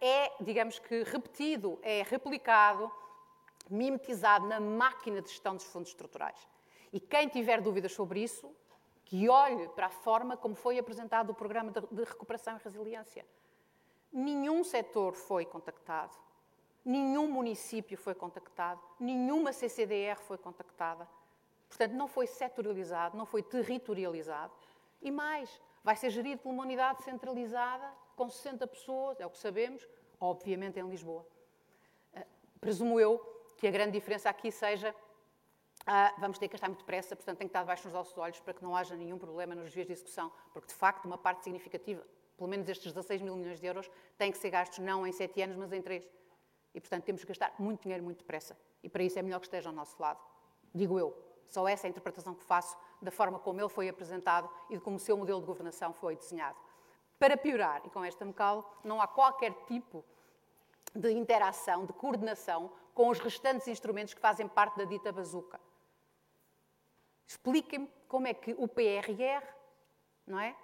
é, 0.01 0.33
digamos 0.41 0.81
que, 0.81 1.05
repetido, 1.05 1.79
é 1.83 2.03
replicado, 2.03 2.91
mimetizado 3.71 4.47
na 4.47 4.61
máquina 4.61 5.21
de 5.21 5.29
gestão 5.29 5.55
dos 5.55 5.65
fundos 5.65 5.91
estruturais. 5.91 6.49
E 6.93 7.01
quem 7.01 7.29
tiver 7.29 7.61
dúvidas 7.61 7.93
sobre 7.93 8.23
isso, 8.23 8.51
que 9.05 9.29
olhe 9.29 9.69
para 9.69 9.87
a 9.87 9.91
forma 9.91 10.37
como 10.37 10.55
foi 10.55 10.79
apresentado 10.79 11.31
o 11.31 11.35
programa 11.35 11.71
de 11.71 12.05
recuperação 12.05 12.57
e 12.57 12.63
resiliência. 12.63 13.27
Nenhum 14.13 14.65
setor 14.65 15.15
foi 15.15 15.45
contactado, 15.45 16.17
nenhum 16.85 17.31
município 17.31 17.97
foi 17.97 18.15
contactado, 18.15 18.81
nenhuma 18.99 19.53
CCDR 19.53 20.19
foi 20.21 20.39
contactada. 20.39 21.09
Portanto, 21.69 21.93
não 21.93 22.09
foi 22.09 22.27
setorializado, 22.27 23.17
não 23.17 23.27
foi 23.27 23.43
territorializado. 23.43 24.53
E 25.03 25.11
mais, 25.11 25.61
vai 25.85 25.97
ser 25.97 26.11
gerido 26.11 26.43
por 26.43 26.51
uma 26.51 26.63
unidade 26.63 27.03
centralizada, 27.03 27.93
com 28.17 28.29
60 28.29 28.67
pessoas, 28.67 29.21
é 29.21 29.27
o 29.27 29.31
que 29.31 29.39
sabemos, 29.39 29.87
obviamente 30.19 30.79
em 30.79 30.89
Lisboa. 30.89 31.25
Uh, 32.15 32.27
presumo 32.61 32.99
eu 32.99 33.38
que 33.59 33.67
a 33.67 33.71
grande 33.71 33.93
diferença 33.93 34.31
aqui 34.31 34.51
seja 34.51 34.95
uh, 35.83 36.21
vamos 36.21 36.39
ter 36.39 36.49
que 36.49 36.53
gastar 36.53 36.69
muito 36.69 36.81
depressa, 36.81 37.15
portanto 37.15 37.37
tem 37.37 37.47
que 37.47 37.51
estar 37.51 37.61
debaixo 37.61 37.83
dos 37.83 37.93
nossos 37.93 38.17
olhos 38.17 38.41
para 38.41 38.55
que 38.55 38.65
não 38.65 38.75
haja 38.75 38.97
nenhum 38.97 39.19
problema 39.19 39.55
nos 39.55 39.73
dias 39.73 39.87
de 39.87 39.93
execução, 39.93 40.33
porque 40.53 40.69
de 40.69 40.75
facto 40.75 41.05
uma 41.05 41.19
parte 41.19 41.45
significativa 41.45 42.03
pelo 42.39 42.49
menos 42.49 42.69
estes 42.69 42.93
16 42.93 43.21
mil 43.21 43.37
milhões 43.37 43.61
de 43.61 43.67
euros, 43.67 43.91
têm 44.17 44.31
que 44.31 44.39
ser 44.39 44.51
gastos 44.51 44.79
não 44.79 45.05
em 45.05 45.13
7 45.13 45.43
anos, 45.43 45.57
mas 45.57 45.73
em 45.73 45.83
3. 45.83 46.09
E, 46.73 46.81
portanto, 46.81 47.05
temos 47.05 47.23
que 47.23 47.29
gastar 47.29 47.53
muito 47.59 47.83
dinheiro 47.83 48.05
muito 48.05 48.19
depressa. 48.19 48.57
E 48.81 48.89
para 48.89 49.03
isso 49.03 49.19
é 49.19 49.23
melhor 49.23 49.41
que 49.41 49.47
esteja 49.47 49.69
ao 49.69 49.75
nosso 49.75 50.01
lado. 50.01 50.21
Digo 50.73 50.99
eu. 50.99 51.13
Só 51.49 51.67
essa 51.67 51.87
é 51.87 51.89
a 51.89 51.91
interpretação 51.91 52.35
que 52.35 52.45
faço 52.45 52.77
da 53.03 53.11
forma 53.11 53.39
como 53.41 53.61
ele 53.61 53.69
foi 53.69 53.89
apresentado 53.89 54.49
e 54.71 54.77
de 54.77 54.81
como 54.81 54.97
o 54.97 55.01
seu 55.01 55.17
modelo 55.17 55.41
de 55.41 55.47
governação 55.47 55.93
foi 55.93 56.15
desenhado. 56.15 56.57
Para 57.19 57.37
piorar, 57.37 57.83
e 57.85 57.91
com 57.91 58.05
esta 58.05 58.25
me 58.25 58.33
calo, 58.33 58.65
não 58.85 59.01
há 59.01 59.09
qualquer 59.09 59.53
tipo 59.67 60.05
de 60.95 61.13
interação, 61.13 61.85
de 61.85 61.93
coordenação 61.93 62.71
com 62.95 63.09
os 63.09 63.19
restantes 63.19 63.69
instrumentos 63.69 64.15
que 64.15 64.21
fazem 64.21 64.49
parte 64.49 64.77
da 64.79 64.85
dita 64.85 65.13
bazuca. 65.13 65.61
Expliquem-me 67.27 67.89
como 68.09 68.27
é 68.27 68.35
que 68.35 68.55
o 68.59 68.67
PRR, 68.67 69.45
não 70.27 70.41
é? 70.41 70.57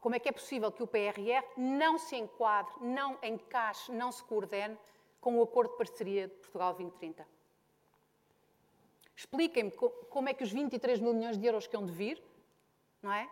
como 0.00 0.14
é 0.14 0.18
que 0.18 0.28
é 0.28 0.32
possível 0.32 0.70
que 0.72 0.82
o 0.82 0.86
PRR 0.86 1.44
não 1.56 1.98
se 1.98 2.16
enquadre, 2.16 2.74
não 2.80 3.16
encaixe, 3.22 3.92
não 3.92 4.10
se 4.10 4.22
coordene 4.24 4.76
com 5.20 5.38
o 5.38 5.42
Acordo 5.42 5.70
de 5.70 5.78
Parceria 5.78 6.28
de 6.28 6.34
Portugal 6.34 6.74
2030? 6.74 7.26
Expliquem-me 9.16 9.70
como 9.70 10.28
é 10.28 10.34
que 10.34 10.42
os 10.42 10.50
23 10.50 11.00
mil 11.00 11.14
milhões 11.14 11.38
de 11.38 11.46
euros 11.46 11.66
que 11.66 11.76
hão 11.76 11.86
de 11.86 11.92
vir, 11.92 12.22
não 13.00 13.12
é? 13.12 13.30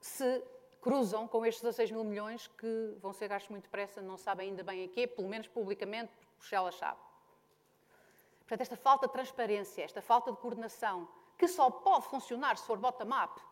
Se 0.00 0.42
cruzam 0.86 1.26
com 1.26 1.44
estes 1.44 1.64
16 1.64 1.90
mil 1.90 2.04
milhões 2.04 2.46
que 2.46 2.96
vão 3.02 3.12
ser 3.12 3.26
gastos 3.26 3.50
muito 3.50 3.64
depressa, 3.64 4.00
não 4.00 4.16
sabem 4.16 4.50
ainda 4.50 4.62
bem 4.62 4.84
a 4.84 4.88
quê, 4.88 5.04
pelo 5.04 5.28
menos 5.28 5.48
publicamente, 5.48 6.12
Bruxelas 6.38 6.76
sabe. 6.76 7.00
Portanto, 8.38 8.60
esta 8.60 8.76
falta 8.76 9.08
de 9.08 9.12
transparência, 9.12 9.82
esta 9.82 10.00
falta 10.00 10.30
de 10.30 10.38
coordenação, 10.38 11.08
que 11.36 11.48
só 11.48 11.68
pode 11.72 12.06
funcionar 12.06 12.56
se 12.56 12.64
for 12.64 12.78
bottom-up, 12.78 13.42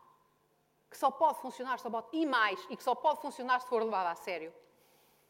que 0.89 0.97
só 0.97 1.11
pode 1.11 1.41
funcionar, 1.41 1.77
só 1.77 1.89
pode, 1.89 2.07
e 2.13 2.25
mais, 2.25 2.65
e 2.69 2.77
que 2.77 2.81
só 2.81 2.95
pode 2.95 3.19
funcionar 3.19 3.59
se 3.59 3.67
for 3.67 3.83
levado 3.83 4.07
a 4.07 4.15
sério. 4.15 4.53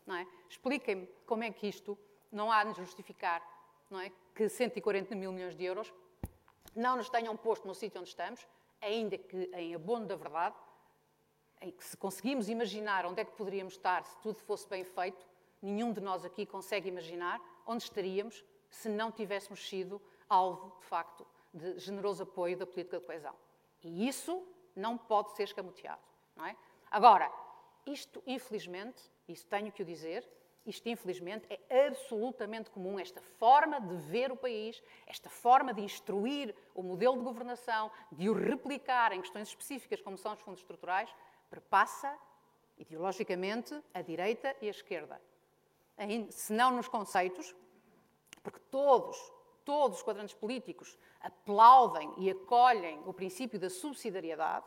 Não 0.06 0.16
é? 0.16 0.28
Expliquem-me 0.48 1.08
como 1.26 1.44
é 1.44 1.50
que 1.50 1.68
isto 1.68 1.98
não 2.32 2.52
há 2.52 2.64
de 2.66 2.74
justificar 2.74 3.42
não 3.90 4.00
é? 4.00 4.12
que 4.36 4.48
140 4.48 5.16
mil 5.16 5.32
milhões 5.32 5.56
de 5.56 5.66
euros 5.66 5.92
não 6.76 6.98
nos 6.98 7.10
tenham 7.10 7.36
posto 7.36 7.68
no 7.68 7.74
sítio 7.74 8.00
onde 8.00 8.10
estamos, 8.10 8.48
ainda 8.80 9.18
que 9.18 9.50
em 9.56 9.74
abono 9.74 10.06
da 10.06 10.16
verdade, 10.16 10.56
se 11.80 11.98
conseguimos 11.98 12.50
imaginar 12.50 13.06
onde 13.06 13.22
é 13.22 13.26
que 13.26 13.32
poderíamos 13.32 13.74
estar 13.74 14.04
se 14.04 14.18
tudo 14.18 14.40
fosse 14.40 14.68
bem 14.68 14.84
feito, 14.84 15.26
nenhum 15.62 15.92
de 15.92 16.02
nós 16.02 16.26
aqui 16.26 16.46
consegue 16.46 16.90
imaginar 16.90 17.42
onde 17.66 17.84
estaríamos 17.84 18.44
se 18.70 18.90
não 18.90 19.12
tivéssemos 19.12 19.68
sido 19.68 20.02
alvo, 20.30 20.76
de 20.80 20.86
facto, 20.86 21.26
de 21.54 21.80
generoso 21.80 22.24
apoio 22.24 22.58
da 22.58 22.66
política 22.66 23.00
de 23.00 23.06
coesão. 23.06 23.36
E 23.84 24.08
isso 24.08 24.46
não 24.76 24.98
pode 24.98 25.32
ser 25.36 25.44
escamoteado. 25.44 26.02
Não 26.36 26.46
é? 26.46 26.56
Agora, 26.92 27.32
isto, 27.86 28.22
infelizmente, 28.26 29.02
isso 29.28 29.48
tenho 29.48 29.72
que 29.72 29.82
o 29.82 29.86
dizer, 29.86 30.28
isto, 30.66 30.90
infelizmente, 30.90 31.48
é 31.50 31.88
absolutamente 31.88 32.72
comum, 32.72 33.00
esta 33.00 33.22
forma 33.22 33.80
de 33.80 33.96
ver 33.98 34.32
o 34.32 34.36
país, 34.36 34.82
esta 35.06 35.30
forma 35.30 35.74
de 35.74 35.82
instruir 35.82 36.56
o 36.74 36.82
modelo 36.82 37.18
de 37.18 37.24
governação, 37.24 37.92
de 38.12 38.28
o 38.28 38.34
replicar 38.34 39.12
em 39.12 39.22
questões 39.22 39.48
específicas, 39.50 40.02
como 40.02 40.18
são 40.18 40.34
os 40.34 40.40
fundos 40.42 40.62
estruturais, 40.62 41.14
perpassa, 41.50 42.18
ideologicamente, 42.78 43.82
a 43.94 44.02
direita 44.02 44.56
e 44.62 44.68
a 44.68 44.72
esquerda. 44.72 45.22
Se 46.30 46.52
não 46.54 46.72
nos 46.72 46.88
conceitos, 46.88 47.56
porque 48.44 48.60
todos, 48.70 49.18
todos 49.64 49.98
os 49.98 50.04
quadrantes 50.04 50.36
políticos 50.36 50.98
aplaudem 51.22 52.14
e 52.18 52.30
acolhem 52.30 53.02
o 53.06 53.14
princípio 53.14 53.60
da 53.60 53.70
subsidiariedade, 53.70 54.66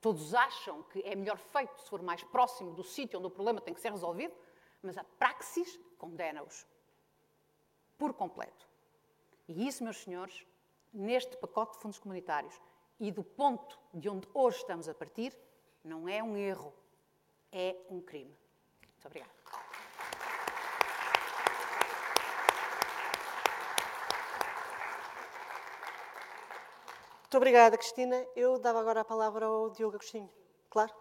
todos 0.00 0.34
acham 0.34 0.82
que 0.84 1.00
é 1.02 1.14
melhor 1.14 1.38
feito 1.38 1.80
se 1.80 1.88
for 1.88 2.02
mais 2.02 2.22
próximo 2.24 2.72
do 2.72 2.84
sítio 2.84 3.18
onde 3.18 3.28
o 3.28 3.30
problema 3.30 3.60
tem 3.60 3.72
que 3.72 3.80
ser 3.80 3.90
resolvido, 3.90 4.34
mas 4.82 4.98
a 4.98 5.04
praxis 5.04 5.80
condena-os 5.98 6.66
por 7.96 8.12
completo. 8.12 8.68
E 9.48 9.66
isso, 9.66 9.82
meus 9.82 9.98
senhores, 9.98 10.44
neste 10.92 11.36
pacote 11.36 11.72
de 11.72 11.78
fundos 11.78 11.98
comunitários 11.98 12.60
e 12.98 13.10
do 13.10 13.22
ponto 13.22 13.78
de 13.94 14.08
onde 14.08 14.28
hoje 14.34 14.58
estamos 14.58 14.88
a 14.88 14.94
partir, 14.94 15.36
não 15.86 16.08
é 16.08 16.20
um 16.22 16.36
erro, 16.36 16.74
é 17.52 17.76
um 17.88 18.00
crime. 18.00 18.36
Muito 18.82 19.06
obrigada. 19.06 19.30
Muito 27.22 27.36
obrigada, 27.36 27.78
Cristina. 27.78 28.26
Eu 28.34 28.58
dava 28.58 28.80
agora 28.80 29.00
a 29.00 29.04
palavra 29.04 29.46
ao 29.46 29.70
Diogo 29.70 29.94
Agostinho. 29.94 30.30
Claro? 30.68 30.92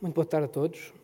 Muito 0.00 0.14
boa 0.14 0.26
tarde 0.26 0.46
a 0.46 0.48
todos. 0.48 1.03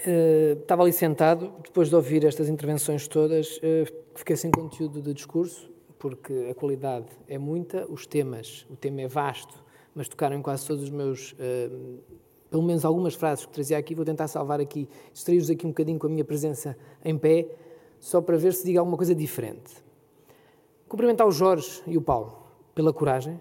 Uh, 0.00 0.60
estava 0.60 0.82
ali 0.82 0.92
sentado, 0.92 1.52
depois 1.62 1.88
de 1.88 1.94
ouvir 1.94 2.24
estas 2.24 2.48
intervenções 2.48 3.06
todas, 3.06 3.58
uh, 3.58 3.94
fiquei 4.14 4.34
sem 4.34 4.50
conteúdo 4.50 5.00
de 5.00 5.14
discurso, 5.14 5.70
porque 6.00 6.48
a 6.50 6.54
qualidade 6.54 7.06
é 7.28 7.38
muita, 7.38 7.86
os 7.88 8.04
temas, 8.04 8.66
o 8.68 8.74
tema 8.74 9.02
é 9.02 9.08
vasto, 9.08 9.62
mas 9.94 10.08
tocaram 10.08 10.36
em 10.36 10.42
quase 10.42 10.66
todos 10.66 10.82
os 10.82 10.90
meus 10.90 11.32
uh, 11.34 12.00
pelo 12.50 12.62
menos 12.62 12.84
algumas 12.84 13.14
frases 13.14 13.46
que 13.46 13.52
trazia 13.52 13.78
aqui, 13.78 13.94
vou 13.94 14.04
tentar 14.04 14.26
salvar 14.26 14.60
aqui, 14.60 14.88
distrair-vos 15.12 15.48
aqui 15.48 15.64
um 15.64 15.70
bocadinho 15.70 15.98
com 15.98 16.08
a 16.08 16.10
minha 16.10 16.24
presença 16.24 16.76
em 17.04 17.16
pé, 17.16 17.48
só 17.98 18.20
para 18.20 18.36
ver 18.36 18.52
se 18.52 18.64
diga 18.64 18.80
alguma 18.80 18.96
coisa 18.96 19.14
diferente. 19.14 19.72
Cumprimentar 20.88 21.26
o 21.26 21.32
Jorge 21.32 21.82
e 21.86 21.96
o 21.96 22.02
Paulo 22.02 22.44
pela 22.74 22.92
coragem, 22.92 23.40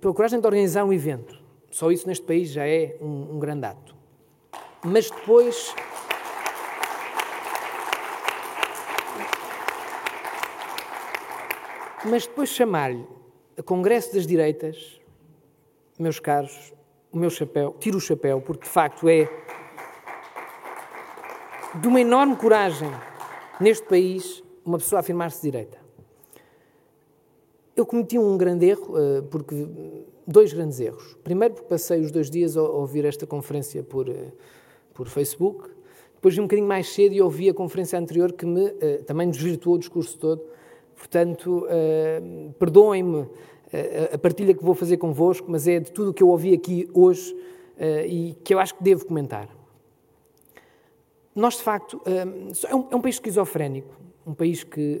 pela 0.00 0.12
coragem 0.12 0.40
de 0.40 0.46
organizar 0.46 0.84
um 0.84 0.92
evento. 0.92 1.40
Só 1.70 1.92
isso 1.92 2.08
neste 2.08 2.24
país 2.24 2.50
já 2.50 2.66
é 2.66 2.96
um, 3.00 3.36
um 3.36 3.38
grande 3.38 3.66
ato. 3.66 3.99
Mas 4.82 5.10
depois. 5.10 5.74
Mas 12.04 12.26
depois 12.26 12.48
chamar-lhe 12.48 13.06
a 13.58 13.62
Congresso 13.62 14.14
das 14.14 14.26
Direitas, 14.26 14.98
meus 15.98 16.18
caros, 16.18 16.72
o 17.12 17.18
meu 17.18 17.28
chapéu, 17.28 17.76
tiro 17.78 17.98
o 17.98 18.00
chapéu, 18.00 18.40
porque 18.40 18.64
de 18.64 18.70
facto 18.70 19.06
é 19.06 19.28
de 21.74 21.86
uma 21.86 22.00
enorme 22.00 22.36
coragem 22.36 22.90
neste 23.60 23.86
país 23.86 24.42
uma 24.64 24.78
pessoa 24.78 25.00
afirmar-se 25.00 25.42
direita. 25.42 25.78
Eu 27.76 27.84
cometi 27.84 28.18
um 28.18 28.36
grande 28.36 28.66
erro, 28.66 28.96
eh, 28.98 29.22
porque 29.30 29.68
dois 30.26 30.52
grandes 30.52 30.80
erros. 30.80 31.16
Primeiro, 31.22 31.54
porque 31.54 31.68
passei 31.68 32.00
os 32.00 32.10
dois 32.10 32.30
dias 32.30 32.56
a 32.56 32.62
ouvir 32.62 33.04
esta 33.04 33.26
conferência 33.26 33.82
por, 33.82 34.08
eh, 34.08 34.32
por 35.00 35.08
Facebook. 35.08 35.70
Depois, 36.14 36.36
um 36.36 36.42
bocadinho 36.42 36.68
mais 36.68 36.92
cedo, 36.92 37.14
e 37.14 37.22
ouvi 37.22 37.48
a 37.48 37.54
conferência 37.54 37.98
anterior 37.98 38.32
que 38.32 38.44
me 38.44 38.74
eh, 38.78 38.98
também 39.06 39.30
desvirtuou 39.30 39.76
o 39.76 39.78
discurso 39.78 40.18
todo. 40.18 40.42
Portanto, 40.94 41.66
perdoem-me 42.58 43.26
a 44.12 44.18
partilha 44.18 44.52
que 44.52 44.62
vou 44.62 44.74
fazer 44.74 44.98
convosco, 44.98 45.50
mas 45.50 45.66
é 45.66 45.80
de 45.80 45.90
tudo 45.90 46.10
o 46.10 46.12
que 46.12 46.22
eu 46.22 46.28
ouvi 46.28 46.52
aqui 46.52 46.90
hoje 46.92 47.34
e 48.06 48.36
que 48.44 48.52
eu 48.52 48.58
acho 48.58 48.74
que 48.74 48.84
devo 48.84 49.06
comentar. 49.06 49.48
Nós, 51.34 51.56
de 51.56 51.62
facto, 51.62 52.02
é 52.04 52.76
um, 52.76 52.86
é 52.90 52.96
um 52.96 53.00
país 53.00 53.14
esquizofrénico, 53.14 53.96
um 54.26 54.34
país 54.34 54.62
que 54.62 55.00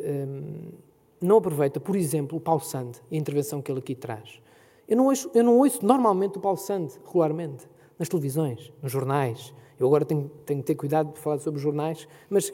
não 1.20 1.36
aproveita, 1.36 1.78
por 1.78 1.94
exemplo, 1.94 2.38
o 2.38 2.40
Paulo 2.40 2.62
Sande 2.62 2.98
e 3.10 3.16
a 3.16 3.20
intervenção 3.20 3.60
que 3.60 3.70
ele 3.70 3.80
aqui 3.80 3.94
traz. 3.94 4.40
Eu 4.88 4.96
não, 4.96 5.04
ouço, 5.04 5.30
eu 5.34 5.44
não 5.44 5.58
ouço 5.58 5.84
normalmente 5.84 6.38
o 6.38 6.40
Paulo 6.40 6.56
Sande, 6.56 6.94
regularmente, 7.06 7.68
nas 7.98 8.08
televisões, 8.08 8.72
nos 8.82 8.90
jornais. 8.90 9.52
Eu 9.80 9.86
agora 9.86 10.04
tenho, 10.04 10.30
tenho 10.46 10.60
que 10.60 10.66
ter 10.66 10.74
cuidado 10.74 11.14
de 11.14 11.18
falar 11.18 11.38
sobre 11.38 11.60
jornais, 11.60 12.06
mas 12.28 12.52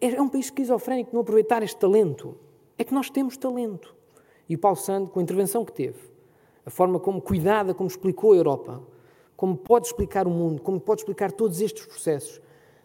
é, 0.00 0.14
é 0.14 0.22
um 0.22 0.28
país 0.28 0.46
esquizofrénico 0.46 1.10
não 1.12 1.20
aproveitar 1.20 1.62
este 1.62 1.76
talento. 1.76 2.36
É 2.78 2.84
que 2.84 2.94
nós 2.94 3.10
temos 3.10 3.36
talento. 3.36 3.94
E 4.48 4.54
o 4.54 4.58
Paulo 4.58 4.76
Sande, 4.76 5.10
com 5.10 5.20
a 5.20 5.22
intervenção 5.22 5.64
que 5.64 5.72
teve, 5.72 5.98
a 6.64 6.70
forma 6.70 6.98
como 6.98 7.20
cuidada, 7.20 7.74
como 7.74 7.88
explicou 7.88 8.32
a 8.32 8.36
Europa, 8.36 8.82
como 9.36 9.56
pode 9.56 9.88
explicar 9.88 10.26
o 10.26 10.30
mundo, 10.30 10.62
como 10.62 10.80
pode 10.80 11.00
explicar 11.00 11.32
todos 11.32 11.60
estes 11.60 11.84
processos. 11.84 12.40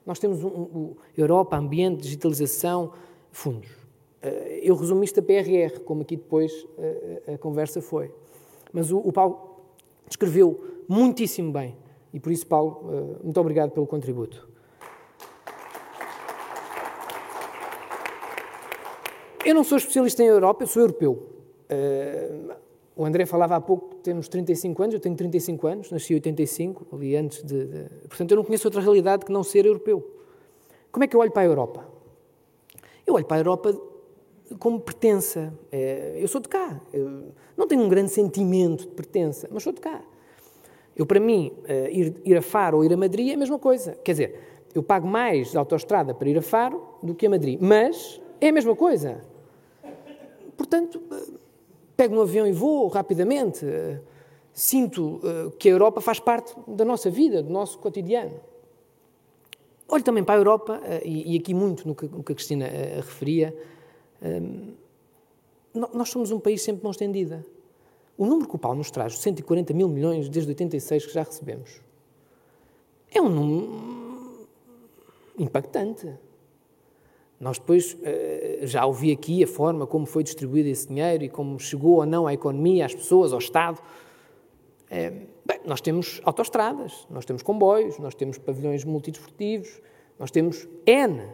Nós 0.06 0.20
temos 0.20 0.44
um, 0.44 0.48
um, 0.48 0.96
Europa, 1.16 1.56
ambiente, 1.56 2.02
digitalização, 2.02 2.94
fundos. 3.32 3.70
Eh, 4.22 4.62
eu 4.64 4.76
resumo 4.76 5.04
isto 5.04 5.20
a 5.20 5.24
PRR, 5.24 5.80
como 5.82 6.02
aqui 6.02 6.16
depois 6.16 6.66
eh, 6.78 7.34
a 7.36 7.38
conversa 7.38 7.82
foi. 7.82 8.12
Mas 8.72 8.92
o, 8.92 9.12
Paulo 9.12 9.62
descreveu 10.08 10.60
muitíssimo 10.88 11.52
bem. 11.52 11.76
E 12.14 12.20
por 12.20 12.32
isso, 12.32 12.48
Paulo, 12.48 12.90
eh, 12.90 13.24
muito 13.24 13.40
obrigado 13.40 13.72
pelo 13.72 13.86
contributo. 13.86 14.48
Eu 19.46 19.56
não 19.56 19.64
sou 19.64 19.78
especialista 19.78 20.24
em 20.24 20.28
Europa, 20.28 20.64
eu 20.64 20.68
sou 20.68 20.82
europeu. 20.82 21.34
O 22.98 23.06
André 23.06 23.28
falava 23.28 23.56
há 23.56 23.62
pouco 23.62 23.90
que 23.90 23.96
temos 23.98 24.28
35 24.28 24.82
anos, 24.82 24.96
eu 24.96 25.00
tenho 25.00 25.16
35 25.16 25.68
anos, 25.68 25.92
nasci 25.92 26.14
em 26.14 26.16
85, 26.16 26.88
ali 26.92 27.16
antes 27.16 27.44
de, 27.44 27.66
de. 27.66 27.90
Portanto, 28.08 28.32
eu 28.32 28.38
não 28.38 28.44
conheço 28.44 28.68
outra 28.68 28.82
realidade 28.82 29.24
que 29.24 29.32
não 29.32 29.44
ser 29.44 29.68
europeu. 29.68 30.04
Como 30.92 31.04
é 31.04 31.08
que 31.08 31.16
eu 31.16 31.20
olho 31.20 31.32
para 31.32 31.44
a 31.44 31.46
Europa? 31.46 31.88
Eu 33.06 33.14
olho 33.14 33.26
para 33.26 33.38
a 33.38 33.40
Europa 33.40 33.80
como 34.58 34.80
pertença. 34.80 35.54
É, 35.72 36.18
eu 36.20 36.28
sou 36.28 36.42
de 36.42 36.50
cá. 36.50 36.82
Eu 36.92 37.34
não 37.56 37.68
tenho 37.68 37.84
um 37.84 37.90
grande 37.90 38.10
sentimento 38.10 38.88
de 38.88 38.96
pertença, 38.96 39.48
mas 39.52 39.62
sou 39.62 39.72
de 39.72 39.80
cá. 39.80 40.04
Eu, 40.98 41.06
para 41.06 41.20
mim, 41.20 41.54
é, 41.66 41.92
ir, 41.92 42.16
ir 42.26 42.36
a 42.36 42.42
Faro 42.42 42.78
ou 42.78 42.84
ir 42.84 42.92
a 42.92 42.98
Madrid 42.98 43.30
é 43.30 43.36
a 43.36 43.38
mesma 43.38 43.60
coisa. 43.60 43.94
Quer 44.04 44.12
dizer, 44.14 44.40
eu 44.74 44.82
pago 44.82 45.08
mais 45.08 45.52
de 45.52 45.58
autoestrada 45.58 46.14
para 46.14 46.28
ir 46.28 46.38
a 46.38 46.42
Faro 46.42 46.84
do 47.04 47.14
que 47.14 47.28
a 47.28 47.30
Madrid, 47.30 47.60
mas 47.62 48.20
é 48.42 48.50
a 48.50 48.52
mesma 48.52 48.76
coisa. 48.76 49.22
Portanto, 50.58 51.00
pego 51.96 52.16
no 52.16 52.22
avião 52.22 52.48
e 52.48 52.52
vou 52.52 52.88
rapidamente. 52.88 53.64
Sinto 54.52 55.22
é, 55.24 55.52
que 55.60 55.70
a 55.70 55.72
Europa 55.72 56.02
faz 56.02 56.20
parte 56.20 56.56
da 56.68 56.84
nossa 56.84 57.12
vida, 57.12 57.44
do 57.44 57.54
nosso 57.54 57.78
cotidiano. 57.78 58.40
Olho 59.88 60.04
também 60.04 60.24
para 60.24 60.36
a 60.36 60.38
Europa, 60.40 60.82
e 61.06 61.38
aqui 61.38 61.54
muito 61.54 61.88
no 61.88 61.96
que 61.96 62.34
a 62.34 62.36
Cristina 62.36 62.68
referia, 62.98 63.56
nós 65.74 66.10
somos 66.10 66.30
um 66.30 66.42
país 66.42 66.62
sempre 66.62 66.84
mão 66.84 66.92
estendida. 66.92 67.46
O 68.18 68.26
número 68.26 68.50
que 68.50 68.56
o 68.56 68.60
Paulo 68.60 68.78
nos 68.78 68.90
traz, 68.90 69.14
os 69.14 69.20
140 69.20 69.74
mil 69.74 69.88
milhões 69.88 70.28
desde 70.28 70.50
86 70.50 71.06
que 71.06 71.14
já 71.14 71.24
recebemos, 71.24 71.82
é 73.14 73.22
um 73.22 73.30
número 73.30 74.48
impactante. 75.38 76.12
Nós 77.40 77.60
depois 77.60 77.96
eh, 78.02 78.62
já 78.64 78.86
ouvi 78.86 79.12
aqui 79.12 79.44
a 79.44 79.48
forma 79.48 79.86
como 79.86 80.08
foi 80.08 80.24
distribuído 80.24 80.70
esse 80.70 80.88
dinheiro 80.88 81.24
e 81.24 81.30
como 81.30 81.60
chegou 81.60 81.98
ou 81.98 82.06
não 82.06 82.26
à 82.26 82.34
economia, 82.34 82.86
às 82.86 82.96
pessoas, 82.96 83.32
ao 83.32 83.40
Estado. 83.40 83.80
Bem, 85.48 85.62
nós 85.66 85.80
temos 85.80 86.20
autoestradas, 86.26 87.08
nós 87.10 87.24
temos 87.24 87.42
comboios, 87.42 87.98
nós 88.00 88.14
temos 88.14 88.38
pavilhões 88.38 88.84
multidesportivos, 88.84 89.82
nós 90.20 90.30
temos 90.30 90.68
N 90.86 91.22
uh, 91.22 91.30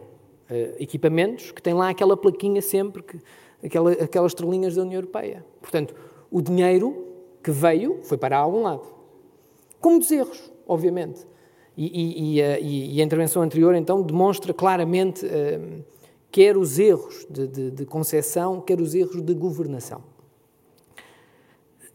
equipamentos 0.78 1.50
que 1.50 1.60
têm 1.60 1.74
lá 1.74 1.88
aquela 1.88 2.16
plaquinha 2.16 2.62
sempre, 2.62 3.02
que, 3.02 3.18
aquela, 3.64 3.90
aquelas 3.90 4.30
estrelinhas 4.30 4.76
da 4.76 4.82
União 4.82 5.00
Europeia. 5.00 5.44
Portanto, 5.60 5.96
o 6.34 6.42
dinheiro 6.42 7.06
que 7.40 7.52
veio 7.52 8.00
foi 8.02 8.18
para 8.18 8.36
algum 8.36 8.62
lado. 8.62 8.82
Com 9.80 9.90
muitos 9.90 10.10
erros, 10.10 10.52
obviamente. 10.66 11.24
E, 11.76 11.86
e, 11.86 12.34
e, 12.36 12.42
a, 12.42 12.58
e 12.58 13.00
a, 13.00 13.04
intervenção 13.04 13.40
anterior, 13.42 13.74
então, 13.74 14.02
demonstra 14.02 14.52
claramente 14.52 15.24
uh, 15.24 15.84
quer 16.32 16.56
os 16.56 16.78
erros 16.78 17.24
de, 17.30 17.46
de, 17.46 17.70
de 17.70 17.86
concepção, 17.86 18.60
quer 18.60 18.80
os 18.80 18.94
erros 18.94 19.22
de 19.22 19.32
governação. 19.34 20.02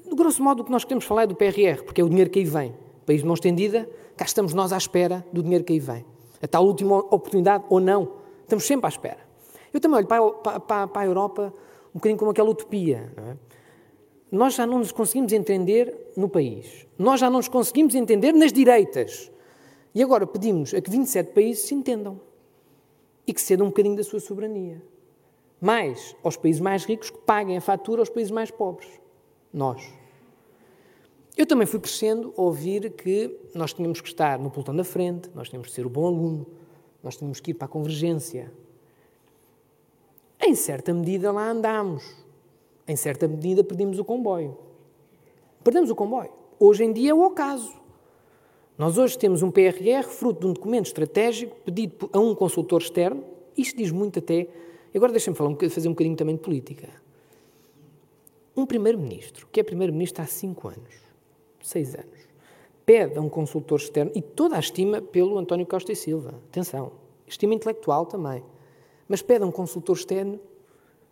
De 0.07 0.15
grosso 0.15 0.41
modo, 0.41 0.61
o 0.61 0.65
que 0.65 0.71
nós 0.71 0.85
queremos 0.85 1.03
falar 1.03 1.23
é 1.23 1.27
do 1.27 1.35
PRR, 1.35 1.83
porque 1.83 1.99
é 1.99 2.03
o 2.03 2.09
dinheiro 2.09 2.29
que 2.29 2.39
aí 2.39 2.45
vem. 2.45 2.73
País 3.05 3.19
de 3.19 3.25
mão 3.25 3.33
estendida, 3.33 3.89
cá 4.15 4.25
estamos 4.25 4.53
nós 4.53 4.71
à 4.71 4.77
espera 4.77 5.25
do 5.33 5.43
dinheiro 5.43 5.65
que 5.65 5.73
aí 5.73 5.79
vem. 5.79 6.05
A 6.41 6.47
tal 6.47 6.65
última 6.65 6.97
oportunidade 6.97 7.65
ou 7.69 7.79
não 7.81 8.19
Estamos 8.49 8.65
sempre 8.65 8.87
à 8.87 8.89
espera. 8.89 9.19
Eu 9.71 9.79
também 9.79 9.97
olho 9.97 10.07
para, 10.07 10.59
para, 10.59 10.87
para 10.87 11.01
a 11.03 11.05
Europa 11.05 11.53
um 11.93 11.99
bocadinho 11.99 12.17
como 12.17 12.31
aquela 12.31 12.49
utopia. 12.49 13.13
É? 13.15 13.48
Nós 14.31 14.55
já 14.55 14.65
não 14.65 14.79
nos 14.79 14.91
conseguimos 14.91 15.33
entender 15.33 16.11
no 16.15 16.29
país. 16.29 16.85
Nós 16.97 17.19
já 17.19 17.29
não 17.29 17.37
nos 17.37 17.47
conseguimos 17.47 17.95
entender 17.95 18.31
nas 18.31 18.53
direitas. 18.53 19.31
E 19.93 20.03
agora 20.03 20.27
pedimos 20.27 20.73
a 20.73 20.81
que 20.81 20.89
27 20.89 21.33
países 21.33 21.63
se 21.63 21.73
entendam 21.73 22.19
e 23.25 23.33
que 23.33 23.41
cedam 23.41 23.65
um 23.65 23.69
bocadinho 23.69 23.95
da 23.95 24.03
sua 24.03 24.19
soberania. 24.19 24.81
Mais 25.59 26.15
aos 26.23 26.37
países 26.37 26.61
mais 26.61 26.85
ricos 26.85 27.09
que 27.09 27.17
paguem 27.19 27.57
a 27.57 27.61
fatura 27.61 28.01
aos 28.01 28.09
países 28.09 28.31
mais 28.31 28.51
pobres. 28.51 28.89
Nós. 29.51 29.91
Eu 31.35 31.45
também 31.45 31.65
fui 31.65 31.79
crescendo 31.79 32.33
a 32.37 32.41
ouvir 32.41 32.91
que 32.91 33.35
nós 33.55 33.73
tínhamos 33.73 34.01
que 34.01 34.07
estar 34.07 34.37
no 34.37 34.51
pelotão 34.51 34.75
da 34.75 34.83
frente, 34.83 35.29
nós 35.33 35.49
tínhamos 35.49 35.69
que 35.69 35.73
ser 35.73 35.85
o 35.85 35.89
bom 35.89 36.05
aluno, 36.05 36.45
nós 37.01 37.15
tínhamos 37.17 37.39
que 37.39 37.51
ir 37.51 37.53
para 37.53 37.65
a 37.65 37.69
convergência. 37.69 38.51
Em 40.39 40.53
certa 40.53 40.93
medida 40.93 41.31
lá 41.31 41.49
andámos. 41.49 42.03
Em 42.89 42.95
certa 42.95 43.27
medida 43.27 43.63
perdemos 43.63 43.99
o 43.99 44.03
comboio. 44.03 44.57
Perdemos 45.63 45.91
o 45.91 45.95
comboio. 45.95 46.31
Hoje 46.59 46.83
em 46.83 46.91
dia 46.91 47.11
é 47.11 47.13
o 47.13 47.21
ocaso. 47.21 47.71
Nós 48.75 48.97
hoje 48.97 49.15
temos 49.15 49.43
um 49.43 49.51
PRR 49.51 50.03
fruto 50.07 50.39
de 50.39 50.47
um 50.47 50.53
documento 50.53 50.87
estratégico 50.87 51.55
pedido 51.57 52.09
a 52.11 52.17
um 52.17 52.33
consultor 52.33 52.81
externo. 52.81 53.23
Isto 53.55 53.77
diz 53.77 53.91
muito 53.91 54.17
até. 54.17 54.47
Agora 54.95 55.11
deixem-me 55.11 55.37
fazer 55.37 55.87
um 55.87 55.91
bocadinho 55.91 56.15
também 56.15 56.35
de 56.35 56.41
política. 56.41 56.89
Um 58.57 58.65
primeiro-ministro, 58.65 59.47
que 59.51 59.59
é 59.59 59.63
primeiro-ministro 59.63 60.23
há 60.23 60.25
cinco 60.25 60.67
anos, 60.69 60.95
seis 61.61 61.93
anos, 61.93 62.27
pede 62.87 63.19
a 63.19 63.21
um 63.21 63.29
consultor 63.29 63.77
externo, 63.77 64.11
e 64.15 64.21
toda 64.23 64.55
a 64.55 64.59
estima 64.59 64.99
pelo 64.99 65.37
António 65.37 65.67
Costa 65.67 65.91
e 65.91 65.95
Silva, 65.95 66.41
atenção, 66.49 66.91
estima 67.27 67.53
intelectual 67.53 68.07
também, 68.07 68.43
mas 69.07 69.21
pede 69.21 69.43
a 69.43 69.47
um 69.47 69.51
consultor 69.51 69.95
externo 69.95 70.39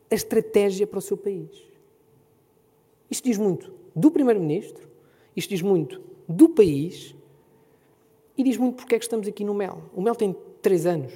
a 0.10 0.16
estratégia 0.16 0.88
para 0.88 1.00
o 1.00 1.02
seu 1.02 1.18
país. 1.18 1.50
Isto 3.10 3.26
diz 3.26 3.38
muito 3.38 3.74
do 3.96 4.12
Primeiro-Ministro, 4.12 4.88
isto 5.36 5.50
diz 5.50 5.62
muito 5.62 6.02
do 6.28 6.50
país 6.50 7.16
e 8.38 8.44
diz 8.44 8.58
muito 8.58 8.76
porque 8.76 8.96
é 8.96 9.00
que 9.00 9.06
estamos 9.06 9.28
aqui 9.28 9.44
no 9.44 9.54
MEL. 9.54 9.82
O 9.94 10.02
MEL 10.02 10.16
tem 10.16 10.36
três 10.62 10.86
anos. 10.86 11.14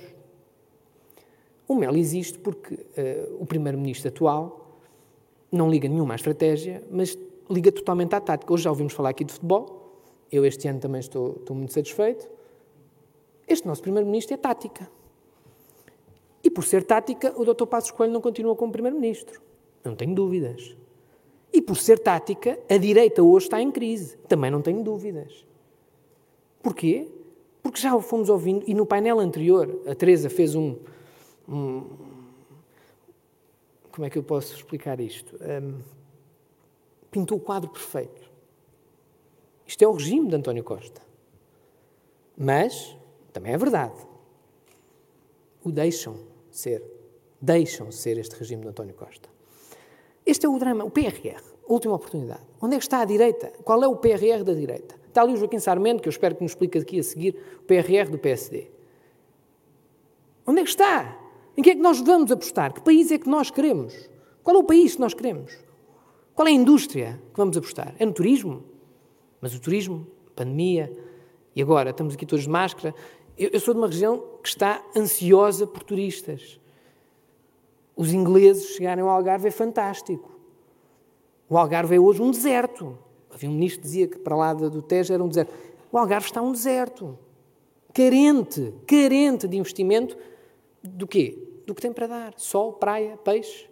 O 1.68 1.76
MEL 1.76 1.95
existe 1.95 2.39
porque 2.39 2.73
uh, 2.73 3.38
o 3.39 3.45
Primeiro-Ministro 3.45 4.09
atual 4.09 4.80
não 5.51 5.69
liga 5.69 5.88
nenhuma 5.88 6.13
à 6.13 6.15
estratégia, 6.15 6.84
mas 6.89 7.18
liga 7.49 7.72
totalmente 7.72 8.15
à 8.15 8.22
tática. 8.22 8.51
Hoje 8.53 8.63
já 8.63 8.69
ouvimos 8.69 8.93
falar 8.93 9.09
aqui 9.09 9.23
de 9.23 9.34
futebol, 9.34 10.01
eu 10.31 10.45
este 10.45 10.68
ano 10.68 10.80
também 10.80 10.99
estou, 10.99 11.35
estou 11.38 11.55
muito 11.55 11.73
satisfeito. 11.73 12.30
Este 13.47 13.68
nosso 13.68 13.81
Primeiro-Ministro 13.81 14.34
é 14.34 14.38
tática. 14.38 14.89
E 16.43 16.49
por 16.49 16.63
ser 16.63 16.84
tática, 16.84 17.34
o 17.39 17.45
Dr. 17.45 17.65
Passos 17.65 17.91
Coelho 17.91 18.13
não 18.13 18.22
continua 18.22 18.55
como 18.55 18.72
Primeiro-Ministro. 18.72 19.41
Não 19.84 19.95
tenho 19.95 20.15
dúvidas. 20.15 20.76
E 21.53 21.61
por 21.61 21.77
ser 21.77 21.99
tática, 21.99 22.59
a 22.69 22.77
direita 22.77 23.22
hoje 23.22 23.45
está 23.47 23.61
em 23.61 23.72
crise. 23.72 24.18
Também 24.27 24.49
não 24.49 24.61
tenho 24.61 24.84
dúvidas. 24.84 25.45
Porquê? 26.63 27.07
Porque 27.61 27.80
já 27.80 27.95
o 27.95 28.01
fomos 28.01 28.30
ouvindo, 28.30 28.63
e 28.68 28.73
no 28.73 28.85
painel 28.85 29.19
anterior, 29.19 29.81
a 29.85 29.93
Teresa 29.93 30.30
fez 30.30 30.55
um. 30.55 30.77
um 31.47 31.85
como 33.91 34.05
é 34.05 34.09
que 34.09 34.18
eu 34.18 34.23
posso 34.23 34.55
explicar 34.55 34.99
isto? 34.99 35.35
Um, 35.35 35.80
pintou 37.11 37.38
o 37.38 37.41
quadro 37.41 37.69
perfeito. 37.69 38.31
Isto 39.68 39.84
é 39.84 39.88
o 39.88 39.91
regime 39.91 40.30
de 40.30 40.35
António 40.35 40.63
Costa. 40.63 41.01
Mas, 42.38 42.95
também 43.34 43.53
é 43.53 43.57
verdade, 43.57 43.95
o 45.63 45.72
deixam 45.72 46.31
ser. 46.62 46.84
Deixam 47.42 47.92
ser 47.92 48.18
este 48.18 48.36
regime 48.36 48.62
de 48.62 48.70
António 48.70 48.94
Costa. 48.94 49.30
Este 50.26 50.46
é 50.46 50.50
o 50.50 50.60
drama, 50.60 50.84
o 50.84 50.92
PRR, 50.92 51.42
última 51.68 51.96
oportunidade. 51.96 52.44
Onde 52.62 52.76
é 52.76 52.78
que 52.78 52.84
está 52.84 53.02
a 53.02 53.06
direita? 53.06 53.52
Qual 53.64 53.84
é 53.84 53.88
o 53.88 53.96
PRR 53.96 54.44
da 54.44 54.54
direita? 54.54 54.96
Está 55.08 55.24
ali 55.24 55.34
o 55.34 55.38
Joaquim 55.38 55.60
Sarmento, 55.60 56.02
que 56.02 56.08
eu 56.08 56.12
espero 56.12 56.36
que 56.36 56.44
nos 56.44 56.52
explique 56.52 56.78
aqui 56.78 57.00
a 57.00 57.04
seguir, 57.04 57.36
o 57.60 57.64
PRR 57.64 58.10
do 58.10 58.18
PSD. 58.18 58.70
Onde 60.46 60.62
é 60.62 60.64
que 60.64 60.70
está? 60.70 61.18
Em 61.58 61.62
que 61.62 61.72
é 61.72 61.76
que 61.76 61.82
nós 61.82 62.00
vamos 62.00 62.32
apostar? 62.32 62.74
Que 62.74 62.82
país 62.82 63.12
é 63.12 63.18
que 63.18 63.28
nós 63.28 63.50
queremos? 63.52 64.10
Qual 64.44 64.56
é 64.56 64.60
o 64.60 64.64
país 64.64 64.96
que 64.96 65.02
nós 65.02 65.14
queremos? 65.14 65.58
Qual 66.34 66.48
é 66.48 66.52
a 66.52 66.54
indústria 66.54 67.22
que 67.34 67.38
vamos 67.38 67.58
apostar? 67.58 67.96
É 68.00 68.06
no 68.06 68.14
turismo? 68.14 68.64
Mas 69.42 69.54
o 69.54 69.60
turismo, 69.60 70.08
pandemia, 70.36 70.96
e 71.56 71.62
agora 71.62 71.90
estamos 71.90 72.14
aqui 72.14 72.26
todos 72.26 72.46
de 72.46 72.50
máscara. 72.50 72.96
Eu, 73.38 73.49
eu 73.53 73.60
sou 73.60 73.74
de 73.74 73.80
uma 73.80 73.88
região 73.88 74.18
que 74.41 74.49
está 74.49 74.84
ansiosa 74.95 75.66
por 75.66 75.84
turistas. 75.84 76.60
Os 77.95 78.14
ingleses 78.14 78.76
chegarem 78.76 79.03
ao 79.03 79.10
Algarve 79.10 79.48
é 79.48 79.52
fantástico. 79.52 80.32
O 81.49 81.58
Algarve 81.58 81.95
é 81.95 81.99
hoje 81.99 82.22
um 82.22 82.32
deserto. 82.32 82.98
Havia 83.30 83.49
um 83.49 83.53
ministro 83.53 83.82
que 83.82 83.88
dizia 83.88 84.08
que 84.08 84.20
para 84.20 84.36
lá 84.36 84.53
do 84.53 84.82
Tejo 84.82 85.14
era 85.14 85.24
um 85.24 85.28
deserto. 85.28 85.53
O 85.91 85.98
Algarve 85.98 86.28
está 86.28 86.41
um 86.41 86.52
deserto. 86.52 87.18
Carente, 87.94 88.74
carente 88.88 89.48
de 89.48 89.58
investimento 89.58 90.18
do 90.82 91.06
quê? 91.06 91.38
Do 91.66 91.76
que 91.76 91.82
tem 91.82 91.91
para 91.91 92.08
dar. 92.08 92.34
Sol, 92.38 92.74
praia, 92.74 93.18
peixe. 93.18 93.70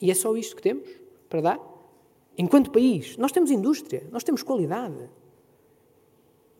E 0.00 0.10
é 0.10 0.14
só 0.14 0.36
isto 0.36 0.56
que 0.56 0.62
temos 0.62 0.88
para 1.28 1.40
dar? 1.40 1.60
Enquanto 2.36 2.70
país, 2.70 3.16
nós 3.16 3.32
temos 3.32 3.50
indústria, 3.50 4.06
nós 4.10 4.22
temos 4.22 4.42
qualidade. 4.42 5.08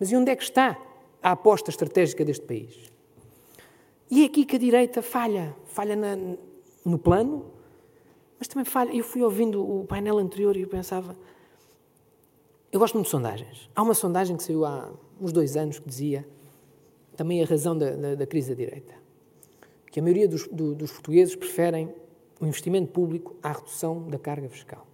Mas 0.05 0.13
e 0.13 0.17
onde 0.17 0.31
é 0.31 0.37
que 0.37 0.43
está 0.43 0.79
a 1.23 1.31
aposta 1.31 1.71
estratégica 1.71 2.27
deste 2.27 2.45
país? 2.45 2.93
E 4.11 4.23
é 4.23 4.27
aqui 4.27 4.45
que 4.45 4.57
a 4.57 4.59
direita 4.59 5.01
falha. 5.01 5.57
Falha 5.65 5.97
na, 5.97 6.15
no 6.85 6.99
plano, 6.99 7.47
mas 8.39 8.47
também 8.47 8.67
falha. 8.67 8.95
Eu 8.95 9.03
fui 9.03 9.23
ouvindo 9.23 9.67
o 9.67 9.87
painel 9.87 10.19
anterior 10.19 10.59
e 10.59 10.61
eu 10.61 10.69
pensava. 10.69 11.17
Eu 12.71 12.79
gosto 12.79 12.97
muito 12.97 13.07
de 13.07 13.13
sondagens. 13.13 13.71
Há 13.75 13.83
uma 13.83 13.95
sondagem 13.95 14.37
que 14.37 14.43
saiu 14.43 14.67
há 14.67 14.93
uns 15.19 15.33
dois 15.33 15.57
anos 15.57 15.79
que 15.79 15.89
dizia 15.89 16.29
também 17.17 17.43
a 17.43 17.47
razão 17.47 17.75
da, 17.75 17.93
da, 17.93 18.15
da 18.15 18.27
crise 18.27 18.51
da 18.51 18.57
direita. 18.57 18.93
Que 19.91 20.01
a 20.01 20.03
maioria 20.03 20.29
dos, 20.29 20.47
do, 20.49 20.75
dos 20.75 20.93
portugueses 20.93 21.35
preferem 21.35 21.95
o 22.39 22.45
investimento 22.45 22.93
público 22.93 23.37
à 23.43 23.53
redução 23.53 24.07
da 24.07 24.19
carga 24.19 24.51
fiscal. 24.51 24.87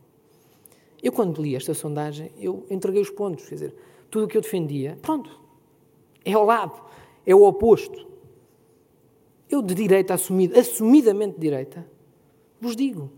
Eu, 1.02 1.10
quando 1.10 1.42
li 1.42 1.56
esta 1.56 1.74
sondagem, 1.74 2.30
eu 2.38 2.64
entreguei 2.70 3.02
os 3.02 3.10
pontos. 3.10 3.48
Quer 3.48 3.54
dizer, 3.56 3.74
tudo 4.10 4.24
o 4.24 4.28
que 4.28 4.36
eu 4.36 4.42
defendia, 4.42 4.98
pronto, 5.00 5.40
é 6.24 6.32
ao 6.32 6.44
lado, 6.44 6.80
é 7.24 7.34
o 7.34 7.42
oposto. 7.42 8.08
Eu, 9.48 9.62
de 9.62 9.74
direita, 9.74 10.14
assumido, 10.14 10.58
assumidamente 10.58 11.34
de 11.34 11.40
direita, 11.40 11.86
vos 12.60 12.76
digo, 12.76 13.10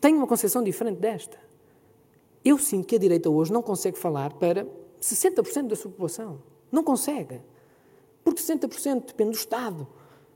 tenho 0.00 0.16
uma 0.16 0.26
concepção 0.26 0.62
diferente 0.62 0.98
desta. 0.98 1.38
Eu 2.44 2.56
sinto 2.56 2.86
que 2.86 2.96
a 2.96 2.98
direita 2.98 3.28
hoje 3.28 3.52
não 3.52 3.62
consegue 3.62 3.98
falar 3.98 4.32
para 4.34 4.66
60% 5.00 5.68
da 5.68 5.76
sua 5.76 5.90
população. 5.90 6.42
Não 6.72 6.82
consegue. 6.82 7.40
Porque 8.24 8.40
60% 8.40 9.06
depende 9.06 9.30
do 9.32 9.36
Estado. 9.36 9.86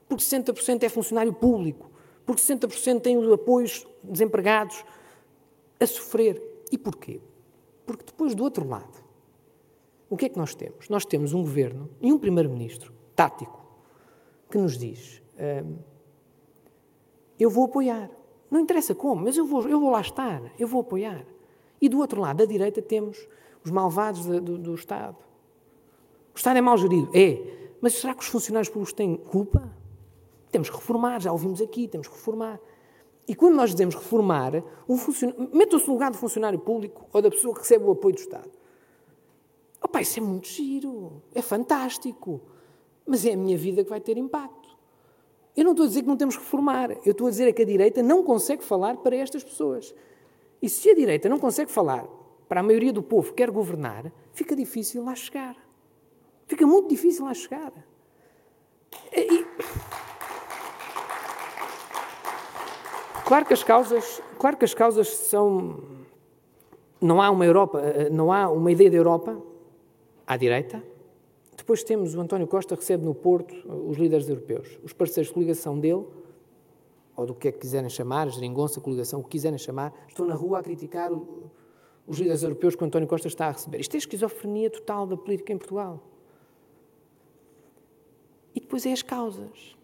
Porque 0.09 0.23
60% 0.23 0.83
é 0.83 0.89
funcionário 0.89 1.33
público. 1.33 1.91
Porque 2.27 2.43
60% 2.43 3.01
tem 3.01 3.17
os 3.17 3.31
apoios 3.33 3.87
desempregados 4.03 4.85
a 5.81 5.87
sofrer. 5.87 6.43
E 6.71 6.77
porquê? 6.77 7.21
Porque 7.87 8.05
depois, 8.05 8.35
do 8.35 8.43
outro 8.43 8.67
lado, 8.69 9.04
o 10.09 10.17
que 10.17 10.27
é 10.27 10.29
que 10.29 10.39
nós 10.39 10.55
temos? 10.55 10.89
Nós 10.89 11.05
temos 11.05 11.33
um 11.33 11.43
governo 11.43 11.89
e 12.01 12.13
um 12.13 12.19
primeiro-ministro 12.19 12.93
tático 13.15 13.65
que 14.51 14.59
nos 14.59 14.77
diz: 14.79 15.23
Eu 17.39 17.51
vou 17.51 17.65
apoiar. 17.65 18.11
Não 18.51 18.61
interessa 18.61 18.95
como, 18.95 19.25
mas 19.25 19.37
eu 19.37 19.47
vou, 19.47 19.67
eu 19.69 19.81
vou 19.81 19.91
lá 19.91 20.01
estar, 20.01 20.41
eu 20.59 20.69
vou 20.69 20.83
apoiar. 20.83 21.27
E 21.81 21.89
do 21.89 21.99
outro 21.99 22.21
lado, 22.21 22.39
da 22.39 22.45
direita, 22.45 22.81
temos 22.81 23.27
os 23.65 23.71
malvados 23.71 24.25
do, 24.25 24.41
do, 24.41 24.59
do 24.59 24.75
Estado. 24.75 25.17
O 26.35 26.37
Estado 26.37 26.59
é 26.59 26.61
mal 26.61 26.77
gerido? 26.77 27.11
É. 27.15 27.77
Mas 27.81 27.95
será 27.95 28.15
que 28.15 28.23
os 28.23 28.29
funcionários 28.29 28.69
públicos 28.69 28.93
têm 28.93 29.17
culpa? 29.17 29.71
Temos 30.51 30.71
que 30.71 30.77
reformar, 30.77 31.21
já 31.21 31.33
ouvimos 31.33 31.61
aqui, 31.61 31.89
temos 31.89 32.07
que 32.07 32.15
reformar. 32.15 32.61
E 33.27 33.35
quando 33.35 33.55
nós 33.55 33.71
dizemos 33.71 33.95
reformar, 33.95 34.63
um 34.89 34.97
funcionário, 34.97 35.51
metam-se 35.53 35.87
no 35.87 35.95
lugar 35.95 36.11
do 36.11 36.17
funcionário 36.17 36.59
público 36.59 37.07
ou 37.13 37.23
da 37.23 37.31
pessoa 37.31 37.55
que 37.55 37.61
recebe 37.61 37.85
o 37.85 37.91
apoio 37.91 38.15
do 38.15 38.21
Estado. 38.21 38.51
Opa, 39.95 40.03
isso 40.03 40.19
é 40.19 40.23
muito 40.25 40.49
giro, 40.49 41.23
é 41.33 41.41
fantástico, 41.41 42.41
mas 43.07 43.25
é 43.25 43.35
a 43.35 43.37
minha 43.37 43.57
vida 43.57 43.85
que 43.85 43.91
vai 43.91 44.01
ter 44.01 44.17
impacto. 44.17 44.77
Eu 45.57 45.63
não 45.63 45.71
estou 45.71 45.85
a 45.85 45.89
dizer 45.89 46.03
que 46.03 46.09
não 46.09 46.17
temos 46.17 46.37
que 46.37 46.43
reformar, 46.43 46.91
eu 47.07 47.13
estou 47.13 47.29
a 47.29 47.31
dizer 47.31 47.47
é 47.47 47.53
que 47.53 47.63
a 47.63 47.65
direita 47.65 48.03
não 48.03 48.25
consegue 48.25 48.65
falar 48.65 48.97
para 48.97 49.15
estas 49.15 49.45
pessoas. 49.45 49.95
E 50.61 50.69
se 50.69 50.91
a 50.91 50.97
direita 50.97 51.29
não 51.29 51.39
consegue 51.39 51.71
falar 51.71 52.05
para 52.49 52.59
a 52.59 52.63
maioria 52.65 52.93
do 52.93 53.05
povo 53.05 53.29
que 53.29 53.35
quer 53.35 53.53
governar, 53.53 54.13
fica 54.33 54.57
difícil 54.57 55.05
lá 55.05 55.15
chegar. 55.15 55.57
Fica 56.49 56.67
muito 56.67 56.89
difícil 56.89 57.25
lá 57.25 57.33
chegar. 57.33 57.73
E... 59.13 59.47
Claro 63.25 63.47
que 63.47 63.53
as 63.53 63.63
causas, 63.63 64.21
claro 64.41 64.57
que 64.57 64.65
as 64.65 64.75
causas 64.75 65.09
são 65.09 65.79
não 67.01 67.23
há 67.23 67.31
uma 67.31 67.47
Europa, 67.47 67.81
não 68.11 68.33
há 68.33 68.51
uma 68.51 68.73
ideia 68.73 68.91
de 68.91 68.97
Europa 68.97 69.54
à 70.27 70.37
direita. 70.37 70.83
Depois 71.57 71.83
temos 71.83 72.15
o 72.15 72.21
António 72.21 72.47
Costa 72.47 72.75
recebe 72.75 73.05
no 73.05 73.15
Porto 73.15 73.55
os 73.89 73.97
líderes 73.97 74.29
europeus, 74.29 74.79
os 74.83 74.93
parceiros 74.93 75.29
de 75.29 75.35
coligação 75.35 75.79
dele, 75.79 76.05
ou 77.17 77.27
do 77.27 77.35
que 77.35 77.49
é 77.49 77.53
que 77.53 77.59
quiserem 77.59 77.89
chamar, 77.89 78.29
geringonça, 78.29 78.81
coligação, 78.81 79.21
o 79.21 79.23
que 79.23 79.31
quiserem 79.31 79.59
chamar, 79.59 79.95
estão 80.09 80.27
na 80.27 80.35
rua 80.35 80.59
a 80.59 80.63
criticar 80.63 81.11
os 82.07 82.19
líderes 82.19 82.43
europeus 82.43 82.75
que 82.75 82.83
o 82.83 82.87
António 82.87 83.09
Costa 83.09 83.29
está 83.29 83.47
a 83.47 83.53
receber. 83.53 83.81
Isto 83.81 83.95
é 83.95 83.99
esquizofrenia 83.99 84.69
total 84.69 85.07
da 85.07 85.17
política 85.17 85.53
em 85.53 85.59
Portugal. 85.59 86.03
E 88.55 88.61
depois 88.61 88.85
é 88.85 88.93
as 88.93 89.03
causas. 89.03 89.77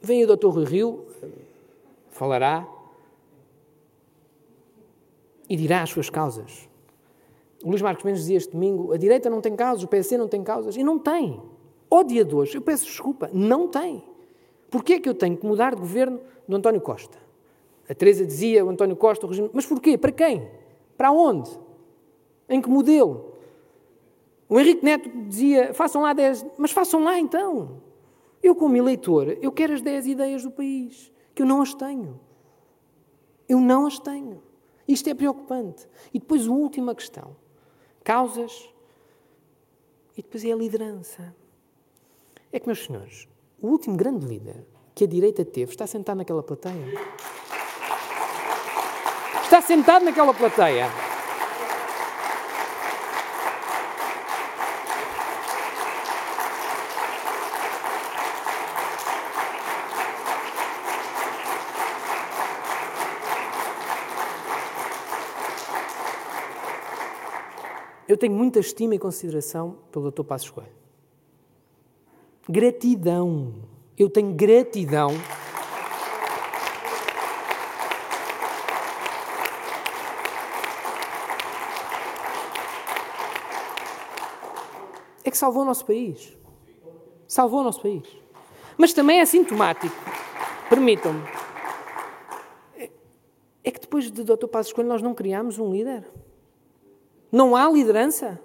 Vem 0.00 0.24
o 0.24 0.36
Dr. 0.36 0.48
Rui 0.48 0.64
Rio, 0.64 1.06
falará 2.10 2.68
e 5.48 5.56
dirá 5.56 5.82
as 5.82 5.90
suas 5.90 6.10
causas. 6.10 6.68
O 7.64 7.70
Luís 7.70 7.80
Marcos 7.80 8.04
Mendes 8.04 8.20
dizia 8.20 8.36
este 8.36 8.52
domingo: 8.52 8.92
a 8.92 8.98
direita 8.98 9.30
não 9.30 9.40
tem 9.40 9.56
causas, 9.56 9.82
o 9.82 9.88
PC 9.88 10.18
não 10.18 10.28
tem 10.28 10.44
causas. 10.44 10.76
E 10.76 10.84
não 10.84 10.98
tem. 10.98 11.42
Ó 11.90 12.02
dia 12.02 12.24
de 12.24 12.34
hoje, 12.34 12.56
eu 12.56 12.62
peço 12.62 12.84
desculpa, 12.84 13.30
não 13.32 13.66
tem. 13.66 14.04
Porquê 14.70 14.94
é 14.94 15.00
que 15.00 15.08
eu 15.08 15.14
tenho 15.14 15.36
que 15.36 15.46
mudar 15.46 15.74
de 15.74 15.80
governo 15.80 16.20
do 16.46 16.56
António 16.56 16.80
Costa? 16.80 17.16
A 17.88 17.94
Teresa 17.94 18.26
dizia, 18.26 18.64
o 18.64 18.68
António 18.68 18.96
Costa, 18.96 19.24
o 19.24 19.28
regime. 19.28 19.50
Mas 19.52 19.64
porquê? 19.64 19.96
Para 19.96 20.12
quem? 20.12 20.48
Para 20.96 21.10
onde? 21.10 21.50
Em 22.48 22.60
que 22.60 22.68
modelo? 22.68 23.32
O 24.48 24.60
Henrique 24.60 24.84
Neto 24.84 25.08
dizia, 25.26 25.72
façam 25.72 26.02
lá 26.02 26.12
10, 26.12 26.46
mas 26.58 26.70
façam 26.70 27.02
lá 27.02 27.18
então. 27.18 27.80
Eu, 28.42 28.54
como 28.54 28.76
eleitor, 28.76 29.38
eu 29.40 29.50
quero 29.50 29.72
as 29.72 29.80
10 29.80 30.06
ideias 30.06 30.42
do 30.42 30.50
país 30.50 31.10
que 31.34 31.42
eu 31.42 31.46
não 31.46 31.62
as 31.62 31.72
tenho. 31.72 32.20
Eu 33.48 33.58
não 33.58 33.86
as 33.86 33.98
tenho. 33.98 34.42
Isto 34.86 35.08
é 35.08 35.14
preocupante. 35.14 35.88
E 36.12 36.18
depois, 36.18 36.46
a 36.46 36.50
última 36.50 36.94
questão: 36.94 37.34
causas 38.04 38.70
e 40.16 40.22
depois 40.22 40.44
é 40.44 40.52
a 40.52 40.56
liderança. 40.56 41.34
É 42.52 42.60
que, 42.60 42.66
meus 42.66 42.84
senhores, 42.84 43.26
o 43.60 43.68
último 43.68 43.96
grande 43.96 44.26
líder 44.26 44.64
que 44.94 45.04
a 45.04 45.06
direita 45.08 45.44
teve 45.44 45.72
está 45.72 45.86
sentado 45.86 46.18
naquela 46.18 46.42
plateia. 46.42 46.86
Está 49.42 49.60
sentado 49.60 50.04
naquela 50.04 50.32
plateia. 50.32 50.88
Eu 68.14 68.16
tenho 68.16 68.32
muita 68.32 68.60
estima 68.60 68.94
e 68.94 68.98
consideração 69.00 69.76
pelo 69.90 70.08
Dr. 70.08 70.22
Passos 70.22 70.48
Coelho. 70.48 70.70
Gratidão. 72.48 73.52
Eu 73.98 74.08
tenho 74.08 74.32
gratidão. 74.32 75.10
É 85.24 85.30
que 85.32 85.36
salvou 85.36 85.62
o 85.62 85.66
nosso 85.66 85.84
país. 85.84 86.38
Salvou 87.26 87.62
o 87.62 87.64
nosso 87.64 87.82
país. 87.82 88.06
Mas 88.78 88.92
também 88.92 89.18
é 89.18 89.26
sintomático. 89.26 89.96
Permitam-me. 90.70 91.20
É 93.64 93.72
que 93.72 93.80
depois 93.80 94.08
de 94.08 94.22
Dr. 94.22 94.46
Passos 94.46 94.72
Coelho 94.72 94.88
nós 94.88 95.02
não 95.02 95.14
criámos 95.14 95.58
um 95.58 95.72
líder. 95.72 96.04
Não 97.34 97.56
há 97.56 97.68
liderança. 97.68 98.40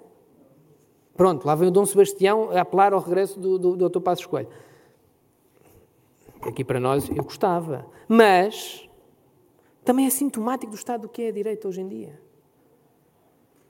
Pronto, 1.16 1.46
lá 1.46 1.54
vem 1.54 1.68
o 1.68 1.70
Dom 1.70 1.86
Sebastião 1.86 2.50
a 2.50 2.62
apelar 2.62 2.92
ao 2.92 2.98
regresso 2.98 3.38
do, 3.38 3.56
do, 3.56 3.76
do 3.76 3.88
Dr. 3.88 4.00
Aqui 6.42 6.64
para 6.64 6.80
nós 6.80 7.08
eu 7.08 7.22
gostava. 7.22 7.86
Mas 8.08 8.88
também 9.84 10.06
é 10.06 10.10
sintomático 10.10 10.72
do 10.72 10.76
estado 10.76 11.02
do 11.02 11.08
que 11.08 11.22
é 11.22 11.28
a 11.28 11.30
direita 11.30 11.68
hoje 11.68 11.80
em 11.80 11.86
dia. 11.86 12.20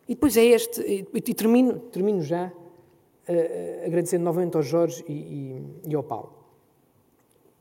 E 0.09 0.15
depois 0.15 0.39
é 0.39 0.45
este, 0.45 0.81
e, 0.81 1.07
e 1.13 1.35
termino, 1.35 1.79
termino 1.79 2.23
já 2.23 2.47
uh, 2.47 3.87
agradecendo 3.87 4.25
novamente 4.25 4.57
ao 4.57 4.63
Jorge 4.63 5.05
e, 5.07 5.13
e, 5.13 5.91
e 5.91 5.95
ao 5.95 6.03
Paulo, 6.03 6.33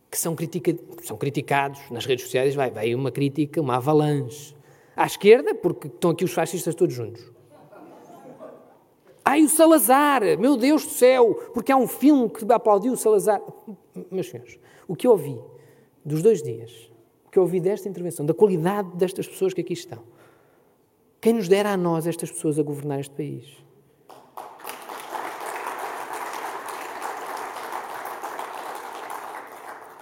que 0.10 0.18
são, 0.18 0.34
critica, 0.34 0.74
são 1.04 1.18
criticados 1.18 1.92
nas 1.92 2.06
redes 2.06 2.24
sociais, 2.24 2.56
vai, 2.56 2.72
vai 2.72 2.96
uma 2.96 3.12
crítica, 3.12 3.60
uma 3.60 3.76
avalanche. 3.76 4.56
À 4.96 5.06
esquerda, 5.06 5.54
porque 5.54 5.88
estão 5.88 6.12
aqui 6.12 6.24
os 6.24 6.32
fascistas 6.32 6.74
todos 6.74 6.96
juntos. 6.96 7.39
Ai, 9.30 9.44
o 9.44 9.48
Salazar, 9.48 10.24
meu 10.40 10.58
Deus 10.58 10.88
do 10.88 10.90
céu, 10.90 11.36
porque 11.54 11.72
há 11.72 11.78
um 11.78 11.88
filme 11.88 12.28
que 12.32 12.52
aplaudiu 12.52 12.94
o 12.94 12.98
Salazar. 12.98 13.40
Meus 14.10 14.28
senhores, 14.28 14.58
o 14.88 14.96
que 14.96 15.06
eu 15.06 15.12
ouvi 15.12 15.40
dos 16.04 16.24
dois 16.24 16.42
dias, 16.42 16.92
o 17.28 17.30
que 17.30 17.38
eu 17.38 17.44
ouvi 17.44 17.60
desta 17.60 17.88
intervenção, 17.88 18.26
da 18.26 18.34
qualidade 18.34 18.90
destas 18.96 19.28
pessoas 19.28 19.54
que 19.54 19.62
aqui 19.62 19.74
estão, 19.74 20.00
quem 21.22 21.34
nos 21.34 21.48
dera 21.48 21.74
a 21.74 21.78
nós 21.78 22.08
estas 22.08 22.32
pessoas 22.32 22.58
a 22.58 22.64
governar 22.64 23.02
este 23.02 23.14
país? 23.14 23.46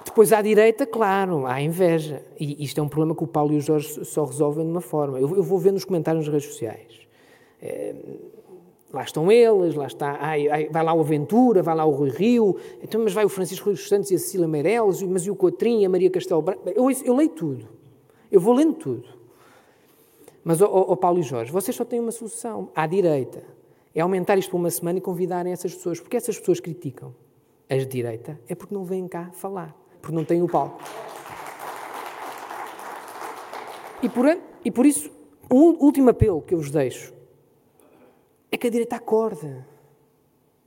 Depois, 0.06 0.32
à 0.32 0.42
direita, 0.42 0.86
claro, 0.86 1.46
há 1.46 1.62
inveja. 1.62 2.24
E 2.40 2.64
isto 2.64 2.80
é 2.80 2.82
um 2.82 2.88
problema 2.88 3.14
que 3.14 3.26
o 3.26 3.28
Paulo 3.28 3.52
e 3.52 3.58
o 3.58 3.62
Jorge 3.62 4.06
só 4.06 4.24
resolvem 4.24 4.64
de 4.64 4.72
uma 4.72 4.80
forma. 4.80 5.20
Eu, 5.20 5.44
vou 5.44 5.60
ver 5.60 5.74
nos 5.74 5.84
comentários 5.84 6.24
nas 6.24 6.34
redes 6.34 6.50
sociais. 6.50 7.06
É, 7.62 7.94
lá 8.92 9.04
estão 9.04 9.32
eles, 9.32 9.76
lá 9.76 9.88
está, 9.88 10.18
ai, 10.20 10.48
ai, 10.48 10.70
vai 10.70 10.84
lá 10.84 10.94
o 10.94 11.00
Aventura, 11.02 11.62
vai 11.62 11.76
lá 11.76 11.86
o 11.86 11.92
Rui 11.92 12.10
Rio, 12.10 12.58
então, 12.82 13.02
mas 13.04 13.14
vai 13.14 13.26
o 13.26 13.30
Francisco 13.30 13.66
Rui 13.66 13.76
dos 13.76 13.88
Santos 13.88 14.12
e 14.12 14.16
a 14.16 14.20
Cecília 14.20 14.48
Meirelles, 14.48 15.02
mas 15.04 15.26
e 15.26 15.32
o 15.32 15.36
Coutrinho 15.36 15.82
e 15.82 15.86
a 15.86 15.90
Maria 15.90 16.10
Castelo 16.10 16.42
Branco? 16.42 16.70
Eu, 16.70 16.90
eu 16.90 17.16
leio 17.16 17.30
tudo. 17.30 17.68
Eu 18.32 18.40
vou 18.40 18.54
lendo 18.54 18.74
tudo. 18.74 19.08
Mas, 20.44 20.62
ó 20.62 20.96
Paulo 20.96 21.20
e 21.20 21.24
Jorge, 21.24 21.52
vocês 21.52 21.76
só 21.76 21.84
têm 21.84 22.00
uma 22.00 22.12
solução, 22.12 22.70
à 22.74 22.88
direita. 22.88 23.44
É 23.94 24.00
aumentar 24.00 24.38
isto 24.38 24.52
por 24.52 24.58
uma 24.58 24.70
semana 24.70 25.00
e 25.00 25.02
convidarem 25.02 25.52
essas 25.52 25.74
pessoas. 25.74 26.00
Porque 26.00 26.16
essas 26.16 26.40
pessoas 26.40 26.60
criticam 26.60 27.14
as 27.70 27.80
de 27.80 27.88
direita 27.88 28.40
é 28.48 28.56
porque 28.56 28.74
não 28.74 28.86
vêm 28.86 29.08
cá 29.08 29.30
falar, 29.34 29.76
porque 30.02 30.16
não 30.16 30.24
têm 30.24 30.42
o 30.42 30.48
palco. 30.48 30.82
E 34.02 34.08
por, 34.08 34.26
e 34.64 34.72
por 34.72 34.86
isso, 34.86 35.12
um 35.52 35.84
último 35.84 36.10
apelo 36.10 36.42
que 36.42 36.54
eu 36.54 36.60
vos 36.60 36.72
deixo 36.72 37.14
é 38.52 38.58
que 38.58 38.68
a 38.68 38.70
direita 38.70 38.96
acorde. 38.96 39.66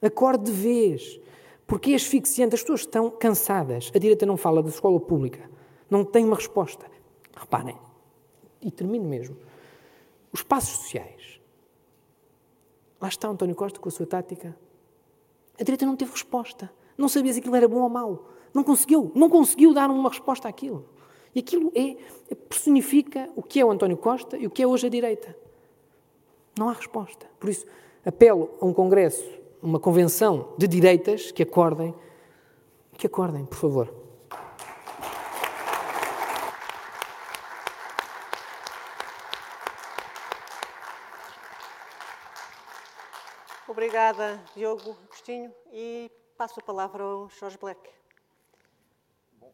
Acorde 0.03 0.45
de 0.45 0.53
vez. 0.53 1.21
Porque 1.67 1.93
é 1.93 1.95
asfixiante. 1.95 2.55
As 2.55 2.63
pessoas 2.63 2.81
estão 2.81 3.11
cansadas. 3.11 3.91
A 3.95 3.99
direita 3.99 4.27
não 4.27 4.37
fala 4.37 4.63
da 4.63 4.69
escola 4.69 4.99
pública. 5.01 5.51
Não 5.89 6.05
tem 6.05 6.25
uma 6.25 6.37
resposta. 6.37 6.87
Reparem, 7.37 7.79
e 8.61 8.71
termino 8.71 9.05
mesmo. 9.05 9.37
Os 10.33 10.43
passos 10.43 10.77
sociais. 10.77 11.41
Lá 13.01 13.09
está 13.09 13.29
António 13.29 13.55
Costa 13.55 13.81
com 13.81 13.89
a 13.89 13.93
sua 13.93 14.07
tática. 14.07 14.57
A 15.59 15.63
direita 15.63 15.87
não 15.87 15.97
teve 15.97 16.11
resposta. 16.11 16.71
Não 16.97 17.09
sabia 17.09 17.33
se 17.33 17.41
aquilo 17.41 17.57
era 17.57 17.67
bom 17.67 17.81
ou 17.81 17.89
mau. 17.89 18.29
Não 18.53 18.63
conseguiu. 18.63 19.11
Não 19.15 19.31
conseguiu 19.31 19.73
dar 19.73 19.91
uma 19.91 20.11
resposta 20.11 20.49
àquilo. 20.49 20.87
E 21.35 21.41
aquilo 21.41 21.73
é, 21.75 21.97
personifica 22.49 23.31
o 23.37 23.43
que 23.43 23.61
é 23.61 23.65
o 23.65 23.71
António 23.71 23.97
Costa 23.97 24.37
e 24.37 24.47
o 24.47 24.51
que 24.51 24.63
é 24.63 24.67
hoje 24.67 24.87
a 24.87 24.91
direita. 24.91 25.37
Não 26.59 26.69
há 26.69 26.73
resposta. 26.73 27.27
Por 27.39 27.49
isso, 27.49 27.67
apelo 28.05 28.51
a 28.61 28.67
um 28.67 28.73
congresso, 28.73 29.25
uma 29.63 29.79
convenção 29.79 30.55
de 30.59 30.67
direitas 30.67 31.31
que 31.31 31.43
acordem, 31.43 31.95
que 32.95 33.07
acordem, 33.07 33.45
por 33.45 33.57
favor. 33.57 34.01
Obrigada, 43.71 44.43
Diogo 44.55 44.97
Agostinho. 45.05 45.55
E 45.73 46.11
passo 46.37 46.59
a 46.59 46.63
palavra 46.63 47.05
ao 47.05 47.31
Jorge 47.31 47.57
Black. 47.57 47.81
Bom, 49.35 49.53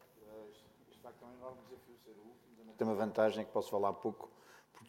isto 0.89 1.03
vai 1.03 1.13
ter 1.13 1.23
um 1.23 1.33
enorme 1.33 1.59
desafio 1.69 1.95
ser 2.03 2.11
o 2.11 2.27
último. 2.27 2.73
Tem 2.77 2.87
uma 2.87 2.95
vantagem 2.95 3.45
que 3.45 3.51
posso 3.51 3.69
falar 3.69 3.93
pouco, 3.93 4.29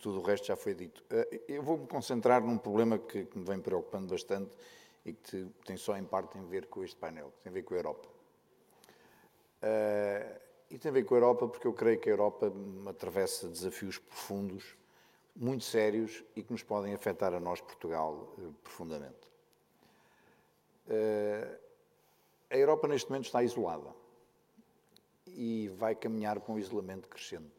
tudo 0.01 0.21
o 0.21 0.23
resto 0.23 0.47
já 0.47 0.57
foi 0.57 0.75
dito. 0.75 1.05
Eh, 1.11 1.43
eu 1.49 1.63
vou-me 1.63 1.87
concentrar 1.87 2.43
num 2.43 2.59
problema 2.59 2.99
que, 2.99 3.25
que 3.25 3.39
me 3.39 3.45
vem 3.45 3.61
preocupando 3.61 4.09
bastante 4.09 4.51
e 5.05 5.13
que 5.13 5.47
tem 5.65 5.77
só 5.77 5.97
em 5.97 6.05
parte 6.05 6.39
a 6.39 6.43
ver 6.43 6.67
com 6.67 6.83
este 6.85 6.97
painel, 6.97 7.33
tem 7.43 7.51
a 7.51 7.55
ver 7.55 7.63
com 7.63 7.75
a 7.75 7.77
Europa. 7.77 8.09
Uh, 9.63 10.41
e 10.71 10.79
tem 10.79 10.91
a 10.91 10.93
ver 10.93 11.05
com 11.05 11.15
a 11.15 11.19
Europa 11.19 11.49
porque 11.49 11.67
eu 11.67 11.73
creio 11.73 11.99
que 11.99 12.09
a 12.09 12.13
Europa 12.13 12.53
atravessa 12.87 13.49
desafios 13.49 13.99
profundos, 13.99 14.77
muito 15.35 15.65
sérios 15.65 16.23
e 16.37 16.43
que 16.43 16.53
nos 16.53 16.63
podem 16.63 16.95
afetar 16.95 17.33
a 17.35 17.41
nós, 17.41 17.61
Portugal, 17.61 18.35
uh, 18.39 18.53
profundamente. 18.63 19.29
Uh, 20.87 21.59
a 22.51 22.57
Europa 22.57 22.87
neste 22.89 23.11
momento 23.11 23.27
está 23.27 23.43
isolada 23.43 23.95
e 25.27 25.69
vai 25.77 25.95
caminhar 25.95 26.41
para 26.41 26.53
um 26.53 26.59
isolamento 26.59 27.09
crescente. 27.09 27.58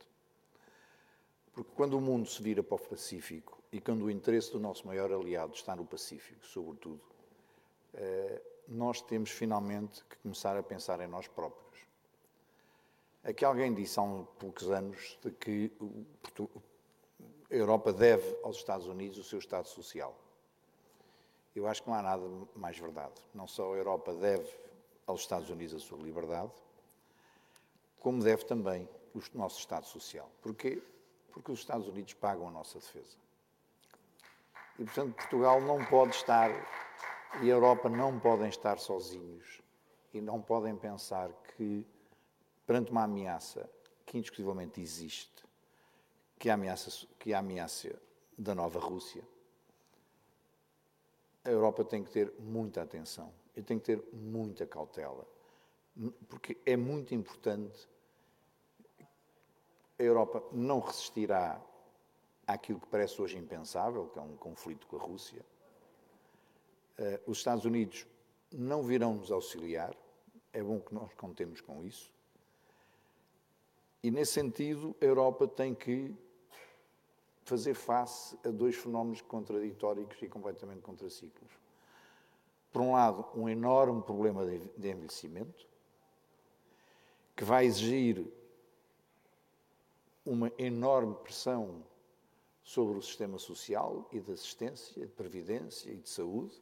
Porque 1.60 1.73
quando 1.76 1.95
o 1.95 1.99
mundo 1.99 2.26
se 2.26 2.41
vira 2.41 2.64
para 2.64 2.76
o 2.76 2.80
Pacífico 2.80 3.61
e 3.69 3.81
quando 3.81 4.03
o 4.03 4.10
interesse 4.10 4.49
do 4.49 4.61
nosso 4.61 4.88
maior 4.88 5.11
aliado 5.11 5.53
está 5.53 5.76
no 5.76 5.84
Pacífico, 5.84 6.45
sobretudo, 6.45 7.02
uh, 7.95 8.41
nós 8.65 9.02
temos 9.02 9.30
finalmente 9.30 10.02
que 10.06 10.15
começar 10.19 10.56
a 10.56 10.64
pensar 10.64 11.02
em 11.02 11.07
nós 11.07 11.27
próprios. 11.27 11.86
Aqui 13.26 13.44
alguém 13.44 13.73
disse 13.73 13.99
há 13.99 14.03
uns 14.03 14.26
poucos 14.40 14.69
anos 14.69 15.19
de 15.22 15.31
que 15.31 15.69
a 17.52 17.53
Europa 17.53 17.91
deve 17.91 18.38
aos 18.41 18.56
Estados 18.56 18.88
Unidos 18.88 19.18
o 19.18 19.23
seu 19.26 19.40
Estado 19.40 19.68
Social. 19.68 20.18
Eu 21.53 21.68
acho 21.68 21.84
que 21.84 21.90
não 21.90 21.95
há 21.98 22.02
nada 22.02 22.23
mais 22.56 22.77
verdade. 22.77 23.22
Não 23.34 23.49
só 23.49 23.73
a 23.73 23.77
Europa 23.77 24.14
deve 24.14 24.49
aos 25.06 25.19
Estados 25.19 25.49
Unidos 25.49 25.76
a 25.76 25.86
sua 25.86 25.98
liberdade, 25.98 26.53
como 27.99 28.23
deve 28.23 28.45
também 28.45 28.88
o 29.14 29.19
nosso 29.38 29.60
Estado 29.60 29.86
Social. 29.86 30.31
Porquê? 30.41 30.81
Porque 31.40 31.53
os 31.53 31.60
Estados 31.60 31.88
Unidos 31.88 32.14
pagam 32.16 32.49
a 32.49 32.52
nossa 32.52 32.80
defesa. 32.80 33.16
E, 34.78 34.84
portanto, 34.84 35.16
Portugal 35.16 35.61
não 35.61 35.86
pode 35.86 36.14
estar 36.14 36.52
e 37.41 37.49
a 37.49 37.53
Europa 37.53 37.88
não 37.88 38.20
podem 38.20 38.49
estar 38.49 38.78
sozinhos 38.78 39.61
e 40.14 40.20
não 40.20 40.41
podem 40.41 40.76
pensar 40.76 41.32
que, 41.56 41.88
perante 42.68 42.91
uma 42.91 43.03
ameaça 43.03 43.70
que 44.06 44.18
indiscutivelmente 44.18 44.82
existe, 44.82 45.45
que 46.38 46.49
é 46.49 46.52
a 46.52 46.56
ameaça, 46.56 47.07
que 47.18 47.32
é 47.32 47.36
a 47.38 47.40
ameaça 47.40 47.98
da 48.38 48.53
nova 48.53 48.78
Rússia, 48.78 49.24
a 51.45 51.49
Europa 51.49 51.86
tem 51.86 52.03
que 52.03 52.11
ter 52.11 52.34
muita 52.38 52.82
atenção 52.82 53.34
e 53.56 53.64
tem 53.64 53.80
que 53.80 53.86
ter 53.86 54.03
muita 54.11 54.68
cautela, 54.68 55.26
porque 56.28 56.57
é 56.66 56.76
muito 56.76 57.16
importante. 57.16 57.88
A 59.99 60.03
Europa 60.03 60.41
não 60.51 60.80
resistirá 60.80 61.61
àquilo 62.47 62.80
que 62.80 62.88
parece 62.88 63.21
hoje 63.21 63.38
impensável, 63.38 64.07
que 64.07 64.17
é 64.17 64.21
um 64.21 64.38
conflito 64.38 64.88
com 64.88 64.95
a 64.95 64.99
Rússia. 64.99 65.45
Eh, 66.97 67.19
os 67.27 67.38
Estados 67.39 67.65
Unidos 67.65 68.07
não 68.51 68.81
virão 68.81 69.13
nos 69.13 69.31
auxiliar, 69.31 69.93
é 70.53 70.63
bom 70.63 70.80
que 70.80 70.93
nós 70.93 71.13
contemos 71.13 71.61
com 71.61 71.84
isso. 71.84 72.11
E, 74.01 74.09
nesse 74.09 74.31
sentido, 74.31 74.95
a 75.01 75.05
Europa 75.05 75.47
tem 75.47 75.76
que 75.76 76.15
fazer 77.43 77.73
face 77.73 78.38
a 78.45 78.49
dois 78.49 78.76
fenómenos 78.76 79.21
contraditórios 79.21 80.07
e 80.21 80.27
completamente 80.27 80.81
contraciclos. 80.81 81.51
Por 82.71 82.81
um 82.81 82.93
lado, 82.93 83.27
um 83.35 83.49
enorme 83.49 84.01
problema 84.01 84.45
de 84.45 84.89
envelhecimento, 84.89 85.67
que 87.35 87.43
vai 87.43 87.65
exigir 87.65 88.26
uma 90.30 90.51
enorme 90.57 91.15
pressão 91.15 91.84
sobre 92.64 92.97
o 92.97 93.01
sistema 93.01 93.38
social 93.38 94.07
e 94.11 94.19
de 94.19 94.31
assistência, 94.31 95.06
de 95.06 95.11
previdência 95.11 95.91
e 95.91 95.97
de 95.97 96.10
saúde, 96.10 96.61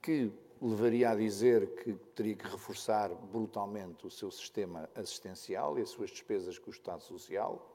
que 0.00 0.32
levaria 0.60 1.10
a 1.10 1.16
dizer 1.16 1.74
que 1.74 1.94
teria 2.14 2.36
que 2.36 2.46
reforçar 2.46 3.08
brutalmente 3.12 4.06
o 4.06 4.10
seu 4.10 4.30
sistema 4.30 4.88
assistencial 4.94 5.78
e 5.78 5.82
as 5.82 5.90
suas 5.90 6.10
despesas 6.10 6.58
com 6.58 6.70
o 6.70 6.72
Estado 6.72 7.02
Social 7.02 7.72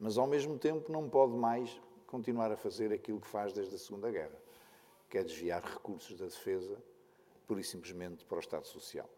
mas 0.00 0.16
ao 0.16 0.26
mesmo 0.26 0.58
tempo 0.58 0.90
não 0.90 1.08
pode 1.08 1.34
mais 1.34 1.78
continuar 2.06 2.50
a 2.50 2.56
fazer 2.56 2.90
aquilo 2.90 3.20
que 3.20 3.26
faz 3.26 3.52
desde 3.52 3.74
a 3.74 3.78
Segunda 3.78 4.10
Guerra, 4.10 4.40
que 5.10 5.18
é 5.18 5.22
desviar 5.22 5.62
recursos 5.62 6.18
da 6.18 6.24
defesa 6.24 6.82
pura 7.46 7.60
e 7.60 7.64
simplesmente 7.64 8.24
para 8.24 8.38
o 8.38 8.40
Estado 8.40 8.66
Social. 8.66 9.08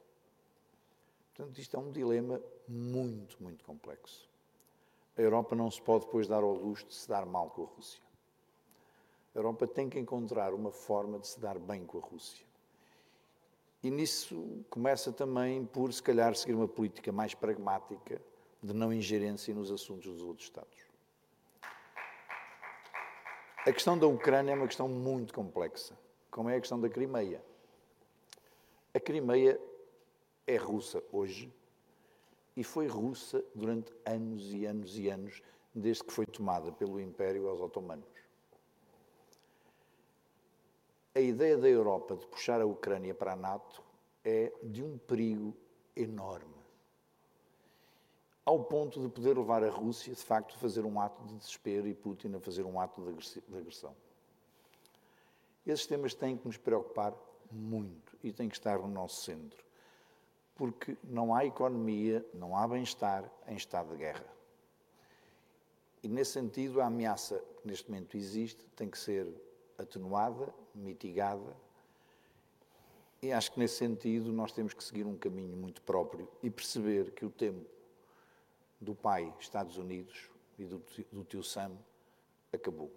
Portanto, 1.35 1.59
isto 1.59 1.77
é 1.77 1.81
um 1.81 1.91
dilema 1.91 2.41
muito, 2.69 3.43
muito 3.43 3.65
complexo. 3.65 4.29
A 5.17 5.21
Europa 5.21 5.55
não 5.55 5.71
se 5.71 5.81
pode 5.81 6.05
depois 6.05 6.27
dar 6.27 6.43
ao 6.43 6.53
luxo 6.53 6.87
de 6.87 6.95
se 6.95 7.09
dar 7.09 7.25
mal 7.25 7.51
com 7.51 7.63
a 7.63 7.67
Rússia. 7.67 8.03
A 9.35 9.39
Europa 9.39 9.67
tem 9.67 9.89
que 9.89 9.99
encontrar 9.99 10.53
uma 10.53 10.71
forma 10.71 11.19
de 11.19 11.27
se 11.27 11.41
dar 11.41 11.59
bem 11.59 11.85
com 11.87 11.99
a 11.99 12.01
Rússia. 12.01 12.45
E 13.83 13.91
nisso 13.91 14.65
começa 14.71 15.11
também 15.11 15.65
por, 15.65 15.93
se 15.93 16.03
calhar, 16.03 16.35
seguir 16.35 16.55
uma 16.55 16.69
política 16.69 17.11
mais 17.11 17.35
pragmática 17.35 18.21
de 18.63 18.73
não 18.73 18.93
ingerência 18.93 19.55
nos 19.55 19.71
assuntos 19.71 20.13
dos 20.13 20.23
outros 20.23 20.47
Estados. 20.47 20.93
A 23.65 23.73
questão 23.73 23.99
da 23.99 24.07
Ucrânia 24.07 24.53
é 24.53 24.55
uma 24.55 24.67
questão 24.67 24.89
muito 24.89 25.33
complexa, 25.33 25.97
como 26.31 26.51
é 26.51 26.57
a 26.57 26.61
questão 26.61 26.81
da 26.81 26.89
Crimeia. 26.89 27.43
A 28.95 29.01
Crimeia 29.01 29.59
é 30.47 30.57
russa 30.57 31.03
hoje 31.13 31.53
e 32.57 32.63
foi 32.63 32.87
russa 32.87 33.45
durante 33.55 33.93
anos 34.05 34.53
e 34.53 34.67
anos 34.67 34.99
e 34.99 35.09
anos, 35.09 35.43
desde 35.75 36.05
que 36.05 36.13
foi 36.13 36.27
tomada 36.27 36.71
pelo 36.71 37.01
Império 37.01 37.49
aos 37.49 37.61
otomanos. 37.61 38.05
A 41.15 41.21
ideia 41.21 41.59
da 41.59 41.69
Europa 41.69 42.17
de 42.17 42.27
puxar 42.27 42.61
a 42.61 42.67
Ucrânia 42.67 43.15
para 43.15 43.33
a 43.33 43.37
NATO 43.37 43.83
é 44.25 44.53
de 44.63 44.83
um 44.83 44.99
perigo 44.99 45.55
enorme. 45.95 46.63
Ao 48.45 48.65
ponto 48.65 49.01
de 49.01 49.09
poder 49.09 49.37
levar 49.37 49.63
a 49.63 49.71
Rússia, 49.71 50.13
de 50.13 50.23
facto, 50.23 50.55
a 50.55 50.59
fazer 50.59 50.85
um 50.85 51.01
ato 51.01 51.23
de 51.25 51.35
desespero 51.37 51.87
e 51.87 51.95
Putin 51.95 52.35
a 52.35 52.41
fazer 52.41 52.65
um 52.65 52.81
ato 52.81 53.01
de 53.01 53.57
agressão. 53.57 53.95
Esses 55.65 55.87
temas 55.87 56.13
têm 56.13 56.37
que 56.37 56.47
nos 56.47 56.57
preocupar 56.57 57.15
muito 57.51 58.17
e 58.23 58.33
têm 58.33 58.49
que 58.49 58.57
estar 58.57 58.79
no 58.79 58.89
nosso 58.89 59.23
centro. 59.23 59.63
Porque 60.55 60.97
não 61.05 61.35
há 61.35 61.45
economia, 61.45 62.25
não 62.35 62.57
há 62.57 62.67
bem-estar 62.69 63.31
em 63.49 63.57
estado 63.57 63.91
de 63.91 63.97
guerra. 63.97 64.27
E, 66.03 66.09
nesse 66.09 66.33
sentido, 66.33 66.81
a 66.81 66.87
ameaça 66.87 67.43
que 67.61 67.67
neste 67.67 67.91
momento 67.91 68.17
existe 68.17 68.65
tem 68.77 68.89
que 68.89 68.99
ser 68.99 69.27
atenuada, 69.79 70.53
mitigada. 70.75 71.57
E 73.23 73.33
acho 73.33 73.53
que, 73.53 73.59
nesse 73.61 73.77
sentido, 73.77 74.33
nós 74.33 74.53
temos 74.53 74.75
que 74.75 74.83
seguir 74.83 75.07
um 75.07 75.17
caminho 75.17 75.57
muito 75.57 75.81
próprio 75.83 76.29
e 76.43 76.51
perceber 76.51 77.13
que 77.13 77.25
o 77.25 77.31
tempo 77.31 77.71
do 78.81 78.95
pai 78.95 79.33
Estados 79.39 79.77
Unidos 79.77 80.29
e 80.59 80.65
do, 80.65 80.83
do 81.13 81.25
tio 81.25 81.43
Sam 81.43 81.73
acabou. 82.53 82.91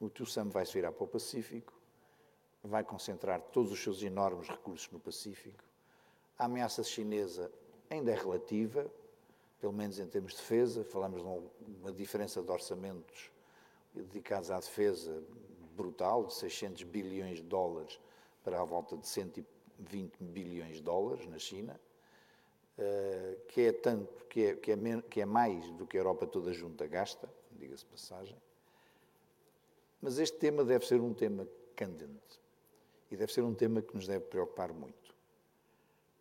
O 0.00 0.08
tio 0.08 0.24
Sam 0.24 0.48
vai 0.48 0.64
se 0.64 0.72
virar 0.72 0.92
para 0.92 1.04
o 1.04 1.08
Pacífico, 1.08 1.74
vai 2.62 2.82
concentrar 2.82 3.40
todos 3.52 3.70
os 3.70 3.82
seus 3.82 4.02
enormes 4.02 4.48
recursos 4.48 4.90
no 4.90 4.98
Pacífico. 4.98 5.62
A 6.40 6.46
ameaça 6.46 6.82
chinesa 6.82 7.52
ainda 7.90 8.10
é 8.10 8.14
relativa, 8.14 8.90
pelo 9.60 9.74
menos 9.74 9.98
em 9.98 10.06
termos 10.06 10.32
de 10.32 10.38
defesa. 10.38 10.82
Falamos 10.82 11.20
de 11.20 11.28
uma 11.82 11.92
diferença 11.92 12.40
de 12.40 12.50
orçamentos 12.50 13.30
dedicados 13.94 14.50
à 14.50 14.58
defesa 14.58 15.22
brutal, 15.76 16.24
de 16.24 16.32
600 16.32 16.84
bilhões 16.84 17.36
de 17.36 17.42
dólares 17.42 18.00
para 18.42 18.58
a 18.58 18.64
volta 18.64 18.96
de 18.96 19.06
120 19.06 20.16
bilhões 20.18 20.76
de 20.76 20.82
dólares 20.82 21.26
na 21.26 21.38
China, 21.38 21.78
eh, 22.78 23.36
que 23.48 23.60
é 23.60 23.72
tanto, 23.72 24.24
que 24.24 24.46
é, 24.46 24.56
que 24.56 24.72
é, 24.72 24.76
que 25.10 25.20
é 25.20 25.26
mais 25.26 25.70
do 25.72 25.86
que 25.86 25.98
a 25.98 26.00
Europa 26.00 26.26
toda 26.26 26.54
junta 26.54 26.86
gasta, 26.86 27.28
diga-se 27.52 27.84
passagem. 27.84 28.40
Mas 30.00 30.18
este 30.18 30.38
tema 30.38 30.64
deve 30.64 30.86
ser 30.86 31.02
um 31.02 31.12
tema 31.12 31.46
candente 31.76 32.40
e 33.10 33.16
deve 33.18 33.30
ser 33.30 33.42
um 33.42 33.52
tema 33.52 33.82
que 33.82 33.94
nos 33.94 34.06
deve 34.06 34.24
preocupar 34.24 34.72
muito. 34.72 35.09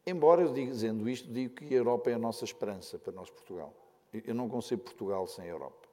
Embora 0.06 0.42
eu 0.42 0.54
dizendo 0.54 1.10
isto, 1.10 1.32
digo 1.32 1.56
que 1.56 1.74
a 1.74 1.78
Europa 1.78 2.10
é 2.10 2.14
a 2.14 2.20
nossa 2.20 2.46
esperança 2.46 2.98
para 2.98 3.14
nós, 3.14 3.30
Portugal. 3.30 3.74
Eu 4.14 4.34
não 4.34 4.50
concebo 4.50 4.84
Portugal 4.84 5.28
sem 5.28 5.46
a 5.46 5.48
Europa. 5.48 5.88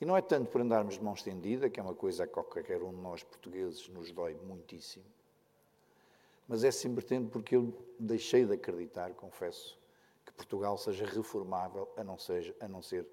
E 0.00 0.04
não 0.04 0.16
é 0.16 0.20
tanto 0.20 0.50
por 0.50 0.60
andarmos 0.60 0.94
de 0.94 1.02
mão 1.02 1.14
estendida, 1.14 1.70
que 1.70 1.80
é 1.80 1.82
uma 1.82 1.94
coisa 1.94 2.24
a 2.24 2.26
qualquer 2.26 2.82
um 2.82 2.90
de 2.90 3.00
nós 3.00 3.22
portugueses 3.22 3.88
nos 3.88 4.12
dói 4.12 4.34
muitíssimo, 4.34 5.06
mas 6.46 6.64
é 6.64 6.70
simplesmente 6.70 7.30
porque 7.30 7.56
eu 7.56 7.72
deixei 7.98 8.44
de 8.44 8.52
acreditar, 8.52 9.12
confesso, 9.14 9.78
que 10.24 10.32
Portugal 10.32 10.76
seja 10.76 11.06
reformável, 11.06 11.88
a 11.96 12.04
não, 12.04 12.18
seja, 12.18 12.54
a 12.60 12.68
não 12.68 12.82
ser 12.82 13.06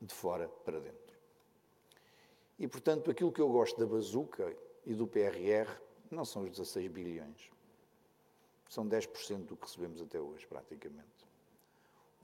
de 0.00 0.14
fora 0.14 0.48
para 0.64 0.80
dentro. 0.80 1.18
E, 2.58 2.66
portanto, 2.66 3.10
aquilo 3.10 3.30
que 3.30 3.40
eu 3.40 3.48
gosto 3.48 3.78
da 3.78 3.86
bazuca 3.86 4.56
e 4.86 4.94
do 4.94 5.06
PRR 5.06 5.70
não 6.10 6.24
são 6.24 6.42
os 6.42 6.50
16 6.50 6.90
bilhões. 6.90 7.50
São 8.68 8.86
10% 8.86 9.46
do 9.46 9.56
que 9.56 9.66
recebemos 9.66 10.00
até 10.02 10.20
hoje, 10.20 10.46
praticamente. 10.46 11.26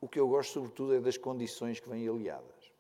O 0.01 0.09
que 0.09 0.21
eu 0.21 0.29
gosto, 0.29 0.53
sobretudo, 0.53 0.95
é 0.95 1.01
das 1.01 1.17
condições 1.17 1.81
que 1.81 1.89
vêm 1.89 2.07
aliadas. 2.09 2.73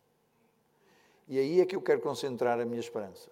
E 1.27 1.39
aí 1.39 1.61
é 1.61 1.67
que 1.67 1.75
eu 1.75 1.81
quero 1.81 2.01
concentrar 2.01 2.61
a 2.61 2.65
minha 2.65 2.81
esperança. 2.81 3.31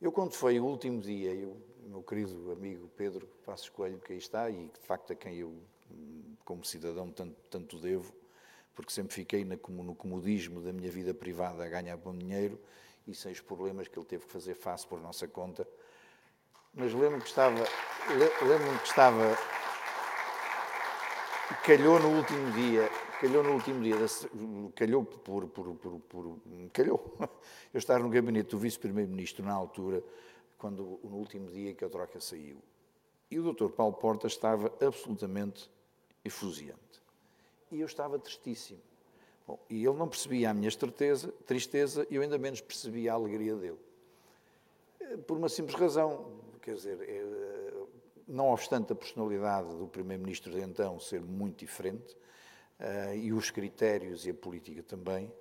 Eu, 0.00 0.12
quando 0.12 0.32
foi 0.32 0.60
o 0.60 0.64
último 0.64 1.00
dia, 1.00 1.32
o 1.48 1.88
meu 1.88 2.02
querido 2.02 2.52
amigo 2.52 2.88
Pedro 2.96 3.26
Passos 3.44 3.68
Coelho, 3.70 3.98
que 3.98 4.12
aí 4.12 4.18
está, 4.18 4.48
e 4.48 4.68
de 4.68 4.80
facto 4.80 5.12
a 5.12 5.16
quem 5.16 5.34
eu, 5.36 5.52
como 6.44 6.64
cidadão, 6.64 7.10
tanto, 7.10 7.34
tanto 7.50 7.78
devo, 7.78 8.14
porque 8.74 8.92
sempre 8.92 9.14
fiquei 9.14 9.44
no 9.44 9.94
comodismo 9.94 10.60
da 10.60 10.72
minha 10.72 10.90
vida 10.90 11.12
privada 11.14 11.64
a 11.64 11.68
ganhar 11.68 11.96
bom 11.96 12.16
dinheiro 12.16 12.60
e 13.06 13.14
sem 13.14 13.32
os 13.32 13.40
problemas 13.40 13.88
que 13.88 13.98
ele 13.98 14.06
teve 14.06 14.26
que 14.26 14.32
fazer 14.32 14.54
face 14.54 14.86
por 14.86 15.00
nossa 15.00 15.26
conta. 15.26 15.66
Mas 16.74 16.92
lembro-me 16.92 17.22
que 17.22 17.28
estava. 17.28 17.64
Lembro-me 18.08 18.78
que 18.78 18.86
estava. 18.86 19.36
Calhou 21.64 21.98
no 21.98 22.16
último 22.16 22.52
dia, 22.52 22.88
calhou 23.20 23.42
no 23.42 23.54
último 23.54 23.82
dia, 23.82 23.96
calhou 24.76 25.04
por, 25.04 25.48
por, 25.48 25.74
por, 25.74 26.00
por 26.00 26.38
calhou. 26.72 27.16
Eu 27.74 27.78
estava 27.78 27.98
no 27.98 28.08
gabinete 28.08 28.50
do 28.50 28.58
vice-primeiro-ministro 28.58 29.44
na 29.44 29.52
altura, 29.52 30.02
quando 30.56 31.00
no 31.02 31.16
último 31.16 31.50
dia 31.50 31.74
que 31.74 31.84
a 31.84 31.88
troca 31.88 32.20
saiu. 32.20 32.58
E 33.28 33.40
o 33.40 33.52
Dr. 33.52 33.70
Paulo 33.70 33.94
Porta 33.94 34.28
estava 34.28 34.72
absolutamente 34.80 35.68
efusiante. 36.24 37.02
E 37.72 37.80
eu 37.80 37.86
estava 37.86 38.20
tristíssimo. 38.20 38.80
Bom, 39.46 39.58
e 39.68 39.84
ele 39.84 39.96
não 39.96 40.08
percebia 40.08 40.50
a 40.50 40.54
minha 40.54 40.70
tristeza, 40.70 41.32
tristeza 41.44 42.06
e 42.08 42.14
eu 42.14 42.22
ainda 42.22 42.38
menos 42.38 42.60
percebia 42.60 43.12
a 43.12 43.14
alegria 43.16 43.56
dele. 43.56 43.78
Eh, 45.00 45.16
por 45.16 45.36
uma 45.36 45.48
simples 45.48 45.76
razão, 45.76 46.32
quer 46.62 46.74
dizer, 46.74 47.00
é, 47.00 47.65
não 48.26 48.50
obstante 48.50 48.92
a 48.92 48.96
personalidade 48.96 49.68
do 49.76 49.86
Primeiro-Ministro 49.86 50.52
de 50.52 50.60
então 50.60 50.98
ser 50.98 51.20
muito 51.20 51.58
diferente, 51.58 52.16
uh, 52.80 53.14
e 53.14 53.32
os 53.32 53.50
critérios 53.50 54.26
e 54.26 54.30
a 54.30 54.34
política 54.34 54.82
também, 54.82 55.32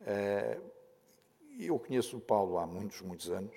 uh, 0.00 0.74
eu 1.58 1.78
conheço 1.78 2.16
o 2.16 2.20
Paulo 2.20 2.58
há 2.58 2.66
muitos, 2.66 3.00
muitos 3.02 3.30
anos, 3.30 3.54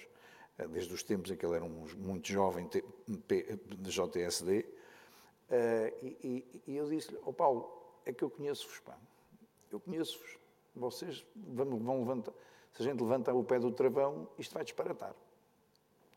uh, 0.60 0.68
desde 0.68 0.94
os 0.94 1.03
tempos 1.03 1.31
em 1.31 1.35
que 1.35 1.45
ele 1.45 1.56
era 1.56 1.65
um 1.65 1.88
muito 1.98 2.27
jovem 2.27 2.68
de 2.68 3.89
JSD, 3.89 4.65
e, 6.03 6.18
e, 6.22 6.61
e 6.68 6.76
eu 6.76 6.89
disse-lhe, 6.89 7.18
oh 7.26 7.31
Paulo, 7.31 7.72
é 8.06 8.11
que 8.11 8.22
eu 8.22 8.30
conheço-vos, 8.30 8.80
pá, 8.80 8.98
eu 9.72 9.80
conheço-vos, 9.80 10.38
vocês 10.76 11.26
vão, 11.35 11.80
vão 11.80 11.99
levantar. 11.99 12.34
Se 12.73 12.81
a 12.81 12.85
gente 12.85 13.02
levanta 13.02 13.34
o 13.34 13.44
pé 13.44 13.57
do 13.57 13.72
travão, 13.72 14.27
isto 14.38 14.53
vai 14.53 14.64
disparatar. 14.64 15.15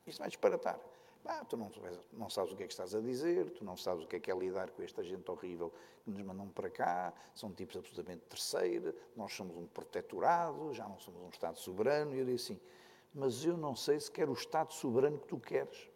Isto 0.06 0.18
vai 0.18 0.28
disparatar. 0.28 0.78
Ah, 1.26 1.44
tu 1.44 1.56
não, 1.56 1.70
não, 2.12 2.30
sabes 2.30 2.52
o 2.52 2.56
que 2.56 2.62
é 2.62 2.66
que 2.66 2.72
estás 2.72 2.94
a 2.94 3.00
dizer, 3.00 3.50
tu 3.50 3.64
não 3.64 3.76
sabes 3.76 4.04
o 4.04 4.06
que 4.06 4.16
é 4.16 4.20
que 4.20 4.30
é 4.30 4.34
lidar 4.34 4.70
com 4.70 4.82
esta 4.82 5.02
gente 5.02 5.30
horrível 5.30 5.72
que 6.02 6.10
nos 6.10 6.22
mandam 6.22 6.48
para 6.48 6.70
cá, 6.70 7.12
são 7.34 7.52
tipos 7.52 7.76
absolutamente 7.76 8.22
terceira, 8.22 8.94
nós 9.14 9.32
somos 9.34 9.56
um 9.56 9.66
protetorado, 9.66 10.72
já 10.72 10.88
não 10.88 10.98
somos 10.98 11.20
um 11.22 11.28
Estado 11.28 11.58
soberano. 11.58 12.14
E 12.14 12.20
eu 12.20 12.24
disse 12.24 12.52
assim, 12.52 12.60
mas 13.14 13.44
eu 13.44 13.56
não 13.56 13.76
sei 13.76 14.00
se 14.00 14.10
quero 14.10 14.30
o 14.30 14.34
Estado 14.34 14.72
soberano 14.72 15.18
que 15.18 15.26
tu 15.26 15.38
queres. 15.38 15.90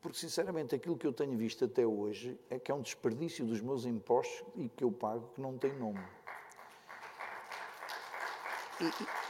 Porque, 0.00 0.16
sinceramente, 0.16 0.74
aquilo 0.74 0.96
que 0.96 1.06
eu 1.06 1.12
tenho 1.12 1.36
visto 1.36 1.64
até 1.64 1.84
hoje 1.84 2.38
é 2.48 2.58
que 2.58 2.70
é 2.70 2.74
um 2.74 2.80
desperdício 2.80 3.44
dos 3.44 3.60
meus 3.60 3.84
impostos 3.84 4.44
e 4.54 4.68
que 4.68 4.84
eu 4.84 4.92
pago 4.92 5.28
que 5.34 5.40
não 5.40 5.58
tem 5.58 5.72
nome. 5.76 6.02
E, 8.80 9.27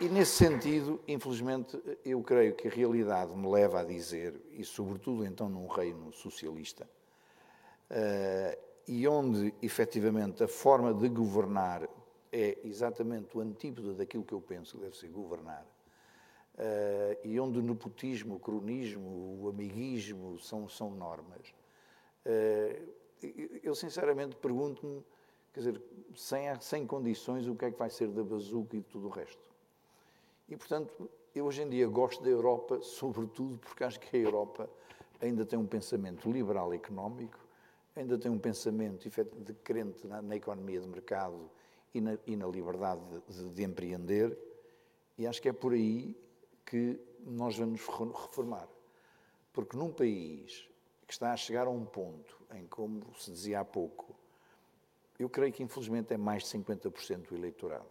e, 0.00 0.06
e, 0.06 0.08
nesse 0.08 0.32
sentido, 0.32 1.00
infelizmente, 1.06 1.78
eu 2.04 2.22
creio 2.22 2.54
que 2.54 2.68
a 2.68 2.70
realidade 2.70 3.36
me 3.36 3.48
leva 3.50 3.80
a 3.80 3.84
dizer, 3.84 4.40
e 4.52 4.64
sobretudo 4.64 5.24
então 5.24 5.48
num 5.48 5.66
reino 5.66 6.12
socialista, 6.12 6.88
uh, 7.90 8.58
e 8.88 9.06
onde 9.06 9.54
efetivamente 9.62 10.42
a 10.42 10.48
forma 10.48 10.92
de 10.94 11.08
governar 11.08 11.88
é 12.32 12.58
exatamente 12.64 13.36
o 13.36 13.40
antípodo 13.40 13.94
daquilo 13.94 14.24
que 14.24 14.32
eu 14.32 14.40
penso 14.40 14.76
que 14.76 14.84
deve 14.84 14.96
ser 14.96 15.08
governar, 15.08 15.66
uh, 16.54 17.18
e 17.22 17.38
onde 17.38 17.58
o 17.58 17.62
nepotismo, 17.62 18.36
o 18.36 18.40
cronismo, 18.40 19.38
o 19.42 19.48
amiguismo 19.48 20.38
são, 20.38 20.66
são 20.68 20.90
normas, 20.90 21.54
uh, 22.24 23.02
eu 23.62 23.74
sinceramente 23.74 24.34
pergunto-me 24.36 25.04
Quer 25.52 25.60
dizer, 25.60 25.82
sem, 26.14 26.60
sem 26.60 26.86
condições, 26.86 27.46
o 27.46 27.54
que 27.54 27.66
é 27.66 27.70
que 27.70 27.78
vai 27.78 27.90
ser 27.90 28.08
da 28.08 28.22
bazuca 28.22 28.76
e 28.76 28.80
de 28.80 28.86
tudo 28.86 29.06
o 29.06 29.10
resto? 29.10 29.42
E, 30.48 30.56
portanto, 30.56 31.10
eu 31.34 31.44
hoje 31.44 31.62
em 31.62 31.68
dia 31.68 31.86
gosto 31.86 32.22
da 32.22 32.30
Europa, 32.30 32.80
sobretudo 32.82 33.58
porque 33.58 33.84
acho 33.84 34.00
que 34.00 34.16
a 34.16 34.20
Europa 34.20 34.68
ainda 35.20 35.44
tem 35.44 35.58
um 35.58 35.66
pensamento 35.66 36.30
liberal 36.30 36.72
económico, 36.72 37.38
ainda 37.94 38.18
tem 38.18 38.30
um 38.30 38.38
pensamento 38.38 39.08
de 39.08 39.54
crente 39.54 40.06
na, 40.06 40.22
na 40.22 40.36
economia 40.36 40.80
de 40.80 40.88
mercado 40.88 41.50
e 41.94 42.00
na, 42.00 42.18
e 42.26 42.34
na 42.36 42.46
liberdade 42.46 43.02
de, 43.28 43.50
de, 43.50 43.62
empreender, 43.62 44.36
e 45.18 45.26
acho 45.26 45.40
que 45.40 45.48
é 45.48 45.52
por 45.52 45.74
aí 45.74 46.16
que 46.64 46.98
nós 47.20 47.56
vamos 47.56 47.86
reformar. 47.86 48.68
Porque 49.52 49.76
num 49.76 49.92
país 49.92 50.66
que 51.06 51.12
está 51.12 51.32
a 51.32 51.36
chegar 51.36 51.66
a 51.66 51.70
um 51.70 51.84
ponto 51.84 52.40
em, 52.54 52.66
como 52.66 53.04
se 53.14 53.30
dizia 53.30 53.60
há 53.60 53.64
pouco, 53.64 54.16
eu 55.22 55.30
creio 55.30 55.52
que 55.52 55.62
infelizmente 55.62 56.12
é 56.12 56.16
mais 56.16 56.42
de 56.42 56.58
50% 56.58 57.28
do 57.28 57.36
eleitorado. 57.36 57.86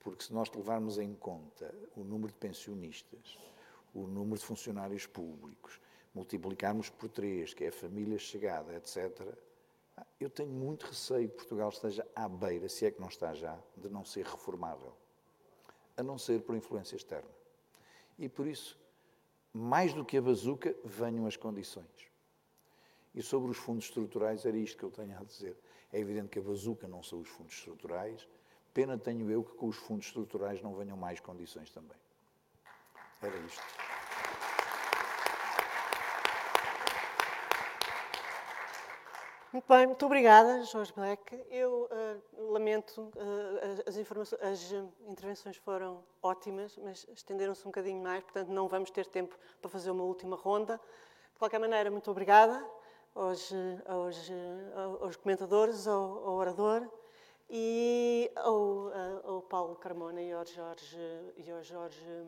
Porque 0.00 0.24
se 0.24 0.32
nós 0.32 0.50
levarmos 0.50 0.98
em 0.98 1.14
conta 1.14 1.74
o 1.96 2.04
número 2.04 2.32
de 2.32 2.38
pensionistas, 2.38 3.38
o 3.94 4.06
número 4.06 4.38
de 4.38 4.44
funcionários 4.44 5.06
públicos, 5.06 5.80
multiplicarmos 6.14 6.90
por 6.90 7.08
três, 7.08 7.54
que 7.54 7.64
é 7.64 7.68
a 7.68 7.72
família 7.72 8.18
chegada, 8.18 8.74
etc., 8.76 9.34
eu 10.20 10.30
tenho 10.30 10.50
muito 10.50 10.86
receio 10.86 11.28
que 11.28 11.36
Portugal 11.36 11.70
esteja 11.70 12.06
à 12.14 12.28
beira, 12.28 12.68
se 12.68 12.86
é 12.86 12.90
que 12.90 13.00
não 13.00 13.08
está 13.08 13.34
já, 13.34 13.58
de 13.76 13.88
não 13.88 14.04
ser 14.04 14.24
reformável. 14.24 14.92
A 15.96 16.02
não 16.02 16.18
ser 16.18 16.42
por 16.42 16.54
influência 16.54 16.94
externa. 16.94 17.30
E 18.18 18.28
por 18.28 18.46
isso, 18.46 18.78
mais 19.52 19.92
do 19.92 20.04
que 20.04 20.16
a 20.16 20.22
bazuca, 20.22 20.76
venham 20.84 21.26
as 21.26 21.36
condições. 21.36 22.08
E 23.14 23.22
sobre 23.22 23.50
os 23.50 23.56
fundos 23.56 23.86
estruturais, 23.86 24.44
era 24.44 24.56
isto 24.56 24.76
que 24.78 24.84
eu 24.84 24.90
tenho 24.90 25.18
a 25.18 25.24
dizer. 25.24 25.56
É 25.92 25.98
evidente 25.98 26.28
que 26.28 26.38
a 26.38 26.42
bazuca 26.42 26.86
não 26.86 27.02
são 27.02 27.20
os 27.20 27.28
fundos 27.28 27.54
estruturais. 27.54 28.28
Pena 28.74 28.98
tenho 28.98 29.30
eu 29.30 29.42
que 29.42 29.54
com 29.54 29.68
os 29.68 29.76
fundos 29.76 30.06
estruturais 30.06 30.62
não 30.62 30.74
venham 30.74 30.96
mais 30.96 31.18
condições 31.18 31.70
também. 31.70 31.96
Era 33.22 33.36
isto. 33.38 33.62
Muito 39.50 39.66
bem, 39.66 39.86
muito 39.86 40.04
obrigada, 40.04 40.62
Jorge 40.64 40.92
Black. 40.92 41.34
Eu 41.50 41.88
uh, 41.90 42.52
lamento, 42.52 43.10
uh, 43.16 43.88
as, 43.88 43.96
as, 44.42 44.72
intervenções 45.08 45.56
foram 45.56 46.04
ótimas, 46.22 46.76
mas 46.76 47.06
estenderam-se 47.10 47.62
um 47.62 47.70
bocadinho 47.70 48.02
mais, 48.02 48.22
portanto 48.22 48.50
não 48.50 48.68
vamos 48.68 48.90
ter 48.90 49.06
tempo 49.06 49.36
para 49.60 49.70
fazer 49.70 49.90
uma 49.90 50.04
última 50.04 50.36
ronda. 50.36 50.78
De 51.32 51.38
qualquer 51.38 51.58
maneira, 51.58 51.90
muito 51.90 52.10
obrigada 52.10 52.62
aos, 53.14 53.52
aos, 53.86 54.30
aos 55.00 55.16
comentadores, 55.16 55.86
ao, 55.86 56.26
ao, 56.26 56.34
orador 56.34 56.88
e 57.50 58.30
ao, 58.36 58.92
ao, 59.24 59.42
Paulo 59.42 59.76
Carmona 59.76 60.20
e 60.20 60.32
ao 60.32 60.44
Jorge, 60.44 61.32
e 61.36 61.50
ao 61.50 61.62
Jorge 61.62 62.26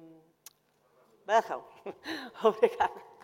Barrão. 1.27 1.65
obrigada. 2.43 3.20